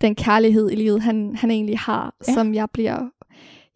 den 0.00 0.14
kærlighed 0.14 0.70
i 0.70 0.74
livet, 0.74 1.02
han, 1.02 1.36
han 1.36 1.50
egentlig 1.50 1.78
har, 1.78 2.14
Ja. 2.28 2.34
som 2.34 2.54
jeg 2.54 2.68
bliver... 2.72 3.08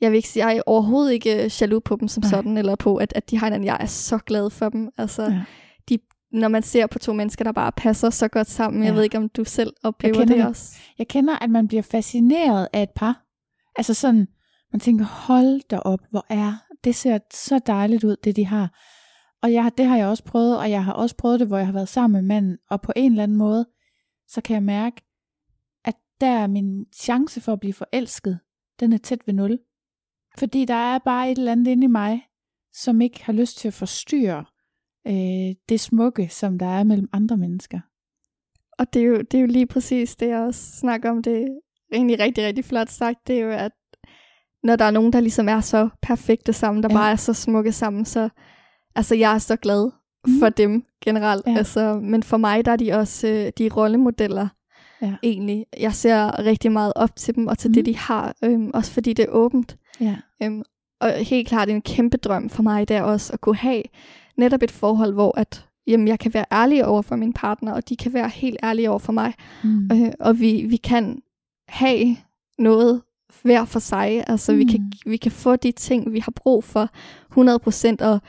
Jeg 0.00 0.10
vil 0.10 0.16
ikke 0.16 0.28
sige, 0.28 0.46
jeg 0.46 0.56
er 0.56 0.62
overhovedet 0.66 1.12
ikke 1.12 1.44
øh, 1.44 1.50
jaloux 1.60 1.82
på 1.84 1.96
dem 2.00 2.08
som 2.08 2.22
Nej. 2.22 2.30
Sådan, 2.30 2.56
eller 2.58 2.76
på, 2.76 2.96
at, 2.96 3.12
at 3.16 3.30
de 3.30 3.38
har 3.38 3.46
hinanden. 3.46 3.66
Jeg 3.66 3.76
er 3.80 3.86
så 3.86 4.18
glad 4.18 4.50
for 4.50 4.68
dem. 4.68 4.88
Altså, 4.98 5.22
Ja. 5.22 5.42
de, 5.88 5.98
når 6.32 6.48
man 6.48 6.62
ser 6.62 6.86
på 6.86 6.98
to 6.98 7.12
mennesker, 7.12 7.44
der 7.44 7.52
bare 7.52 7.72
passer 7.72 8.10
så 8.10 8.28
godt 8.28 8.50
sammen. 8.50 8.82
Jeg 8.82 8.90
Ja. 8.90 8.94
ved 8.94 9.02
ikke, 9.02 9.18
om 9.18 9.28
du 9.28 9.44
selv 9.44 9.72
oplever 9.82 10.24
det 10.24 10.46
også. 10.46 10.76
Jeg 10.98 11.08
kender, 11.08 11.36
at 11.42 11.50
man 11.50 11.68
bliver 11.68 11.82
fascineret 11.82 12.68
af 12.72 12.82
et 12.82 12.90
par. 12.96 13.22
Altså 13.76 13.94
sådan, 13.94 14.26
man 14.72 14.80
tænker, 14.80 15.04
hold 15.04 15.60
da 15.70 15.78
op, 15.78 16.00
hvor 16.10 16.26
er, 16.28 16.52
det 16.84 16.94
ser 16.94 17.18
så 17.34 17.58
dejligt 17.66 18.04
ud, 18.04 18.16
det 18.24 18.36
de 18.36 18.46
har. 18.46 18.70
Og 19.42 19.52
jeg, 19.52 19.70
det 19.78 19.86
har 19.86 19.96
jeg 19.96 20.06
også 20.06 20.24
prøvet, 20.24 20.58
og 20.58 20.70
jeg 20.70 20.84
har 20.84 20.92
også 20.92 21.16
prøvet 21.16 21.40
det, 21.40 21.48
hvor 21.48 21.56
jeg 21.56 21.66
har 21.66 21.72
været 21.72 21.88
sammen 21.88 22.12
med 22.12 22.34
manden, 22.34 22.56
og 22.70 22.80
på 22.80 22.92
en 22.96 23.10
eller 23.12 23.22
anden 23.22 23.36
måde, 23.38 23.66
så 24.28 24.40
kan 24.40 24.54
jeg 24.54 24.62
mærke, 24.62 25.02
der 26.20 26.26
er 26.26 26.46
min 26.46 26.86
chance 26.94 27.40
for 27.40 27.52
at 27.52 27.60
blive 27.60 27.72
forelsket, 27.72 28.38
den 28.80 28.92
er 28.92 28.98
tæt 28.98 29.18
ved 29.26 29.34
nul. 29.34 29.58
Fordi 30.38 30.64
der 30.64 30.74
er 30.74 30.98
bare 30.98 31.30
et 31.32 31.38
eller 31.38 31.52
andet 31.52 31.66
inde 31.70 31.84
i 31.84 31.88
mig, 31.88 32.22
som 32.72 33.00
ikke 33.00 33.24
har 33.24 33.32
lyst 33.32 33.58
til 33.58 33.68
at 33.68 33.74
forstyrre 33.74 34.44
øh, 35.06 35.54
det 35.68 35.80
smukke, 35.80 36.28
som 36.28 36.58
der 36.58 36.66
er 36.66 36.84
mellem 36.84 37.08
andre 37.12 37.36
mennesker. 37.36 37.80
Og 38.78 38.94
det 38.94 39.02
er, 39.02 39.06
jo, 39.06 39.16
det 39.20 39.34
er 39.34 39.40
jo 39.40 39.46
lige 39.46 39.66
præcis 39.66 40.16
det, 40.16 40.28
jeg 40.28 40.38
også 40.40 40.76
snakker 40.78 41.10
om. 41.10 41.22
Det 41.22 41.42
er 41.42 41.46
egentlig 41.92 42.18
rigtig, 42.20 42.46
rigtig 42.46 42.64
flot 42.64 42.88
sagt. 42.88 43.26
Det 43.26 43.36
er 43.40 43.44
jo, 43.44 43.50
at 43.50 43.72
når 44.62 44.76
der 44.76 44.84
er 44.84 44.90
nogen, 44.90 45.12
der 45.12 45.20
ligesom 45.20 45.48
er 45.48 45.60
så 45.60 45.88
perfekte 46.02 46.52
sammen, 46.52 46.82
der 46.82 46.88
Ja. 46.92 46.96
bare 46.96 47.10
er 47.12 47.16
så 47.16 47.32
smukke 47.34 47.72
sammen, 47.72 48.04
så 48.04 48.28
altså, 48.94 49.14
jeg 49.14 49.34
er 49.34 49.38
så 49.38 49.56
glad 49.56 49.90
Mm. 50.26 50.38
for 50.40 50.48
dem 50.48 50.84
generelt. 51.04 51.46
Ja. 51.46 51.56
Altså, 51.56 52.00
men 52.02 52.22
for 52.22 52.36
mig, 52.36 52.64
der 52.64 52.72
er 52.72 52.76
de 52.76 52.92
også 52.92 53.28
øh, 53.28 53.52
de 53.58 53.66
er 53.66 53.70
rollemodeller 53.76 54.48
Ja. 55.02 55.14
egentlig. 55.22 55.66
Jeg 55.80 55.94
ser 55.94 56.44
rigtig 56.44 56.72
meget 56.72 56.92
op 56.96 57.16
til 57.16 57.34
dem, 57.34 57.46
og 57.46 57.58
til 57.58 57.68
Mm. 57.68 57.70
mm. 57.70 57.74
det, 57.74 57.86
de 57.86 57.96
har. 57.96 58.34
Øhm, 58.44 58.70
også 58.74 58.92
fordi 58.92 59.12
det 59.12 59.22
er 59.22 59.28
åbent. 59.30 59.76
Ja. 60.00 60.16
Øhm, 60.42 60.62
og 61.00 61.12
helt 61.12 61.48
klart 61.48 61.68
en 61.68 61.82
kæmpe 61.82 62.16
drøm 62.16 62.48
for 62.50 62.62
mig, 62.62 62.88
det 62.88 62.96
er 62.96 63.02
også 63.02 63.32
at 63.32 63.40
kunne 63.40 63.56
have 63.56 63.82
netop 64.36 64.62
et 64.62 64.70
forhold, 64.70 65.12
hvor 65.12 65.38
at, 65.38 65.66
jamen, 65.86 66.08
jeg 66.08 66.18
kan 66.18 66.34
være 66.34 66.44
ærlig 66.52 66.86
over 66.86 67.02
for 67.02 67.16
min 67.16 67.32
partner, 67.32 67.72
og 67.72 67.88
de 67.88 67.96
kan 67.96 68.12
være 68.12 68.28
helt 68.28 68.56
ærlige 68.62 68.90
over 68.90 68.98
for 68.98 69.12
mig. 69.12 69.34
Mm. 69.64 69.90
Øh, 69.92 70.12
og 70.20 70.40
vi, 70.40 70.64
vi 70.68 70.76
kan 70.76 71.22
have 71.68 72.16
noget 72.58 73.02
hver 73.42 73.64
for 73.64 73.78
sig. 73.78 74.24
Altså, 74.26 74.52
mm. 74.52 74.58
vi, 74.58 74.64
kan, 74.64 74.92
vi 75.06 75.16
kan 75.16 75.32
få 75.32 75.56
de 75.56 75.72
ting, 75.72 76.12
vi 76.12 76.18
har 76.18 76.32
brug 76.36 76.64
for 76.64 76.88
100%, 78.00 78.06
og 78.06 78.20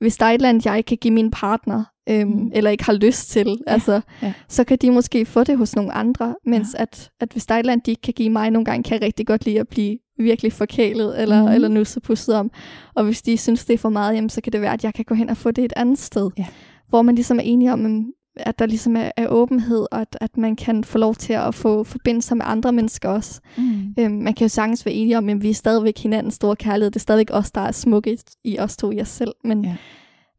hvis 0.00 0.16
der 0.16 0.26
er 0.26 0.30
et 0.30 0.34
eller 0.34 0.48
andet, 0.48 0.66
jeg 0.66 0.76
ikke 0.76 0.88
kan 0.88 0.96
give 1.00 1.14
min 1.14 1.30
partner, 1.30 1.84
øhm, 2.08 2.30
Mm. 2.30 2.50
eller 2.54 2.70
ikke 2.70 2.84
har 2.84 2.92
lyst 2.92 3.30
til, 3.30 3.46
ja. 3.48 3.72
altså, 3.72 4.00
ja. 4.22 4.32
så 4.48 4.64
kan 4.64 4.78
de 4.82 4.90
måske 4.90 5.26
få 5.26 5.44
det 5.44 5.58
hos 5.58 5.76
nogle 5.76 5.92
andre, 5.92 6.34
mens 6.46 6.68
ja. 6.78 6.82
at, 6.82 7.10
at 7.20 7.32
hvis 7.32 7.46
der 7.46 7.54
er 7.54 7.58
et 7.58 7.62
eller 7.62 7.72
andet, 7.72 7.86
de 7.86 7.90
ikke 7.90 8.02
kan 8.02 8.14
give 8.14 8.30
mig, 8.30 8.50
nogle 8.50 8.64
gange 8.64 8.82
kan 8.82 8.94
jeg 8.94 9.02
rigtig 9.02 9.26
godt 9.26 9.44
lide 9.44 9.60
at 9.60 9.68
blive 9.68 9.98
virkelig 10.18 10.52
forkælet, 10.52 11.22
eller, 11.22 11.42
mm. 11.42 11.52
eller 11.54 11.68
nussepusset 11.68 12.34
om. 12.34 12.50
Og 12.94 13.04
hvis 13.04 13.22
de 13.22 13.36
synes, 13.36 13.64
det 13.64 13.74
er 13.74 13.78
for 13.78 13.88
meget, 13.88 14.14
jamen, 14.14 14.30
så 14.30 14.40
kan 14.40 14.52
det 14.52 14.60
være, 14.60 14.72
at 14.72 14.84
jeg 14.84 14.94
kan 14.94 15.04
gå 15.04 15.14
hen 15.14 15.30
og 15.30 15.36
få 15.36 15.50
det 15.50 15.64
et 15.64 15.72
andet 15.76 15.98
sted, 15.98 16.30
Ja. 16.38 16.46
hvor 16.88 17.02
man 17.02 17.14
ligesom 17.14 17.38
er 17.38 17.42
enige 17.42 17.72
om, 17.72 18.04
at 18.46 18.58
der 18.58 18.66
ligesom 18.66 18.96
er, 18.96 19.10
er 19.16 19.26
åbenhed, 19.28 19.86
og 19.92 20.00
at, 20.00 20.16
at 20.20 20.36
man 20.36 20.56
kan 20.56 20.84
få 20.84 20.98
lov 20.98 21.14
til 21.14 21.32
at 21.32 21.54
få 21.54 21.84
forbindelser 21.84 22.34
med 22.34 22.44
andre 22.48 22.72
mennesker 22.72 23.08
også. 23.08 23.40
Mm. 23.58 23.94
Øhm, 23.98 24.12
man 24.14 24.34
kan 24.34 24.44
jo 24.44 24.48
sagtens 24.48 24.86
være 24.86 24.94
enige 24.94 25.18
om, 25.18 25.28
at 25.28 25.42
vi 25.42 25.50
er 25.50 25.54
stadigvæk 25.54 25.98
hinandens 25.98 26.34
store 26.34 26.56
kærlighed. 26.56 26.90
Det 26.90 26.96
er 26.96 27.00
stadigvæk 27.00 27.28
os, 27.32 27.50
der 27.50 27.60
er 27.60 27.72
smukke 27.72 28.18
i 28.44 28.58
os 28.58 28.76
to 28.76 28.90
i 28.90 29.00
os 29.00 29.08
selv. 29.08 29.32
Men, 29.44 29.64
Ja. 29.64 29.76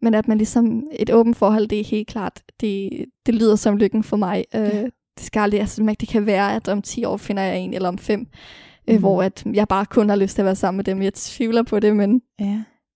men 0.02 0.14
at 0.14 0.28
man 0.28 0.38
ligesom, 0.38 0.84
et 1.00 1.10
åbent 1.10 1.38
forhold, 1.38 1.68
det 1.68 1.80
er 1.80 1.84
helt 1.84 2.08
klart, 2.08 2.42
det, 2.62 2.90
det 3.26 3.36
lyder 3.36 3.56
som 3.56 3.78
lykken 3.78 4.04
for 4.04 4.18
mig. 4.18 4.46
Øh, 4.56 4.62
Ja. 4.62 4.84
Det 5.18 5.26
skal 5.26 5.40
aldrig, 5.40 5.60
altså, 5.60 5.84
man- 5.84 5.96
det 6.00 6.10
kan 6.10 6.26
være, 6.26 6.56
at 6.56 6.68
om 6.68 6.82
10 6.82 7.04
år 7.06 7.18
finder 7.18 7.44
jeg 7.44 7.58
en, 7.60 7.74
eller 7.74 7.90
om 7.90 7.98
5, 7.98 8.20
øh, 8.88 8.94
Mhm. 8.94 9.00
hvor 9.02 9.24
at 9.24 9.44
jeg 9.54 9.68
bare 9.68 9.86
kun 9.86 10.10
har 10.10 10.16
lyst 10.16 10.36
til 10.36 10.42
at 10.42 10.46
være 10.46 10.56
sammen 10.56 10.78
med 10.78 10.84
dem. 10.86 11.02
Jeg 11.02 11.14
tvivler 11.14 11.64
på 11.64 11.80
det, 11.80 11.96
men 11.96 12.22
Ja. 12.40 12.46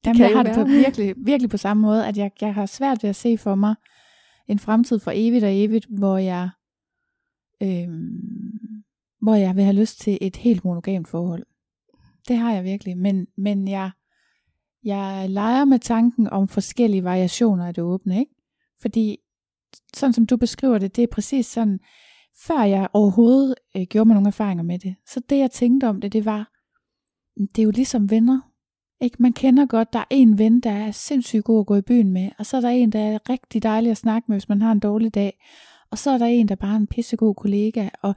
Jamen, 0.06 0.18
kan 0.18 0.30
jeg 0.30 0.38
har 0.38 0.44
det 0.44 0.54
på 0.56 0.64
virkelig, 0.64 1.14
virkelig 1.18 1.50
på 1.50 1.58
samme 1.58 1.82
måde, 1.82 2.08
at 2.08 2.18
jeg, 2.18 2.32
jeg 2.42 2.54
har 2.54 2.66
svært 2.66 3.04
ved 3.04 3.10
at 3.10 3.16
se 3.16 3.38
for 3.38 3.56
mig 3.56 3.76
en 4.48 4.60
fremtid 4.60 5.00
for 5.00 5.12
evigt 5.16 5.44
og 5.44 5.64
evigt, 5.64 5.86
hvor 5.90 6.18
jeg, 6.18 6.50
øh, 7.62 7.90
hvor 9.22 9.36
jeg 9.36 9.56
vil 9.56 9.64
have 9.64 9.76
lyst 9.76 10.00
til 10.00 10.18
et 10.22 10.36
helt 10.36 10.64
monogamt 10.64 11.08
forhold. 11.08 11.46
Det 12.28 12.38
har 12.38 12.54
jeg 12.54 12.64
virkelig, 12.64 12.98
men, 12.98 13.28
men 13.38 13.68
jeg, 13.68 13.92
jeg 14.84 15.30
leger 15.30 15.66
med 15.66 15.80
tanken 15.80 16.30
om 16.30 16.48
forskellige 16.48 17.04
variationer 17.04 17.68
af 17.68 17.74
det 17.74 17.84
åbne, 17.84 18.20
ikke? 18.20 18.36
Fordi 18.82 19.18
sådan 19.94 20.14
som 20.14 20.26
du 20.26 20.38
beskriver 20.38 20.78
det, 20.78 20.96
det 20.96 21.04
er 21.04 21.08
præcis 21.08 21.46
sådan, 21.46 21.80
før 22.48 22.64
jeg 22.64 22.88
overhovedet 22.94 23.56
øh, 23.76 23.84
gjorde 23.84 24.08
mig 24.08 24.14
nogle 24.14 24.28
erfaringer 24.28 24.64
med 24.64 24.80
det, 24.80 24.96
så 25.08 25.22
det 25.30 25.38
jeg 25.38 25.52
tænkte 25.52 25.90
om 25.90 26.02
det, 26.02 26.14
det 26.14 26.26
var, 26.26 26.52
det 27.38 27.60
er 27.60 27.64
jo 27.64 27.72
ligesom 27.72 28.10
venner. 28.10 28.42
Ikke? 29.02 29.18
Man 29.20 29.34
kender 29.34 29.66
godt, 29.66 29.94
der 29.94 30.00
er 30.00 30.06
en 30.10 30.38
ven, 30.38 30.60
der 30.60 30.72
er 30.72 30.92
sindssygt 30.92 31.44
god 31.44 31.60
at 31.60 31.66
gå 31.66 31.76
i 31.76 31.82
byen 31.82 32.12
med, 32.12 32.30
og 32.40 32.46
så 32.46 32.58
er 32.58 32.62
der 32.62 32.70
en, 32.70 32.92
der 32.92 33.00
er 33.00 33.30
rigtig 33.30 33.64
dejlig 33.64 33.92
at 33.92 33.98
snakke 33.98 34.26
med, 34.28 34.36
hvis 34.36 34.50
man 34.50 34.62
har 34.62 34.72
en 34.72 34.80
dårlig 34.80 35.16
dag, 35.16 35.40
og 35.92 35.98
så 35.98 36.12
er 36.12 36.18
der 36.18 36.26
en, 36.26 36.48
der 36.48 36.56
bare 36.56 36.72
er 36.72 36.78
en 36.78 36.88
pissegod 36.88 37.36
kollega, 37.36 37.90
og 38.02 38.16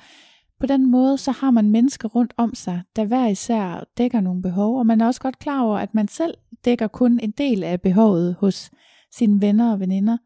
på 0.61 0.67
den 0.67 0.91
måde, 0.91 1.19
så 1.19 1.33
har 1.33 1.51
man 1.51 1.71
mennesker 1.71 2.09
rundt 2.09 2.35
om 2.37 2.55
sig, 2.55 2.83
der 2.97 3.05
hver 3.05 3.27
især 3.27 3.85
dækker 3.99 4.21
nogle 4.21 4.43
behov, 4.43 4.79
og 4.79 4.87
man 4.87 5.01
er 5.01 5.07
også 5.07 5.21
godt 5.21 5.39
klar 5.39 5.63
over, 5.63 5.79
at 5.79 5.95
man 5.95 6.09
selv 6.09 6.35
dækker 6.65 6.87
kun 6.87 7.21
en 7.23 7.31
del 7.31 7.65
af 7.65 7.81
behovet 7.81 8.35
hos 8.35 8.71
sine 9.13 9.41
venner 9.41 9.73
og 9.73 9.81
veninder. 9.81 10.17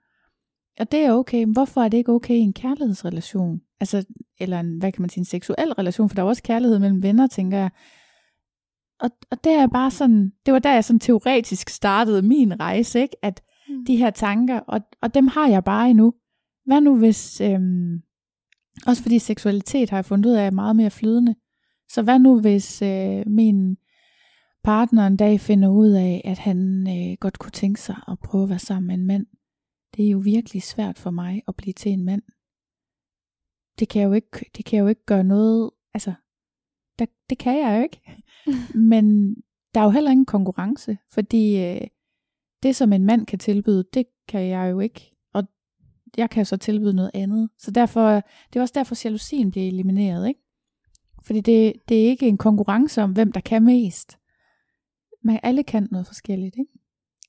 Og 0.81 0.93
det 0.93 1.01
er 1.01 1.13
okay. 1.13 1.45
Men 1.45 1.53
hvorfor 1.53 1.81
er 1.81 1.89
det 1.89 1.99
ikke 1.99 2.13
okay 2.13 2.35
i 2.35 2.39
en 2.39 2.53
kærlighedsrelation? 2.53 3.61
Altså, 3.81 4.05
eller 4.41 4.61
en, 4.61 4.79
hvad 4.79 4.93
kan 4.93 5.03
man 5.03 5.11
sige, 5.11 5.21
en 5.21 5.25
seksuel 5.25 5.73
relation, 5.73 6.09
for 6.09 6.15
der 6.15 6.23
er 6.23 6.27
også 6.27 6.43
kærlighed 6.43 6.79
mellem 6.79 7.03
venner, 7.03 7.27
tænker 7.27 7.59
jeg. 7.59 7.71
Og, 9.03 9.11
og 9.31 9.45
det 9.45 9.53
er 9.53 9.67
bare 9.67 9.91
sådan, 9.91 10.33
det 10.47 10.53
var 10.53 10.59
der 10.59 10.73
jeg 10.73 10.85
sådan 10.85 11.01
teoretisk 11.01 11.69
startede 11.69 12.23
min 12.23 12.61
rejse, 12.61 13.01
ikke? 13.01 13.17
At 13.23 13.43
mm. 13.69 13.85
de 13.85 13.97
her 13.97 14.11
tanker, 14.11 14.61
og, 14.61 14.81
og 15.03 15.15
dem 15.15 15.27
har 15.27 15.49
jeg 15.49 15.65
bare 15.65 15.91
endnu. 15.91 16.15
Hvad 16.67 16.81
nu 16.81 16.99
hvis, 16.99 17.41
øhm, 17.41 18.03
også 18.87 19.03
fordi 19.03 19.19
seksualitet 19.19 19.91
har 19.91 19.97
jeg 19.97 20.05
fundet 20.05 20.31
ud 20.31 20.35
af 20.35 20.47
er 20.47 20.51
meget 20.51 20.77
mere 20.77 20.91
flydende. 20.91 21.35
Så 21.89 22.03
hvad 22.03 22.19
nu 22.19 22.41
hvis 22.41 22.83
øh, 22.83 23.23
min 23.27 23.77
partner 24.65 25.07
en 25.07 25.17
dag 25.17 25.41
finder 25.41 25.69
ud 25.69 25.91
af, 25.91 26.23
at 26.25 26.39
han 26.39 26.87
øh, 26.89 27.17
godt 27.21 27.39
kunne 27.39 27.51
tænke 27.51 27.81
sig 27.81 27.97
at 28.09 28.19
prøve 28.19 28.43
at 28.43 28.49
være 28.51 28.59
sammen 28.59 28.87
med 28.87 28.95
en 28.95 29.07
mand? 29.07 29.27
Det 29.97 30.07
er 30.07 30.11
jo 30.11 30.19
virkelig 30.19 30.63
svært 30.63 30.99
for 30.99 31.11
mig 31.11 31.43
at 31.49 31.57
blive 31.57 31.73
til 31.73 31.93
en 31.93 32.05
mand. 32.05 32.23
Det 33.79 33.89
kan 33.89 34.03
jeg 34.03 34.09
jo 34.09 34.13
ikke, 34.13 34.51
det 34.57 34.65
kan 34.65 34.77
jeg 34.77 34.83
jo 34.83 34.89
ikke 34.89 35.05
gøre 35.05 35.25
noget, 35.25 35.71
altså, 35.95 36.13
der, 36.99 37.07
det 37.31 37.39
kan 37.39 37.59
jeg 37.59 37.79
jo 37.79 37.83
ikke. 37.83 38.22
Men 38.93 39.35
der 39.75 39.81
er 39.81 39.85
jo 39.85 39.91
heller 39.91 40.11
ingen 40.11 40.27
konkurrence, 40.27 40.99
fordi 41.11 41.65
øh, 41.65 41.81
det 42.63 42.77
som 42.77 42.93
en 42.93 43.05
mand 43.05 43.27
kan 43.27 43.39
tilbyde, 43.39 43.85
det 43.95 44.07
kan 44.29 44.47
jeg 44.47 44.71
jo 44.71 44.81
ikke 44.81 45.13
jeg 46.17 46.31
kan 46.31 46.45
så 46.45 46.57
tilbyde 46.57 46.95
noget 46.95 47.11
andet. 47.15 47.49
Så 47.59 47.71
derfor, 47.71 48.11
det 48.53 48.57
er 48.57 48.61
også 48.61 48.75
derfor, 48.77 48.97
jalousien 49.05 49.51
bliver 49.51 49.67
elimineret, 49.67 50.29
ikke? 50.29 50.41
Fordi 51.23 51.41
det, 51.41 51.73
det 51.89 52.05
er 52.05 52.09
ikke 52.09 52.29
en 52.29 52.39
konkurrence 52.39 53.03
om, 53.03 53.13
hvem 53.13 53.33
der 53.33 53.41
kan 53.41 53.63
mest. 53.63 54.19
Men 55.25 55.39
alle 55.43 55.63
kan 55.63 55.89
noget 55.91 56.07
forskelligt, 56.07 56.57
ikke? 56.59 56.73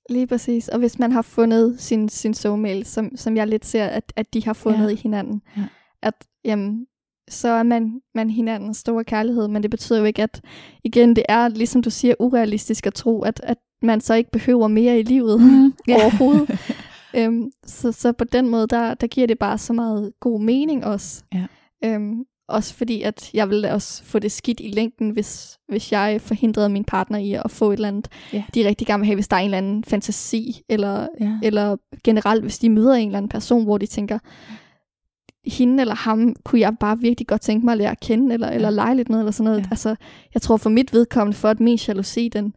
Lige 0.09 0.28
præcis. 0.28 0.70
Og 0.70 0.80
hvis 0.80 0.99
man 0.99 1.11
har 1.11 1.22
fundet 1.22 1.80
sin, 1.80 2.09
sin 2.09 2.34
soulmate, 2.34 2.86
som, 2.86 3.16
som 3.16 3.36
jeg 3.38 3.47
lidt 3.47 3.66
ser, 3.66 3.86
at, 3.86 4.14
at 4.16 4.34
de 4.34 4.43
har 4.45 4.53
fundet 4.53 4.88
ja. 4.88 4.93
i 4.93 4.95
hinanden, 4.95 5.41
ja. 5.57 5.68
at 6.01 6.28
jamen, 6.45 6.88
så 7.30 7.47
er 7.47 7.63
man, 7.63 8.01
man 8.15 8.30
hinandens 8.30 8.78
store 8.78 9.03
kærlighed, 9.03 9.47
men 9.47 9.63
det 9.63 9.71
betyder 9.71 9.99
jo 9.99 10.05
ikke, 10.05 10.24
at 10.24 10.41
igen, 10.84 11.15
det 11.15 11.24
er, 11.30 11.47
ligesom 11.47 11.82
du 11.82 11.89
siger, 11.89 12.15
urealistisk 12.19 12.88
at 12.88 12.93
tro, 12.93 13.21
at, 13.21 13.41
at 13.43 13.57
man 13.82 14.01
så 14.01 14.13
ikke 14.13 14.32
behøver 14.32 14.67
mere 14.67 14.99
i 14.99 15.03
livet 15.03 15.41
mm, 15.43 15.74
yeah. 15.89 16.01
overhovedet. 16.01 16.59
Øhm, 17.15 17.51
så, 17.65 17.91
så 17.91 18.11
på 18.11 18.24
den 18.24 18.49
måde, 18.49 18.67
der, 18.67 18.93
der 18.93 19.07
giver 19.07 19.28
det 19.28 19.39
bare 19.39 19.57
så 19.57 19.74
meget 19.74 20.13
god 20.19 20.41
mening 20.41 20.86
også. 20.86 21.24
Ja. 21.34 21.45
Øhm, 21.86 22.26
også 22.47 22.74
fordi, 22.74 23.01
at 23.01 23.30
jeg 23.34 23.49
ville 23.49 23.74
også 23.74 24.03
få 24.03 24.19
det 24.19 24.32
skidt 24.32 24.59
i 24.59 24.67
længden, 24.67 25.09
hvis, 25.09 25.57
hvis 25.67 25.91
jeg 25.91 26.21
forhindrede 26.21 26.69
min 26.69 26.84
partner 26.84 27.17
i 27.19 27.34
at 27.34 27.51
få 27.51 27.71
et 27.71 27.74
eller 27.74 27.88
andet, 27.88 28.07
ja. 28.34 28.43
de 28.55 28.67
rigtig 28.67 28.88
gerne 28.88 29.01
vil 29.01 29.05
have, 29.05 29.15
hvis 29.15 29.28
der 29.28 29.36
er 29.36 29.39
en 29.39 29.45
eller 29.45 29.57
anden 29.57 29.84
fantasi, 29.84 30.61
eller, 30.69 31.07
ja. 31.19 31.39
eller 31.43 31.78
generelt, 32.03 32.41
hvis 32.41 32.59
de 32.59 32.69
møder 32.69 32.93
en 32.93 33.07
eller 33.07 33.17
anden 33.17 33.30
person, 33.30 33.63
hvor 33.63 33.78
de 33.78 33.86
tænker, 33.86 34.19
hende 35.46 35.82
eller 35.82 35.96
ham 35.96 36.36
kunne 36.44 36.62
jeg 36.62 36.78
bare 36.80 37.00
virkelig 37.00 37.28
godt 37.28 37.41
tænke 37.41 37.66
mig 37.66 37.72
at 37.72 37.78
lære 37.78 37.91
at 37.91 38.00
kende, 38.00 38.34
eller, 38.34 38.48
ja. 38.48 38.54
eller 38.54 38.70
lege 38.70 38.96
lidt 38.96 39.10
med, 39.10 39.20
eller 39.20 39.32
sådan 39.32 39.44
noget. 39.44 39.60
Ja. 39.60 39.68
Altså, 39.72 39.96
jeg 40.34 40.41
tror 40.41 40.58
for 40.58 40.70
mit 40.70 40.94
vedkommende, 40.94 41.38
for 41.38 41.50
at 41.50 41.60
min 41.60 41.80
jalousi, 41.88 42.30
den, 42.30 42.54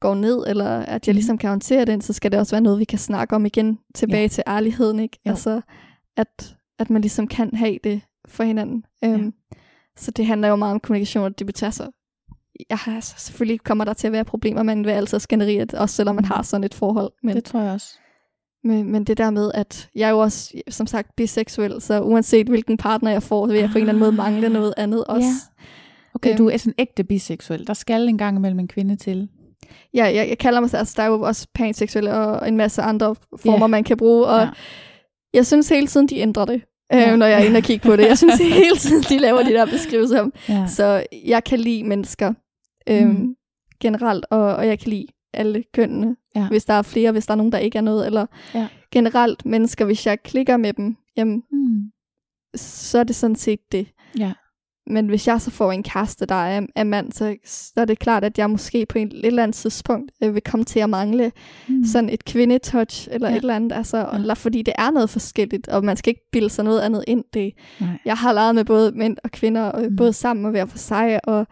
går 0.00 0.14
ned, 0.14 0.44
eller 0.46 0.78
at 0.78 1.06
jeg 1.06 1.12
mm. 1.12 1.16
ligesom 1.16 1.38
kan 1.38 1.50
håndtere 1.50 1.84
den, 1.84 2.00
så 2.00 2.12
skal 2.12 2.32
det 2.32 2.40
også 2.40 2.54
være 2.54 2.60
noget, 2.60 2.78
vi 2.78 2.84
kan 2.84 2.98
snakke 2.98 3.34
om 3.34 3.46
igen, 3.46 3.78
tilbage 3.94 4.22
ja. 4.22 4.28
til 4.28 4.42
ærligheden, 4.46 4.98
ikke? 4.98 5.18
Jo. 5.26 5.30
Altså, 5.30 5.60
at, 6.16 6.56
at 6.78 6.90
man 6.90 7.02
ligesom 7.02 7.28
kan 7.28 7.54
have 7.54 7.78
det 7.84 8.00
for 8.28 8.44
hinanden. 8.44 8.84
Ja. 9.02 9.14
Um, 9.14 9.34
så 9.96 10.10
det 10.10 10.26
handler 10.26 10.48
jo 10.48 10.56
meget 10.56 10.74
om 10.74 10.80
kommunikation, 10.80 11.24
og 11.24 11.38
det 11.38 11.46
betyder 11.46 11.70
så, 11.70 11.90
ja, 12.70 12.78
altså, 12.86 13.14
selvfølgelig 13.18 13.60
kommer 13.60 13.84
der 13.84 13.92
til 13.92 14.06
at 14.06 14.12
være 14.12 14.24
problemer, 14.24 14.62
man 14.62 14.84
vil 14.84 14.90
altid 14.90 15.18
skænderi, 15.18 15.60
også 15.74 15.94
selvom 15.94 16.14
man 16.14 16.24
har 16.24 16.42
sådan 16.42 16.64
et 16.64 16.74
forhold. 16.74 17.12
Men, 17.22 17.36
det 17.36 17.44
tror 17.44 17.60
jeg 17.60 17.72
også. 17.72 17.98
Men, 18.64 18.92
men 18.92 19.04
det 19.04 19.18
der 19.18 19.30
med, 19.30 19.50
at 19.54 19.88
jeg 19.94 20.06
er 20.06 20.10
jo 20.10 20.18
også, 20.18 20.54
som 20.68 20.86
sagt, 20.86 21.16
biseksuel, 21.16 21.80
så 21.80 22.00
uanset 22.00 22.46
hvilken 22.46 22.76
partner 22.76 23.10
jeg 23.10 23.22
får, 23.22 23.46
så 23.46 23.52
vil 23.52 23.60
jeg 23.60 23.70
på 23.70 23.78
en 23.78 23.82
eller 23.82 23.92
anden 23.92 24.00
måde 24.00 24.12
mangle 24.12 24.48
noget 24.48 24.74
andet 24.76 25.04
også. 25.04 25.28
Ja. 25.28 25.64
Okay, 26.14 26.30
øhm, 26.30 26.38
du 26.38 26.48
er 26.48 26.56
sådan 26.56 26.74
ægte 26.78 27.04
biseksuel. 27.04 27.66
Der 27.66 27.74
skal 27.74 28.08
en 28.08 28.18
gang 28.18 28.36
imellem 28.36 28.58
en 28.58 28.68
kvinde 28.68 28.96
til 28.96 29.28
ja, 29.94 30.04
jeg, 30.04 30.28
jeg 30.28 30.38
kalder 30.38 30.60
mig, 30.60 30.74
altså 30.74 30.94
der 30.96 31.02
er 31.02 31.06
jo 31.06 31.20
også 31.20 31.46
panseksuelle 31.54 32.14
og 32.14 32.48
en 32.48 32.56
masse 32.56 32.82
andre 32.82 33.14
former, 33.36 33.60
yeah. 33.60 33.70
man 33.70 33.84
kan 33.84 33.96
bruge, 33.96 34.26
og 34.26 34.40
ja. 34.40 34.48
jeg 35.34 35.46
synes 35.46 35.68
hele 35.68 35.86
tiden, 35.86 36.06
de 36.06 36.18
ændrer 36.18 36.44
det. 36.44 36.62
Øh, 36.92 37.00
ja. 37.00 37.16
når 37.16 37.26
jeg 37.26 37.42
er 37.42 37.44
inde 37.44 37.56
og 37.56 37.62
kigge 37.62 37.88
på 37.88 37.96
det. 37.96 38.06
Jeg 38.06 38.18
synes 38.18 38.38
hele 38.64 38.76
tiden, 38.76 39.02
de 39.02 39.18
laver 39.18 39.42
de 39.42 39.52
der 39.52 39.66
beskrivelser 39.66 40.20
om. 40.20 40.32
Ja. 40.48 40.66
Så 40.66 41.06
jeg 41.24 41.44
kan 41.44 41.60
lide 41.60 41.84
mennesker 41.84 42.32
øhm, 42.88 43.08
mm. 43.08 43.34
generelt, 43.80 44.26
og, 44.30 44.56
og 44.56 44.66
jeg 44.66 44.78
kan 44.78 44.90
lide 44.90 45.06
alle 45.34 45.64
kønnene. 45.74 46.16
Ja. 46.36 46.48
Hvis 46.48 46.64
der 46.64 46.74
er 46.74 46.82
flere, 46.82 47.12
hvis 47.12 47.26
der 47.26 47.32
er 47.32 47.36
nogen, 47.36 47.52
der 47.52 47.58
ikke 47.58 47.78
er 47.78 47.82
noget. 47.82 48.06
Eller 48.06 48.26
ja. 48.54 48.68
generelt 48.90 49.46
mennesker, 49.46 49.84
hvis 49.84 50.06
jeg 50.06 50.22
klikker 50.22 50.56
med 50.56 50.72
dem, 50.72 50.96
jamen, 51.16 51.42
mm. 51.52 51.90
så 52.54 52.98
er 52.98 53.04
det 53.04 53.16
sådan 53.16 53.36
set 53.36 53.72
det. 53.72 53.86
Ja. 54.18 54.32
Men 54.86 55.06
hvis 55.06 55.28
jeg 55.28 55.40
så 55.40 55.50
får 55.50 55.72
en 55.72 55.82
kæreste, 55.82 56.26
der 56.26 56.34
er, 56.34 56.66
er 56.74 56.84
mand, 56.84 57.12
så, 57.12 57.36
så 57.44 57.72
er 57.76 57.84
det 57.84 57.98
klart, 57.98 58.24
at 58.24 58.38
jeg 58.38 58.50
måske 58.50 58.86
på 58.86 58.98
et, 58.98 59.02
et 59.02 59.24
eller 59.24 59.42
andet 59.42 59.54
tidspunkt 59.54 60.12
øh, 60.22 60.34
vil 60.34 60.42
komme 60.42 60.64
til 60.64 60.80
at 60.80 60.90
mangle 60.90 61.32
mm. 61.68 61.84
sådan 61.84 62.10
et 62.10 62.24
kvindetouch 62.24 63.08
eller 63.10 63.28
ja. 63.28 63.34
et 63.34 63.40
eller 63.40 63.56
andet. 63.56 63.72
Altså, 63.72 63.98
ja. 63.98 64.14
eller, 64.14 64.34
fordi 64.34 64.62
det 64.62 64.74
er 64.78 64.90
noget 64.90 65.10
forskelligt, 65.10 65.68
og 65.68 65.84
man 65.84 65.96
skal 65.96 66.10
ikke 66.10 66.30
bilde 66.32 66.50
sig 66.50 66.64
noget 66.64 66.80
andet 66.80 67.04
ind. 67.06 67.24
Det, 67.34 67.52
jeg 68.04 68.16
har 68.16 68.32
leget 68.32 68.54
med 68.54 68.64
både 68.64 68.92
mænd 68.92 69.16
og 69.24 69.30
kvinder, 69.30 69.78
øh, 69.78 69.90
mm. 69.90 69.96
både 69.96 70.12
sammen 70.12 70.44
og 70.44 70.50
hver 70.50 70.66
for 70.66 70.78
sig, 70.78 71.28
og 71.28 71.46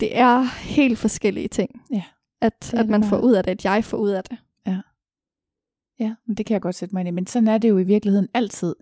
det 0.00 0.18
er 0.18 0.42
helt 0.62 0.98
forskellige 0.98 1.48
ting. 1.48 1.70
Ja. 1.92 2.02
At, 2.40 2.74
at 2.74 2.88
man 2.88 3.04
får 3.04 3.18
ud 3.18 3.32
af 3.32 3.44
det, 3.44 3.50
at 3.50 3.64
jeg 3.64 3.84
får 3.84 3.96
ud 3.96 4.10
af 4.10 4.24
det. 4.24 4.38
Ja. 4.66 4.80
Ja, 5.98 6.14
det 6.36 6.46
kan 6.46 6.54
jeg 6.54 6.62
godt 6.62 6.74
sætte 6.74 6.94
mig 6.94 7.00
ind 7.00 7.08
i. 7.08 7.10
Men 7.10 7.26
sådan 7.26 7.48
er 7.48 7.58
det 7.58 7.68
jo 7.68 7.78
i 7.78 7.84
virkeligheden 7.84 8.28
altid 8.34 8.74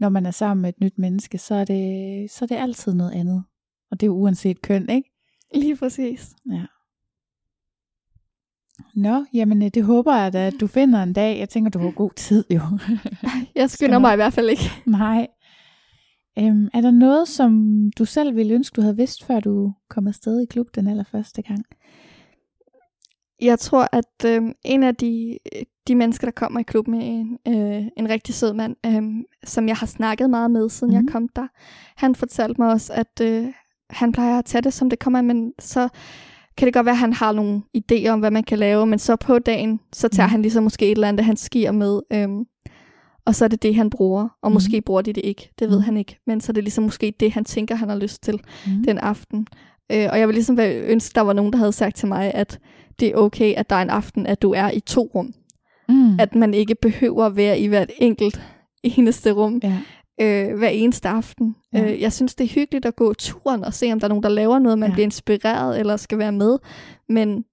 når 0.00 0.08
man 0.08 0.26
er 0.26 0.30
sammen 0.30 0.62
med 0.62 0.68
et 0.68 0.80
nyt 0.80 0.98
menneske, 0.98 1.38
så 1.38 1.54
er 1.54 1.64
det, 1.64 2.30
så 2.30 2.44
er 2.44 2.46
det 2.46 2.56
altid 2.56 2.94
noget 2.94 3.12
andet. 3.12 3.44
Og 3.90 4.00
det 4.00 4.06
er 4.06 4.10
jo 4.10 4.16
uanset 4.16 4.62
køn, 4.62 4.90
ikke? 4.90 5.10
Lige 5.54 5.76
præcis. 5.76 6.34
Ja. 6.50 6.64
Nå, 8.94 9.24
jamen 9.34 9.62
øh, 9.62 9.70
det 9.74 9.84
håber 9.84 10.16
jeg 10.16 10.32
da, 10.32 10.46
at 10.46 10.54
du 10.60 10.66
finder 10.66 11.02
en 11.02 11.12
dag. 11.12 11.38
Jeg 11.38 11.48
tænker, 11.48 11.70
du 11.70 11.78
har 11.78 11.90
god 11.90 12.10
tid 12.16 12.44
jo. 12.50 12.60
jeg 13.54 13.70
skynder 13.70 13.98
mig 13.98 14.12
i 14.12 14.16
hvert 14.16 14.32
fald 14.32 14.50
ikke. 14.50 14.70
Nej. 14.86 15.26
Øhm, 16.38 16.68
er 16.74 16.80
der 16.80 16.90
noget, 16.90 17.28
som 17.28 17.82
du 17.98 18.04
selv 18.04 18.36
ville 18.36 18.54
ønske, 18.54 18.76
du 18.76 18.80
havde 18.80 18.96
vidst, 18.96 19.24
før 19.24 19.40
du 19.40 19.72
kom 19.90 20.06
afsted 20.06 20.40
i 20.40 20.46
klub 20.46 20.66
den 20.74 20.86
allerførste 20.86 21.42
gang? 21.42 21.64
Jeg 23.40 23.58
tror, 23.58 23.88
at 23.92 24.24
øh, 24.26 24.42
en 24.64 24.82
af 24.82 24.94
de, 24.94 25.38
de 25.88 25.94
mennesker, 25.94 26.26
der 26.26 26.32
kommer 26.32 26.60
i 26.60 26.62
klubben, 26.62 26.94
er 26.94 27.00
en, 27.00 27.38
øh, 27.48 27.86
en 27.96 28.08
rigtig 28.08 28.34
sød 28.34 28.52
mand, 28.52 28.76
øh, 28.86 29.02
som 29.44 29.68
jeg 29.68 29.76
har 29.76 29.86
snakket 29.86 30.30
meget 30.30 30.50
med, 30.50 30.68
siden 30.68 30.90
mm. 30.90 30.94
jeg 30.94 31.02
mhm. 31.02 31.12
kom 31.12 31.28
der. 31.28 31.46
Han 31.96 32.14
fortalte 32.14 32.60
mig 32.60 32.72
også, 32.72 32.92
at 32.92 33.20
øh, 33.22 33.46
han 33.90 34.12
plejer 34.12 34.38
at 34.38 34.44
tage 34.44 34.62
det, 34.62 34.72
som 34.72 34.90
det 34.90 34.98
kommer, 34.98 35.22
men 35.22 35.52
så 35.58 35.88
kan 36.56 36.66
det 36.66 36.74
godt 36.74 36.86
være, 36.86 36.92
at 36.92 36.98
han 36.98 37.12
har 37.12 37.32
nogle 37.32 37.62
idéer 37.76 38.08
om, 38.08 38.20
hvad 38.20 38.30
man 38.30 38.44
kan 38.44 38.58
lave, 38.58 38.86
men 38.86 38.98
så 38.98 39.16
på 39.16 39.38
dagen, 39.38 39.80
så 39.92 40.08
tager 40.08 40.26
mm. 40.26 40.30
han 40.30 40.42
ligesom 40.42 40.64
måske 40.64 40.86
et 40.86 40.90
eller 40.90 41.08
andet, 41.08 41.26
han 41.26 41.36
skier 41.36 41.72
med, 41.72 42.00
øh, 42.12 42.28
og 43.26 43.34
så 43.34 43.44
er 43.44 43.48
det 43.48 43.62
det, 43.62 43.74
han 43.74 43.90
bruger, 43.90 44.28
og 44.42 44.50
mm. 44.50 44.52
måske 44.52 44.82
bruger 44.82 45.02
de 45.02 45.12
det 45.12 45.24
ikke, 45.24 45.50
det 45.58 45.68
ved 45.68 45.78
mm. 45.78 45.84
han 45.84 45.96
ikke, 45.96 46.18
men 46.26 46.40
så 46.40 46.52
er 46.52 46.54
det 46.54 46.64
ligesom 46.64 46.84
måske 46.84 47.14
det, 47.20 47.32
han 47.32 47.44
tænker, 47.44 47.74
han 47.74 47.88
har 47.88 47.96
lyst 47.96 48.22
til 48.22 48.40
mm. 48.66 48.84
den 48.84 48.98
aften. 48.98 49.46
Øh, 49.92 50.08
og 50.12 50.18
jeg 50.18 50.28
vil 50.28 50.34
ligesom 50.34 50.58
ønske, 50.60 51.14
der 51.14 51.20
var 51.20 51.32
nogen, 51.32 51.52
der 51.52 51.58
havde 51.58 51.72
sagt 51.72 51.96
til 51.96 52.08
mig, 52.08 52.34
at 52.34 52.58
det 53.00 53.08
er 53.08 53.16
okay, 53.16 53.54
at 53.54 53.70
der 53.70 53.76
er 53.76 53.82
en 53.82 53.90
aften, 53.90 54.26
at 54.26 54.42
du 54.42 54.52
er 54.52 54.70
i 54.70 54.80
to 54.80 55.10
rum. 55.14 55.34
Mm. 55.88 56.20
At 56.20 56.34
man 56.34 56.54
ikke 56.54 56.74
behøver 56.74 57.26
at 57.26 57.36
være 57.36 57.58
i 57.58 57.66
hvert 57.66 57.90
enkelt 57.98 58.40
eneste 58.82 59.32
rum. 59.32 59.60
Ja. 59.62 59.78
Øh, 60.20 60.58
hver 60.58 60.68
eneste 60.68 61.08
aften. 61.08 61.56
Ja. 61.72 61.92
Øh, 61.92 62.00
jeg 62.00 62.12
synes, 62.12 62.34
det 62.34 62.44
er 62.44 62.48
hyggeligt 62.48 62.86
at 62.86 62.96
gå 62.96 63.14
turen 63.14 63.64
og 63.64 63.74
se, 63.74 63.92
om 63.92 64.00
der 64.00 64.06
er 64.06 64.08
nogen, 64.08 64.22
der 64.22 64.28
laver 64.28 64.58
noget, 64.58 64.78
man 64.78 64.88
ja. 64.88 64.94
bliver 64.94 65.04
inspireret 65.04 65.80
eller 65.80 65.96
skal 65.96 66.18
være 66.18 66.32
med. 66.32 66.58
Men, 67.08 67.44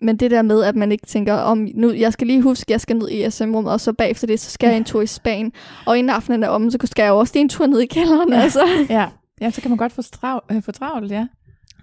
men 0.00 0.16
det 0.16 0.30
der 0.30 0.42
med, 0.42 0.62
at 0.62 0.76
man 0.76 0.92
ikke 0.92 1.06
tænker, 1.06 1.34
om 1.34 1.68
nu, 1.74 1.92
jeg 1.92 2.12
skal 2.12 2.26
lige 2.26 2.42
huske, 2.42 2.72
jeg 2.72 2.80
skal 2.80 2.96
ned 2.96 3.10
i 3.10 3.30
SM-rummet, 3.30 3.72
og 3.72 3.80
så 3.80 3.92
bagefter 3.92 4.26
det, 4.26 4.40
så 4.40 4.50
skal 4.50 4.66
ja. 4.66 4.70
jeg 4.70 4.78
en 4.78 4.84
tur 4.84 5.02
i 5.02 5.06
Spanien. 5.06 5.52
Og 5.86 5.98
inden 5.98 6.10
aftenen 6.10 6.42
er 6.42 6.48
om, 6.48 6.70
så 6.70 6.78
skal 6.84 7.02
jeg 7.02 7.12
også 7.12 7.32
en 7.36 7.48
tur 7.48 7.66
ned 7.66 7.80
i 7.80 7.86
kælderen. 7.86 8.32
Ja. 8.32 8.40
Altså. 8.40 8.64
Ja. 8.90 9.08
ja, 9.40 9.50
så 9.50 9.60
kan 9.60 9.70
man 9.70 9.78
godt 9.78 9.92
få, 9.92 10.02
strav, 10.02 10.44
øh, 10.52 10.62
få 10.62 10.72
travlt, 10.72 11.12
ja. 11.12 11.26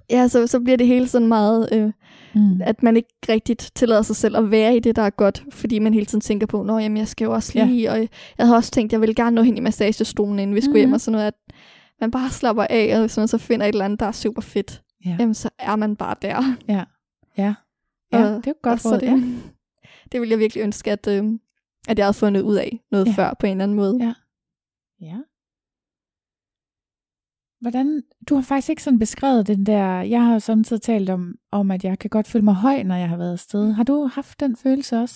Ja, 0.09 0.27
så, 0.27 0.47
så 0.47 0.59
bliver 0.59 0.77
det 0.77 0.87
hele 0.87 1.07
sådan 1.07 1.27
meget... 1.27 1.69
Øh, 1.71 1.91
Mm. 2.35 2.61
At 2.61 2.83
man 2.83 2.95
ikke 2.95 3.13
rigtigt 3.29 3.71
tillader 3.75 4.01
sig 4.01 4.15
selv 4.15 4.37
at 4.37 4.51
være 4.51 4.75
i 4.75 4.79
det, 4.79 4.95
der 4.95 5.01
er 5.01 5.09
godt, 5.09 5.43
fordi 5.49 5.79
man 5.79 5.93
hele 5.93 6.05
tiden 6.05 6.21
tænker 6.21 6.47
på, 6.47 6.63
nå 6.63 6.77
jamen, 6.77 6.97
jeg 6.97 7.07
skal 7.07 7.25
jo 7.25 7.33
også 7.33 7.65
lige, 7.65 7.81
ja. 7.81 7.91
og 7.91 7.99
jeg 8.37 8.45
havde 8.45 8.55
også 8.55 8.71
tænkt, 8.71 8.93
jeg 8.93 9.01
ville 9.01 9.15
gerne 9.15 9.35
nå 9.35 9.41
hen 9.41 9.57
i 9.57 9.59
massagestolen, 9.59 10.39
inden 10.39 10.55
vi 10.55 10.61
skulle 10.61 10.73
mm. 10.73 10.79
hjem, 10.79 10.93
og 10.93 11.01
sådan 11.01 11.11
noget, 11.11 11.27
at 11.27 11.53
man 12.01 12.11
bare 12.11 12.29
slapper 12.29 12.67
af, 12.69 12.91
og 12.95 12.99
hvis 12.99 13.17
man 13.17 13.27
så 13.27 13.37
finder 13.37 13.65
et 13.65 13.73
eller 13.73 13.85
andet, 13.85 13.99
der 13.99 14.05
er 14.05 14.11
super 14.11 14.41
fedt, 14.41 14.81
ja. 15.05 15.15
jamen 15.19 15.33
så 15.33 15.49
er 15.59 15.75
man 15.75 15.95
bare 15.95 16.15
der. 16.21 16.43
Ja, 16.67 16.83
ja. 17.37 17.53
ja 18.13 18.23
og, 18.23 18.29
det 18.29 18.47
er 18.47 18.51
jo 18.51 18.53
godt 18.61 18.85
råd, 18.85 18.99
det, 18.99 19.07
ja. 19.07 19.21
det 20.11 20.21
ville 20.21 20.31
jeg 20.31 20.39
virkelig 20.39 20.63
ønske, 20.63 20.91
at, 20.91 21.07
øh, 21.07 21.25
at 21.87 21.97
jeg 21.97 22.05
havde 22.05 22.13
fundet 22.13 22.41
ud 22.41 22.55
af 22.55 22.79
noget 22.91 23.07
ja. 23.07 23.11
før, 23.11 23.33
på 23.39 23.45
en 23.45 23.51
eller 23.51 23.63
anden 23.63 23.77
måde. 23.77 23.97
Ja. 24.01 24.13
Ja. 25.01 25.17
Hvordan, 27.65 28.03
du 28.29 28.35
har 28.35 28.41
faktisk 28.41 28.69
ikke 28.69 28.83
sådan 28.83 28.99
beskrevet 28.99 29.47
den 29.47 29.65
der, 29.65 30.01
jeg 30.01 30.21
har 30.21 30.39
samtidig 30.39 30.81
talt 30.81 31.09
om, 31.09 31.35
om, 31.51 31.71
at 31.71 31.83
jeg 31.83 31.99
kan 31.99 32.09
godt 32.09 32.27
føle 32.27 32.45
mig 32.45 32.53
høj, 32.53 32.83
når 32.83 32.95
jeg 32.95 33.09
har 33.09 33.17
været 33.17 33.33
afsted. 33.33 33.71
Har 33.71 33.83
du 33.83 34.09
haft 34.13 34.39
den 34.39 34.55
følelse 34.55 34.97
også? 34.97 35.15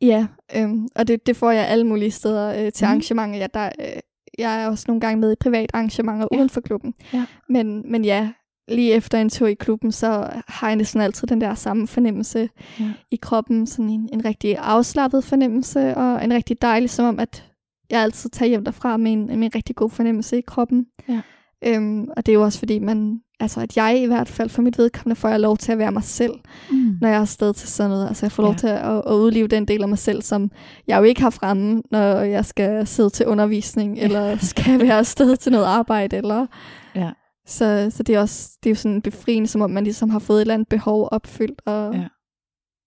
Ja, 0.00 0.26
øhm, 0.56 0.88
og 0.96 1.08
det, 1.08 1.26
det 1.26 1.36
får 1.36 1.50
jeg 1.50 1.68
alle 1.68 1.86
mulige 1.86 2.10
steder 2.10 2.64
øh, 2.64 2.72
til 2.72 2.84
mm. 2.84 2.88
arrangementer. 2.88 3.38
Jeg, 3.38 3.54
der, 3.54 3.70
øh, 3.80 4.00
jeg 4.38 4.62
er 4.62 4.68
også 4.68 4.84
nogle 4.88 5.00
gange 5.00 5.20
med 5.20 5.32
i 5.32 5.36
privat 5.40 5.70
arrangementer 5.74 6.28
ja. 6.32 6.36
uden 6.36 6.50
for 6.50 6.60
klubben. 6.60 6.94
Ja. 7.12 7.26
Men, 7.48 7.90
men 7.90 8.04
ja, 8.04 8.32
lige 8.68 8.92
efter 8.92 9.18
en 9.18 9.30
tur 9.30 9.46
i 9.46 9.54
klubben, 9.54 9.92
så 9.92 10.30
har 10.48 10.68
jeg 10.68 10.76
næsten 10.76 11.00
altid 11.00 11.28
den 11.28 11.40
der 11.40 11.54
samme 11.54 11.86
fornemmelse 11.86 12.48
ja. 12.80 12.92
i 13.10 13.16
kroppen. 13.16 13.66
Sådan 13.66 13.90
en, 13.90 14.08
en 14.12 14.24
rigtig 14.24 14.56
afslappet 14.58 15.24
fornemmelse, 15.24 15.96
og 15.96 16.24
en 16.24 16.32
rigtig 16.32 16.62
dejlig, 16.62 16.90
som 16.90 17.04
om, 17.04 17.18
at 17.18 17.51
jeg 17.92 18.02
altid 18.02 18.30
tager 18.30 18.48
hjem 18.48 18.64
derfra 18.64 18.96
med 18.96 19.12
en, 19.12 19.26
med 19.26 19.34
en 19.36 19.54
rigtig 19.54 19.76
god 19.76 19.90
fornemmelse 19.90 20.38
i 20.38 20.42
kroppen. 20.46 20.86
Ja. 21.08 21.20
Øhm, 21.64 22.08
og 22.16 22.26
det 22.26 22.32
er 22.32 22.34
jo 22.34 22.42
også 22.42 22.58
fordi, 22.58 22.78
man, 22.78 23.20
altså 23.40 23.60
at 23.60 23.76
jeg 23.76 24.02
i 24.02 24.06
hvert 24.06 24.28
fald 24.28 24.48
for 24.48 24.62
mit 24.62 24.78
vedkommende 24.78 25.20
får 25.20 25.28
jeg 25.28 25.40
lov 25.40 25.56
til 25.56 25.72
at 25.72 25.78
være 25.78 25.92
mig 25.92 26.02
selv, 26.02 26.32
mm. 26.70 26.96
når 27.00 27.08
jeg 27.08 27.16
er 27.16 27.20
afsted 27.20 27.54
til 27.54 27.68
sådan 27.68 27.90
noget. 27.90 28.08
Altså 28.08 28.26
jeg 28.26 28.32
får 28.32 28.42
lov 28.42 28.52
ja. 28.52 28.58
til 28.58 28.66
at, 28.66 29.02
at 29.06 29.14
udleve 29.14 29.48
den 29.48 29.68
del 29.68 29.82
af 29.82 29.88
mig 29.88 29.98
selv, 29.98 30.22
som 30.22 30.50
jeg 30.86 30.98
jo 30.98 31.02
ikke 31.02 31.20
har 31.20 31.30
fremme, 31.30 31.82
når 31.90 32.20
jeg 32.20 32.44
skal 32.44 32.86
sidde 32.86 33.10
til 33.10 33.26
undervisning, 33.26 33.96
ja. 33.96 34.04
eller 34.04 34.36
skal 34.52 34.80
være 34.80 34.98
afsted 34.98 35.36
til 35.36 35.52
noget 35.52 35.64
arbejde. 35.64 36.16
Eller, 36.16 36.46
ja. 36.94 37.10
så, 37.46 37.90
så 37.90 38.02
det 38.02 38.14
er 38.14 38.20
også 38.20 38.50
det 38.62 38.70
er 38.70 38.70
jo 38.70 38.76
sådan 38.76 39.02
befriende, 39.02 39.48
som 39.48 39.60
om 39.60 39.70
man 39.70 39.84
ligesom 39.84 40.10
har 40.10 40.18
fået 40.18 40.36
et 40.36 40.40
eller 40.40 40.54
andet 40.54 40.68
behov 40.68 41.08
opfyldt. 41.12 41.62
Og 41.66 41.94
ja. 41.94 42.08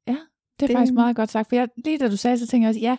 ja, 0.07 0.17
det 0.59 0.63
er 0.63 0.67
det, 0.67 0.75
faktisk 0.75 0.93
meget 0.93 1.15
godt 1.15 1.31
sagt. 1.31 1.49
For 1.49 1.55
jeg, 1.55 1.67
lige 1.85 1.97
da 1.97 2.09
du 2.09 2.17
sagde, 2.17 2.37
så 2.37 2.47
tænker 2.47 2.67
jeg 2.67 2.69
også, 2.69 2.81
ja, 2.81 2.95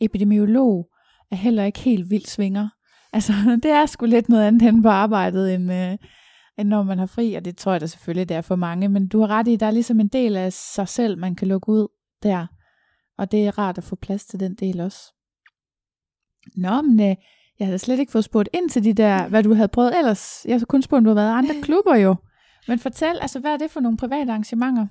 epidemiolog, 0.00 0.86
er 1.30 1.36
heller 1.36 1.64
ikke 1.64 1.78
helt 1.78 2.10
vildt 2.10 2.28
svinger. 2.28 2.68
Altså, 3.12 3.32
det 3.62 3.70
er 3.70 3.86
sgu 3.86 4.06
lidt 4.06 4.28
noget 4.28 4.46
andet 4.46 4.62
hen 4.62 4.82
på 4.82 4.88
arbejdet, 4.88 5.54
end, 5.54 5.72
øh, 5.72 5.96
end 6.58 6.68
når 6.68 6.82
man 6.82 6.98
har 6.98 7.06
fri, 7.06 7.34
og 7.34 7.44
det 7.44 7.56
tror 7.56 7.72
jeg 7.72 7.80
da 7.80 7.86
selvfølgelig, 7.86 8.28
det 8.28 8.36
er 8.36 8.40
for 8.40 8.56
mange, 8.56 8.88
men 8.88 9.08
du 9.08 9.20
har 9.20 9.26
ret 9.26 9.48
i, 9.48 9.56
der 9.56 9.66
er 9.66 9.70
ligesom 9.70 10.00
en 10.00 10.08
del 10.08 10.36
af 10.36 10.52
sig 10.52 10.88
selv, 10.88 11.18
man 11.18 11.34
kan 11.34 11.48
lukke 11.48 11.68
ud 11.68 11.88
der, 12.22 12.46
og 13.18 13.32
det 13.32 13.46
er 13.46 13.58
rart 13.58 13.78
at 13.78 13.84
få 13.84 13.96
plads 13.96 14.26
til 14.26 14.40
den 14.40 14.54
del 14.54 14.80
også. 14.80 15.14
Nå, 16.56 16.82
men 16.82 17.00
øh, 17.00 17.16
jeg 17.58 17.66
havde 17.66 17.78
slet 17.78 17.98
ikke 17.98 18.12
fået 18.12 18.24
spurgt 18.24 18.48
ind 18.52 18.70
til 18.70 18.84
de 18.84 18.92
der, 18.92 19.28
hvad 19.28 19.42
du 19.42 19.54
havde 19.54 19.68
prøvet 19.68 19.98
ellers. 19.98 20.44
Jeg 20.48 20.58
har 20.58 20.66
kun 20.66 20.82
spurgt, 20.82 20.98
om 20.98 21.04
du 21.04 21.10
har 21.10 21.14
været 21.14 21.30
i 21.30 21.38
andre 21.38 21.54
klubber 21.66 21.96
jo. 21.96 22.16
Men 22.68 22.78
fortæl, 22.78 23.18
altså 23.20 23.40
hvad 23.40 23.52
er 23.52 23.56
det 23.56 23.70
for 23.70 23.80
nogle 23.80 23.98
private 23.98 24.30
arrangementer? 24.30 24.86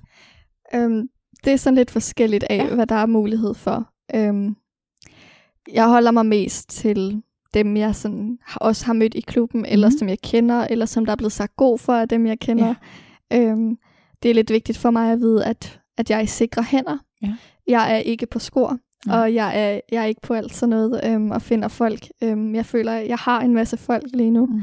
Øhm, 0.73 1.07
det 1.43 1.53
er 1.53 1.57
sådan 1.57 1.77
lidt 1.77 1.91
forskelligt 1.91 2.43
af, 2.49 2.57
ja. 2.57 2.75
hvad 2.75 2.87
der 2.87 2.95
er 2.95 3.05
mulighed 3.05 3.53
for. 3.53 3.89
Øhm, 4.15 4.55
jeg 5.73 5.87
holder 5.87 6.11
mig 6.11 6.25
mest 6.25 6.69
til 6.69 7.21
dem, 7.53 7.77
jeg 7.77 7.95
sådan 7.95 8.39
også 8.55 8.85
har 8.85 8.93
mødt 8.93 9.15
i 9.15 9.21
klubben, 9.21 9.65
eller 9.65 9.89
mm. 9.89 9.97
som 9.97 10.09
jeg 10.09 10.19
kender, 10.19 10.67
eller 10.69 10.85
som 10.85 11.05
der 11.05 11.11
er 11.11 11.17
blevet 11.17 11.31
sagt 11.31 11.55
god 11.55 11.79
for 11.79 11.93
af 11.93 12.09
dem, 12.09 12.27
jeg 12.27 12.39
kender. 12.39 12.75
Ja. 13.31 13.41
Øhm, 13.41 13.77
det 14.23 14.31
er 14.31 14.35
lidt 14.35 14.51
vigtigt 14.51 14.77
for 14.77 14.91
mig 14.91 15.11
at 15.11 15.19
vide, 15.19 15.45
at, 15.45 15.81
at 15.97 16.09
jeg 16.09 16.17
er 16.17 16.21
i 16.21 16.25
sikre 16.25 16.63
hænder. 16.63 16.97
Ja. 17.21 17.35
Jeg 17.67 17.93
er 17.93 17.97
ikke 17.97 18.25
på 18.25 18.39
skor, 18.39 18.77
ja. 19.07 19.21
og 19.21 19.33
jeg 19.33 19.51
er, 19.63 19.79
jeg 19.91 20.01
er 20.01 20.05
ikke 20.05 20.21
på 20.21 20.33
alt 20.33 20.53
sådan 20.53 20.69
noget, 20.69 21.01
øhm, 21.05 21.31
og 21.31 21.41
finder 21.41 21.67
folk. 21.67 22.07
Øhm, 22.23 22.55
jeg 22.55 22.65
føler, 22.65 22.93
at 22.93 23.07
jeg 23.07 23.17
har 23.17 23.41
en 23.41 23.53
masse 23.53 23.77
folk 23.77 24.05
lige 24.13 24.31
nu, 24.31 24.45
mm. 24.45 24.61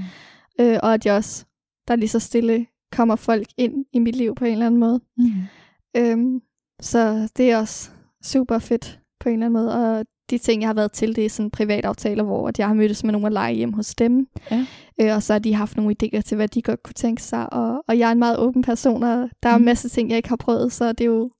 øh, 0.60 0.78
og 0.82 0.94
at 0.94 1.06
jeg 1.06 1.14
også, 1.14 1.44
der 1.88 1.96
lige 1.96 2.08
så 2.08 2.18
stille 2.18 2.66
kommer 2.92 3.16
folk 3.16 3.46
ind 3.56 3.84
i 3.92 3.98
mit 3.98 4.16
liv 4.16 4.34
på 4.34 4.44
en 4.44 4.52
eller 4.52 4.66
anden 4.66 4.80
måde. 4.80 5.00
Mm. 5.16 5.32
Øhm, 5.96 6.40
så 6.80 7.28
det 7.36 7.50
er 7.50 7.58
også 7.58 7.90
super 8.24 8.58
fedt 8.58 9.00
på 9.20 9.28
en 9.28 9.32
eller 9.32 9.46
anden 9.46 9.62
måde, 9.62 9.74
og 9.74 10.06
de 10.30 10.38
ting, 10.38 10.62
jeg 10.62 10.68
har 10.68 10.74
været 10.74 10.92
til, 10.92 11.16
det 11.16 11.24
er 11.24 11.30
sådan 11.30 11.50
privataftaler, 11.50 12.24
hvor 12.24 12.50
jeg 12.58 12.66
har 12.66 12.74
mødtes 12.74 13.04
med 13.04 13.12
nogle 13.12 13.26
af 13.26 13.32
lege 13.32 13.54
hjem 13.54 13.72
hos 13.72 13.94
dem. 13.94 14.26
Ja. 14.50 14.66
Øh, 15.00 15.14
og 15.14 15.22
så 15.22 15.32
har 15.32 15.38
de 15.38 15.54
haft 15.54 15.76
nogle 15.76 15.94
idéer 16.02 16.20
til, 16.20 16.36
hvad 16.36 16.48
de 16.48 16.62
godt 16.62 16.82
kunne 16.82 16.94
tænke 16.94 17.22
sig. 17.22 17.52
Og, 17.52 17.84
og 17.88 17.98
jeg 17.98 18.08
er 18.08 18.12
en 18.12 18.18
meget 18.18 18.38
åben 18.38 18.62
person, 18.62 19.02
og 19.02 19.28
der 19.42 19.48
er 19.48 19.56
mm. 19.56 19.62
en 19.62 19.64
masse 19.64 19.88
ting, 19.88 20.08
jeg 20.08 20.16
ikke 20.16 20.28
har 20.28 20.36
prøvet, 20.36 20.72
så 20.72 20.92
det 20.92 21.00
er 21.00 21.08
jo 21.08 21.30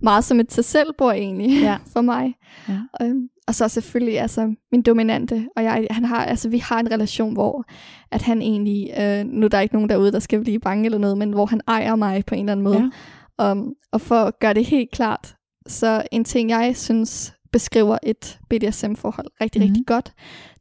meget 0.00 0.24
som 0.24 0.40
et 0.40 0.48
til 0.48 0.64
selvbord 0.64 1.14
egentlig 1.14 1.62
ja. 1.62 1.76
for 1.92 2.00
mig. 2.00 2.34
Ja. 2.68 2.78
Øhm, 3.02 3.28
og 3.48 3.54
så 3.54 3.68
selvfølgelig 3.68 4.20
altså 4.20 4.54
min 4.72 4.82
dominante, 4.82 5.48
og 5.56 5.64
jeg, 5.64 5.86
han 5.90 6.04
har, 6.04 6.24
altså, 6.24 6.48
vi 6.48 6.58
har 6.58 6.80
en 6.80 6.90
relation, 6.90 7.32
hvor 7.32 7.64
at 8.10 8.22
han 8.22 8.42
egentlig, 8.42 8.90
øh, 9.00 9.24
nu 9.24 9.44
er 9.44 9.48
der 9.48 9.60
ikke 9.60 9.74
nogen 9.74 9.88
derude, 9.88 10.12
der 10.12 10.18
skal 10.18 10.40
blive 10.40 10.60
bange 10.60 10.84
eller 10.84 10.98
noget, 10.98 11.18
men 11.18 11.32
hvor 11.32 11.46
han 11.46 11.60
ejer 11.68 11.96
mig 11.96 12.24
på 12.26 12.34
en 12.34 12.40
eller 12.40 12.52
anden 12.52 12.64
måde. 12.64 12.90
Ja. 13.38 13.52
Um, 13.52 13.72
og 13.92 14.00
for 14.00 14.14
at 14.14 14.38
gøre 14.40 14.54
det 14.54 14.64
helt 14.64 14.90
klart, 14.90 15.34
så 15.66 16.02
en 16.12 16.24
ting, 16.24 16.50
jeg 16.50 16.76
synes 16.76 17.34
beskriver 17.52 17.98
et 18.02 18.40
BDSM-forhold 18.50 19.26
rigtig, 19.40 19.62
mm. 19.62 19.66
rigtig 19.66 19.86
godt, 19.86 20.12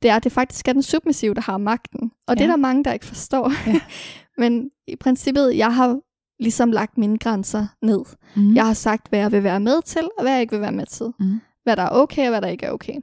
det 0.01 0.09
er, 0.09 0.15
at 0.15 0.23
det 0.23 0.31
faktisk 0.31 0.68
er 0.68 0.73
den 0.73 0.84
submissive, 0.84 1.34
der 1.34 1.41
har 1.41 1.57
magten. 1.57 2.11
Og 2.27 2.35
ja. 2.35 2.39
det 2.39 2.41
er 2.43 2.47
der 2.47 2.55
mange, 2.55 2.84
der 2.84 2.93
ikke 2.93 3.05
forstår. 3.05 3.51
Ja. 3.68 3.80
Men 4.41 4.69
i 4.88 4.95
princippet, 4.95 5.57
jeg 5.57 5.76
har 5.76 5.99
ligesom 6.39 6.72
lagt 6.72 6.97
mine 6.97 7.18
grænser 7.18 7.68
ned. 7.81 7.99
Mm. 8.35 8.55
Jeg 8.55 8.65
har 8.65 8.73
sagt, 8.73 9.09
hvad 9.09 9.19
jeg 9.19 9.31
vil 9.31 9.43
være 9.43 9.59
med 9.59 9.81
til, 9.81 10.09
og 10.18 10.23
hvad 10.23 10.31
jeg 10.31 10.41
ikke 10.41 10.51
vil 10.51 10.61
være 10.61 10.72
med 10.72 10.85
til. 10.85 11.05
Mm. 11.19 11.39
Hvad 11.64 11.76
der 11.76 11.84
er 11.84 11.89
okay, 11.91 12.23
og 12.23 12.30
hvad 12.30 12.41
der 12.41 12.47
ikke 12.47 12.65
er 12.65 12.72
okay. 12.72 12.95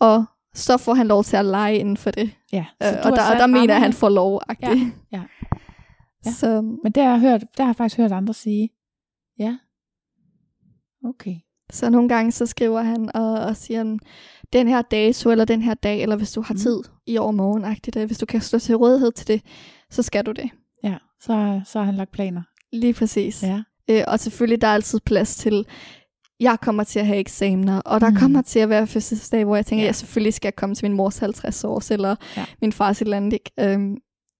Og 0.00 0.24
så 0.54 0.76
får 0.76 0.94
han 0.94 1.06
lov 1.06 1.24
til 1.24 1.36
at 1.36 1.44
lege 1.44 1.78
inden 1.78 1.96
for 1.96 2.10
det. 2.10 2.30
Ja, 2.52 2.64
øh, 2.82 2.88
og 3.04 3.12
der, 3.12 3.32
og 3.32 3.36
der 3.38 3.46
mener 3.46 3.74
jeg, 3.74 3.76
at 3.76 3.82
han 3.82 3.92
får 3.92 4.08
lov. 4.08 4.40
Ja, 4.62 4.68
ja. 5.12 5.22
Ja. 6.26 6.30
Så, 6.32 6.60
Men 6.60 6.92
det 6.92 7.02
har, 7.02 7.10
jeg 7.10 7.20
hørt, 7.20 7.40
det 7.40 7.58
har 7.58 7.66
jeg 7.66 7.76
faktisk 7.76 7.96
hørt 7.96 8.12
andre 8.12 8.34
sige. 8.34 8.70
Ja. 9.38 9.56
Okay. 11.04 11.36
Så 11.72 11.90
nogle 11.90 12.08
gange 12.08 12.32
så 12.32 12.46
skriver 12.46 12.82
han 12.82 13.16
og, 13.16 13.32
og 13.32 13.56
siger, 13.56 13.98
den 14.52 14.68
her 14.68 14.82
dato 14.82 15.30
eller 15.30 15.44
den 15.44 15.62
her 15.62 15.74
dag, 15.74 16.02
eller 16.02 16.16
hvis 16.16 16.32
du 16.32 16.42
har 16.42 16.54
mm. 16.54 16.60
tid 16.60 16.82
i 17.06 17.18
overmorgen, 17.18 17.76
det, 17.84 18.06
hvis 18.06 18.18
du 18.18 18.26
kan 18.26 18.40
stå 18.40 18.58
til 18.58 18.76
rådighed 18.76 19.12
til 19.12 19.28
det, 19.28 19.42
så 19.90 20.02
skal 20.02 20.26
du 20.26 20.32
det. 20.32 20.50
Ja, 20.84 20.96
så, 21.20 21.60
så 21.66 21.78
har 21.78 21.86
han 21.86 21.94
lagt 21.94 22.12
planer. 22.12 22.42
Lige 22.72 22.94
præcis. 22.94 23.42
Ja. 23.42 23.62
Øh, 23.90 24.04
og 24.08 24.20
selvfølgelig 24.20 24.60
der 24.60 24.68
er 24.68 24.74
altid 24.74 25.00
plads 25.06 25.36
til, 25.36 25.66
jeg 26.40 26.58
kommer 26.60 26.84
til 26.84 26.98
at 26.98 27.06
have 27.06 27.18
eksamener, 27.18 27.80
og 27.80 28.00
der 28.00 28.10
mm. 28.10 28.16
kommer 28.16 28.42
til 28.42 28.58
at 28.58 28.68
være 28.68 28.86
fødselsdag, 28.86 29.44
hvor 29.44 29.56
jeg 29.56 29.66
tænker, 29.66 29.82
ja. 29.82 29.86
jeg 29.86 29.94
selvfølgelig 29.94 30.34
skal 30.34 30.52
komme 30.52 30.74
til 30.74 30.84
min 30.84 30.96
mors 30.96 31.18
50 31.18 31.64
års, 31.64 31.90
eller 31.90 32.16
ja. 32.36 32.44
min 32.60 32.72
fars 32.72 33.00
et 33.00 33.04
eller 33.04 33.16
andet. 33.16 33.32
Ikke? 33.32 33.50
Øhm, 33.60 33.96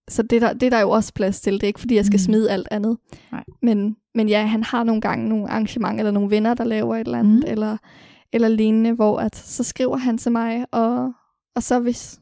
så 0.08 0.22
det 0.22 0.42
der, 0.42 0.52
det 0.52 0.62
er 0.62 0.70
der 0.70 0.80
jo 0.80 0.90
også 0.90 1.12
plads 1.14 1.40
til. 1.40 1.52
Det 1.52 1.62
er 1.62 1.66
ikke, 1.66 1.80
fordi 1.80 1.94
jeg 1.94 2.04
skal 2.04 2.16
mm. 2.16 2.24
smide 2.24 2.50
alt 2.50 2.68
andet. 2.70 2.98
Nej. 3.32 3.44
Men, 3.62 3.96
men 4.14 4.28
ja, 4.28 4.46
han 4.46 4.62
har 4.62 4.84
nogle 4.84 5.00
gange 5.00 5.28
nogle 5.28 5.50
arrangementer, 5.50 5.98
eller 5.98 6.10
nogle 6.10 6.30
venner, 6.30 6.54
der 6.54 6.64
laver 6.64 6.96
et 6.96 7.00
eller 7.00 7.18
andet, 7.18 7.44
mm. 7.44 7.50
eller, 7.50 7.76
eller 8.32 8.48
lignende, 8.48 8.92
hvor 8.92 9.18
at, 9.18 9.36
så 9.36 9.64
skriver 9.64 9.96
han 9.96 10.18
til 10.18 10.32
mig, 10.32 10.66
og, 10.70 11.12
og 11.56 11.62
så 11.62 11.78
hvis, 11.78 12.20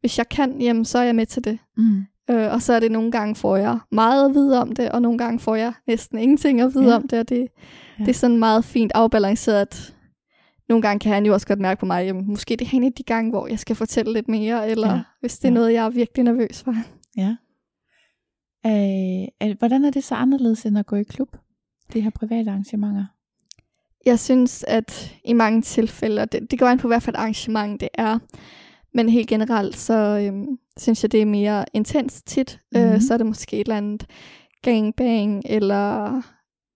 hvis 0.00 0.18
jeg 0.18 0.28
kan, 0.28 0.60
jamen, 0.60 0.84
så 0.84 0.98
er 0.98 1.02
jeg 1.02 1.14
med 1.14 1.26
til 1.26 1.44
det. 1.44 1.58
Mm. 1.76 2.04
Øh, 2.30 2.52
og 2.52 2.62
så 2.62 2.72
er 2.72 2.80
det 2.80 2.92
nogle 2.92 3.10
gange, 3.10 3.34
får 3.34 3.56
jeg 3.56 3.78
meget 3.90 4.28
at 4.28 4.34
vide 4.34 4.60
om 4.60 4.72
det, 4.72 4.88
og 4.88 5.02
nogle 5.02 5.18
gange 5.18 5.40
får 5.40 5.54
jeg 5.54 5.72
næsten 5.86 6.18
ingenting 6.18 6.60
at 6.60 6.74
vide 6.74 6.88
ja. 6.88 6.96
om 6.96 7.08
det, 7.08 7.18
og 7.18 7.28
det, 7.28 7.48
ja. 7.98 8.04
det 8.04 8.10
er 8.10 8.14
sådan 8.14 8.38
meget 8.38 8.64
fint 8.64 8.92
afbalanceret, 8.94 9.60
at 9.60 9.94
nogle 10.68 10.82
gange 10.82 11.00
kan 11.00 11.12
han 11.12 11.26
jo 11.26 11.32
også 11.32 11.46
godt 11.46 11.60
mærke 11.60 11.80
på 11.80 11.86
mig, 11.86 12.06
jamen, 12.06 12.26
måske 12.26 12.56
det 12.56 12.68
er 12.72 12.76
en 12.76 12.84
af 12.84 12.92
de 12.92 13.02
gange, 13.02 13.30
hvor 13.30 13.46
jeg 13.46 13.58
skal 13.58 13.76
fortælle 13.76 14.12
lidt 14.12 14.28
mere, 14.28 14.70
eller 14.70 14.92
ja. 14.92 15.00
hvis 15.20 15.38
det 15.38 15.44
er 15.44 15.52
ja. 15.52 15.54
noget, 15.54 15.72
jeg 15.72 15.84
er 15.84 15.90
virkelig 15.90 16.24
nervøs 16.24 16.62
for. 16.62 16.74
Ja. 17.16 17.36
Øh, 18.66 19.56
hvordan 19.58 19.84
er 19.84 19.90
det 19.90 20.04
så 20.04 20.14
anderledes 20.14 20.66
end 20.66 20.78
at 20.78 20.86
gå 20.86 20.96
i 20.96 21.02
klub? 21.02 21.36
De 21.92 22.00
her 22.00 22.10
private 22.10 22.50
arrangementer? 22.50 23.04
Jeg 24.06 24.18
synes, 24.18 24.64
at 24.68 25.16
i 25.24 25.32
mange 25.32 25.62
tilfælde, 25.62 26.22
og 26.22 26.32
det, 26.32 26.50
det 26.50 26.58
går 26.58 26.66
an 26.66 26.78
på, 26.78 26.88
hvad 26.88 27.00
for 27.00 27.10
et 27.10 27.16
arrangement 27.16 27.80
det 27.80 27.88
er, 27.94 28.18
men 28.94 29.08
helt 29.08 29.28
generelt, 29.28 29.76
så 29.76 29.94
øhm, 29.94 30.58
synes 30.78 31.02
jeg, 31.02 31.12
det 31.12 31.22
er 31.22 31.26
mere 31.26 31.64
intens 31.72 32.22
tit. 32.22 32.60
Mm-hmm. 32.72 32.86
Øh, 32.86 32.92
mhm. 32.92 33.00
så 33.00 33.14
er 33.14 33.18
det 33.18 33.26
måske 33.26 33.56
et 33.56 33.60
eller 33.60 33.76
andet 33.76 34.06
gangbang, 34.62 35.42
eller 35.46 36.22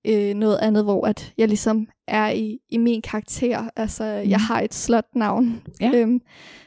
øh, 0.08 0.34
noget 0.34 0.58
andet, 0.58 0.84
hvor 0.84 1.06
at 1.06 1.34
jeg 1.38 1.48
ligesom 1.48 1.88
er 2.08 2.30
i, 2.30 2.58
i 2.68 2.76
min 2.76 3.02
karakter. 3.02 3.70
Altså, 3.76 4.20
mm. 4.24 4.30
jeg 4.30 4.40
har 4.40 4.60
et 4.60 4.74
slot-navn, 4.74 5.62
ja. 5.80 5.90
øhm, 5.94 6.20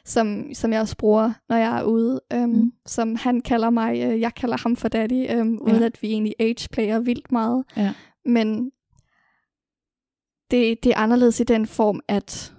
som, 0.06 0.54
som 0.54 0.74
jeg 0.74 0.82
også 0.82 0.98
bruger, 0.98 1.34
når 1.50 1.56
jeg 1.56 1.80
er 1.80 1.84
ude. 1.84 2.22
Øhm, 2.34 2.50
mm. 2.50 2.74
Som 2.86 3.16
han 3.16 3.42
kalder 3.42 3.70
mig, 3.70 4.04
øh, 4.04 4.22
jeg 4.22 4.36
kalder 4.36 4.58
ham 4.64 4.76
for 4.76 4.88
daddy, 4.88 5.32
øhm, 5.32 5.54
ja. 5.54 5.74
uden 5.74 5.84
at 5.84 6.02
vi 6.02 6.08
egentlig 6.08 6.36
age-player 6.40 7.00
vildt 7.00 7.32
meget. 7.32 7.64
Ja. 7.78 7.94
Men 8.26 8.72
det, 10.52 10.84
det 10.84 10.92
er 10.92 10.98
anderledes 10.98 11.40
i 11.40 11.44
den 11.44 11.68
form, 11.68 12.00
at 12.08 12.54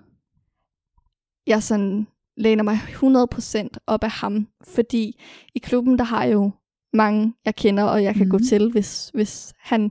jeg 1.47 1.63
sådan 1.63 2.07
læner 2.37 2.63
mig 2.63 2.75
100% 2.75 3.69
op 3.87 4.05
af 4.05 4.11
ham, 4.11 4.49
fordi 4.75 5.21
i 5.55 5.59
klubben, 5.59 5.99
der 5.99 6.05
har 6.05 6.25
jeg 6.25 6.33
jo 6.33 6.51
mange, 6.93 7.35
jeg 7.45 7.57
kender, 7.57 7.85
og 7.85 8.03
jeg 8.03 8.15
kan 8.15 8.25
mm. 8.25 8.31
gå 8.31 8.39
til, 8.39 8.71
hvis, 8.71 9.11
hvis 9.15 9.55
han 9.59 9.91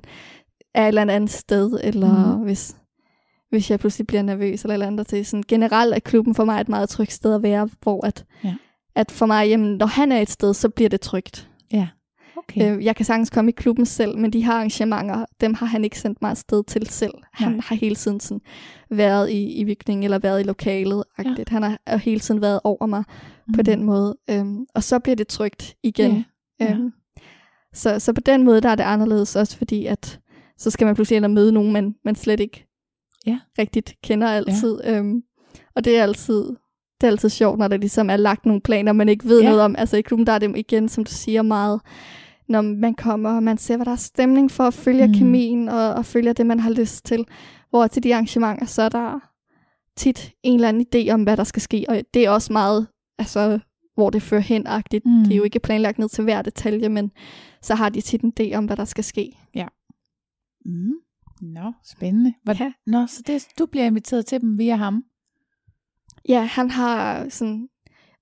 er 0.74 0.84
et 0.84 0.88
eller 0.88 1.02
andet 1.14 1.30
sted, 1.30 1.80
eller 1.84 2.36
mm. 2.38 2.44
hvis, 2.44 2.76
hvis 3.50 3.72
jeg 3.72 3.80
pludselig 3.80 4.08
bliver 4.08 4.22
nervøs, 4.22 4.64
eller 4.64 4.74
et 4.74 4.76
eller 4.76 4.88
andet 4.88 5.08
til. 5.08 5.26
Sådan, 5.26 5.44
generelt 5.48 5.94
er 5.96 6.00
klubben 6.00 6.36
for 6.36 6.46
mig 6.46 6.62
et 6.62 6.70
meget 6.70 6.90
trygt 6.90 7.12
sted 7.12 7.36
at 7.36 7.44
være, 7.44 7.70
hvor 7.82 8.06
at, 8.06 8.26
Ja. 8.44 8.56
at 8.96 9.12
for 9.12 9.26
mig, 9.26 9.50
jamen, 9.50 9.78
når 9.78 9.86
han 9.86 10.12
er 10.12 10.22
et 10.22 10.30
sted, 10.30 10.54
så 10.54 10.70
bliver 10.70 10.90
det 10.90 11.02
trygt. 11.02 11.50
Ja. 11.74 11.88
Okay. 12.38 12.78
Øh, 12.78 12.86
jeg 12.86 12.96
kan 12.96 13.06
sagtens 13.06 13.30
komme 13.30 13.52
i 13.52 13.56
klubben 13.58 13.86
selv, 13.86 14.18
men 14.18 14.34
de 14.34 14.46
her 14.46 14.54
arrangementer, 14.54 15.26
dem 15.42 15.54
har 15.54 15.66
han 15.66 15.84
ikke 15.84 16.00
sendt 16.00 16.22
mig 16.22 16.32
afsted 16.32 16.64
til 16.64 16.88
selv. 16.90 17.14
Han 17.34 17.52
Nej. 17.52 17.62
har 17.64 17.76
hele 17.76 17.96
tiden 17.96 18.20
sådan 18.20 18.42
været 18.90 19.30
i, 19.30 19.44
i 19.44 19.66
bygningen, 19.66 20.04
eller 20.04 20.20
været 20.20 20.40
i 20.40 20.44
lokalet. 20.44 21.04
Ja. 21.18 21.24
Han 21.48 21.64
har 21.64 21.78
har 21.88 21.98
hele 21.98 22.20
tiden 22.20 22.42
været 22.42 22.60
over 22.64 22.86
mig 22.86 23.04
mm. 23.48 23.54
på 23.54 23.62
den 23.62 23.84
måde. 23.84 24.18
Øhm, 24.30 24.66
og 24.76 24.84
så 24.84 25.00
bliver 25.00 25.16
det 25.16 25.28
trygt 25.28 25.76
igen. 25.84 26.26
Ja. 26.60 26.66
Ja. 26.66 26.74
Øhm, 26.74 26.94
så, 27.74 28.00
så 28.00 28.14
på 28.14 28.22
den 28.22 28.44
måde, 28.44 28.62
der 28.62 28.70
er 28.70 28.76
det 28.76 28.84
anderledes 28.84 29.36
også, 29.36 29.58
fordi 29.58 29.86
at 29.86 30.20
så 30.62 30.70
skal 30.70 30.86
man 30.86 30.96
pludselig 30.96 31.16
ind 31.18 31.26
og 31.26 31.32
møde 31.32 31.52
nogen, 31.52 31.74
man, 31.74 31.96
man 32.06 32.16
slet 32.16 32.40
ikke 32.40 32.68
Ja. 33.26 33.40
rigtigt 33.60 33.94
kender 34.04 34.28
altid. 34.28 34.80
Ja. 34.84 34.98
Øhm, 34.98 35.22
og 35.76 35.86
det 35.86 35.98
er 35.98 36.04
altid 36.04 36.44
det 37.02 37.08
er 37.08 37.12
altid 37.12 37.30
sjovt, 37.30 37.60
når 37.60 37.68
der 37.68 37.78
ligesom 37.78 38.10
er 38.10 38.18
lagt 38.18 38.46
nogle 38.46 38.62
planer, 38.62 38.92
man 38.94 39.10
ikke 39.10 39.26
ved 39.26 39.40
Ja. 39.40 39.44
ja. 39.46 39.50
noget 39.50 39.64
om. 39.66 39.76
Altså 39.78 39.98
i 39.98 40.02
klubben, 40.02 40.28
der 40.28 40.34
er 40.34 40.40
det 40.40 40.58
igen, 40.58 40.90
som 40.90 41.04
du 41.04 41.12
siger, 41.12 41.42
meget, 41.42 41.82
når 42.50 42.62
man 42.62 42.94
kommer, 42.96 43.30
og 43.36 43.44
man 43.44 43.58
ser, 43.58 43.76
hvad 43.76 43.86
der 43.86 43.92
er 43.92 43.96
stemning 43.96 44.52
for, 44.52 44.64
og 44.64 44.74
følger 44.74 45.08
Mm. 45.08 45.12
mm. 45.12 45.18
kemien, 45.18 45.70
og, 45.70 45.94
og 45.94 46.06
følger 46.06 46.34
det, 46.34 46.46
man 46.46 46.60
har 46.60 46.70
lyst 46.70 47.06
til. 47.06 47.26
Hvor 47.70 47.88
til 47.88 48.04
de 48.04 48.14
arrangementer, 48.14 48.66
så 48.66 48.82
er 48.82 48.90
der 48.90 49.20
tit 49.98 50.32
en 50.44 50.56
eller 50.56 50.70
anden 50.70 50.86
idé 50.96 51.10
om, 51.14 51.24
hvad 51.24 51.38
der 51.38 51.44
skal 51.44 51.62
ske, 51.62 51.86
og 51.90 52.02
det 52.14 52.26
er 52.26 52.30
også 52.30 52.54
meget, 52.54 52.88
altså, 53.20 53.60
hvor 53.96 54.10
det 54.10 54.22
fører 54.22 54.42
hen-agtigt. 54.42 55.06
Mm. 55.06 55.12
Mm. 55.12 55.24
Det 55.24 55.32
er 55.34 55.38
jo 55.38 55.44
ikke 55.44 55.60
planlagt 55.60 56.00
ned 56.00 56.10
til 56.10 56.24
hver 56.24 56.42
detalje, 56.42 56.90
men 56.90 57.12
så 57.62 57.76
har 57.76 57.90
de 57.90 58.02
tit 58.02 58.22
en 58.22 58.34
idé 58.40 58.54
om, 58.56 58.66
hvad 58.66 58.78
der 58.78 58.86
skal 58.86 59.04
ske. 59.04 59.38
Mm. 60.66 60.92
Nå, 61.42 61.74
spændende. 61.86 62.34
Hvor, 62.44 62.54
Ja. 62.64 62.72
Nå, 62.88 63.08
så 63.08 63.24
det, 63.28 63.48
du 63.60 63.66
bliver 63.66 63.86
inviteret 63.86 64.26
til 64.26 64.42
dem 64.42 64.58
via 64.58 64.76
ham? 64.76 65.04
Ja, 66.30 66.42
han 66.44 66.72
har 66.72 67.26
sådan 67.30 67.68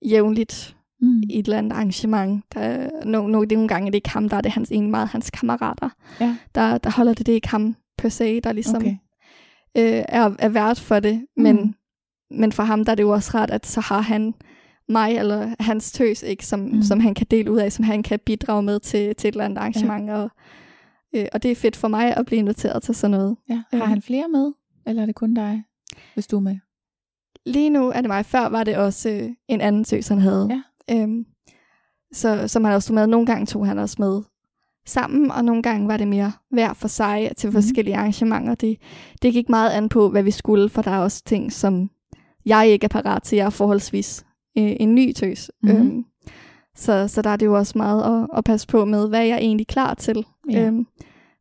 jævnligt 0.05 0.75
Mm. 1.01 1.19
et 1.29 1.45
eller 1.45 1.57
andet 1.57 1.71
arrangement. 1.73 2.43
Der, 2.53 2.89
no, 3.05 3.27
no, 3.27 3.41
det 3.43 3.51
er 3.51 3.55
nogle 3.55 3.67
gange 3.67 3.85
det 3.85 3.91
er 3.93 3.95
ikke 3.97 4.09
ham, 4.09 4.29
der 4.29 4.37
er 4.37 4.41
det 4.41 4.51
hans, 4.51 4.71
egentlig 4.71 4.91
meget 4.91 5.07
hans 5.07 5.29
kammerater. 5.31 5.89
Ja. 6.19 6.35
Der, 6.55 6.77
der 6.77 6.89
holder 6.91 7.13
det, 7.13 7.25
det 7.25 7.31
er 7.31 7.35
ikke 7.35 7.47
ham 7.49 7.75
per 7.97 8.09
se, 8.09 8.41
der 8.41 8.51
ligesom 8.51 8.75
Okay. 8.75 8.95
øh, 9.77 10.03
er, 10.09 10.35
er 10.39 10.49
vært 10.49 10.79
for 10.79 10.99
det. 10.99 11.25
Men, 11.37 11.55
Mm. 11.55 11.73
men 12.39 12.51
for 12.51 12.63
ham 12.63 12.85
der 12.85 12.91
er 12.91 12.95
det 12.95 13.03
jo 13.03 13.09
også 13.09 13.31
ret, 13.33 13.51
at 13.51 13.65
så 13.65 13.81
har 13.81 14.01
han 14.01 14.33
mig 14.89 15.17
eller 15.17 15.55
hans 15.59 15.91
tøs, 15.91 16.23
ikke, 16.23 16.45
som, 16.45 16.59
mm. 16.59 16.81
som 16.81 16.99
han 16.99 17.13
kan 17.13 17.27
dele 17.31 17.51
ud 17.51 17.57
af, 17.57 17.71
som 17.71 17.85
han 17.85 18.03
kan 18.03 18.19
bidrage 18.25 18.63
med 18.63 18.79
til, 18.79 19.15
til 19.15 19.27
et 19.27 19.31
eller 19.31 19.45
andet 19.45 19.57
arrangement. 19.57 20.07
Ja. 20.07 20.15
Og, 20.15 20.31
øh, 21.15 21.25
og 21.33 21.43
det 21.43 21.51
er 21.51 21.55
fedt 21.55 21.75
for 21.75 21.87
mig 21.87 22.17
at 22.17 22.25
blive 22.25 22.39
inviteret 22.39 22.83
til 22.83 22.95
sådan 22.95 23.11
noget. 23.17 23.37
Ja. 23.49 23.61
Har 23.73 23.83
Øh. 23.83 23.87
han 23.89 24.01
flere 24.01 24.27
med? 24.29 24.51
Eller 24.87 25.01
er 25.01 25.05
det 25.05 25.15
kun 25.15 25.33
dig, 25.33 25.63
hvis 26.13 26.27
du 26.27 26.35
er 26.35 26.41
med? 26.41 26.57
Lige 27.45 27.69
nu 27.69 27.87
er 27.89 28.01
det 28.01 28.07
mig. 28.09 28.25
Før 28.25 28.49
var 28.49 28.63
det 28.63 28.77
også 28.77 29.09
øh, 29.09 29.29
en 29.47 29.61
anden 29.61 29.83
tøs, 29.83 30.07
han 30.07 30.19
havde. 30.19 30.61
Ja. 30.89 31.01
Øhm, 31.01 31.25
så, 32.13 32.47
som 32.47 32.63
han 32.63 32.73
også 32.73 32.87
tog 32.87 32.95
med. 32.95 33.07
Nogle 33.07 33.25
gange 33.25 33.45
tog 33.45 33.67
han 33.67 33.79
også 33.79 33.95
med 33.99 34.21
sammen, 34.85 35.31
og 35.31 35.45
nogle 35.45 35.63
gange 35.63 35.87
var 35.87 35.97
det 35.97 36.07
mere 36.07 36.31
hver 36.51 36.73
for 36.73 36.87
sig 36.87 37.31
til 37.37 37.47
Mhm. 37.47 37.53
forskellige 37.53 37.95
arrangementer. 37.95 38.55
Det, 38.55 38.77
det 39.21 39.33
gik 39.33 39.49
meget 39.49 39.69
an 39.71 39.89
på, 39.89 40.09
hvad 40.09 40.23
vi 40.23 40.31
skulle, 40.31 40.69
for 40.69 40.81
der 40.81 40.91
er 40.91 40.99
også 40.99 41.23
ting, 41.25 41.53
som 41.53 41.89
jeg 42.45 42.67
ikke 42.67 42.83
er 42.83 42.87
parat 42.89 43.23
til. 43.23 43.35
Jeg 43.35 43.45
er 43.45 43.49
forholdsvis 43.49 44.25
øh, 44.57 44.75
en 44.79 44.95
ny 44.95 45.13
tøs. 45.13 45.51
Mhm. 45.63 45.75
Øhm, 45.77 46.05
så, 46.75 47.07
så 47.07 47.21
der 47.21 47.29
er 47.29 47.35
det 47.35 47.45
jo 47.45 47.57
også 47.57 47.77
meget 47.77 48.03
at, 48.23 48.27
at 48.37 48.43
passe 48.43 48.67
på 48.67 48.85
med, 48.85 49.09
hvad 49.09 49.19
jeg 49.25 49.33
er 49.35 49.37
egentlig 49.39 49.67
klar 49.67 49.93
til. 49.93 50.25
Ja. 50.51 50.65
Øhm, 50.65 50.87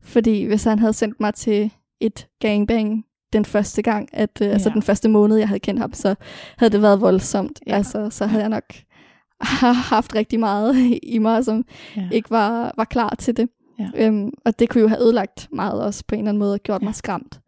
fordi 0.02 0.44
hvis 0.44 0.64
han 0.64 0.78
havde 0.78 0.92
sendt 0.92 1.20
mig 1.20 1.34
til 1.34 1.70
et 2.00 2.28
gangbang 2.40 3.04
den 3.32 3.44
første 3.44 3.82
gang, 3.82 4.08
at, 4.12 4.38
øh, 4.42 4.48
altså 4.52 4.68
Ja. 4.68 4.72
den 4.74 4.82
første 4.82 5.08
måned, 5.08 5.36
jeg 5.36 5.48
havde 5.48 5.60
kendt 5.60 5.80
ham, 5.80 5.92
så 5.92 6.14
havde 6.56 6.72
det 6.72 6.82
været 6.82 7.00
voldsomt. 7.00 7.60
Ja. 7.66 7.76
Altså, 7.76 8.10
så 8.10 8.26
havde 8.26 8.42
jeg 8.42 8.50
nok 8.50 8.64
haft 9.94 10.14
rigtig 10.14 10.40
meget 10.40 10.76
i 11.02 11.18
mig, 11.18 11.44
som 11.44 11.64
Ja. 11.96 12.08
ikke 12.12 12.30
var, 12.30 12.74
var 12.76 12.84
klar 12.84 13.14
til 13.18 13.36
det. 13.36 13.48
Ja. 13.78 13.88
Øhm, 13.96 14.30
og 14.44 14.58
det 14.58 14.68
kunne 14.68 14.80
jo 14.80 14.88
have 14.88 15.02
ødelagt 15.02 15.48
meget 15.52 15.82
også 15.82 16.04
på 16.08 16.14
en 16.14 16.18
eller 16.18 16.28
anden 16.28 16.38
måde, 16.38 16.54
og 16.54 16.60
gjort 16.60 16.80
Ja. 16.82 16.84
mig 16.86 16.94
skræmt. 16.94 17.40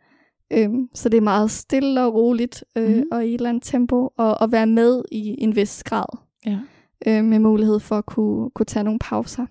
Øhm, 0.52 0.88
så 0.94 1.08
det 1.08 1.16
er 1.16 1.20
meget 1.22 1.50
stille 1.50 2.04
og 2.04 2.14
roligt, 2.14 2.64
øh, 2.76 2.96
mm. 2.96 3.02
og 3.12 3.26
i 3.26 3.28
et 3.28 3.34
eller 3.34 3.48
andet 3.48 3.62
tempo, 3.62 4.08
og, 4.16 4.40
og 4.40 4.52
være 4.52 4.66
med 4.66 5.02
i 5.12 5.36
en 5.38 5.56
vis 5.56 5.82
grad, 5.84 6.18
Ja. 6.46 6.58
øh, 7.06 7.24
med 7.24 7.38
mulighed 7.38 7.80
for 7.80 7.98
at 7.98 8.06
kunne, 8.06 8.50
kunne 8.50 8.66
tage 8.66 8.84
nogle 8.84 8.98
pauser. 8.98 9.46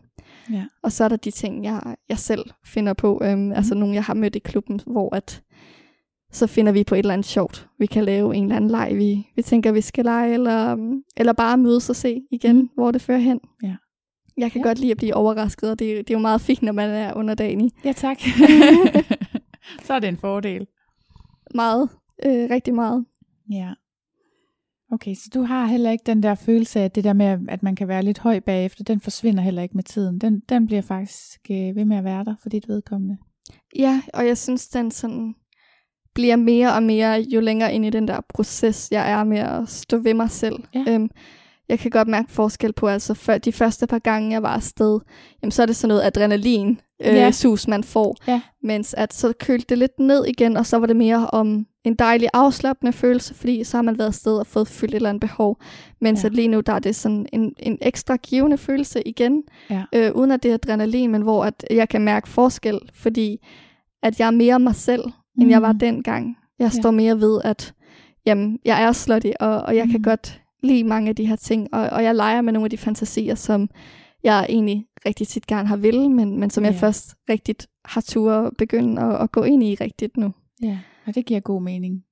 Ja. 0.51 0.65
Og 0.83 0.91
så 0.91 1.03
er 1.03 1.07
der 1.07 1.15
de 1.15 1.31
ting, 1.31 1.63
jeg, 1.63 1.95
jeg 2.09 2.17
selv 2.19 2.45
finder 2.65 2.93
på, 2.93 3.21
øhm, 3.23 3.39
mm. 3.39 3.51
altså 3.51 3.75
nogle, 3.75 3.95
jeg 3.95 4.03
har 4.03 4.13
mødt 4.13 4.35
i 4.35 4.39
klubben, 4.39 4.81
hvor 4.87 5.15
at, 5.15 5.41
så 6.31 6.47
finder 6.47 6.71
vi 6.71 6.83
på 6.83 6.95
et 6.95 6.99
eller 6.99 7.13
andet 7.13 7.27
sjovt. 7.27 7.67
Vi 7.79 7.85
kan 7.85 8.03
lave 8.05 8.35
en 8.35 8.43
eller 8.43 8.55
anden 8.55 8.69
leg, 8.71 8.91
vi, 8.95 9.27
vi 9.35 9.41
tænker, 9.41 9.71
vi 9.71 9.81
skal 9.81 10.05
lege, 10.05 10.33
eller, 10.33 10.71
øhm, 10.71 11.03
eller 11.17 11.33
bare 11.33 11.57
mødes 11.57 11.89
og 11.89 11.95
se 11.95 12.21
igen, 12.31 12.55
Mm. 12.57 12.69
hvor 12.75 12.91
det 12.91 13.01
fører 13.01 13.19
hen. 13.19 13.39
Ja. 13.63 13.75
Jeg 14.37 14.51
kan 14.51 14.59
Ja. 14.61 14.67
ja. 14.67 14.69
godt 14.69 14.79
lide 14.79 14.91
at 14.91 14.97
blive 14.97 15.13
overrasket, 15.15 15.71
og 15.71 15.79
det, 15.79 15.97
det 16.07 16.09
er 16.13 16.17
jo 16.17 16.21
meget 16.21 16.41
fint, 16.41 16.61
når 16.61 16.71
man 16.71 16.89
er 16.89 17.13
underdanig. 17.13 17.71
Ja, 17.85 17.91
tak. 17.91 18.17
så 19.85 19.93
er 19.93 19.99
det 19.99 20.07
en 20.09 20.17
fordel. 20.17 20.67
Meget, 21.55 21.89
øh, 22.25 22.49
rigtig 22.49 22.73
meget. 22.75 23.05
Ja. 23.51 23.73
Okay, 24.91 25.15
så 25.15 25.29
du 25.33 25.41
har 25.41 25.65
heller 25.65 25.91
ikke 25.91 26.03
den 26.05 26.23
der 26.23 26.35
følelse 26.35 26.79
af, 26.79 26.91
det 26.91 27.03
der 27.03 27.13
med, 27.13 27.39
at 27.49 27.63
man 27.63 27.75
kan 27.75 27.87
være 27.87 28.03
lidt 28.03 28.19
høj 28.19 28.39
bagefter, 28.39 28.83
den 28.83 28.99
forsvinder 28.99 29.43
heller 29.43 29.61
ikke 29.61 29.75
med 29.75 29.83
tiden. 29.83 30.19
Den, 30.19 30.39
den 30.49 30.65
bliver 30.67 30.81
faktisk 30.81 31.39
øh, 31.51 31.75
ved 31.75 31.85
med 31.85 31.97
at 31.97 32.03
være 32.03 32.23
der 32.25 32.35
for 32.41 32.49
dit 32.49 32.67
vedkommende. 32.67 33.17
Ja, 33.75 34.01
og 34.13 34.27
jeg 34.27 34.37
synes, 34.37 34.67
den 34.67 34.91
sådan 34.91 35.35
bliver 36.13 36.35
mere 36.35 36.73
og 36.73 36.83
mere, 36.83 37.21
jo 37.21 37.39
længere 37.39 37.73
ind 37.73 37.85
i 37.85 37.89
den 37.89 38.07
der 38.07 38.19
proces, 38.29 38.87
jeg 38.91 39.11
er 39.11 39.23
med 39.23 39.37
at 39.37 39.69
stå 39.69 39.97
ved 39.97 40.13
mig 40.13 40.29
selv. 40.31 40.55
Ja. 40.75 40.83
Øhm, 40.87 41.09
jeg 41.69 41.79
kan 41.79 41.91
godt 41.91 42.07
mærke 42.07 42.31
forskel 42.31 42.73
på, 42.73 42.87
altså 42.87 43.13
før 43.13 43.37
de 43.37 43.51
første 43.51 43.87
par 43.87 43.99
gange, 43.99 44.31
jeg 44.31 44.43
var 44.43 44.55
afsted, 44.55 44.99
jamen, 45.41 45.51
så 45.51 45.61
er 45.61 45.65
det 45.65 45.75
sådan 45.75 45.87
noget 45.89 46.03
adrenalin, 46.03 46.69
øh, 47.01 47.13
Ja. 47.15 47.31
sus, 47.31 47.67
man 47.67 47.83
får. 47.83 48.15
Ja. 48.27 48.41
Mens 48.63 48.93
at 48.93 49.13
så 49.13 49.33
kølte 49.39 49.65
det 49.69 49.77
lidt 49.77 49.99
ned 49.99 50.25
igen, 50.25 50.57
og 50.57 50.65
så 50.65 50.77
var 50.77 50.87
det 50.87 50.95
mere 50.95 51.27
om 51.27 51.65
en 51.83 51.95
dejlig 51.95 52.29
afslappende 52.33 52.93
følelse, 52.93 53.33
fordi 53.33 53.63
så 53.63 53.77
har 53.77 53.81
man 53.81 53.97
været 53.97 54.07
afsted 54.07 54.37
og 54.37 54.47
fået 54.47 54.67
fyldt 54.67 54.91
et 54.91 54.95
eller 54.95 55.09
andet 55.09 55.21
behov. 55.21 55.57
Mens 56.01 56.23
Ja. 56.23 56.27
at 56.27 56.33
lige 56.35 56.47
nu, 56.47 56.59
der 56.59 56.73
er 56.73 56.79
det 56.79 56.95
sådan 56.95 57.25
en, 57.33 57.53
en 57.59 57.77
ekstra 57.81 58.15
givende 58.15 58.57
følelse 58.57 59.01
igen, 59.07 59.43
Ja. 59.69 59.83
øh, 59.95 60.11
uden 60.11 60.31
at 60.31 60.43
det 60.43 60.49
er 60.49 60.53
adrenalin, 60.53 61.11
men 61.11 61.21
hvor 61.21 61.45
at 61.45 61.65
jeg 61.69 61.89
kan 61.89 62.01
mærke 62.01 62.29
forskel, 62.29 62.79
fordi 62.93 63.37
at 64.03 64.19
jeg 64.19 64.27
er 64.27 64.31
mere 64.31 64.59
mig 64.59 64.75
selv, 64.75 65.03
end 65.41 65.49
jeg 65.49 65.61
var 65.61 65.71
Mm. 65.73 65.79
dengang. 65.79 66.37
Jeg 66.59 66.71
Ja. 66.73 66.81
står 66.81 66.91
mere 66.91 67.19
ved, 67.19 67.41
at 67.43 67.73
jamen, 68.25 68.59
jeg 68.65 68.83
er 68.83 68.91
slutty, 68.91 69.31
og, 69.39 69.61
og 69.61 69.75
jeg 69.75 69.85
mm. 69.85 69.91
kan 69.91 69.99
Mm. 69.99 70.03
godt 70.03 70.41
lide 70.63 70.83
mange 70.83 71.09
af 71.09 71.15
de 71.15 71.25
her 71.25 71.35
ting, 71.35 71.67
og, 71.73 71.89
og 71.89 72.03
jeg 72.03 72.15
leger 72.15 72.41
med 72.41 72.53
nogle 72.53 72.65
af 72.65 72.69
de 72.69 72.77
fantasier, 72.77 73.35
som 73.35 73.69
jeg 74.23 74.45
egentlig 74.49 74.85
rigtig 75.05 75.27
tit 75.27 75.47
gerne 75.47 75.67
har 75.67 75.75
vil, 75.77 76.09
men, 76.09 76.39
men 76.39 76.49
som 76.49 76.63
jeg 76.65 76.73
Ja. 76.73 76.79
først 76.79 77.15
rigtigt 77.29 77.67
har 77.85 78.01
tur 78.01 78.53
begynde 78.57 79.01
at, 79.01 79.21
at 79.21 79.31
gå 79.31 79.43
ind 79.43 79.63
i 79.63 79.75
rigtigt 79.81 80.17
nu. 80.17 80.31
Ja, 80.63 80.77
og 81.09 81.15
det 81.15 81.25
giver 81.25 81.39
god 81.39 81.61
mening. 81.61 82.03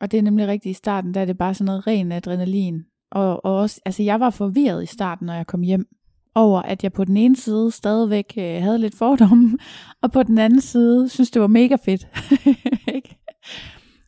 Og 0.00 0.10
det 0.10 0.18
er 0.18 0.22
nemlig 0.22 0.46
rigtigt 0.46 0.70
i 0.70 0.78
starten, 0.78 1.14
der 1.14 1.20
er 1.20 1.24
det 1.24 1.38
bare 1.38 1.54
sådan 1.54 1.64
noget 1.66 1.86
ren 1.86 2.12
adrenalin. 2.12 2.82
Og, 3.10 3.44
og 3.44 3.56
også, 3.56 3.80
altså 3.84 4.02
jeg 4.02 4.20
var 4.20 4.30
forvirret 4.30 4.82
i 4.82 4.86
starten, 4.86 5.26
når 5.26 5.34
jeg 5.34 5.46
kom 5.46 5.60
hjem, 5.62 5.86
over 6.34 6.62
at 6.62 6.82
jeg 6.82 6.92
på 6.92 7.04
den 7.04 7.16
ene 7.16 7.36
side 7.36 7.70
stadigvæk 7.70 8.34
øh, 8.38 8.62
havde 8.62 8.78
lidt 8.78 8.94
fordomme, 8.94 9.58
og 10.02 10.12
på 10.12 10.22
den 10.22 10.38
anden 10.38 10.60
side 10.60 11.08
synes 11.08 11.30
det 11.30 11.42
var 11.42 11.48
mega 11.48 11.76
fedt. 11.84 12.08
Ikke? 12.94 13.16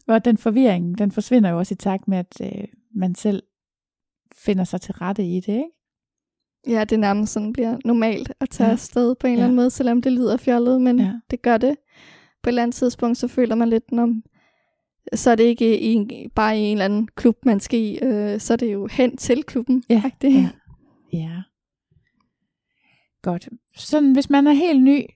og 0.08 0.24
den 0.24 0.36
forvirring, 0.38 0.98
den 0.98 1.12
forsvinder 1.12 1.50
jo 1.50 1.58
også 1.58 1.74
i 1.74 1.76
takt 1.76 2.08
med, 2.08 2.18
at 2.18 2.40
øh, 2.42 2.64
man 2.94 3.14
selv 3.14 3.42
finder 4.44 4.64
sig 4.64 4.80
til 4.80 4.94
rette 4.94 5.24
i 5.26 5.40
det, 5.40 5.48
ikke? 5.52 5.70
Ja, 6.68 6.84
det 6.84 7.00
nærmest 7.00 7.32
sådan 7.32 7.52
bliver 7.52 7.78
normalt 7.84 8.32
at 8.40 8.50
tage 8.50 8.66
Ja. 8.66 8.72
afsted 8.72 9.14
på 9.14 9.26
en 9.26 9.30
Ja. 9.30 9.32
eller 9.32 9.44
anden 9.44 9.56
måde, 9.56 9.70
selvom 9.70 10.02
det 10.02 10.12
lyder 10.12 10.36
fjollet, 10.36 10.80
men 10.80 10.98
ja. 11.00 11.12
det 11.30 11.42
gør 11.42 11.56
det. 11.58 11.76
På 12.42 12.48
et 12.48 12.50
eller 12.50 12.62
andet 12.62 12.74
tidspunkt, 12.74 13.18
så 13.18 13.28
føler 13.28 13.54
man 13.54 13.68
lidt, 13.68 13.92
når 13.92 14.14
så 15.16 15.30
er 15.30 15.34
det 15.34 15.44
ikke 15.44 15.80
i, 15.80 15.92
en- 15.92 16.30
bare 16.30 16.58
i 16.58 16.60
en 16.60 16.72
eller 16.72 16.84
anden 16.84 17.08
klub, 17.08 17.36
man 17.44 17.60
skal 17.60 17.80
i, 17.80 17.98
øh, 18.02 18.40
så 18.40 18.52
er 18.52 18.56
det 18.56 18.72
jo 18.72 18.86
hen 18.86 19.16
til 19.16 19.42
klubben. 19.44 19.84
Ja, 19.88 20.02
rigtigt. 20.04 20.34
ja. 20.34 20.48
Ja. 21.12 21.42
Godt. 23.22 23.48
Sådan, 23.76 24.12
hvis 24.12 24.30
man 24.30 24.46
er 24.46 24.52
helt 24.52 24.82
ny, 24.82 25.06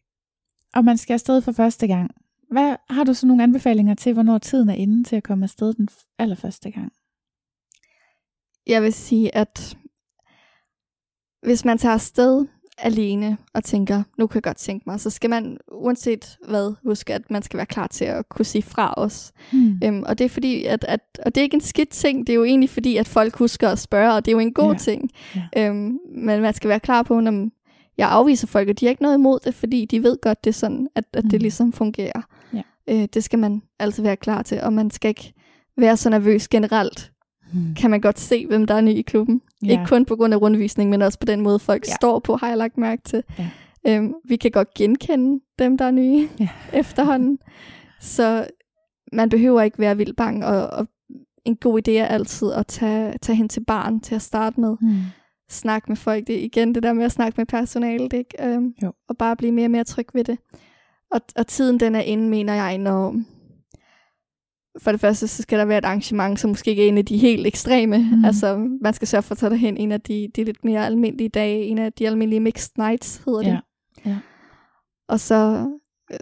og 0.75 0.85
man 0.85 0.97
skal 0.99 1.13
afsted 1.15 1.43
for 1.43 1.53
første 1.53 1.87
gang, 1.87 2.11
hvad 2.51 2.77
har 2.91 3.05
du 3.05 3.15
så 3.15 3.27
nogle 3.27 3.43
anbefalinger 3.43 3.95
til, 3.95 4.13
hvornår 4.13 4.39
tiden 4.39 4.69
er 4.69 4.75
inde 4.75 5.05
til 5.05 5.17
at 5.17 5.23
komme 5.23 5.45
afsted 5.45 5.75
den 5.75 5.89
allerførste 6.19 6.71
gang? 6.71 6.93
Jeg 8.67 8.83
vil 8.83 8.93
sige, 8.93 9.35
at 9.35 9.79
hvis 11.43 11.65
man 11.65 11.79
tager 11.79 11.93
afsted 11.95 12.47
alene 12.79 13.37
og 13.55 13.65
tænker, 13.65 14.03
nu 14.19 14.27
kan 14.27 14.35
jeg 14.35 14.43
godt 14.43 14.57
tænke 14.57 14.83
mig, 14.87 15.01
så 15.01 15.11
skal 15.11 15.31
man 15.31 15.59
uanset 15.73 16.39
hvad 16.49 16.75
huske, 16.83 17.15
at 17.15 17.31
man 17.31 17.43
skal 17.43 17.57
være 17.57 17.67
klar 17.67 17.87
til 17.87 18.05
at 18.05 18.29
kunne 18.29 18.45
sige 18.45 18.63
fra 18.63 18.95
os. 18.97 19.33
Hmm. 19.53 19.81
Øhm, 19.85 20.03
og 20.07 20.19
det 20.19 20.25
er 20.25 20.29
fordi, 20.29 20.65
at, 20.65 20.85
at, 20.89 21.01
og 21.25 21.35
det 21.35 21.41
er 21.41 21.43
ikke 21.43 21.55
en 21.55 21.61
skidt 21.61 21.89
ting, 21.89 22.27
det 22.27 22.33
er 22.33 22.37
jo 22.37 22.45
egentlig 22.45 22.71
fordi, 22.71 22.97
at 22.97 23.09
folk 23.09 23.37
husker 23.37 23.69
at 23.69 23.79
spørge, 23.79 24.15
og 24.15 24.25
det 24.25 24.31
er 24.31 24.33
jo 24.33 24.39
en 24.39 24.53
god 24.53 24.73
ja. 24.73 24.79
ting. 24.79 25.11
Ja. 25.37 25.69
Øhm, 25.69 25.99
men 26.15 26.41
man 26.41 26.55
skal 26.55 26.69
være 26.69 26.81
klar 26.81 27.03
på, 27.03 27.21
når 27.21 27.49
jeg 27.99 28.09
afviser 28.09 28.47
folk, 28.47 28.69
og 28.69 28.81
de 28.81 28.87
har 28.87 28.91
ikke 28.91 29.03
noget 29.03 29.17
imod 29.17 29.39
det, 29.45 29.55
fordi 29.55 29.85
de 29.85 30.03
ved 30.03 30.19
godt, 30.23 30.45
det 30.45 30.51
er 30.51 30.55
sådan, 30.55 30.89
at, 30.95 31.05
at 31.13 31.25
mm. 31.25 31.31
det 31.31 31.43
ligesom 31.43 31.73
fungerer. 31.73 32.23
Ja. 32.53 32.63
Øh, 32.89 33.09
det 33.15 33.25
skal 33.25 33.39
man 33.39 33.63
altid 33.79 34.03
være 34.03 34.17
klar 34.17 34.43
til, 34.43 34.61
og 34.61 34.73
man 34.73 34.91
skal 34.91 35.09
ikke 35.09 35.33
være 35.77 35.97
så 35.97 36.11
nervøs 36.11 36.49
generelt. 36.49 37.13
Mm. 37.53 37.75
Kan 37.75 37.91
man 37.91 38.01
godt 38.01 38.19
se, 38.19 38.47
hvem 38.47 38.67
der 38.67 38.75
er 38.75 38.81
ny 38.81 38.91
i 38.91 39.03
klubben. 39.03 39.43
Ja. 39.65 39.71
Ikke 39.71 39.85
kun 39.87 40.05
på 40.05 40.17
grund 40.17 40.35
af 40.35 40.41
rundvisning, 40.41 40.91
men 40.91 41.03
også 41.03 41.19
på 41.19 41.27
den 41.27 41.41
måde, 41.41 41.59
folk 41.59 41.87
ja. 41.89 41.95
står 41.95 42.19
på, 42.19 42.37
har 42.37 42.49
jeg 42.49 42.57
lagt 42.57 42.79
mærke 42.79 43.03
til. 43.03 43.23
Ja. 43.39 43.49
Øhm, 43.87 44.15
vi 44.25 44.37
kan 44.37 44.51
godt 44.51 44.75
genkende 44.75 45.41
dem, 45.59 45.79
der 45.79 45.85
er 45.85 45.91
nye 45.91 46.29
ja. 46.41 46.49
efterhånden. 46.81 47.39
Så 48.01 48.47
man 49.13 49.29
behøver 49.29 49.63
ikke 49.63 49.79
være 49.79 49.97
vildt 49.97 50.17
bange, 50.17 50.47
og, 50.47 50.67
og 50.67 50.87
en 51.45 51.57
god 51.57 51.89
idé 51.89 51.91
er 51.91 52.07
altid 52.07 52.53
at 52.53 52.67
tage, 52.67 53.19
tage 53.23 53.37
hen 53.37 53.49
til 53.49 53.65
barn 53.65 54.01
til 54.01 54.15
at 54.15 54.23
starte 54.23 54.61
med. 54.61 54.77
Mm. 54.81 54.97
Snak 55.51 55.89
med 55.89 55.97
folk. 55.97 56.27
Det 56.27 56.35
er 56.35 56.45
igen 56.45 56.75
det 56.75 56.83
der 56.83 56.93
med 56.93 57.05
at 57.05 57.13
snakke 57.13 57.35
med 57.37 57.47
personalet, 57.47 58.13
ikke? 58.13 58.49
Øhm, 58.49 58.75
jo. 58.83 58.93
og 59.09 59.17
bare 59.17 59.37
blive 59.37 59.53
mere 59.53 59.67
og 59.67 59.71
mere 59.71 59.85
tryg 59.85 60.07
ved 60.15 60.25
det. 60.25 60.39
Og, 61.11 61.21
og 61.37 61.47
tiden 61.47 61.81
den 61.81 61.95
er 61.95 62.01
inde, 62.01 62.29
mener 62.29 62.55
jeg, 62.55 62.79
når... 62.79 63.17
For 64.79 64.91
det 64.91 65.01
første, 65.01 65.29
så 65.29 65.43
skal 65.43 65.59
der 65.59 65.65
være 65.65 65.79
et 65.79 65.85
arrangement, 65.85 66.41
som 66.41 66.51
måske 66.51 66.71
ikke 66.71 66.85
er 66.85 66.89
en 66.89 66.99
af 66.99 67.05
de 67.05 67.17
helt 67.17 67.47
ekstreme. 67.47 67.99
Mm. 67.99 68.25
Altså, 68.25 68.69
man 68.81 68.95
skal 68.95 69.09
sørge 69.09 69.23
for 69.23 69.33
at 69.33 69.39
tage 69.39 69.51
derhen 69.51 69.77
en 69.77 69.93
af 69.93 70.01
de, 70.01 70.29
de 70.37 70.45
lidt 70.45 70.65
mere 70.65 70.87
almindelige 70.87 71.29
dage, 71.29 71.63
en 71.63 71.79
af 71.79 71.93
de 71.93 72.07
almindelige 72.07 72.41
mixed 72.41 72.73
nights, 72.79 73.23
hedder 73.27 73.41
det. 73.41 73.47
Ja. 73.47 73.59
Ja. 74.11 74.17
Og 75.09 75.21
så 75.21 75.71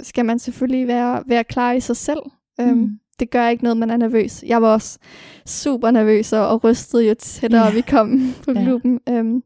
skal 0.02 0.24
man 0.24 0.38
selvfølgelig 0.38 0.86
være, 0.86 1.22
være 1.26 1.44
klar 1.44 1.72
i 1.72 1.80
sig 1.80 1.96
selv. 1.96 2.20
Mm. 2.58 2.64
Øhm, 2.64 2.98
det 3.20 3.30
gør 3.30 3.48
ikke 3.48 3.64
noget, 3.64 3.76
man 3.76 3.90
er 3.90 3.96
nervøs. 3.96 4.44
Jeg 4.46 4.62
var 4.62 4.72
også 4.72 4.98
super 5.46 5.90
nervøs 5.90 6.32
og, 6.32 6.48
og 6.48 6.64
rystede 6.64 7.08
jo 7.08 7.14
tættere 7.18 7.64
yeah. 7.64 7.74
vi 7.74 7.80
kom 7.80 8.34
på 8.44 8.52
klubben. 8.52 9.00
Yeah. 9.08 9.18
Øhm, 9.18 9.42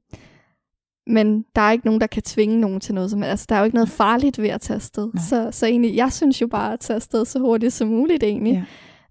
men 1.07 1.45
der 1.57 1.63
er 1.63 1.73
ikke 1.73 1.87
nogen, 1.87 2.01
der 2.01 2.07
kan 2.07 2.23
tvinge 2.23 2.61
nogen 2.61 2.81
til 2.81 2.95
noget. 2.95 3.11
Som, 3.11 3.23
altså, 3.23 3.47
der 3.49 3.55
er 3.55 3.59
jo 3.59 3.65
ikke 3.65 3.75
noget 3.75 3.89
farligt 3.89 4.43
ved 4.43 4.49
at 4.49 4.61
tage 4.61 4.75
afsted. 4.75 5.11
Så, 5.29 5.49
så 5.51 5.67
egentlig, 5.67 5.97
jeg 5.97 6.13
synes 6.13 6.41
jo 6.43 6.47
bare 6.47 6.73
at 6.73 6.81
tage 6.81 6.95
afsted 6.95 7.25
så 7.25 7.39
hurtigt 7.39 7.73
som 7.73 7.89
muligt 7.89 8.23
egentlig. 8.23 8.55
Yeah. 8.55 8.65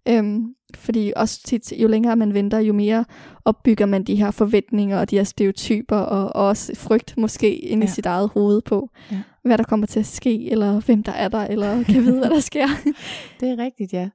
Øhm, 0.10 0.54
fordi 0.76 1.14
også 1.16 1.42
tit, 1.46 1.74
jo 1.78 1.88
længere 1.88 2.16
man 2.16 2.34
venter, 2.34 2.60
jo 2.60 2.74
mere 2.74 3.06
opbygger 3.46 3.86
man 3.86 4.04
de 4.04 4.16
her 4.16 4.32
forventninger 4.32 5.00
og 5.00 5.10
de 5.10 5.18
her 5.18 5.24
stereotyper, 5.24 5.96
og, 5.96 6.36
og 6.36 6.48
også 6.48 6.76
frygt 6.76 7.18
måske 7.18 7.56
ind 7.56 7.82
ja. 7.82 7.88
i 7.88 7.92
sit 7.92 8.06
eget 8.06 8.30
hoved 8.30 8.62
på, 8.62 8.90
ja. 9.12 9.22
hvad 9.44 9.58
der 9.58 9.64
kommer 9.64 9.88
til 9.88 10.00
at 10.00 10.06
ske, 10.06 10.52
eller 10.52 10.80
hvem 10.80 11.04
der 11.04 11.12
er 11.12 11.28
der, 11.28 11.40
eller 11.40 11.84
kan 11.84 12.04
vide, 12.04 12.20
hvad 12.20 12.30
der 12.30 12.40
sker. 12.40 12.68
det 13.40 13.50
er 13.50 13.58
rigtigt, 13.58 13.94
ja. 13.94 14.10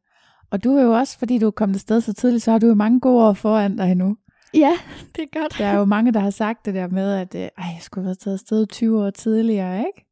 Og 0.50 0.64
du 0.64 0.76
er 0.76 0.82
jo 0.82 0.92
også, 0.92 1.18
fordi 1.18 1.38
du 1.38 1.46
er 1.46 1.50
kommet 1.50 1.74
afsted 1.74 2.00
så 2.00 2.12
tidligt, 2.12 2.42
så 2.42 2.50
har 2.50 2.58
du 2.58 2.66
jo 2.66 2.74
mange 2.74 3.00
gode 3.00 3.24
år 3.24 3.32
foran 3.32 3.76
dig 3.76 3.94
nu. 3.94 4.16
Ja, 4.54 4.72
det 5.16 5.22
er 5.22 5.40
godt. 5.40 5.58
Der 5.58 5.66
er 5.66 5.78
jo 5.78 5.84
mange, 5.84 6.12
der 6.12 6.20
har 6.20 6.30
sagt 6.30 6.66
det 6.66 6.74
der 6.74 6.88
med, 6.88 7.12
at 7.12 7.34
øh, 7.34 7.40
ej, 7.40 7.50
jeg 7.58 7.78
skulle 7.80 8.02
have 8.02 8.06
været 8.06 8.18
taget 8.18 8.34
afsted 8.34 8.66
20 8.66 9.04
år 9.04 9.10
tidligere, 9.10 9.78
ikke? 9.78 10.08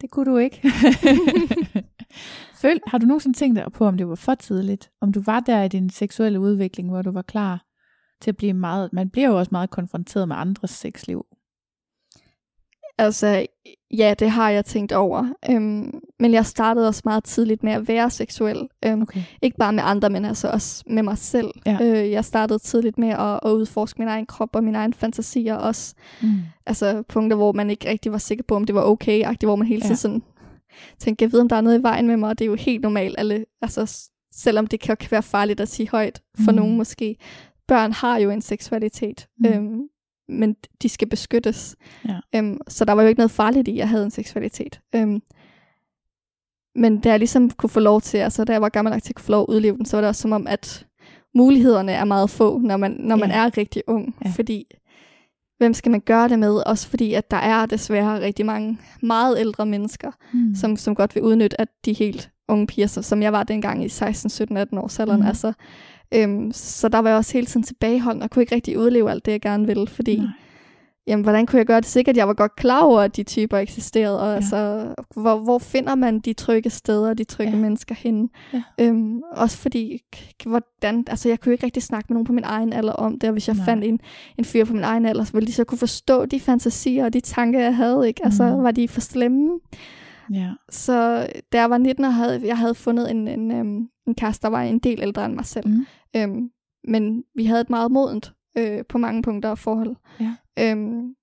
Det 0.00 0.10
kunne 0.10 0.32
du 0.32 0.36
ikke. 0.36 0.62
Føl, 2.60 2.80
har 2.86 2.98
du 2.98 3.06
nogensinde 3.06 3.38
tænkt 3.38 3.56
dig 3.56 3.72
på, 3.72 3.86
om 3.86 3.96
det 3.96 4.08
var 4.08 4.14
for 4.14 4.34
tidligt? 4.34 4.90
Om 5.00 5.12
du 5.12 5.22
var 5.26 5.40
der 5.40 5.62
i 5.62 5.68
din 5.68 5.90
seksuelle 5.90 6.40
udvikling, 6.40 6.90
hvor 6.90 7.02
du 7.02 7.12
var 7.12 7.22
klar 7.22 7.64
til 8.20 8.30
at 8.30 8.36
blive 8.36 8.52
meget... 8.52 8.92
Man 8.92 9.10
bliver 9.10 9.28
jo 9.28 9.38
også 9.38 9.48
meget 9.52 9.70
konfronteret 9.70 10.28
med 10.28 10.36
andres 10.36 10.70
sexliv. 10.70 11.26
Altså, 12.98 13.46
ja, 13.90 14.14
det 14.18 14.30
har 14.30 14.50
jeg 14.50 14.64
tænkt 14.64 14.92
over. 14.92 15.32
Øhm, 15.50 16.00
men 16.18 16.32
jeg 16.32 16.46
startede 16.46 16.88
også 16.88 17.02
meget 17.04 17.24
tidligt 17.24 17.62
med 17.62 17.72
at 17.72 17.88
være 17.88 18.10
seksuel. 18.10 18.68
Øhm, 18.84 19.02
okay. 19.02 19.20
Ikke 19.42 19.56
bare 19.56 19.72
med 19.72 19.82
andre, 19.86 20.10
men 20.10 20.24
altså 20.24 20.48
også 20.48 20.84
med 20.86 21.02
mig 21.02 21.18
selv. 21.18 21.50
Ja. 21.66 21.78
Øh, 21.82 22.10
jeg 22.10 22.24
startede 22.24 22.58
tidligt 22.58 22.98
med 22.98 23.08
at, 23.08 23.40
at 23.42 23.50
udforske 23.50 23.98
min 23.98 24.08
egen 24.08 24.26
krop 24.26 24.56
og 24.56 24.64
mine 24.64 24.78
egne 24.78 24.94
fantasier 24.94 25.54
også. 25.54 25.94
Mm. 26.22 26.28
Altså 26.66 27.02
punkter, 27.08 27.36
hvor 27.36 27.52
man 27.52 27.70
ikke 27.70 27.90
rigtig 27.90 28.12
var 28.12 28.18
sikker 28.18 28.44
på, 28.48 28.56
om 28.56 28.64
det 28.64 28.74
var 28.74 28.82
okay, 28.82 29.24
hvor 29.40 29.56
man 29.56 29.66
hele 29.66 29.80
tiden 29.80 29.92
ja. 29.92 29.96
sådan 29.96 30.22
tænkte, 30.98 31.22
jeg 31.22 31.32
ved, 31.32 31.40
om 31.40 31.48
der 31.48 31.56
er 31.56 31.60
noget 31.60 31.78
i 31.78 31.82
vejen 31.82 32.06
med 32.06 32.16
mig, 32.16 32.28
og 32.28 32.38
det 32.38 32.44
er 32.44 32.48
jo 32.48 32.54
helt 32.54 32.82
normalt. 32.82 33.14
Alle, 33.18 33.44
altså, 33.62 34.10
selvom 34.32 34.66
det 34.66 34.80
kan, 34.80 34.96
kan 34.96 35.10
være 35.10 35.22
farligt 35.22 35.60
at 35.60 35.68
sige 35.68 35.88
højt 35.88 36.22
for 36.44 36.52
mm. 36.52 36.56
nogen 36.56 36.76
måske. 36.76 37.16
Børn 37.68 37.92
har 37.92 38.18
jo 38.18 38.30
en 38.30 38.42
seksualitet. 38.42 39.28
Mm. 39.38 39.46
Øhm, 39.46 39.88
men 40.28 40.56
de 40.82 40.88
skal 40.88 41.08
beskyttes. 41.08 41.76
Ja. 42.08 42.18
Øhm, 42.34 42.58
så 42.68 42.84
der 42.84 42.92
var 42.92 43.02
jo 43.02 43.08
ikke 43.08 43.18
noget 43.18 43.30
farligt 43.30 43.68
i, 43.68 43.70
at 43.70 43.76
jeg 43.76 43.88
havde 43.88 44.04
en 44.04 44.10
seksualitet. 44.10 44.80
Øhm, 44.94 45.22
men 46.74 47.00
da 47.00 47.10
jeg 47.10 47.18
ligesom 47.18 47.50
kunne 47.50 47.70
få 47.70 47.80
lov 47.80 48.00
til, 48.00 48.18
altså 48.18 48.44
da 48.44 48.52
jeg 48.52 48.62
var 48.62 48.68
gammel 48.68 48.92
nok 48.92 49.02
til 49.02 49.12
at 49.12 49.16
kunne 49.16 49.24
få 49.24 49.32
lov 49.32 49.42
at 49.48 49.54
udleve 49.54 49.76
den, 49.76 49.84
så 49.84 49.96
var 49.96 50.00
det 50.00 50.08
også 50.08 50.22
som 50.22 50.32
om, 50.32 50.46
at 50.46 50.86
mulighederne 51.34 51.92
er 51.92 52.04
meget 52.04 52.30
få, 52.30 52.58
når 52.58 52.76
man, 52.76 52.92
når 52.92 53.16
man 53.16 53.30
ja. 53.30 53.36
er 53.36 53.58
rigtig 53.58 53.82
ung. 53.86 54.16
Ja. 54.24 54.30
Fordi, 54.30 54.66
hvem 55.60 55.74
skal 55.74 55.90
man 55.90 56.00
gøre 56.00 56.28
det 56.28 56.38
med? 56.38 56.62
Også 56.66 56.88
fordi, 56.88 57.14
at 57.14 57.30
der 57.30 57.36
er 57.36 57.66
desværre 57.66 58.20
rigtig 58.20 58.46
mange 58.46 58.78
meget 59.02 59.38
ældre 59.38 59.66
mennesker, 59.66 60.10
mm. 60.32 60.54
som, 60.54 60.76
som 60.76 60.94
godt 60.94 61.14
vil 61.14 61.22
udnytte, 61.22 61.60
at 61.60 61.68
de 61.84 61.92
helt 61.92 62.30
unge 62.48 62.66
piger, 62.66 62.86
som 62.86 63.22
jeg 63.22 63.32
var 63.32 63.42
dengang 63.42 63.84
i 63.84 63.88
16, 63.88 64.30
17, 64.30 64.56
18 64.56 64.78
års 64.78 64.98
alderen, 64.98 65.20
mm. 65.20 65.26
altså 65.26 65.52
Øhm, 66.14 66.52
så 66.52 66.88
der 66.88 66.98
var 66.98 67.08
jeg 67.08 67.16
også 67.16 67.32
hele 67.32 67.46
tiden 67.46 67.62
tilbageholdt, 67.62 68.22
og 68.22 68.30
kunne 68.30 68.42
ikke 68.42 68.54
rigtig 68.54 68.78
udleve 68.78 69.10
alt 69.10 69.26
det, 69.26 69.32
jeg 69.32 69.40
gerne 69.40 69.66
ville, 69.66 69.86
fordi, 69.86 70.16
Nej. 70.16 70.26
Jamen, 71.06 71.22
hvordan 71.22 71.46
kunne 71.46 71.58
jeg 71.58 71.66
gøre 71.66 71.80
det 71.80 71.86
sikkert? 71.86 72.16
Jeg 72.16 72.28
var 72.28 72.34
godt 72.34 72.56
klar 72.56 72.82
over, 72.82 73.00
at 73.00 73.16
de 73.16 73.22
typer 73.22 73.58
eksisterede, 73.58 74.20
og 74.20 74.28
ja. 74.28 74.34
altså, 74.34 74.94
hvor, 75.16 75.36
hvor 75.38 75.58
finder 75.58 75.94
man 75.94 76.18
de 76.18 76.32
trygge 76.32 76.70
steder, 76.70 77.14
de 77.14 77.24
trygge 77.24 77.52
ja. 77.52 77.58
mennesker 77.58 77.94
henne? 77.94 78.28
Ja. 78.52 78.62
Øhm, 78.80 79.20
også 79.32 79.56
fordi, 79.56 79.98
hvordan, 80.46 81.04
altså, 81.06 81.28
jeg 81.28 81.40
kunne 81.40 81.52
ikke 81.52 81.64
rigtig 81.64 81.82
snakke 81.82 82.06
med 82.08 82.14
nogen 82.14 82.26
på 82.26 82.32
min 82.32 82.44
egen 82.44 82.72
alder 82.72 82.92
om 82.92 83.18
det, 83.18 83.28
og 83.28 83.32
hvis 83.32 83.48
jeg 83.48 83.56
Nej. 83.56 83.64
fandt 83.64 83.84
en, 83.84 84.00
en 84.38 84.44
fyr 84.44 84.64
på 84.64 84.72
min 84.72 84.84
egen 84.84 85.06
alder, 85.06 85.24
så 85.24 85.32
ville 85.32 85.46
de 85.46 85.52
så 85.52 85.64
kunne 85.64 85.78
forstå 85.78 86.26
de 86.26 86.40
fantasier 86.40 87.04
og 87.04 87.12
de 87.12 87.20
tanker, 87.20 87.60
jeg 87.60 87.76
havde, 87.76 88.08
ikke? 88.08 88.24
Altså, 88.24 88.56
mm. 88.56 88.62
var 88.62 88.70
de 88.70 88.88
for 88.88 89.00
slemme? 89.00 89.60
Ja. 90.32 90.50
Så 90.70 91.26
da 91.52 91.60
jeg 91.60 91.70
var 91.70 91.78
19 91.78 92.04
og 92.04 92.14
havde, 92.14 92.40
jeg 92.44 92.58
havde 92.58 92.74
fundet 92.74 93.10
en, 93.10 93.28
en, 93.28 93.50
en, 93.50 93.88
en 94.06 94.14
kæreste, 94.14 94.42
der 94.42 94.48
var 94.48 94.62
en 94.62 94.78
del 94.78 95.02
ældre 95.02 95.24
end 95.24 95.34
mig 95.34 95.46
selv. 95.46 95.68
Mm. 95.68 95.86
Øhm, 96.16 96.50
men 96.88 97.24
vi 97.34 97.44
havde 97.44 97.60
et 97.60 97.70
meget 97.70 97.90
modent 97.90 98.32
øh, 98.58 98.84
på 98.88 98.98
mange 98.98 99.22
punkter 99.22 99.54
forhold. 99.54 99.96
Ja. 100.20 100.34
Øhm, 100.58 101.14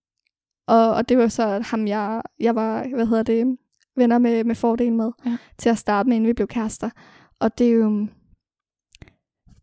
og, 0.68 0.94
og 0.94 1.10
det 1.10 1.18
var 1.18 1.28
så 1.28 1.64
ham, 1.66 1.88
jeg, 1.88 2.22
jeg 2.40 2.56
var, 2.56 2.88
hvad 2.96 3.06
hedder 3.06 3.24
det, 3.24 3.58
venner 3.96 4.18
med, 4.18 4.44
med 4.44 4.56
fordel 4.56 4.94
med, 4.94 5.12
ja. 5.26 5.38
til 5.58 5.70
at 5.70 5.78
starte 5.78 6.10
med, 6.10 6.16
inden 6.16 6.28
vi 6.28 6.34
blev 6.34 6.48
kærester. 6.48 6.90
Og 7.40 7.58
det 7.58 7.68
er 7.68 7.72
jo, 7.72 8.08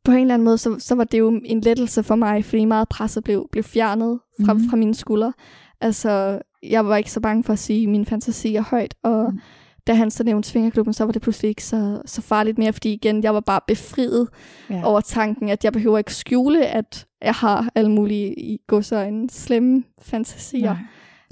på 0.05 0.13
en 0.13 0.19
eller 0.19 0.35
anden 0.35 0.45
måde, 0.45 0.59
så, 0.59 0.79
så 0.79 0.95
var 0.95 1.05
det 1.05 1.19
jo 1.19 1.41
en 1.45 1.61
lettelse 1.61 2.03
for 2.03 2.15
mig, 2.15 2.45
fordi 2.45 2.65
meget 2.65 2.89
presset 2.89 3.25
blev, 3.25 3.49
blev 3.53 3.65
fjernet 3.65 4.21
fra, 4.45 4.53
mm. 4.53 4.61
fra 4.71 4.77
mine 4.77 4.95
skuldre. 4.95 5.33
Altså, 5.81 6.41
jeg 6.63 6.87
var 6.87 6.97
ikke 6.97 7.13
så 7.13 7.21
bange 7.21 7.45
for 7.45 7.53
at 7.53 7.59
sige 7.59 7.87
mine 7.87 8.07
fantasier 8.07 8.63
højt, 8.63 8.95
og 9.03 9.33
mm 9.33 9.41
da 9.87 9.95
han 9.95 10.11
så 10.11 10.25
nævnte 10.25 10.49
Svingerklubben, 10.49 10.95
så 10.95 11.05
var 11.05 11.13
det 11.13 11.23
pludselig 11.23 11.49
ikke 11.49 11.65
så, 11.65 12.03
så 12.07 12.23
farligt 12.23 12.59
mere, 12.59 12.73
fordi 12.73 12.93
igen, 12.93 13.23
jeg 13.23 13.35
var 13.35 13.41
bare 13.41 13.61
befriet 13.67 14.29
ja. 14.71 14.85
over 14.85 15.01
tanken, 15.01 15.49
at 15.49 15.65
jeg 15.65 15.73
behøver 15.73 15.99
ikke 15.99 16.15
skjule, 16.15 16.67
at 16.67 17.07
jeg 17.23 17.35
har 17.35 17.69
alle 17.75 17.91
mulige 17.91 18.41
i 18.41 18.61
en 18.93 19.29
slemme 19.29 19.85
fantasier. 20.03 20.77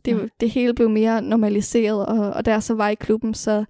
Det, 0.04 0.12
ja. 0.12 0.26
det 0.40 0.50
hele 0.50 0.74
blev 0.74 0.90
mere 0.90 1.22
normaliseret, 1.22 2.06
og, 2.06 2.30
og 2.30 2.44
der 2.44 2.60
så 2.60 2.74
var 2.74 2.88
i 2.88 2.94
klubben, 2.94 3.34
så 3.34 3.64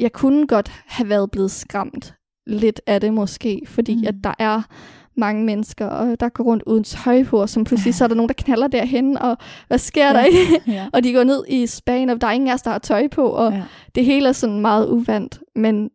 jeg 0.00 0.12
kunne 0.12 0.46
godt 0.46 0.72
have 0.86 1.08
været 1.08 1.30
blevet 1.30 1.50
skræmt 1.50 2.14
lidt 2.46 2.80
af 2.86 3.00
det 3.00 3.14
måske, 3.14 3.62
fordi 3.66 3.96
mm. 3.96 4.04
at 4.06 4.14
der 4.24 4.34
er 4.38 4.62
mange 5.18 5.44
mennesker, 5.44 5.86
og 5.86 6.20
der 6.20 6.28
går 6.28 6.44
rundt 6.44 6.62
uden 6.66 6.84
tøj 6.84 7.24
på, 7.24 7.40
og 7.40 7.48
som 7.48 7.64
pludselig 7.64 7.94
så 7.94 8.04
er 8.04 8.08
der 8.08 8.14
nogen, 8.14 8.28
der 8.28 8.34
knaller 8.34 8.68
derhen, 8.68 9.18
og 9.18 9.36
hvad 9.68 9.78
sker 9.78 10.06
ja. 10.06 10.12
der 10.12 10.24
ikke? 10.40 10.62
Ja. 10.66 10.86
og 10.92 11.04
de 11.04 11.12
går 11.12 11.24
ned 11.24 11.44
i 11.48 11.66
Spanien, 11.66 12.10
og 12.10 12.20
der 12.20 12.26
er 12.26 12.32
ingen 12.32 12.48
af 12.48 12.54
os, 12.54 12.62
der 12.62 12.70
har 12.70 12.78
tøj 12.78 13.08
på, 13.08 13.26
og 13.26 13.52
ja. 13.52 13.62
det 13.94 14.04
hele 14.04 14.28
er 14.28 14.32
sådan 14.32 14.60
meget 14.60 14.88
uvandt. 14.88 15.40
Men 15.56 15.90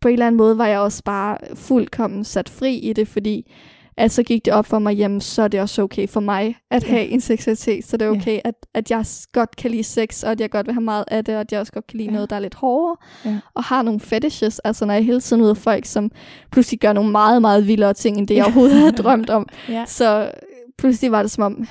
på 0.00 0.08
en 0.08 0.12
eller 0.12 0.26
anden 0.26 0.36
måde 0.36 0.58
var 0.58 0.66
jeg 0.66 0.78
også 0.78 1.02
bare 1.04 1.38
fuldkommen 1.54 2.24
sat 2.24 2.48
fri 2.48 2.74
i 2.74 2.92
det, 2.92 3.08
fordi 3.08 3.52
at 3.98 4.12
så 4.12 4.22
gik 4.22 4.44
det 4.44 4.52
op 4.52 4.66
for 4.66 4.78
mig, 4.78 4.96
jamen 4.96 5.20
så 5.20 5.42
er 5.42 5.48
det 5.48 5.60
også 5.60 5.82
okay 5.82 6.08
for 6.08 6.20
mig 6.20 6.56
at 6.70 6.84
have 6.84 7.00
ja. 7.00 7.06
en 7.06 7.20
seksualitet, 7.20 7.84
så 7.84 7.96
det 7.96 8.06
er 8.06 8.10
okay, 8.10 8.34
ja. 8.34 8.40
at, 8.44 8.54
at 8.74 8.90
jeg 8.90 9.04
godt 9.32 9.56
kan 9.56 9.70
lide 9.70 9.84
sex, 9.84 10.22
og 10.22 10.30
at 10.30 10.40
jeg 10.40 10.50
godt 10.50 10.66
vil 10.66 10.74
have 10.74 10.84
meget 10.84 11.04
af 11.08 11.24
det, 11.24 11.34
og 11.34 11.40
at 11.40 11.52
jeg 11.52 11.60
også 11.60 11.72
godt 11.72 11.86
kan 11.86 11.96
lide 11.96 12.08
ja. 12.08 12.14
noget, 12.14 12.30
der 12.30 12.36
er 12.36 12.40
lidt 12.40 12.54
hårdere, 12.54 12.96
ja. 13.24 13.38
og 13.54 13.64
har 13.64 13.82
nogle 13.82 14.00
fetishes, 14.00 14.58
altså 14.58 14.86
når 14.86 14.94
jeg 14.94 15.04
hele 15.04 15.20
tiden 15.20 15.42
ud 15.42 15.48
af 15.48 15.56
folk, 15.56 15.84
som 15.84 16.10
pludselig 16.50 16.80
gør 16.80 16.92
nogle 16.92 17.10
meget, 17.10 17.40
meget 17.40 17.66
vildere 17.66 17.94
ting, 17.94 18.18
end 18.18 18.28
det 18.28 18.34
jeg 18.34 18.44
overhovedet 18.46 18.76
havde 18.76 18.92
drømt 18.92 19.30
om, 19.30 19.46
ja. 19.68 19.84
så 19.86 20.30
pludselig 20.78 21.12
var 21.12 21.22
det 21.22 21.30
som 21.30 21.42
om, 21.44 21.66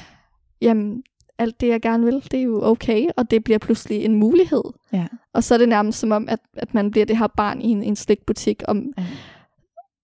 jamen 0.62 1.04
alt 1.40 1.62
det, 1.62 1.68
jeg 1.68 1.82
gerne 1.82 2.06
vil, 2.06 2.24
det 2.32 2.40
er 2.40 2.44
jo 2.44 2.64
okay, 2.64 3.06
og 3.18 3.32
det 3.32 3.44
bliver 3.44 3.58
pludselig 3.60 4.06
en 4.06 4.16
mulighed. 4.16 4.64
Ja. 4.94 5.06
Og 5.34 5.44
så 5.44 5.54
er 5.54 5.58
det 5.58 5.70
nærmest 5.70 6.00
som 6.00 6.12
om, 6.12 6.30
at, 6.30 6.40
at 6.54 6.74
man 6.74 6.92
bliver 6.92 7.06
det 7.06 7.18
her 7.18 7.28
barn 7.28 7.62
i 7.62 7.72
en, 7.72 7.84
en 7.84 7.96
slikbutik, 7.96 8.64
om, 8.68 8.94
ja 8.98 9.04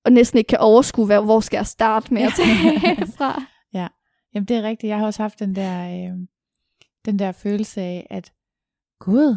og 0.06 0.12
næsten 0.12 0.38
ikke 0.38 0.48
kan 0.48 0.60
overskue, 0.60 1.06
hvad, 1.06 1.22
hvor 1.22 1.40
skal 1.40 1.58
jeg 1.58 1.68
starte 1.68 2.14
med 2.14 2.22
at 2.22 2.34
tage 2.40 3.08
fra. 3.18 3.44
Ja, 3.74 3.88
jamen 4.36 4.48
det 4.48 4.58
er 4.58 4.64
rigtigt. 4.64 4.90
Jeg 4.90 4.98
har 4.98 5.06
også 5.06 5.24
haft 5.24 5.40
den 5.40 5.56
der, 5.56 5.88
øh, 5.88 6.18
den 7.06 7.20
der 7.20 7.32
følelse 7.32 7.82
af, 7.82 8.08
at 8.10 8.32
gud, 9.00 9.36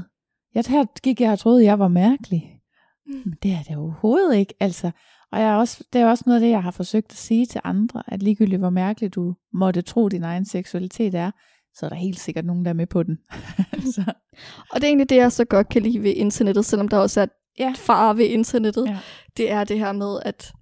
jeg 0.55 0.65
her 0.69 0.85
gik 1.03 1.21
jeg 1.21 1.33
og 1.33 1.39
troede, 1.39 1.65
jeg 1.65 1.79
var 1.79 1.89
mærkelig. 1.89 2.61
Mm. 3.07 3.23
Men 3.25 3.39
det 3.43 3.53
er 3.53 3.63
det 3.63 3.77
overhovedet 3.77 4.37
ikke. 4.37 4.55
Altså, 4.61 4.91
og 5.33 5.41
jeg 5.41 5.49
er 5.49 5.57
også, 5.57 5.85
det 5.93 6.01
er 6.01 6.07
også 6.07 6.25
noget 6.27 6.41
af 6.41 6.45
det, 6.45 6.51
jeg 6.51 6.63
har 6.63 6.71
forsøgt 6.71 7.13
at 7.13 7.19
sige 7.19 7.47
til 7.47 7.61
andre, 7.65 8.03
at 8.07 8.23
ligegyldigt 8.23 8.61
hvor 8.61 8.71
mærkeligt 8.71 9.15
du 9.15 9.35
måtte 9.53 9.83
tro, 9.83 10.09
din 10.09 10.25
egen 10.25 10.45
seksualitet 10.45 11.15
er, 11.15 11.31
så 11.75 11.87
er 11.87 11.91
der 11.91 11.97
helt 11.97 12.21
sikkert 12.21 12.45
nogen, 12.45 12.65
der 12.65 12.69
er 12.69 12.75
med 12.75 12.87
på 12.87 13.03
den. 13.03 13.19
så. 13.95 14.13
Og 14.71 14.75
det 14.75 14.85
er 14.85 14.89
egentlig 14.89 15.11
det, 15.11 15.17
jeg 15.17 15.33
så 15.33 15.45
godt 15.45 15.69
kan 15.69 15.83
lide 15.83 16.03
ved 16.03 16.13
internettet, 16.17 16.65
selvom 16.65 16.89
der 16.89 16.99
også 16.99 17.21
er 17.21 17.27
ja. 17.59 17.73
far 17.77 18.13
ved 18.13 18.25
internettet. 18.25 18.87
Ja. 18.87 18.99
Det 19.37 19.51
er 19.51 19.65
det 19.65 19.79
her 19.79 19.93
med, 19.93 20.19
at 20.23 20.53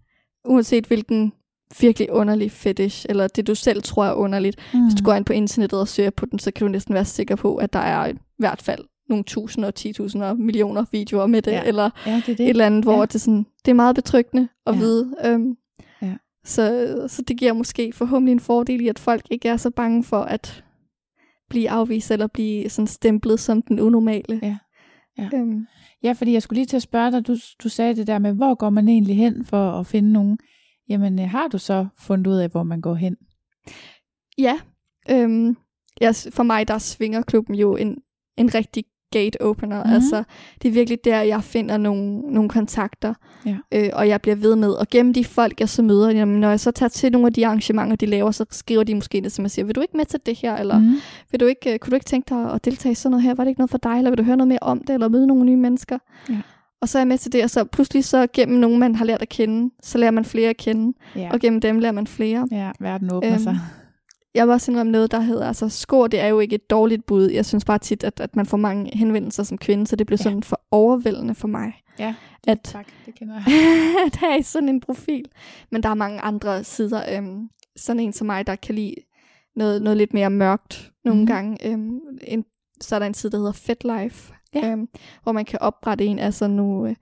uanset 0.45 0.87
hvilken 0.87 1.33
virkelig 1.81 2.13
underlig 2.13 2.53
fetish, 2.53 3.07
eller 3.09 3.27
det 3.27 3.47
du 3.47 3.55
selv 3.55 3.83
tror 3.83 4.05
er 4.05 4.13
underligt, 4.13 4.57
mm. 4.75 4.85
hvis 4.85 4.95
du 4.95 5.03
mm. 5.03 5.05
går 5.05 5.15
ind 5.15 5.25
på 5.25 5.33
internettet 5.33 5.81
og 5.81 5.89
søger 5.89 6.11
på 6.11 6.27
den, 6.27 6.39
så 6.39 6.51
kan 6.51 6.67
du 6.67 6.73
næsten 6.73 6.95
være 6.95 7.05
sikker 7.05 7.37
på, 7.37 7.57
at 7.57 7.73
der 7.73 7.79
er 7.79 8.09
i 8.09 8.15
hvert 8.39 8.63
fald 8.63 8.85
nogle 9.09 9.25
tusinder 9.25 9.67
og 9.67 9.75
titusinder 9.75 10.35
millioner 10.35 10.85
videoer 10.93 11.27
med 11.27 11.43
det, 11.43 11.53
ja. 11.53 11.63
eller 11.65 11.91
ja, 12.07 12.23
det 12.27 12.39
det. 12.39 12.41
et 12.41 12.49
eller 12.49 12.67
andet, 12.67 12.85
hvor 12.85 12.97
ja. 12.97 13.03
det, 13.03 13.15
er 13.15 13.19
sådan, 13.19 13.47
det 13.65 13.71
er 13.71 13.75
meget 13.75 13.95
betryggende 13.95 14.49
at 14.67 14.75
ja. 14.75 14.79
vide. 14.79 15.15
Um, 15.35 15.57
ja. 16.03 16.15
så, 16.45 16.95
så 17.09 17.23
det 17.23 17.37
giver 17.37 17.53
måske 17.53 17.93
forhåbentlig 17.93 18.33
en 18.33 18.41
fordel 18.41 18.81
i, 18.81 18.89
at 18.89 18.99
folk 18.99 19.27
ikke 19.31 19.49
er 19.49 19.57
så 19.57 19.71
bange 19.71 20.05
for 20.05 20.21
at 20.21 20.65
blive 21.51 21.71
afvist, 21.71 22.11
eller 22.11 22.27
blive 22.27 22.69
sådan 22.69 22.87
stemplet 22.87 23.41
som 23.41 23.63
den 23.63 23.81
unormale. 23.81 24.41
Ja. 24.43 24.57
Ja. 25.19 25.29
Um, 25.33 25.67
ja, 26.03 26.13
fordi 26.13 26.33
jeg 26.33 26.43
skulle 26.43 26.57
lige 26.57 26.67
til 26.67 26.77
at 26.77 26.83
spørge 26.83 27.13
dig, 27.13 27.27
du, 27.27 27.37
du 27.63 27.69
sagde 27.69 27.97
det 27.97 28.07
der 28.07 28.19
med, 28.19 28.33
hvor 28.33 28.55
går 28.55 28.71
man 28.71 28.89
egentlig 28.89 29.17
hen 29.17 29.45
for 29.45 29.71
at 29.71 29.87
finde 29.87 30.13
nogen? 30.13 30.39
Jamen, 30.89 31.19
øh, 31.19 31.29
har 31.29 31.49
du 31.49 31.59
så 31.59 31.87
fundet 31.99 32.27
ud 32.27 32.37
af, 32.37 32.49
hvor 32.49 32.63
man 32.63 32.81
går 32.81 32.95
hen? 32.95 33.17
Ja, 34.39 34.61
øhm, 35.11 35.57
ja 36.01 36.13
for 36.31 36.43
mig 36.43 36.69
der 36.69 36.79
svinger 36.79 37.23
klubben 37.23 37.55
jo 37.55 37.77
en, 37.77 37.99
en 38.37 38.55
rigtig 38.55 38.85
gate 39.15 39.43
opener. 39.43 39.77
Mm-hmm. 39.77 39.95
Altså, 39.95 40.23
det 40.63 40.69
er 40.69 40.73
virkelig 40.73 40.99
der, 41.05 41.21
jeg 41.21 41.45
finder 41.45 41.77
nogle, 41.77 42.21
nogle 42.21 42.49
kontakter, 42.49 43.15
ja. 43.47 43.57
øh, 43.73 43.91
og 43.93 44.09
jeg 44.09 44.21
bliver 44.21 44.35
ved 44.35 44.57
med. 44.57 44.71
Og 44.71 44.87
gennem 44.91 45.15
de 45.15 45.25
folk, 45.25 45.61
jeg 45.61 45.69
så 45.69 45.83
møder, 45.83 46.11
jamen, 46.11 46.41
når 46.41 46.49
jeg 46.49 46.61
så 46.61 46.71
tager 46.71 46.89
til 46.89 47.13
nogle 47.13 47.27
af 47.27 47.33
de 47.33 47.47
arrangementer, 47.47 47.97
de 47.97 48.07
laver, 48.07 48.31
så 48.31 48.45
skriver 48.51 48.85
de 48.85 48.95
måske 48.95 49.31
som 49.31 49.43
jeg 49.43 49.51
siger, 49.51 49.67
vil 49.67 49.75
du 49.75 49.81
ikke 49.81 49.97
med 49.97 50.05
til 50.05 50.21
det 50.27 50.37
her? 50.37 50.57
Eller 50.57 50.79
mm-hmm. 50.79 50.97
vil 51.31 51.41
du 51.41 51.47
ikke, 51.47 51.73
øh, 51.73 51.79
kunne 51.79 51.91
du 51.91 51.95
ikke 51.95 52.07
tænke 52.07 52.35
dig 52.35 52.53
at 52.53 52.65
deltage 52.65 52.93
i 52.93 52.95
sådan 52.95 53.11
noget 53.11 53.23
her? 53.23 53.35
Var 53.35 53.45
det 53.45 53.49
ikke 53.49 53.61
noget 53.61 53.71
for 53.71 53.79
dig? 53.79 53.99
Eller 53.99 54.11
vil 54.11 54.19
du 54.19 54.23
høre 54.23 54.37
noget 54.37 54.49
mere 54.49 54.59
om 54.63 54.79
det? 54.79 54.95
Eller 54.95 55.09
møde 55.09 55.27
nogle 55.27 55.45
nye 55.45 55.57
mennesker? 55.57 55.99
Ja. 56.29 56.39
Og 56.81 56.89
så 56.89 56.99
er 56.99 57.01
jeg 57.01 57.09
med 57.09 57.19
til 57.19 57.33
det, 57.33 57.45
og 57.45 57.51
så 57.51 57.65
pludselig 57.65 58.05
så 58.05 58.27
gennem 58.33 58.59
nogen, 58.59 58.79
man 58.79 58.95
har 58.95 59.05
lært 59.05 59.23
at 59.23 59.29
kende, 59.29 59.75
så 59.83 59.99
lærer 59.99 60.11
man 60.11 60.25
flere 60.25 60.51
at 60.51 60.57
kende, 60.57 60.99
ja. 61.17 61.29
og 61.33 61.41
gennem 61.41 61.61
dem 61.61 61.79
lærer 61.79 61.93
man 61.93 62.07
flere. 62.07 62.49
Ja, 62.51 62.71
verden 62.81 63.13
åbner 63.13 63.33
øhm, 63.33 63.43
sig. 63.43 63.59
Jeg 64.35 64.49
var 64.49 64.55
også 64.55 64.71
indrømme 64.71 64.93
noget, 64.93 65.11
der 65.11 65.21
hedder, 65.21 65.47
altså 65.47 65.69
skor, 65.69 66.07
det 66.07 66.21
er 66.21 66.27
jo 66.27 66.41
ikke 66.41 66.55
et 66.55 66.71
dårligt 66.71 67.07
bud. 67.07 67.31
Jeg 67.31 67.47
synes 67.47 67.65
bare 67.65 67.79
tit, 67.79 68.05
at, 68.05 68.21
at 68.21 68.37
man 68.37 68.47
får 68.47 68.57
mange 68.57 68.99
henvendelser 68.99 69.43
som 69.43 69.59
kvinde, 69.59 69.87
så 69.87 69.97
det 69.97 70.07
bliver 70.07 70.19
ja. 70.21 70.23
sådan 70.23 70.43
for 70.43 70.61
overvældende 70.71 71.35
for 71.35 71.49
mig. 71.49 71.73
Ja, 71.99 72.15
at, 72.47 72.61
tak, 72.65 72.87
det 73.07 73.15
kender 73.15 73.35
jeg. 73.35 73.45
at 74.07 74.17
have 74.17 74.43
sådan 74.43 74.69
en 74.69 74.81
profil. 74.81 75.25
Men 75.71 75.83
der 75.83 75.89
er 75.89 75.95
mange 75.95 76.21
andre 76.21 76.65
sider. 76.65 77.17
Øhm, 77.17 77.49
sådan 77.77 78.01
en 78.01 78.13
som 78.13 78.27
mig, 78.27 78.47
der 78.47 78.57
kan 78.57 78.75
lide 78.75 78.95
noget, 79.57 79.83
noget 79.83 79.97
lidt 79.97 80.15
mere 80.15 80.31
mørkt 80.31 80.93
nogle 81.05 81.21
mm. 81.21 81.27
gange. 81.27 81.69
Øhm, 81.71 82.01
en, 82.23 82.45
så 82.81 82.95
er 82.95 82.99
der 82.99 83.07
en 83.07 83.15
side, 83.15 83.33
der 83.33 83.39
hedder 83.39 83.53
FetLife, 83.53 84.33
ja. 84.55 84.71
øhm, 84.71 84.89
hvor 85.23 85.33
man 85.33 85.45
kan 85.45 85.59
oprette 85.63 86.05
en 86.05 86.19
altså 86.19 86.49
nu... 86.49 86.87
Øh, 86.87 86.97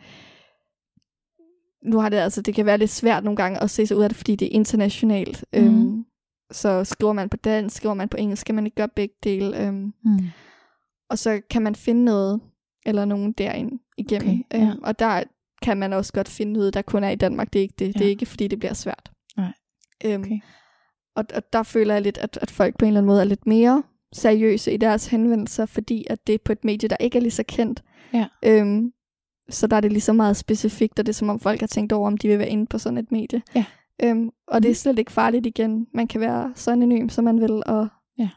nu 1.85 1.99
har 1.99 2.09
det 2.09 2.17
altså, 2.17 2.43
det 2.43 2.55
kan 2.55 2.67
være 2.67 2.79
lidt 2.79 2.91
svært 2.91 3.25
nogle 3.25 3.37
gange 3.37 3.63
at 3.63 3.71
se 3.71 3.87
sig 3.87 3.97
ud 3.97 4.03
af 4.03 4.09
det, 4.09 4.17
fordi 4.17 4.37
det 4.37 4.47
er 4.47 4.53
internationalt. 4.53 5.45
Mm. 5.53 5.59
Øhm, 5.59 6.05
så 6.53 6.85
skriver 6.85 7.13
man 7.13 7.29
på 7.29 7.37
dansk, 7.37 7.77
skriver 7.77 7.95
man 7.95 8.09
på 8.09 8.17
engelsk, 8.17 8.47
kan 8.47 8.55
man 8.55 8.67
ikke 8.67 8.75
gøre 8.75 8.89
begge 8.89 9.15
dele. 9.25 9.67
Øhm, 9.67 9.93
mm. 10.05 10.19
Og 11.11 11.19
så 11.19 11.41
kan 11.51 11.63
man 11.63 11.75
finde 11.75 12.05
noget, 12.05 12.41
eller 12.87 13.05
nogen 13.05 13.33
derinde 13.33 13.83
igennem. 13.99 14.45
Okay, 14.51 14.61
ja. 14.61 14.71
øhm, 14.71 14.81
og 14.83 14.99
der 14.99 15.23
kan 15.63 15.77
man 15.77 15.93
også 15.93 16.13
godt 16.13 16.29
finde 16.29 16.53
noget, 16.53 16.75
der 16.75 16.83
kun 16.83 17.05
er 17.05 17.11
i 17.11 17.15
Danmark. 17.15 17.53
Det 17.53 17.59
er 17.59 17.63
ikke 17.63 17.75
det. 17.79 17.87
Ja. 17.87 17.93
Det 17.93 18.05
er 18.05 18.09
ikke, 18.09 18.27
fordi 18.27 18.49
det 18.49 18.59
bliver 18.59 18.75
svært. 18.75 19.13
Nej. 19.37 19.53
Øhm, 20.05 20.23
okay. 20.23 20.39
og, 21.17 21.25
og 21.35 21.53
der 21.53 21.63
føler 21.63 21.95
jeg 21.95 22.03
lidt, 22.03 22.19
at, 22.19 22.39
at 22.43 22.51
folk 22.51 22.79
på 22.79 22.85
en 22.85 22.89
eller 22.89 23.01
anden 23.01 23.07
måde 23.07 23.21
er 23.21 23.25
lidt 23.25 23.47
mere 23.47 23.83
seriøse 24.13 24.73
i 24.73 24.77
deres 24.77 25.07
henvendelser, 25.07 25.67
fordi 25.67 26.07
at 26.11 26.27
det 26.27 26.35
er 26.35 26.39
på 26.45 26.53
et 26.53 26.65
medie, 26.65 26.89
der 26.89 26.97
ikke 27.01 27.19
er 27.19 27.23
lige 27.23 27.31
så 27.31 27.45
kendt. 27.49 27.83
Ja. 28.13 28.27
Øhm, 28.45 28.93
så 29.51 29.67
der 29.67 29.77
er 29.77 29.81
det 29.81 29.93
lige 29.93 30.01
så 30.01 30.13
meget 30.13 30.37
specifikt, 30.37 30.99
og 30.99 31.07
det 31.07 31.13
er 31.13 31.15
som 31.15 31.29
om 31.29 31.41
folk 31.41 31.61
har 31.61 31.67
tænkt 31.67 31.93
over, 31.93 32.07
om 32.07 32.17
de 32.17 32.29
vil 32.29 32.39
være 32.39 32.49
inde 32.49 32.67
på 32.67 32.79
sådan 32.79 32.99
et 32.99 33.13
medie. 33.13 33.43
Ja. 33.55 33.65
Øhm, 34.05 34.31
og 34.49 34.63
det 34.63 34.69
er 34.69 34.73
mhm. 34.73 34.75
slet 34.75 34.99
ikke 34.99 35.13
farligt 35.13 35.47
igen. 35.47 35.87
Man 35.95 36.07
kan 36.07 36.21
være 36.21 36.53
så 36.55 36.71
anonym, 36.71 37.09
som 37.09 37.25
man 37.25 37.41
vil, 37.41 37.63
og, 37.67 37.89
ja. 38.19 38.29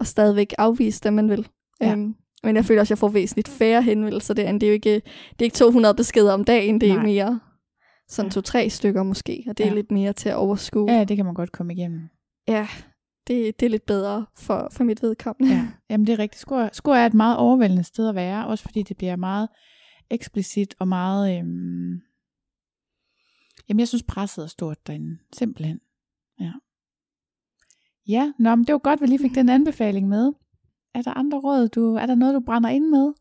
og 0.00 0.06
stadigvæk 0.06 0.54
afvise 0.58 1.00
det, 1.00 1.12
man 1.12 1.30
vil. 1.30 1.48
Ja. 1.80 1.92
Øhm, 1.92 2.14
men 2.42 2.56
jeg 2.56 2.64
føler 2.64 2.80
også, 2.80 2.88
at 2.94 2.96
jeg 2.96 2.98
får 2.98 3.08
væsentligt 3.08 3.48
færre 3.48 3.82
henvendelser 3.82 4.34
der, 4.34 4.52
Det 4.52 4.62
er 4.62 4.68
jo 4.68 4.72
ikke, 4.72 4.94
det 5.30 5.40
er 5.40 5.44
ikke 5.44 5.56
200 5.56 5.94
beskeder 5.94 6.32
om 6.32 6.44
dagen, 6.44 6.80
det 6.80 6.90
er 6.90 6.94
Nej. 6.94 7.02
mere 7.02 7.40
sådan 8.08 8.28
ja. 8.28 8.32
to-tre 8.32 8.70
stykker 8.70 9.02
måske, 9.02 9.44
og 9.48 9.58
det 9.58 9.64
ja. 9.64 9.70
er 9.70 9.74
lidt 9.74 9.90
mere 9.90 10.12
til 10.12 10.28
at 10.28 10.34
overskue. 10.34 10.92
Ja, 10.92 11.04
det 11.04 11.16
kan 11.16 11.26
man 11.26 11.34
godt 11.34 11.52
komme 11.52 11.72
igennem. 11.72 12.00
Ja, 12.48 12.68
det, 13.26 13.60
det 13.60 13.66
er 13.66 13.70
lidt 13.70 13.86
bedre 13.86 14.26
for, 14.36 14.68
for 14.72 14.84
mit 14.84 15.02
vedkommende. 15.02 15.54
Ja, 15.54 15.68
jamen 15.90 16.06
det 16.06 16.12
er 16.12 16.18
rigtigt. 16.18 16.40
Skor, 16.40 16.68
skor 16.72 16.94
er 16.94 17.06
et 17.06 17.14
meget 17.14 17.36
overvældende 17.36 17.84
sted 17.84 18.08
at 18.08 18.14
være, 18.14 18.46
også 18.46 18.64
fordi 18.64 18.82
det 18.82 18.96
bliver 18.96 19.16
meget 19.16 19.48
eksplicit 20.10 20.74
og 20.78 20.88
meget... 20.88 21.38
Øhm, 21.38 22.00
jamen 23.68 23.80
jeg 23.80 23.88
synes 23.88 24.02
presset 24.02 24.42
er 24.42 24.48
stort 24.48 24.86
derinde, 24.86 25.18
simpelthen. 25.32 25.80
Ja. 26.40 26.52
Ja, 28.08 28.32
nå, 28.38 28.54
men 28.54 28.66
det 28.66 28.72
var 28.72 28.78
godt, 28.78 28.96
at 28.96 29.00
vi 29.00 29.06
lige 29.06 29.18
fik 29.18 29.34
den 29.34 29.48
anbefaling 29.48 30.08
med. 30.08 30.32
Er 30.94 31.02
der 31.02 31.18
andre 31.18 31.38
råd, 31.38 31.68
du, 31.68 31.94
er 31.94 32.06
der 32.06 32.14
noget, 32.14 32.34
du 32.34 32.40
brænder 32.40 32.68
ind 32.68 32.86
med? 32.86 33.12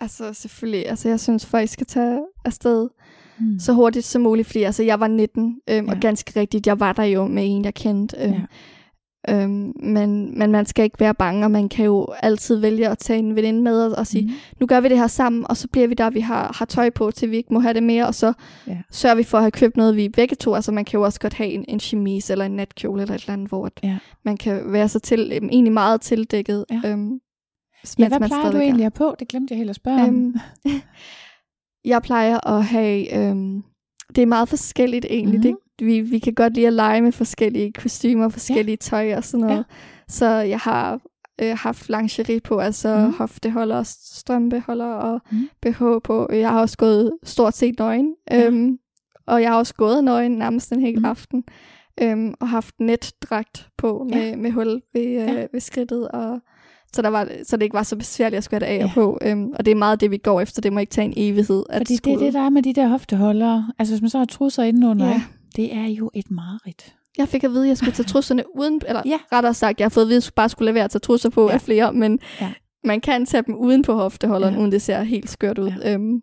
Altså 0.00 0.32
selvfølgelig, 0.32 0.88
altså 0.88 1.08
jeg 1.08 1.20
synes 1.20 1.46
folk 1.46 1.68
skal 1.68 1.86
tage 1.86 2.26
afsted 2.44 2.88
mm. 3.38 3.58
så 3.58 3.72
hurtigt 3.72 4.04
som 4.04 4.22
muligt, 4.22 4.46
fordi 4.46 4.62
altså 4.62 4.82
jeg 4.82 5.00
var 5.00 5.08
19, 5.08 5.60
øhm, 5.68 5.86
ja. 5.86 5.92
og 5.92 6.00
ganske 6.00 6.40
rigtigt, 6.40 6.66
jeg 6.66 6.80
var 6.80 6.92
der 6.92 7.02
jo 7.02 7.26
med 7.26 7.42
en, 7.46 7.64
jeg 7.64 7.74
kendte. 7.74 8.16
Øhm, 8.16 8.32
ja. 8.32 8.42
Øhm, 9.28 9.72
men, 9.82 10.38
men 10.38 10.50
man 10.50 10.66
skal 10.66 10.84
ikke 10.84 11.00
være 11.00 11.14
bange, 11.14 11.46
og 11.46 11.50
man 11.50 11.68
kan 11.68 11.84
jo 11.84 12.06
altid 12.22 12.56
vælge 12.56 12.88
at 12.88 12.98
tage 12.98 13.18
en 13.18 13.36
veninde 13.36 13.62
med 13.62 13.82
og, 13.82 13.98
og 13.98 14.06
sige, 14.06 14.26
mm. 14.26 14.32
nu 14.60 14.66
gør 14.66 14.80
vi 14.80 14.88
det 14.88 14.98
her 14.98 15.06
sammen, 15.06 15.46
og 15.48 15.56
så 15.56 15.68
bliver 15.68 15.86
vi 15.86 15.94
der, 15.94 16.10
vi 16.10 16.20
har, 16.20 16.54
har 16.58 16.64
tøj 16.64 16.90
på, 16.90 17.10
til 17.10 17.30
vi 17.30 17.36
ikke 17.36 17.54
må 17.54 17.60
have 17.60 17.74
det 17.74 17.82
mere, 17.82 18.06
og 18.06 18.14
så 18.14 18.32
yeah. 18.68 18.78
sørger 18.90 19.16
vi 19.16 19.22
for 19.22 19.38
at 19.38 19.44
have 19.44 19.50
købt 19.50 19.76
noget, 19.76 19.96
vi 19.96 20.08
begge 20.08 20.36
to, 20.36 20.54
altså 20.54 20.72
man 20.72 20.84
kan 20.84 20.98
jo 20.98 21.04
også 21.04 21.20
godt 21.20 21.34
have 21.34 21.50
en, 21.50 21.64
en 21.68 21.80
chemise 21.80 22.32
eller 22.32 22.44
en 22.44 22.56
natkjole 22.56 23.02
eller 23.02 23.14
et 23.14 23.20
eller 23.20 23.32
andet, 23.32 23.48
hvor 23.48 23.70
yeah. 23.84 23.96
man 24.24 24.36
kan 24.36 24.72
være 24.72 24.88
så 24.88 24.98
til, 24.98 25.32
øhm, 25.34 25.48
egentlig 25.52 25.72
meget 25.72 26.00
tildækket. 26.00 26.64
Ja, 26.70 26.80
øhm, 26.84 27.20
ja 27.98 28.08
hvad 28.08 28.20
plejer 28.28 28.50
du 28.50 28.58
egentlig 28.58 28.86
at 28.86 28.94
på? 28.94 29.14
Det 29.18 29.28
glemte 29.28 29.52
jeg 29.52 29.58
helt 29.58 29.70
at 29.70 29.76
spørge 29.76 30.06
øhm, 30.06 30.34
om. 30.64 30.70
jeg 31.84 32.02
plejer 32.02 32.48
at 32.48 32.64
have, 32.64 33.28
øhm, 33.28 33.62
det 34.16 34.22
er 34.22 34.26
meget 34.26 34.48
forskelligt 34.48 35.06
egentlig, 35.10 35.38
mm. 35.38 35.42
det 35.42 35.56
vi, 35.78 36.00
vi 36.00 36.18
kan 36.18 36.34
godt 36.34 36.54
lide 36.54 36.66
at 36.66 36.72
lege 36.72 37.02
med 37.02 37.12
forskellige 37.12 37.72
kostymer, 37.72 38.28
forskellige 38.28 38.78
ja. 38.82 38.88
tøj 38.88 39.14
og 39.16 39.24
sådan 39.24 39.46
noget. 39.46 39.56
Ja. 39.56 39.62
Så 40.08 40.26
jeg 40.26 40.58
har 40.58 41.00
øh, 41.42 41.56
haft 41.58 41.88
lingerie 41.88 42.40
på, 42.40 42.58
altså 42.58 43.06
mm. 43.06 43.12
hofteholder, 43.12 43.82
strømpeholder 43.82 44.86
og 44.86 45.20
mm. 45.32 45.48
BH 45.62 45.82
på. 46.04 46.28
Jeg 46.32 46.50
har 46.50 46.60
også 46.60 46.78
gået 46.78 47.12
stort 47.22 47.56
set 47.56 47.78
nøgen. 47.78 48.14
Ja. 48.30 48.46
Øhm, 48.46 48.78
og 49.26 49.42
jeg 49.42 49.50
har 49.50 49.58
også 49.58 49.74
gået 49.74 50.04
nøgen 50.04 50.32
nærmest 50.32 50.72
en 50.72 50.80
hel 50.80 50.98
mm. 50.98 51.04
aften. 51.04 51.44
Øhm, 52.02 52.34
og 52.40 52.48
haft 52.48 52.74
netdragt 52.80 53.68
på 53.78 54.06
med, 54.12 54.28
ja. 54.28 54.36
med 54.36 54.50
hul 54.50 54.82
ved, 54.94 55.06
øh, 55.06 55.12
ja. 55.12 55.46
ved 55.52 55.60
skridtet. 55.60 56.08
Og, 56.08 56.40
så, 56.92 57.02
der 57.02 57.08
var, 57.08 57.28
så 57.44 57.56
det 57.56 57.62
ikke 57.62 57.74
var 57.74 57.82
så 57.82 57.96
besværligt 57.96 58.38
at 58.38 58.44
skulle 58.44 58.66
have 58.66 58.78
det 58.78 58.82
af 58.82 58.86
ja. 58.86 58.92
på. 58.94 59.18
Øhm, 59.22 59.52
og 59.58 59.64
det 59.64 59.70
er 59.70 59.74
meget 59.74 60.00
det, 60.00 60.10
vi 60.10 60.16
går 60.16 60.40
efter. 60.40 60.62
Det 60.62 60.72
må 60.72 60.80
ikke 60.80 60.90
tage 60.90 61.04
en 61.04 61.14
evighed. 61.16 61.64
At 61.70 61.80
Fordi 61.80 61.96
skulle... 61.96 62.14
det 62.14 62.22
er 62.22 62.26
det, 62.26 62.34
der 62.34 62.40
er 62.40 62.50
med 62.50 62.62
de 62.62 62.72
der 62.72 62.88
hofteholdere. 62.88 63.72
Altså 63.78 63.94
hvis 63.94 64.02
man 64.02 64.10
så 64.10 64.18
har 64.18 64.24
trusser 64.24 64.62
indenunder, 64.62 65.06
ja. 65.06 65.22
Det 65.56 65.74
er 65.74 65.86
jo 65.86 66.10
et 66.14 66.30
mareridt. 66.30 66.94
Jeg 67.18 67.28
fik 67.28 67.44
at 67.44 67.50
vide, 67.50 67.62
at 67.62 67.68
jeg 67.68 67.76
skulle 67.76 67.92
tage 67.92 68.06
trusserne 68.06 68.44
uden, 68.56 68.80
eller 68.88 69.02
ja. 69.06 69.18
rettere 69.32 69.54
sagt, 69.54 69.80
jeg 69.80 69.84
har 69.84 69.90
fået 69.90 70.04
at 70.04 70.08
vide, 70.08 70.16
at 70.16 70.26
jeg 70.26 70.34
bare 70.34 70.48
skulle 70.48 70.66
lade 70.66 70.74
være 70.74 70.84
at 70.84 70.90
tage 70.90 71.00
trusser 71.00 71.30
på 71.30 71.48
ja. 71.48 71.54
af 71.54 71.60
flere, 71.60 71.92
men 71.92 72.18
ja. 72.40 72.52
man 72.84 73.00
kan 73.00 73.26
tage 73.26 73.42
dem 73.46 73.54
uden 73.54 73.82
på 73.82 73.94
hofteholderen, 73.94 74.54
ja. 74.54 74.60
uden 74.60 74.72
det 74.72 74.82
ser 74.82 75.02
helt 75.02 75.30
skørt 75.30 75.58
ud. 75.58 75.72
Ja. 75.82 75.94
Øhm. 75.94 76.22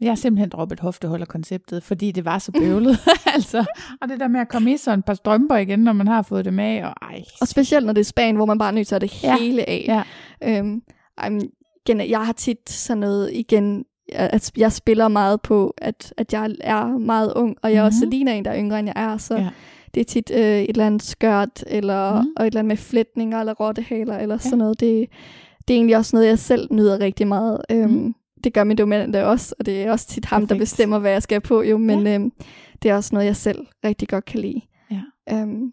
Jeg 0.00 0.10
har 0.10 0.16
simpelthen 0.16 0.48
droppet 0.48 0.80
hofteholderkonceptet, 0.80 1.82
fordi 1.82 2.12
det 2.12 2.24
var 2.24 2.38
så 2.38 2.52
bøvlet. 2.52 2.98
altså, 3.34 3.64
og 4.00 4.08
det 4.08 4.20
der 4.20 4.28
med 4.28 4.40
at 4.40 4.48
komme 4.48 4.72
i 4.72 4.76
sådan 4.76 4.98
et 4.98 5.04
par 5.04 5.14
strømper 5.14 5.56
igen, 5.56 5.78
når 5.78 5.92
man 5.92 6.06
har 6.06 6.22
fået 6.22 6.44
dem 6.44 6.58
af. 6.58 6.84
Og, 6.84 6.94
ej. 7.02 7.22
og 7.40 7.48
specielt 7.48 7.86
når 7.86 7.92
det 7.92 8.00
er 8.00 8.04
Spanien, 8.04 8.36
hvor 8.36 8.46
man 8.46 8.58
bare 8.58 8.68
er 8.68 8.72
nødt 8.72 8.88
til 8.88 8.94
at 8.94 9.00
det 9.00 9.22
ja. 9.22 9.38
hele 9.38 9.68
af. 9.68 9.84
Ja. 9.88 10.02
Øhm, 10.58 10.82
ej, 11.18 11.28
men, 11.28 11.50
igen, 11.86 12.10
jeg 12.10 12.26
har 12.26 12.32
tit 12.32 12.70
sådan 12.70 13.00
noget, 13.00 13.30
igen, 13.32 13.84
at 14.12 14.52
jeg 14.56 14.72
spiller 14.72 15.08
meget 15.08 15.40
på, 15.40 15.74
at, 15.78 16.14
at 16.16 16.32
jeg 16.32 16.50
er 16.60 16.98
meget 16.98 17.32
ung, 17.36 17.56
og 17.62 17.72
jeg 17.72 17.82
mm-hmm. 17.82 17.86
også 17.86 18.06
ligner 18.06 18.32
en, 18.32 18.44
der 18.44 18.50
er 18.50 18.58
yngre, 18.58 18.78
end 18.78 18.88
jeg 18.88 19.04
er, 19.12 19.16
så 19.16 19.34
ja. 19.34 19.48
det 19.94 20.00
er 20.00 20.04
tit 20.04 20.30
øh, 20.34 20.38
et 20.40 20.68
eller 20.68 20.86
andet 20.86 21.02
skørt, 21.02 21.64
eller 21.66 22.22
mm. 22.22 22.28
og 22.36 22.42
et 22.42 22.46
eller 22.46 22.60
andet 22.60 22.68
med 22.68 22.76
flætninger, 22.76 23.40
eller 23.40 23.54
rottehaler, 23.54 24.18
eller 24.18 24.34
ja. 24.34 24.38
sådan 24.38 24.58
noget. 24.58 24.80
Det, 24.80 25.08
det 25.68 25.74
er 25.74 25.78
egentlig 25.78 25.96
også 25.96 26.16
noget, 26.16 26.28
jeg 26.28 26.38
selv 26.38 26.68
nyder 26.70 27.00
rigtig 27.00 27.26
meget. 27.26 27.60
Øhm, 27.70 27.90
mm. 27.90 28.14
Det 28.44 28.52
gør 28.52 28.64
min 28.64 28.76
domænd 28.76 29.16
også, 29.16 29.54
og 29.58 29.66
det 29.66 29.82
er 29.82 29.90
også 29.90 30.06
tit 30.08 30.24
ham, 30.24 30.42
Perfekt. 30.42 30.50
der 30.50 30.58
bestemmer, 30.58 30.98
hvad 30.98 31.10
jeg 31.10 31.22
skal 31.22 31.40
på, 31.40 31.62
jo, 31.62 31.78
men 31.78 32.06
ja. 32.06 32.14
øhm, 32.14 32.32
det 32.82 32.90
er 32.90 32.94
også 32.94 33.10
noget, 33.12 33.26
jeg 33.26 33.36
selv 33.36 33.66
rigtig 33.84 34.08
godt 34.08 34.24
kan 34.24 34.40
lide. 34.40 34.60
Ja. 34.90 35.00
Øhm, 35.32 35.72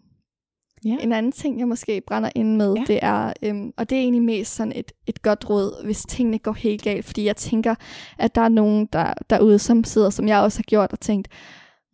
Ja. 0.84 0.96
En 1.00 1.12
anden 1.12 1.32
ting, 1.32 1.58
jeg 1.58 1.68
måske 1.68 2.02
brænder 2.06 2.30
ind 2.34 2.56
med, 2.56 2.74
ja. 2.74 2.82
det 2.86 2.98
er, 3.02 3.32
øhm, 3.42 3.72
og 3.76 3.90
det 3.90 3.96
er 3.98 4.02
egentlig 4.02 4.22
mest 4.22 4.54
sådan 4.54 4.72
et, 4.76 4.92
et 5.06 5.22
godt 5.22 5.50
råd, 5.50 5.84
hvis 5.84 6.02
tingene 6.08 6.38
går 6.38 6.52
helt 6.52 6.82
galt, 6.82 7.04
fordi 7.04 7.24
jeg 7.26 7.36
tænker, 7.36 7.74
at 8.18 8.34
der 8.34 8.40
er 8.40 8.48
nogen 8.48 8.88
der, 8.92 9.12
derude, 9.30 9.58
som 9.58 9.84
sidder, 9.84 10.10
som 10.10 10.28
jeg 10.28 10.38
også 10.40 10.58
har 10.58 10.62
gjort, 10.62 10.92
og 10.92 11.00
tænkt, 11.00 11.28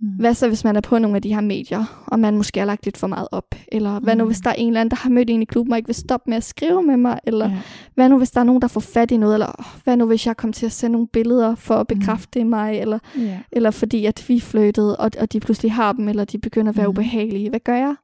Mm. 0.03 0.09
Hvad 0.09 0.35
så, 0.35 0.49
hvis 0.49 0.65
man 0.65 0.77
er 0.77 0.81
på 0.81 0.99
nogle 0.99 1.17
af 1.17 1.23
de 1.23 1.35
her 1.35 1.41
medier, 1.41 2.05
og 2.07 2.21
man 2.21 2.37
måske 2.37 2.59
har 2.61 2.67
lagt 2.67 2.85
lidt 2.85 2.97
for 2.97 3.07
meget 3.07 3.29
op? 3.33 3.55
Eller 3.73 4.01
hvad 4.01 4.17
nu, 4.17 4.25
Mm. 4.25 4.29
hvis 4.29 4.39
der 4.41 4.51
er 4.51 4.55
en 4.55 4.67
eller 4.69 4.81
anden, 4.81 4.91
der 4.91 4.97
har 4.97 5.11
mødt 5.11 5.31
en 5.31 5.43
i 5.43 5.45
klubben, 5.45 5.73
og 5.73 5.79
ikke 5.79 5.89
vil 5.89 5.95
stoppe 5.95 6.31
med 6.31 6.37
at 6.37 6.45
skrive 6.45 6.83
med 6.83 6.97
mig? 6.97 7.21
Eller 7.25 7.49
Ja. 7.51 7.59
hvad 7.95 8.09
nu, 8.09 8.19
hvis 8.19 8.31
der 8.31 8.41
er 8.41 8.45
nogen, 8.45 8.63
der 8.63 8.69
får 8.69 8.81
fat 8.81 9.11
i 9.11 9.17
noget? 9.17 9.35
Eller 9.35 9.81
hvad 9.85 9.97
nu, 9.97 10.07
hvis 10.07 10.27
jeg 10.27 10.37
kommer 10.37 10.53
til 10.53 10.67
at 10.67 10.73
sende 10.73 10.93
nogle 10.93 11.09
billeder 11.09 11.55
for 11.55 11.75
at 11.75 11.87
Mm. 11.91 11.99
bekræfte 11.99 12.41
i 12.41 12.43
mig? 12.43 12.79
Eller, 12.81 12.99
Ja. 13.19 13.39
eller 13.53 13.71
fordi, 13.71 14.05
at 14.07 14.25
vi 14.29 14.41
flyttede, 14.41 14.97
og, 14.97 15.11
og 15.21 15.33
de 15.33 15.41
pludselig 15.41 15.73
har 15.73 15.93
dem, 15.93 16.09
eller 16.09 16.25
de 16.25 16.39
begynder 16.39 16.71
at 16.73 16.77
være 16.77 16.87
Mm. 16.87 16.91
ubehagelige. 16.91 17.51
Hvad 17.51 17.61
gør 17.61 17.77
jeg? 17.77 17.95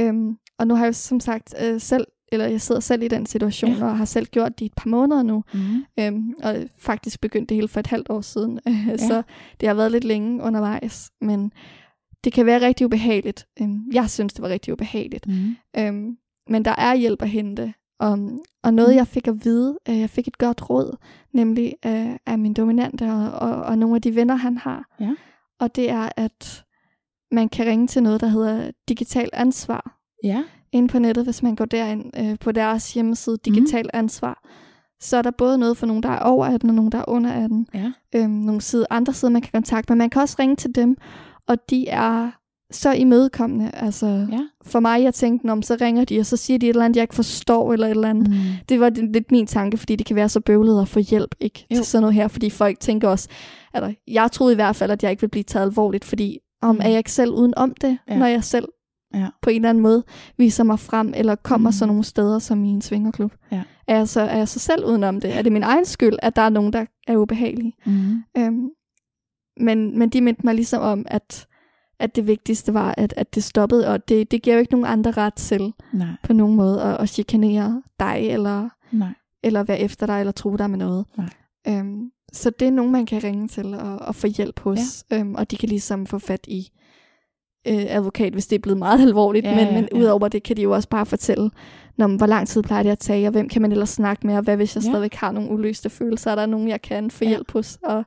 Øhm, 0.00 0.36
og 0.58 0.66
nu 0.66 0.74
har 0.74 0.84
jeg 0.84 0.94
som 0.94 1.20
sagt 1.20 1.54
øh, 1.64 1.80
selv, 1.80 2.06
eller 2.32 2.46
jeg 2.46 2.60
sidder 2.60 2.80
selv 2.80 3.02
i 3.02 3.08
den 3.08 3.26
situation, 3.26 3.70
Ja. 3.70 3.84
og 3.84 3.96
har 3.98 4.04
selv 4.04 4.26
gjort 4.26 4.58
det 4.58 4.60
i 4.60 4.66
et 4.66 4.74
par 4.76 4.88
måneder 4.90 5.22
nu. 5.22 5.44
Mm. 5.54 5.84
Øhm, 6.00 6.34
og 6.42 6.56
faktisk 6.78 7.20
begyndt 7.20 7.48
det 7.48 7.54
hele 7.54 7.68
for 7.68 7.80
et 7.80 7.86
halvt 7.86 8.10
år 8.10 8.20
siden. 8.20 8.60
Ja. 8.88 8.96
Så 8.96 9.22
det 9.60 9.68
har 9.68 9.74
været 9.74 9.92
lidt 9.92 10.04
længe 10.04 10.42
undervejs. 10.42 11.10
Men 11.20 11.52
det 12.24 12.32
kan 12.32 12.46
være 12.46 12.60
rigtig 12.60 12.86
ubehageligt. 12.86 13.46
Øhm, 13.62 13.82
jeg 13.92 14.10
synes, 14.10 14.32
det 14.32 14.42
var 14.42 14.48
rigtig 14.48 14.72
ubehageligt. 14.72 15.26
Mm. 15.28 15.56
Øhm, 15.78 16.16
men 16.48 16.64
der 16.64 16.74
er 16.78 16.94
hjælp 16.94 17.22
at 17.22 17.28
hente. 17.28 17.74
Og, 18.00 18.18
og 18.62 18.74
noget, 18.74 18.90
Mm. 18.90 18.96
jeg 18.96 19.06
fik 19.06 19.28
at 19.28 19.44
vide, 19.44 19.78
øh, 19.88 19.98
jeg 20.00 20.10
fik 20.10 20.28
et 20.28 20.38
godt 20.38 20.70
råd, 20.70 20.96
nemlig 21.32 21.74
øh, 21.86 22.16
af 22.26 22.38
min 22.38 22.54
dominante 22.54 23.04
og, 23.12 23.30
og, 23.30 23.62
og 23.62 23.78
nogle 23.78 23.96
af 23.96 24.02
de 24.02 24.14
venner, 24.16 24.34
han 24.34 24.56
har. 24.58 24.94
Ja. 25.00 25.14
Og 25.60 25.76
det 25.76 25.90
er, 25.90 26.08
at 26.16 26.63
man 27.34 27.48
kan 27.48 27.66
ringe 27.66 27.86
til 27.86 28.02
noget, 28.02 28.20
der 28.20 28.26
hedder 28.26 28.70
digital 28.88 29.30
ansvar 29.32 29.98
Ja. 30.24 30.42
inde 30.72 30.88
på 30.88 30.98
nettet, 30.98 31.24
hvis 31.24 31.42
man 31.42 31.54
går 31.56 31.64
derind 31.64 32.04
øh, 32.20 32.38
på 32.40 32.52
deres 32.52 32.94
hjemmeside, 32.94 33.38
Mhm. 33.46 33.54
digital 33.54 33.90
ansvar, 33.94 34.42
så 35.00 35.16
er 35.16 35.22
der 35.22 35.30
både 35.38 35.58
noget 35.58 35.76
for 35.76 35.86
nogen, 35.86 36.02
der 36.02 36.08
er 36.08 36.18
over 36.20 36.46
18, 36.46 36.68
og 36.70 36.74
nogen, 36.74 36.92
der 36.92 36.98
er 36.98 37.04
under 37.08 37.32
18. 37.32 37.66
Ja. 37.74 37.92
Øhm, 38.14 38.30
nogle 38.30 38.60
sider, 38.60 38.86
andre 38.90 39.12
sider, 39.12 39.32
man 39.32 39.42
kan 39.42 39.50
kontakte, 39.52 39.92
men 39.92 39.98
man 39.98 40.10
kan 40.10 40.22
også 40.22 40.36
ringe 40.38 40.56
til 40.56 40.74
dem, 40.74 40.96
og 41.48 41.56
de 41.70 41.88
er 41.88 42.30
så 42.70 42.92
imødekommende. 42.92 43.70
Altså, 43.74 44.06
Ja. 44.32 44.40
for 44.64 44.80
mig, 44.80 45.02
jeg 45.02 45.14
tænkte, 45.14 45.50
om 45.50 45.62
så 45.62 45.76
ringer 45.80 46.04
de, 46.04 46.20
og 46.20 46.26
så 46.26 46.36
siger 46.36 46.58
de 46.58 46.66
et 46.66 46.70
eller 46.70 46.84
andet, 46.84 46.96
jeg 46.96 47.02
ikke 47.02 47.14
forstår, 47.14 47.72
eller 47.72 47.86
et 47.86 47.90
eller 47.90 48.08
andet. 48.08 48.28
Mm. 48.28 48.36
Det 48.68 48.80
var 48.80 48.90
lidt 48.90 49.30
min 49.32 49.46
tanke, 49.46 49.76
fordi 49.76 49.96
det 49.96 50.06
kan 50.06 50.16
være 50.16 50.28
så 50.28 50.40
bøvlet 50.40 50.80
at 50.80 50.88
få 50.88 51.00
hjælp 51.00 51.34
ikke 51.40 51.66
Jo. 51.70 51.76
til 51.76 51.84
sådan 51.84 52.02
noget 52.02 52.14
her, 52.14 52.28
fordi 52.28 52.50
folk 52.50 52.80
tænker 52.80 53.08
også, 53.08 53.28
eller 53.74 53.92
jeg 54.08 54.32
troede 54.32 54.52
i 54.52 54.54
hvert 54.54 54.76
fald, 54.76 54.90
at 54.90 55.02
jeg 55.02 55.10
ikke 55.10 55.20
ville 55.20 55.30
blive 55.30 55.42
taget 55.44 55.66
alvorligt, 55.66 56.04
fordi 56.04 56.38
om 56.64 56.74
Mm. 56.74 56.80
er 56.84 56.88
jeg 56.88 56.98
ikke 56.98 57.12
selv 57.12 57.30
uden 57.34 57.54
om 57.56 57.74
det, 57.80 57.98
Ja. 58.08 58.18
når 58.18 58.26
jeg 58.26 58.44
selv 58.44 58.68
Ja. 59.14 59.26
på 59.42 59.50
en 59.50 59.56
eller 59.56 59.68
anden 59.68 59.82
måde 59.82 60.02
viser 60.36 60.64
mig 60.64 60.78
frem, 60.78 61.12
eller 61.16 61.34
kommer 61.34 61.68
Mm. 61.68 61.68
mm. 61.68 61.72
sådan 61.72 61.88
nogle 61.88 62.04
steder 62.04 62.38
som 62.38 62.64
i 62.64 62.68
en 62.68 62.82
svingerklub. 62.82 63.32
Ja. 63.52 63.62
Er, 63.88 63.96
jeg 63.96 64.08
så, 64.08 64.20
er 64.20 64.36
jeg 64.36 64.48
så 64.48 64.58
selv 64.58 64.84
udenom 64.86 65.20
det? 65.20 65.36
Er 65.36 65.42
det 65.42 65.52
min 65.52 65.62
egen 65.62 65.84
skyld, 65.84 66.16
at 66.22 66.36
der 66.36 66.42
er 66.42 66.48
nogen, 66.48 66.72
der 66.72 66.84
er 67.08 67.16
ubehagelige? 67.16 67.72
Mm. 67.86 68.22
Øhm, 68.38 68.68
men, 69.60 69.98
men 69.98 70.08
de 70.08 70.20
mindte 70.20 70.42
mig 70.44 70.54
ligesom 70.54 70.82
om, 70.82 71.04
at, 71.08 71.46
at 71.98 72.16
det 72.16 72.26
vigtigste 72.26 72.74
var, 72.74 72.94
at, 72.98 73.14
at 73.16 73.34
det 73.34 73.44
stoppede, 73.44 73.88
og 73.88 74.08
det, 74.08 74.30
det 74.30 74.42
giver 74.42 74.56
jo 74.56 74.60
ikke 74.60 74.72
nogen 74.72 74.86
andre 74.86 75.10
ret 75.10 75.34
til 75.34 75.72
Nej. 75.92 76.08
på 76.22 76.32
nogen 76.32 76.56
måde 76.56 76.82
at, 76.82 76.96
at 77.00 77.08
chikanere 77.08 77.82
dig, 78.00 78.16
eller, 78.30 78.68
Nej. 78.92 79.14
eller 79.42 79.62
være 79.62 79.78
efter 79.80 80.06
dig, 80.06 80.20
eller 80.20 80.32
tro 80.32 80.56
dig 80.56 80.70
med 80.70 80.78
noget. 80.78 81.04
Nej. 81.16 81.28
Øhm, 81.68 82.10
så 82.34 82.50
det 82.50 82.68
er 82.68 82.72
nogen, 82.72 82.92
man 82.92 83.06
kan 83.06 83.24
ringe 83.24 83.48
til 83.48 83.74
og, 83.74 83.98
og 83.98 84.14
få 84.14 84.26
hjælp 84.26 84.60
hos, 84.60 84.78
ja. 85.10 85.18
øhm, 85.18 85.34
og 85.34 85.50
de 85.50 85.56
kan 85.56 85.68
ligesom 85.68 86.06
få 86.06 86.18
fat 86.18 86.44
i 86.48 86.68
øh, 87.68 87.84
advokat, 87.88 88.32
hvis 88.32 88.46
det 88.46 88.56
er 88.56 88.60
blevet 88.60 88.78
meget 88.78 89.00
alvorligt, 89.08 89.46
Ja, 89.46 89.54
men, 89.54 89.64
ja, 89.66 89.72
men 89.74 89.88
ja. 89.92 89.98
udover 89.98 90.28
det 90.28 90.42
kan 90.42 90.56
de 90.56 90.62
jo 90.62 90.70
også 90.74 90.88
bare 90.88 91.06
fortælle, 91.06 91.50
når, 91.96 92.08
hvor 92.16 92.26
lang 92.26 92.48
tid 92.48 92.62
plejer 92.62 92.82
det 92.82 92.90
at 92.90 92.98
tage, 92.98 93.26
og 93.28 93.32
hvem 93.32 93.48
kan 93.48 93.62
man 93.62 93.72
ellers 93.72 93.88
snakke 93.90 94.26
med, 94.26 94.36
og 94.36 94.42
hvad 94.42 94.56
hvis 94.56 94.76
jeg 94.76 94.84
Ja. 94.84 94.90
stadigvæk 94.90 95.14
har 95.14 95.32
nogle 95.32 95.50
uløste 95.50 95.90
følelser, 95.90 96.30
er 96.30 96.34
der 96.34 96.46
nogen, 96.46 96.68
jeg 96.68 96.82
kan 96.82 97.10
få 97.10 97.24
Ja. 97.24 97.28
hjælp 97.30 97.52
hos, 97.52 97.78
og, 97.84 98.04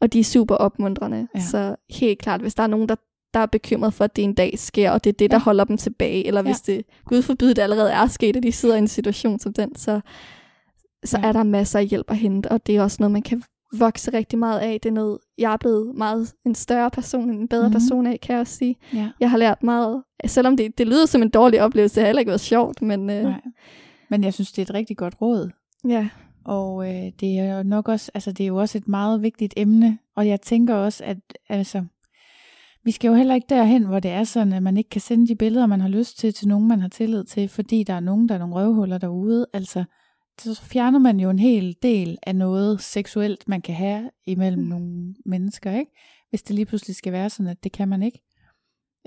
og 0.00 0.12
de 0.12 0.20
er 0.20 0.24
super 0.24 0.54
opmuntrende. 0.54 1.28
Ja. 1.34 1.40
Så 1.40 1.76
helt 1.90 2.18
klart, 2.18 2.40
hvis 2.40 2.54
der 2.54 2.62
er 2.62 2.66
nogen, 2.66 2.88
der, 2.88 2.94
der 3.34 3.40
er 3.40 3.46
bekymret 3.46 3.94
for, 3.94 4.04
at 4.04 4.16
det 4.16 4.24
en 4.24 4.34
dag 4.34 4.58
sker, 4.58 4.90
og 4.90 5.04
det 5.04 5.10
er 5.10 5.16
det, 5.18 5.30
der 5.30 5.36
Ja. 5.36 5.40
holder 5.40 5.64
dem 5.64 5.76
tilbage, 5.76 6.26
eller 6.26 6.42
hvis 6.42 6.60
det, 6.60 6.82
Gud 7.04 7.22
forbyde, 7.22 7.54
det 7.54 7.62
allerede 7.62 7.90
er 7.92 8.06
sket, 8.06 8.36
og 8.36 8.42
de 8.42 8.52
sidder 8.52 8.74
i 8.74 8.78
en 8.78 8.88
situation 8.88 9.38
som 9.38 9.52
den, 9.52 9.76
så, 9.76 10.00
så 11.04 11.18
Ja. 11.18 11.28
er 11.28 11.32
der 11.32 11.42
masser 11.42 11.78
af 11.78 11.86
hjælp 11.86 12.10
at 12.10 12.16
hente, 12.16 12.50
og 12.50 12.66
det 12.66 12.76
er 12.76 12.82
også 12.82 12.96
noget, 13.00 13.12
man 13.12 13.22
kan 13.22 13.42
vokse 13.78 14.12
rigtig 14.12 14.38
meget 14.38 14.58
af. 14.60 14.78
Det 14.82 14.88
er 14.88 14.92
noget, 14.92 15.18
jeg 15.38 15.52
er 15.52 15.56
blevet 15.56 15.94
meget 15.96 16.34
en 16.46 16.54
større 16.54 16.90
person, 16.90 17.30
en 17.30 17.48
bedre 17.48 17.62
mm-hmm. 17.68 17.80
person 17.80 18.06
af, 18.06 18.20
kan 18.20 18.32
jeg 18.32 18.40
også 18.40 18.56
sige. 18.56 18.76
Ja. 18.94 19.10
Jeg 19.20 19.30
har 19.30 19.38
lært 19.38 19.62
meget, 19.62 20.02
selvom 20.26 20.56
det, 20.56 20.78
det 20.78 20.86
lyder 20.86 21.06
som 21.06 21.22
en 21.22 21.30
dårlig 21.30 21.62
oplevelse, 21.62 21.94
det 21.94 22.02
har 22.02 22.06
heller 22.06 22.20
ikke 22.20 22.28
været 22.30 22.40
sjovt, 22.40 22.82
men 22.82 23.10
øh, 23.10 23.22
Nej. 23.22 23.40
Men 24.10 24.24
jeg 24.24 24.34
synes, 24.34 24.52
det 24.52 24.58
er 24.62 24.66
et 24.66 24.74
rigtig 24.74 24.96
godt 24.96 25.14
råd. 25.20 25.50
ja, 25.88 26.08
Og 26.44 26.88
øh, 26.88 27.12
det 27.20 27.38
er 27.38 27.56
jo 27.56 27.62
nok 27.62 27.88
også, 27.88 28.10
altså 28.14 28.32
det 28.32 28.44
er 28.44 28.48
jo 28.48 28.56
også 28.56 28.78
et 28.78 28.88
meget 28.88 29.22
vigtigt 29.22 29.54
emne, 29.56 29.98
og 30.16 30.28
jeg 30.28 30.40
tænker 30.40 30.74
også, 30.74 31.04
at 31.04 31.18
altså, 31.48 31.84
vi 32.84 32.90
skal 32.90 33.08
jo 33.08 33.14
heller 33.14 33.34
ikke 33.34 33.46
derhen, 33.48 33.84
hvor 33.84 34.00
det 34.00 34.10
er 34.10 34.24
sådan, 34.24 34.52
at 34.52 34.62
man 34.62 34.76
ikke 34.76 34.90
kan 34.90 35.00
sende 35.00 35.28
de 35.28 35.36
billeder, 35.36 35.66
man 35.66 35.80
har 35.80 35.88
lyst 35.88 36.18
til, 36.18 36.34
til 36.34 36.48
nogen, 36.48 36.68
man 36.68 36.80
har 36.80 36.88
tillid 36.88 37.24
til, 37.24 37.48
fordi 37.48 37.82
der 37.82 37.94
er 37.94 38.00
nogen, 38.00 38.28
der 38.28 38.34
er 38.34 38.38
nogle 38.38 38.54
røvhuller 38.54 38.98
derude. 38.98 39.46
Altså, 39.52 39.84
så 40.38 40.62
fjerner 40.62 40.98
man 40.98 41.20
jo 41.20 41.30
en 41.30 41.38
hel 41.38 41.76
del 41.82 42.18
af 42.22 42.36
noget 42.36 42.80
seksuelt, 42.80 43.48
man 43.48 43.62
kan 43.62 43.74
have 43.74 44.10
imellem 44.24 44.62
mm. 44.62 44.68
nogle 44.68 45.14
mennesker, 45.26 45.72
ikke? 45.72 45.90
Hvis 46.30 46.42
det 46.42 46.54
lige 46.54 46.66
pludselig 46.66 46.96
skal 46.96 47.12
være 47.12 47.30
sådan, 47.30 47.50
at 47.50 47.64
det 47.64 47.72
kan 47.72 47.88
man 47.88 48.02
ikke. 48.02 48.22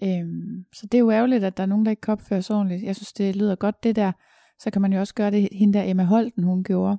Øhm, 0.04 0.66
så 0.74 0.86
det 0.86 0.94
er 0.94 1.00
jo 1.00 1.12
ærgerligt, 1.12 1.44
at 1.44 1.58
der 1.58 1.64
er 1.64 1.68
nogen, 1.68 1.86
der 1.86 1.92
ikke 1.92 2.02
kan 2.02 2.12
opføre 2.12 2.42
sig 2.42 2.56
ordentligt. 2.56 2.84
Jeg 2.84 2.96
synes, 2.96 3.14
det 3.14 3.36
lyder 3.36 3.56
godt, 3.56 3.84
det 3.84 3.96
der. 3.96 4.12
Så 4.60 4.72
kan 4.72 4.82
man 4.82 4.94
jo 4.94 5.00
også 5.00 5.14
gøre 5.14 5.32
det, 5.32 5.50
hende 5.52 5.78
der 5.78 5.84
Emma 5.90 6.04
Holten, 6.04 6.44
hun 6.44 6.64
gjorde. 6.64 6.98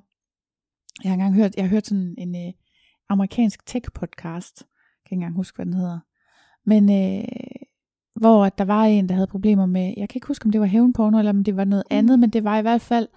Jeg 1.03 1.09
har 1.09 1.13
engang 1.13 1.35
hørt, 1.35 1.55
jeg 1.55 1.63
har 1.63 1.69
hørt 1.69 1.87
sådan 1.87 2.15
en 2.17 2.35
øh, 2.35 2.53
amerikansk 3.09 3.59
tech-podcast. 3.69 4.55
Jeg 4.61 5.03
kan 5.05 5.11
ikke 5.11 5.13
engang 5.13 5.35
huske, 5.35 5.55
hvad 5.55 5.65
den 5.65 5.73
hedder. 5.73 5.99
Men 6.65 6.89
øh, 6.91 7.27
hvor 8.15 8.45
at 8.45 8.57
der 8.57 8.65
var 8.65 8.83
en, 8.83 9.09
der 9.09 9.15
havde 9.15 9.27
problemer 9.27 9.65
med, 9.65 9.93
jeg 9.97 10.09
kan 10.09 10.17
ikke 10.17 10.27
huske, 10.27 10.45
om 10.45 10.51
det 10.51 10.61
var 10.61 10.67
hævnporno, 10.67 11.17
eller 11.17 11.31
om 11.31 11.43
det 11.43 11.55
var 11.55 11.65
noget 11.65 11.83
Mm. 11.91 11.97
andet, 11.97 12.19
men 12.19 12.29
det 12.29 12.43
var 12.43 12.57
i 12.57 12.61
hvert 12.61 12.81
fald 12.81 13.07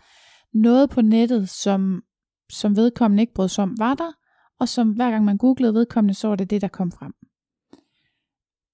noget 0.54 0.90
på 0.90 1.02
nettet, 1.02 1.48
som, 1.48 2.02
som 2.50 2.76
vedkommende 2.76 3.20
ikke 3.20 3.34
brød 3.34 3.48
sig 3.48 3.62
om, 3.62 3.74
var 3.78 3.94
der, 3.94 4.12
og 4.60 4.68
som 4.68 4.92
hver 4.92 5.10
gang 5.10 5.24
man 5.24 5.38
googlede 5.38 5.74
vedkommende, 5.74 6.14
så 6.14 6.28
var 6.28 6.36
det 6.36 6.50
det, 6.50 6.60
der 6.60 6.68
kom 6.68 6.92
frem. 6.92 7.12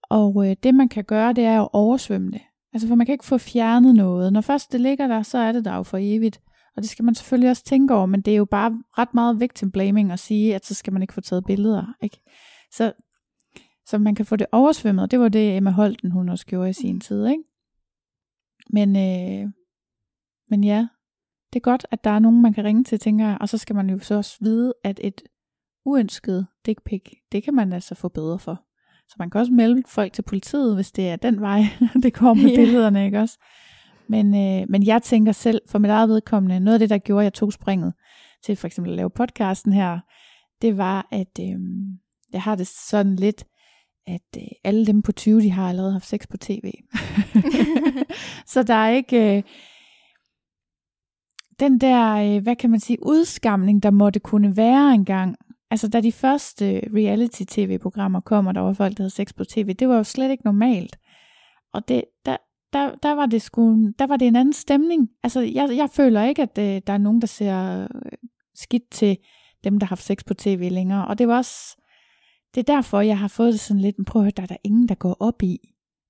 Og 0.03 0.49
øh, 0.49 0.57
det 0.63 0.75
man 0.75 0.89
kan 0.89 1.05
gøre, 1.05 1.33
det 1.33 1.45
er 1.45 1.63
at 1.63 1.69
oversvømme 1.73 2.31
det. 2.31 2.41
Altså 2.73 2.89
for 2.89 2.95
man 2.95 3.07
kan 3.07 3.13
ikke 3.13 3.25
få 3.25 3.39
fjernet 3.39 3.95
noget. 3.95 4.33
Når 4.33 4.41
først 4.41 4.73
det 4.73 4.81
ligger 4.81 5.07
der, 5.07 5.23
så 5.23 5.39
er 5.39 5.53
det 5.53 5.65
der 5.65 5.77
jo 5.77 5.83
for 5.83 5.99
evigt. 6.01 6.41
Og 6.77 6.83
det 6.83 6.91
skal 6.91 7.05
man 7.05 7.15
selvfølgelig 7.15 7.51
også 7.51 7.65
tænke 7.65 7.95
over, 7.95 8.07
men 8.07 8.21
det 8.21 8.33
er 8.33 8.37
jo 8.37 8.45
bare 8.45 8.83
ret 8.99 9.15
meget 9.15 9.41
victim 9.41 9.71
blaming 9.73 10.13
at 10.13 10.19
sige, 10.19 10.55
at 10.55 10.67
så 10.67 10.75
skal 10.75 10.93
man 10.93 11.03
ikke 11.03 11.15
få 11.15 11.21
taget 11.21 11.45
billeder. 11.45 11.95
Ikke? 12.03 12.21
Så, 12.73 12.93
så 13.87 13.99
man 13.99 14.15
kan 14.15 14.27
få 14.27 14.37
det 14.37 14.47
oversvømmet, 14.53 15.03
og 15.03 15.11
det 15.11 15.21
var 15.21 15.29
det 15.29 15.57
Emma 15.57 15.71
Holten, 15.71 16.11
hun 16.11 16.29
også 16.29 16.47
gjorde 16.47 16.71
i 16.71 16.73
sin 16.73 17.01
tid. 17.01 17.27
Ikke? 17.27 17.43
Men, 18.71 18.97
øh, 18.97 19.53
men 20.51 20.65
ja, 20.65 20.87
det 21.53 21.59
er 21.59 21.61
godt, 21.61 21.87
at 21.91 22.05
der 22.05 22.11
er 22.11 22.19
nogen, 22.19 22.43
man 22.43 22.53
kan 22.53 22.65
ringe 22.65 22.85
til, 22.85 22.99
tænker 22.99 23.27
jeg. 23.29 23.39
Og 23.41 23.49
så 23.49 23.59
skal 23.59 23.77
man 23.77 23.91
jo 23.91 23.99
så 23.99 24.15
også 24.15 24.37
vide, 24.41 24.73
at 24.85 25.01
et 25.05 25.23
uønsket 25.85 26.47
dick 26.67 26.79
pic, 26.85 27.03
det 27.33 27.43
kan 27.43 27.55
man 27.55 27.73
altså 27.73 27.95
få 27.95 28.09
bedre 28.09 28.39
for. 28.39 28.63
Så 29.09 29.15
man 29.19 29.31
kan 29.31 29.41
også 29.41 29.53
melde 29.53 29.83
folk 29.87 30.13
til 30.13 30.23
politiet, 30.23 30.75
hvis 30.75 30.93
det 30.93 31.09
er 31.09 31.17
den 31.17 31.41
vej, 31.41 31.63
det 32.03 32.15
går 32.15 32.35
med 32.35 32.51
Ja. 32.51 32.57
billederne, 32.57 33.05
ikke 33.05 33.21
også? 33.21 33.39
Men, 34.09 34.27
øh, 34.35 34.67
men 34.69 34.87
jeg 34.87 35.03
tænker 35.03 35.33
selv, 35.33 35.61
for 35.69 35.79
mit 35.79 35.91
eget 35.91 36.09
vedkommende, 36.09 36.61
noget 36.61 36.75
af 36.75 36.79
det, 36.79 36.91
der 36.91 36.99
gjorde, 36.99 37.23
at 37.23 37.25
jeg 37.25 37.33
tog 37.35 37.53
springet 37.53 37.93
til 38.45 38.57
for 38.57 38.67
eksempel 38.67 38.93
at 38.93 38.97
lave 38.97 39.11
podcasten 39.11 39.73
her, 39.73 39.99
det 40.63 40.77
var, 40.77 41.09
at 41.13 41.39
øh, 41.41 41.57
jeg 42.33 42.43
har 42.43 42.55
det 42.55 42.67
sådan 42.67 43.17
lidt, 43.17 43.45
at 44.07 44.37
øh, 44.37 44.43
alle 44.65 44.87
dem 44.87 45.03
på 45.03 45.13
20, 45.13 45.41
de 45.41 45.51
har 45.51 45.69
allerede 45.69 45.93
haft 45.93 46.07
sex 46.09 46.21
på 46.31 46.37
tv. 46.37 46.73
så 48.53 48.63
der 48.63 48.75
er 48.75 48.91
ikke 48.91 49.37
øh, 49.37 49.43
den 51.61 51.79
der, 51.79 52.37
øh, 52.37 52.43
hvad 52.43 52.57
kan 52.57 52.71
man 52.71 52.81
sige, 52.81 52.99
udskamning, 53.07 53.83
der 53.83 53.91
måtte 53.91 54.21
kunne 54.21 54.57
være 54.57 54.95
engang. 54.95 55.37
Altså 55.71 55.89
da 55.89 56.01
de 56.01 56.13
første 56.13 56.75
øh, 56.75 56.83
reality-tv-programmer 56.95 58.21
kom, 58.21 58.47
og 58.47 58.55
der 58.55 58.61
var 58.61 58.73
folk, 58.73 58.97
der 58.97 59.03
havde 59.03 59.11
sex 59.15 59.35
på 59.35 59.45
tv, 59.45 59.75
det 59.75 59.89
var 59.89 59.97
jo 59.97 60.05
slet 60.05 60.31
ikke 60.31 60.45
normalt. 60.45 60.97
Og 61.73 61.89
det, 61.89 62.05
der, 62.27 62.37
der, 62.73 62.95
der 63.03 63.13
var 63.13 63.27
det 63.27 63.43
sgu, 63.43 63.91
der 63.99 64.07
var 64.07 64.17
det 64.17 64.29
en 64.29 64.37
anden 64.37 64.53
stemning. 64.53 65.09
Altså 65.23 65.41
jeg, 65.41 65.69
jeg 65.77 65.91
føler 65.91 66.23
ikke, 66.23 66.43
at 66.43 66.59
øh, 66.59 66.83
der 66.87 66.93
er 66.93 66.99
nogen, 66.99 67.21
der 67.21 67.27
ser 67.27 67.83
øh, 67.83 67.89
skidt 68.55 68.91
til 68.91 69.17
dem, 69.65 69.79
der 69.79 69.87
har 69.87 69.91
haft 69.91 70.05
sex 70.05 70.25
på 70.27 70.35
tv 70.35 70.69
længere. 70.73 71.07
Og 71.07 71.19
det 71.19 71.29
var 71.29 71.37
også, 71.37 71.77
det 72.55 72.61
er 72.61 72.75
derfor, 72.75 73.01
jeg 73.01 73.19
har 73.19 73.29
fået 73.29 73.53
det 73.53 73.61
sådan 73.61 73.81
lidt, 73.81 73.99
men 73.99 74.05
prøv 74.05 74.23
at 74.23 74.25
høre, 74.25 74.33
der 74.37 74.43
er 74.43 74.47
der 74.47 74.57
ingen, 74.65 74.89
der 74.89 74.95
går 74.95 75.17
op 75.21 75.43
i, 75.43 75.59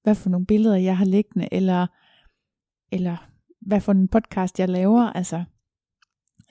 hvad 0.03 0.15
for 0.15 0.31
nogle 0.31 0.47
billeder 0.47 0.77
jeg 0.77 0.97
har 0.97 1.05
liggende, 1.05 1.49
eller, 1.53 1.87
eller 2.93 3.17
hvad 3.67 3.81
for 3.81 3.93
en 3.93 4.09
podcast 4.09 4.59
jeg 4.61 4.69
laver. 4.69 5.03
Altså, 5.03 5.45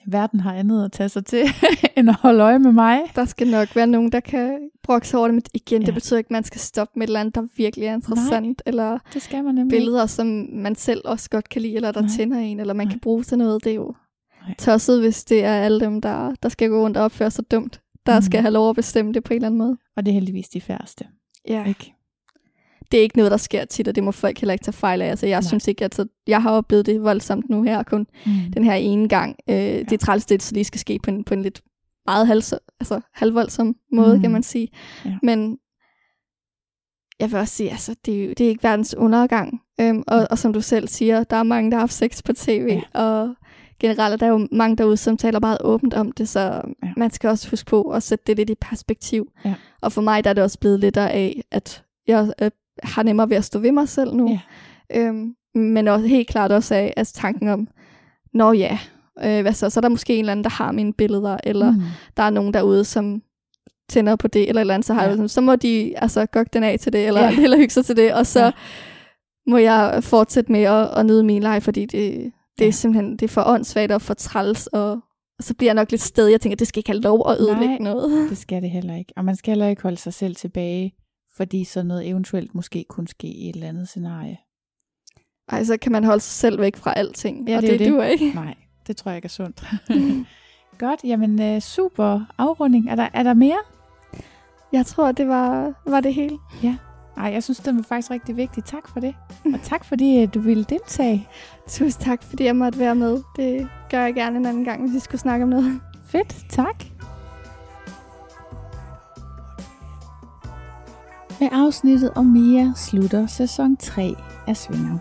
verden 0.06 0.40
har 0.40 0.54
andet 0.54 0.84
at 0.84 0.92
tage 0.92 1.08
sig 1.08 1.24
til, 1.26 1.42
end 1.96 2.08
at 2.08 2.14
holde 2.14 2.42
øje 2.42 2.58
med 2.58 2.72
mig. 2.72 3.00
der 3.14 3.24
skal 3.24 3.48
nok 3.50 3.76
være 3.76 3.86
nogen, 3.86 4.12
der 4.12 4.20
kan 4.20 4.70
brokke 4.82 5.08
sig 5.08 5.18
over 5.18 5.28
det, 5.28 5.34
men 5.34 5.42
igen, 5.54 5.82
Ja. 5.82 5.86
det 5.86 5.94
betyder 5.94 6.18
ikke, 6.18 6.28
at 6.28 6.30
man 6.32 6.44
skal 6.44 6.60
stoppe 6.60 6.92
med 6.98 7.06
et 7.06 7.08
eller 7.08 7.20
andet, 7.20 7.34
der 7.34 7.42
virkelig 7.56 7.86
er 7.86 7.94
interessant, 7.94 8.46
Nej. 8.46 8.54
eller 8.66 8.98
Det 9.14 9.22
skal 9.22 9.44
man 9.44 9.54
nemlig 9.54 9.78
billeder, 9.78 10.06
som 10.06 10.26
man 10.52 10.74
selv 10.74 11.00
også 11.04 11.30
godt 11.30 11.48
kan 11.48 11.62
lide, 11.62 11.74
eller 11.76 11.92
der 11.92 12.00
Nej. 12.00 12.10
Tænder 12.16 12.38
en, 12.38 12.60
eller 12.60 12.74
man 12.74 12.86
Nej. 12.86 12.92
kan 12.92 13.00
bruge 13.00 13.22
til 13.22 13.38
noget. 13.38 13.64
Det 13.64 13.70
er 13.70 13.74
jo 13.76 13.94
Nej. 14.46 14.54
tosset, 14.58 15.00
hvis 15.00 15.24
det 15.24 15.44
er 15.44 15.54
alle 15.54 15.80
dem, 15.80 16.00
der, 16.00 16.34
der 16.42 16.48
skal 16.48 16.68
gå 16.68 16.82
rundt 16.84 16.96
og 16.96 17.04
opføre 17.04 17.30
sig 17.30 17.50
dumt, 17.50 17.80
der 18.06 18.12
Mhm. 18.12 18.18
mm. 18.18 18.22
skal 18.22 18.40
have 18.40 18.52
lov 18.52 18.70
at 18.70 18.76
bestemme 18.76 19.12
det 19.12 19.24
på 19.24 19.32
en 19.32 19.36
eller 19.36 19.46
anden 19.48 19.58
måde. 19.58 19.76
Og 19.96 20.06
det 20.06 20.10
er 20.10 20.14
heldigvis 20.14 20.48
de 20.48 20.60
færreste. 20.60 21.04
Ja. 21.48 21.64
Ikke? 21.64 21.94
Det 22.92 22.98
er 22.98 23.02
ikke 23.02 23.16
noget, 23.16 23.30
der 23.30 23.36
sker 23.36 23.64
tit, 23.64 23.88
og 23.88 23.94
det 23.94 24.04
må 24.04 24.10
folk 24.12 24.38
heller 24.38 24.52
ikke 24.52 24.64
tage 24.64 24.72
fejl 24.72 25.02
af. 25.02 25.06
Altså, 25.06 25.26
jeg 25.26 25.40
Nej. 25.40 25.48
synes 25.48 25.68
ikke, 25.68 25.84
at 25.84 25.98
altså, 25.98 26.06
jeg 26.26 26.42
har 26.42 26.50
oplevet 26.50 26.86
det 26.86 27.02
voldsomt 27.02 27.50
nu 27.50 27.62
her, 27.62 27.82
kun 27.82 28.06
mm. 28.26 28.32
den 28.52 28.64
her 28.64 28.74
ene 28.74 29.08
gang. 29.08 29.36
Øh, 29.48 29.56
ja. 29.56 29.78
Det 29.78 29.92
er 29.92 29.98
træls, 29.98 30.26
det 30.26 30.42
så 30.42 30.54
lige 30.54 30.64
skal 30.64 30.80
ske 30.80 30.98
på 31.02 31.10
en, 31.10 31.24
på 31.24 31.34
en 31.34 31.42
lidt 31.42 31.60
meget 32.06 32.26
halv, 32.26 32.42
altså, 32.80 33.00
halvvoldsom 33.14 33.76
måde, 33.92 34.16
mm. 34.16 34.22
kan 34.22 34.30
man 34.30 34.42
sige. 34.42 34.68
Ja. 35.04 35.18
Men 35.22 35.58
jeg 37.20 37.30
vil 37.30 37.38
også 37.38 37.54
sige, 37.54 37.70
altså, 37.70 37.94
det, 38.04 38.14
er 38.20 38.24
jo, 38.24 38.30
det 38.30 38.40
er 38.40 38.48
ikke 38.48 38.62
verdens 38.62 38.94
undergang. 38.94 39.60
Øhm, 39.80 40.02
og, 40.06 40.26
og 40.30 40.38
som 40.38 40.52
du 40.52 40.60
selv 40.60 40.88
siger, 40.88 41.24
der 41.24 41.36
er 41.36 41.42
mange, 41.42 41.70
der 41.70 41.76
har 41.76 41.82
haft 41.82 41.92
sex 41.92 42.22
på 42.24 42.32
tv, 42.32 42.80
ja. 42.94 43.00
og 43.00 43.34
generelt 43.80 44.12
er 44.12 44.16
der 44.16 44.26
jo 44.26 44.48
mange 44.52 44.76
derude, 44.76 44.96
som 44.96 45.16
taler 45.16 45.40
meget 45.40 45.58
åbent 45.60 45.94
om 45.94 46.12
det, 46.12 46.28
så 46.28 46.40
ja. 46.40 46.92
man 46.96 47.10
skal 47.10 47.30
også 47.30 47.50
huske 47.50 47.66
på 47.66 47.82
at 47.82 48.02
sætte 48.02 48.24
det 48.26 48.36
lidt 48.36 48.50
i 48.50 48.54
perspektiv. 48.54 49.32
Ja. 49.44 49.54
Og 49.80 49.92
for 49.92 50.02
mig 50.02 50.24
der 50.24 50.30
er 50.30 50.34
det 50.34 50.44
også 50.44 50.58
blevet 50.58 50.80
lidt 50.80 50.96
af, 50.96 51.42
at 51.50 51.84
jeg 52.06 52.32
øh, 52.42 52.50
har 52.82 53.02
nemmere 53.02 53.30
ved 53.30 53.36
at 53.36 53.44
stå 53.44 53.58
ved 53.58 53.72
mig 53.72 53.88
selv 53.88 54.14
nu. 54.14 54.30
Ja. 54.30 54.40
Øhm, 55.00 55.34
men 55.54 55.88
også 55.88 56.06
helt 56.06 56.28
klart 56.28 56.52
også 56.52 56.74
af 56.74 56.94
altså 56.96 57.14
tanken 57.14 57.48
om, 57.48 57.68
nå 58.34 58.52
ja, 58.52 58.78
øh, 59.24 59.40
hvad 59.42 59.52
så, 59.52 59.70
så 59.70 59.80
er 59.80 59.82
der 59.82 59.88
måske 59.88 60.14
en 60.14 60.18
eller 60.18 60.32
anden, 60.32 60.44
der 60.44 60.50
har 60.50 60.72
mine 60.72 60.92
billeder, 60.92 61.36
eller 61.44 61.70
mm. 61.70 61.82
der 62.16 62.22
er 62.22 62.30
nogen 62.30 62.54
derude, 62.54 62.84
som 62.84 63.22
tænder 63.88 64.16
på 64.16 64.28
det, 64.28 64.48
eller 64.48 64.60
eller 64.60 64.74
andet, 64.74 64.86
så, 64.86 64.94
har 64.94 65.04
ja. 65.04 65.16
jeg, 65.16 65.30
så 65.30 65.40
må 65.40 65.56
de 65.56 65.92
altså 65.96 66.26
godt 66.26 66.54
den 66.54 66.62
af 66.62 66.78
til 66.80 66.92
det, 66.92 67.06
eller, 67.06 67.22
ja. 67.22 67.36
eller 67.42 67.56
hygge 67.56 67.70
sig 67.70 67.84
til 67.84 67.96
det, 67.96 68.14
og 68.14 68.26
så 68.26 68.44
ja. 68.44 68.50
må 69.46 69.58
jeg 69.58 69.98
fortsætte 70.04 70.52
med 70.52 70.62
at, 70.62 70.88
at 70.96 71.06
nyde 71.06 71.24
min 71.24 71.42
leg, 71.42 71.62
fordi 71.62 71.80
det, 71.80 72.32
det 72.58 72.64
ja. 72.64 72.66
er 72.66 72.72
simpelthen 72.72 73.12
det 73.12 73.22
er 73.22 73.28
for 73.28 73.42
åndssvagt 73.46 73.92
og 73.92 74.02
for 74.02 74.14
træls, 74.14 74.66
og, 74.66 74.90
og 75.38 75.44
så 75.44 75.54
bliver 75.54 75.68
jeg 75.68 75.74
nok 75.74 75.90
lidt 75.90 76.02
sted, 76.02 76.26
jeg 76.26 76.40
tænker, 76.40 76.56
det 76.56 76.66
skal 76.66 76.80
ikke 76.80 76.90
have 76.90 77.00
lov 77.00 77.30
at 77.30 77.40
ødelægge 77.40 77.78
Nej, 77.78 77.92
noget. 77.92 78.30
det 78.30 78.38
skal 78.38 78.62
det 78.62 78.70
heller 78.70 78.96
ikke. 78.96 79.12
Og 79.16 79.24
man 79.24 79.36
skal 79.36 79.50
heller 79.50 79.68
ikke 79.68 79.82
holde 79.82 79.96
sig 79.96 80.14
selv 80.14 80.36
tilbage, 80.36 80.94
fordi 81.40 81.64
sådan 81.64 81.86
noget 81.86 82.08
eventuelt 82.08 82.54
måske 82.54 82.84
kunne 82.88 83.08
ske 83.08 83.26
i 83.26 83.48
et 83.48 83.54
eller 83.54 83.68
andet 83.68 83.88
scenarie. 83.88 84.38
Ej, 85.48 85.64
så 85.64 85.76
kan 85.76 85.92
man 85.92 86.04
holde 86.04 86.20
sig 86.20 86.32
selv 86.32 86.60
væk 86.60 86.76
fra 86.76 86.92
alting, 86.96 87.48
ja, 87.48 87.56
og 87.56 87.62
det, 87.62 87.70
det, 87.70 87.80
det. 87.80 87.88
du 87.88 88.00
ikke. 88.00 88.32
Nej, 88.34 88.54
det 88.86 88.96
tror 88.96 89.10
jeg 89.10 89.16
ikke 89.16 89.26
er 89.26 89.28
sundt. 89.28 89.64
Godt, 90.78 91.00
jamen 91.04 91.42
øh, 91.42 91.60
super 91.60 92.20
afrunding. 92.38 92.90
Er 92.90 92.94
der, 92.94 93.08
er 93.12 93.22
der 93.22 93.34
mere? 93.34 93.58
Jeg 94.72 94.86
tror, 94.86 95.12
det 95.12 95.28
var, 95.28 95.72
var 95.86 96.00
det 96.00 96.14
hele. 96.14 96.38
Ja. 96.62 96.76
Ej, 97.16 97.32
jeg 97.32 97.42
synes, 97.42 97.58
det 97.58 97.76
var 97.76 97.82
faktisk 97.82 98.10
rigtig 98.10 98.36
vigtigt. 98.36 98.66
Tak 98.66 98.88
for 98.88 99.00
det. 99.00 99.14
Og 99.54 99.60
tak, 99.62 99.84
fordi 99.84 100.26
du 100.26 100.40
ville 100.40 100.64
deltage. 100.64 101.28
Tusind 101.68 102.02
tak, 102.02 102.22
fordi 102.22 102.44
jeg 102.44 102.56
måtte 102.56 102.78
være 102.78 102.94
med. 102.94 103.22
Det 103.36 103.68
gør 103.90 104.00
jeg 104.02 104.14
gerne 104.14 104.36
en 104.36 104.46
anden 104.46 104.64
gang, 104.64 104.80
hvis 104.80 104.94
vi 104.94 105.00
skulle 105.00 105.20
snakke 105.20 105.42
om 105.42 105.48
noget. 105.48 105.80
Fedt, 106.04 106.36
tak. 106.48 106.99
Med 111.40 111.48
afsnittet 111.52 112.10
om 112.14 112.26
Mia 112.26 112.72
slutter 112.76 113.26
sæson 113.26 113.76
3 113.76 114.14
af 114.46 114.56
Svinger. 114.56 114.98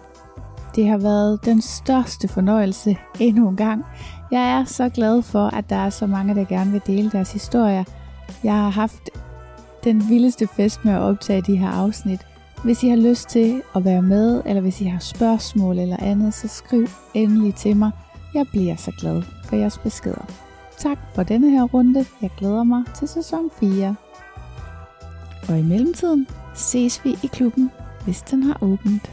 Det 0.75 0.87
har 0.87 0.97
været 0.97 1.45
den 1.45 1.61
største 1.61 2.27
fornøjelse 2.27 2.97
endnu 3.19 3.49
en 3.49 3.55
gang. 3.55 3.85
Jeg 4.31 4.59
er 4.59 4.63
så 4.63 4.89
glad 4.89 5.21
for, 5.21 5.47
at 5.47 5.69
der 5.69 5.75
er 5.75 5.89
så 5.89 6.07
mange, 6.07 6.35
der 6.35 6.45
gerne 6.45 6.71
vil 6.71 6.81
dele 6.87 7.11
deres 7.11 7.33
historier. 7.33 7.83
Jeg 8.43 8.53
har 8.53 8.69
haft 8.69 9.09
den 9.83 10.09
vildeste 10.09 10.47
fest 10.47 10.85
med 10.85 10.93
at 10.93 11.01
optage 11.01 11.41
de 11.41 11.57
her 11.57 11.69
afsnit. 11.69 12.27
Hvis 12.63 12.83
I 12.83 12.89
har 12.89 12.97
lyst 12.97 13.29
til 13.29 13.61
at 13.75 13.85
være 13.85 14.01
med, 14.01 14.41
eller 14.45 14.61
hvis 14.61 14.81
I 14.81 14.85
har 14.85 14.99
spørgsmål 14.99 15.79
eller 15.79 15.97
andet, 15.99 16.33
så 16.33 16.47
skriv 16.47 16.87
endelig 17.13 17.55
til 17.55 17.77
mig. 17.77 17.91
Jeg 18.33 18.45
bliver 18.51 18.75
så 18.75 18.91
glad 18.99 19.21
for 19.45 19.55
jeres 19.55 19.77
beskeder. 19.77 20.25
Tak 20.77 20.97
for 21.15 21.23
denne 21.23 21.49
her 21.49 21.63
runde. 21.63 22.05
Jeg 22.21 22.29
glæder 22.37 22.63
mig 22.63 22.83
til 22.95 23.07
sæson 23.07 23.49
4. 23.59 23.95
Og 25.49 25.59
i 25.59 25.61
mellemtiden 25.61 26.27
ses 26.55 27.05
vi 27.05 27.09
i 27.23 27.27
klubben, 27.27 27.71
hvis 28.05 28.21
den 28.21 28.43
har 28.43 28.57
åbent. 28.63 29.11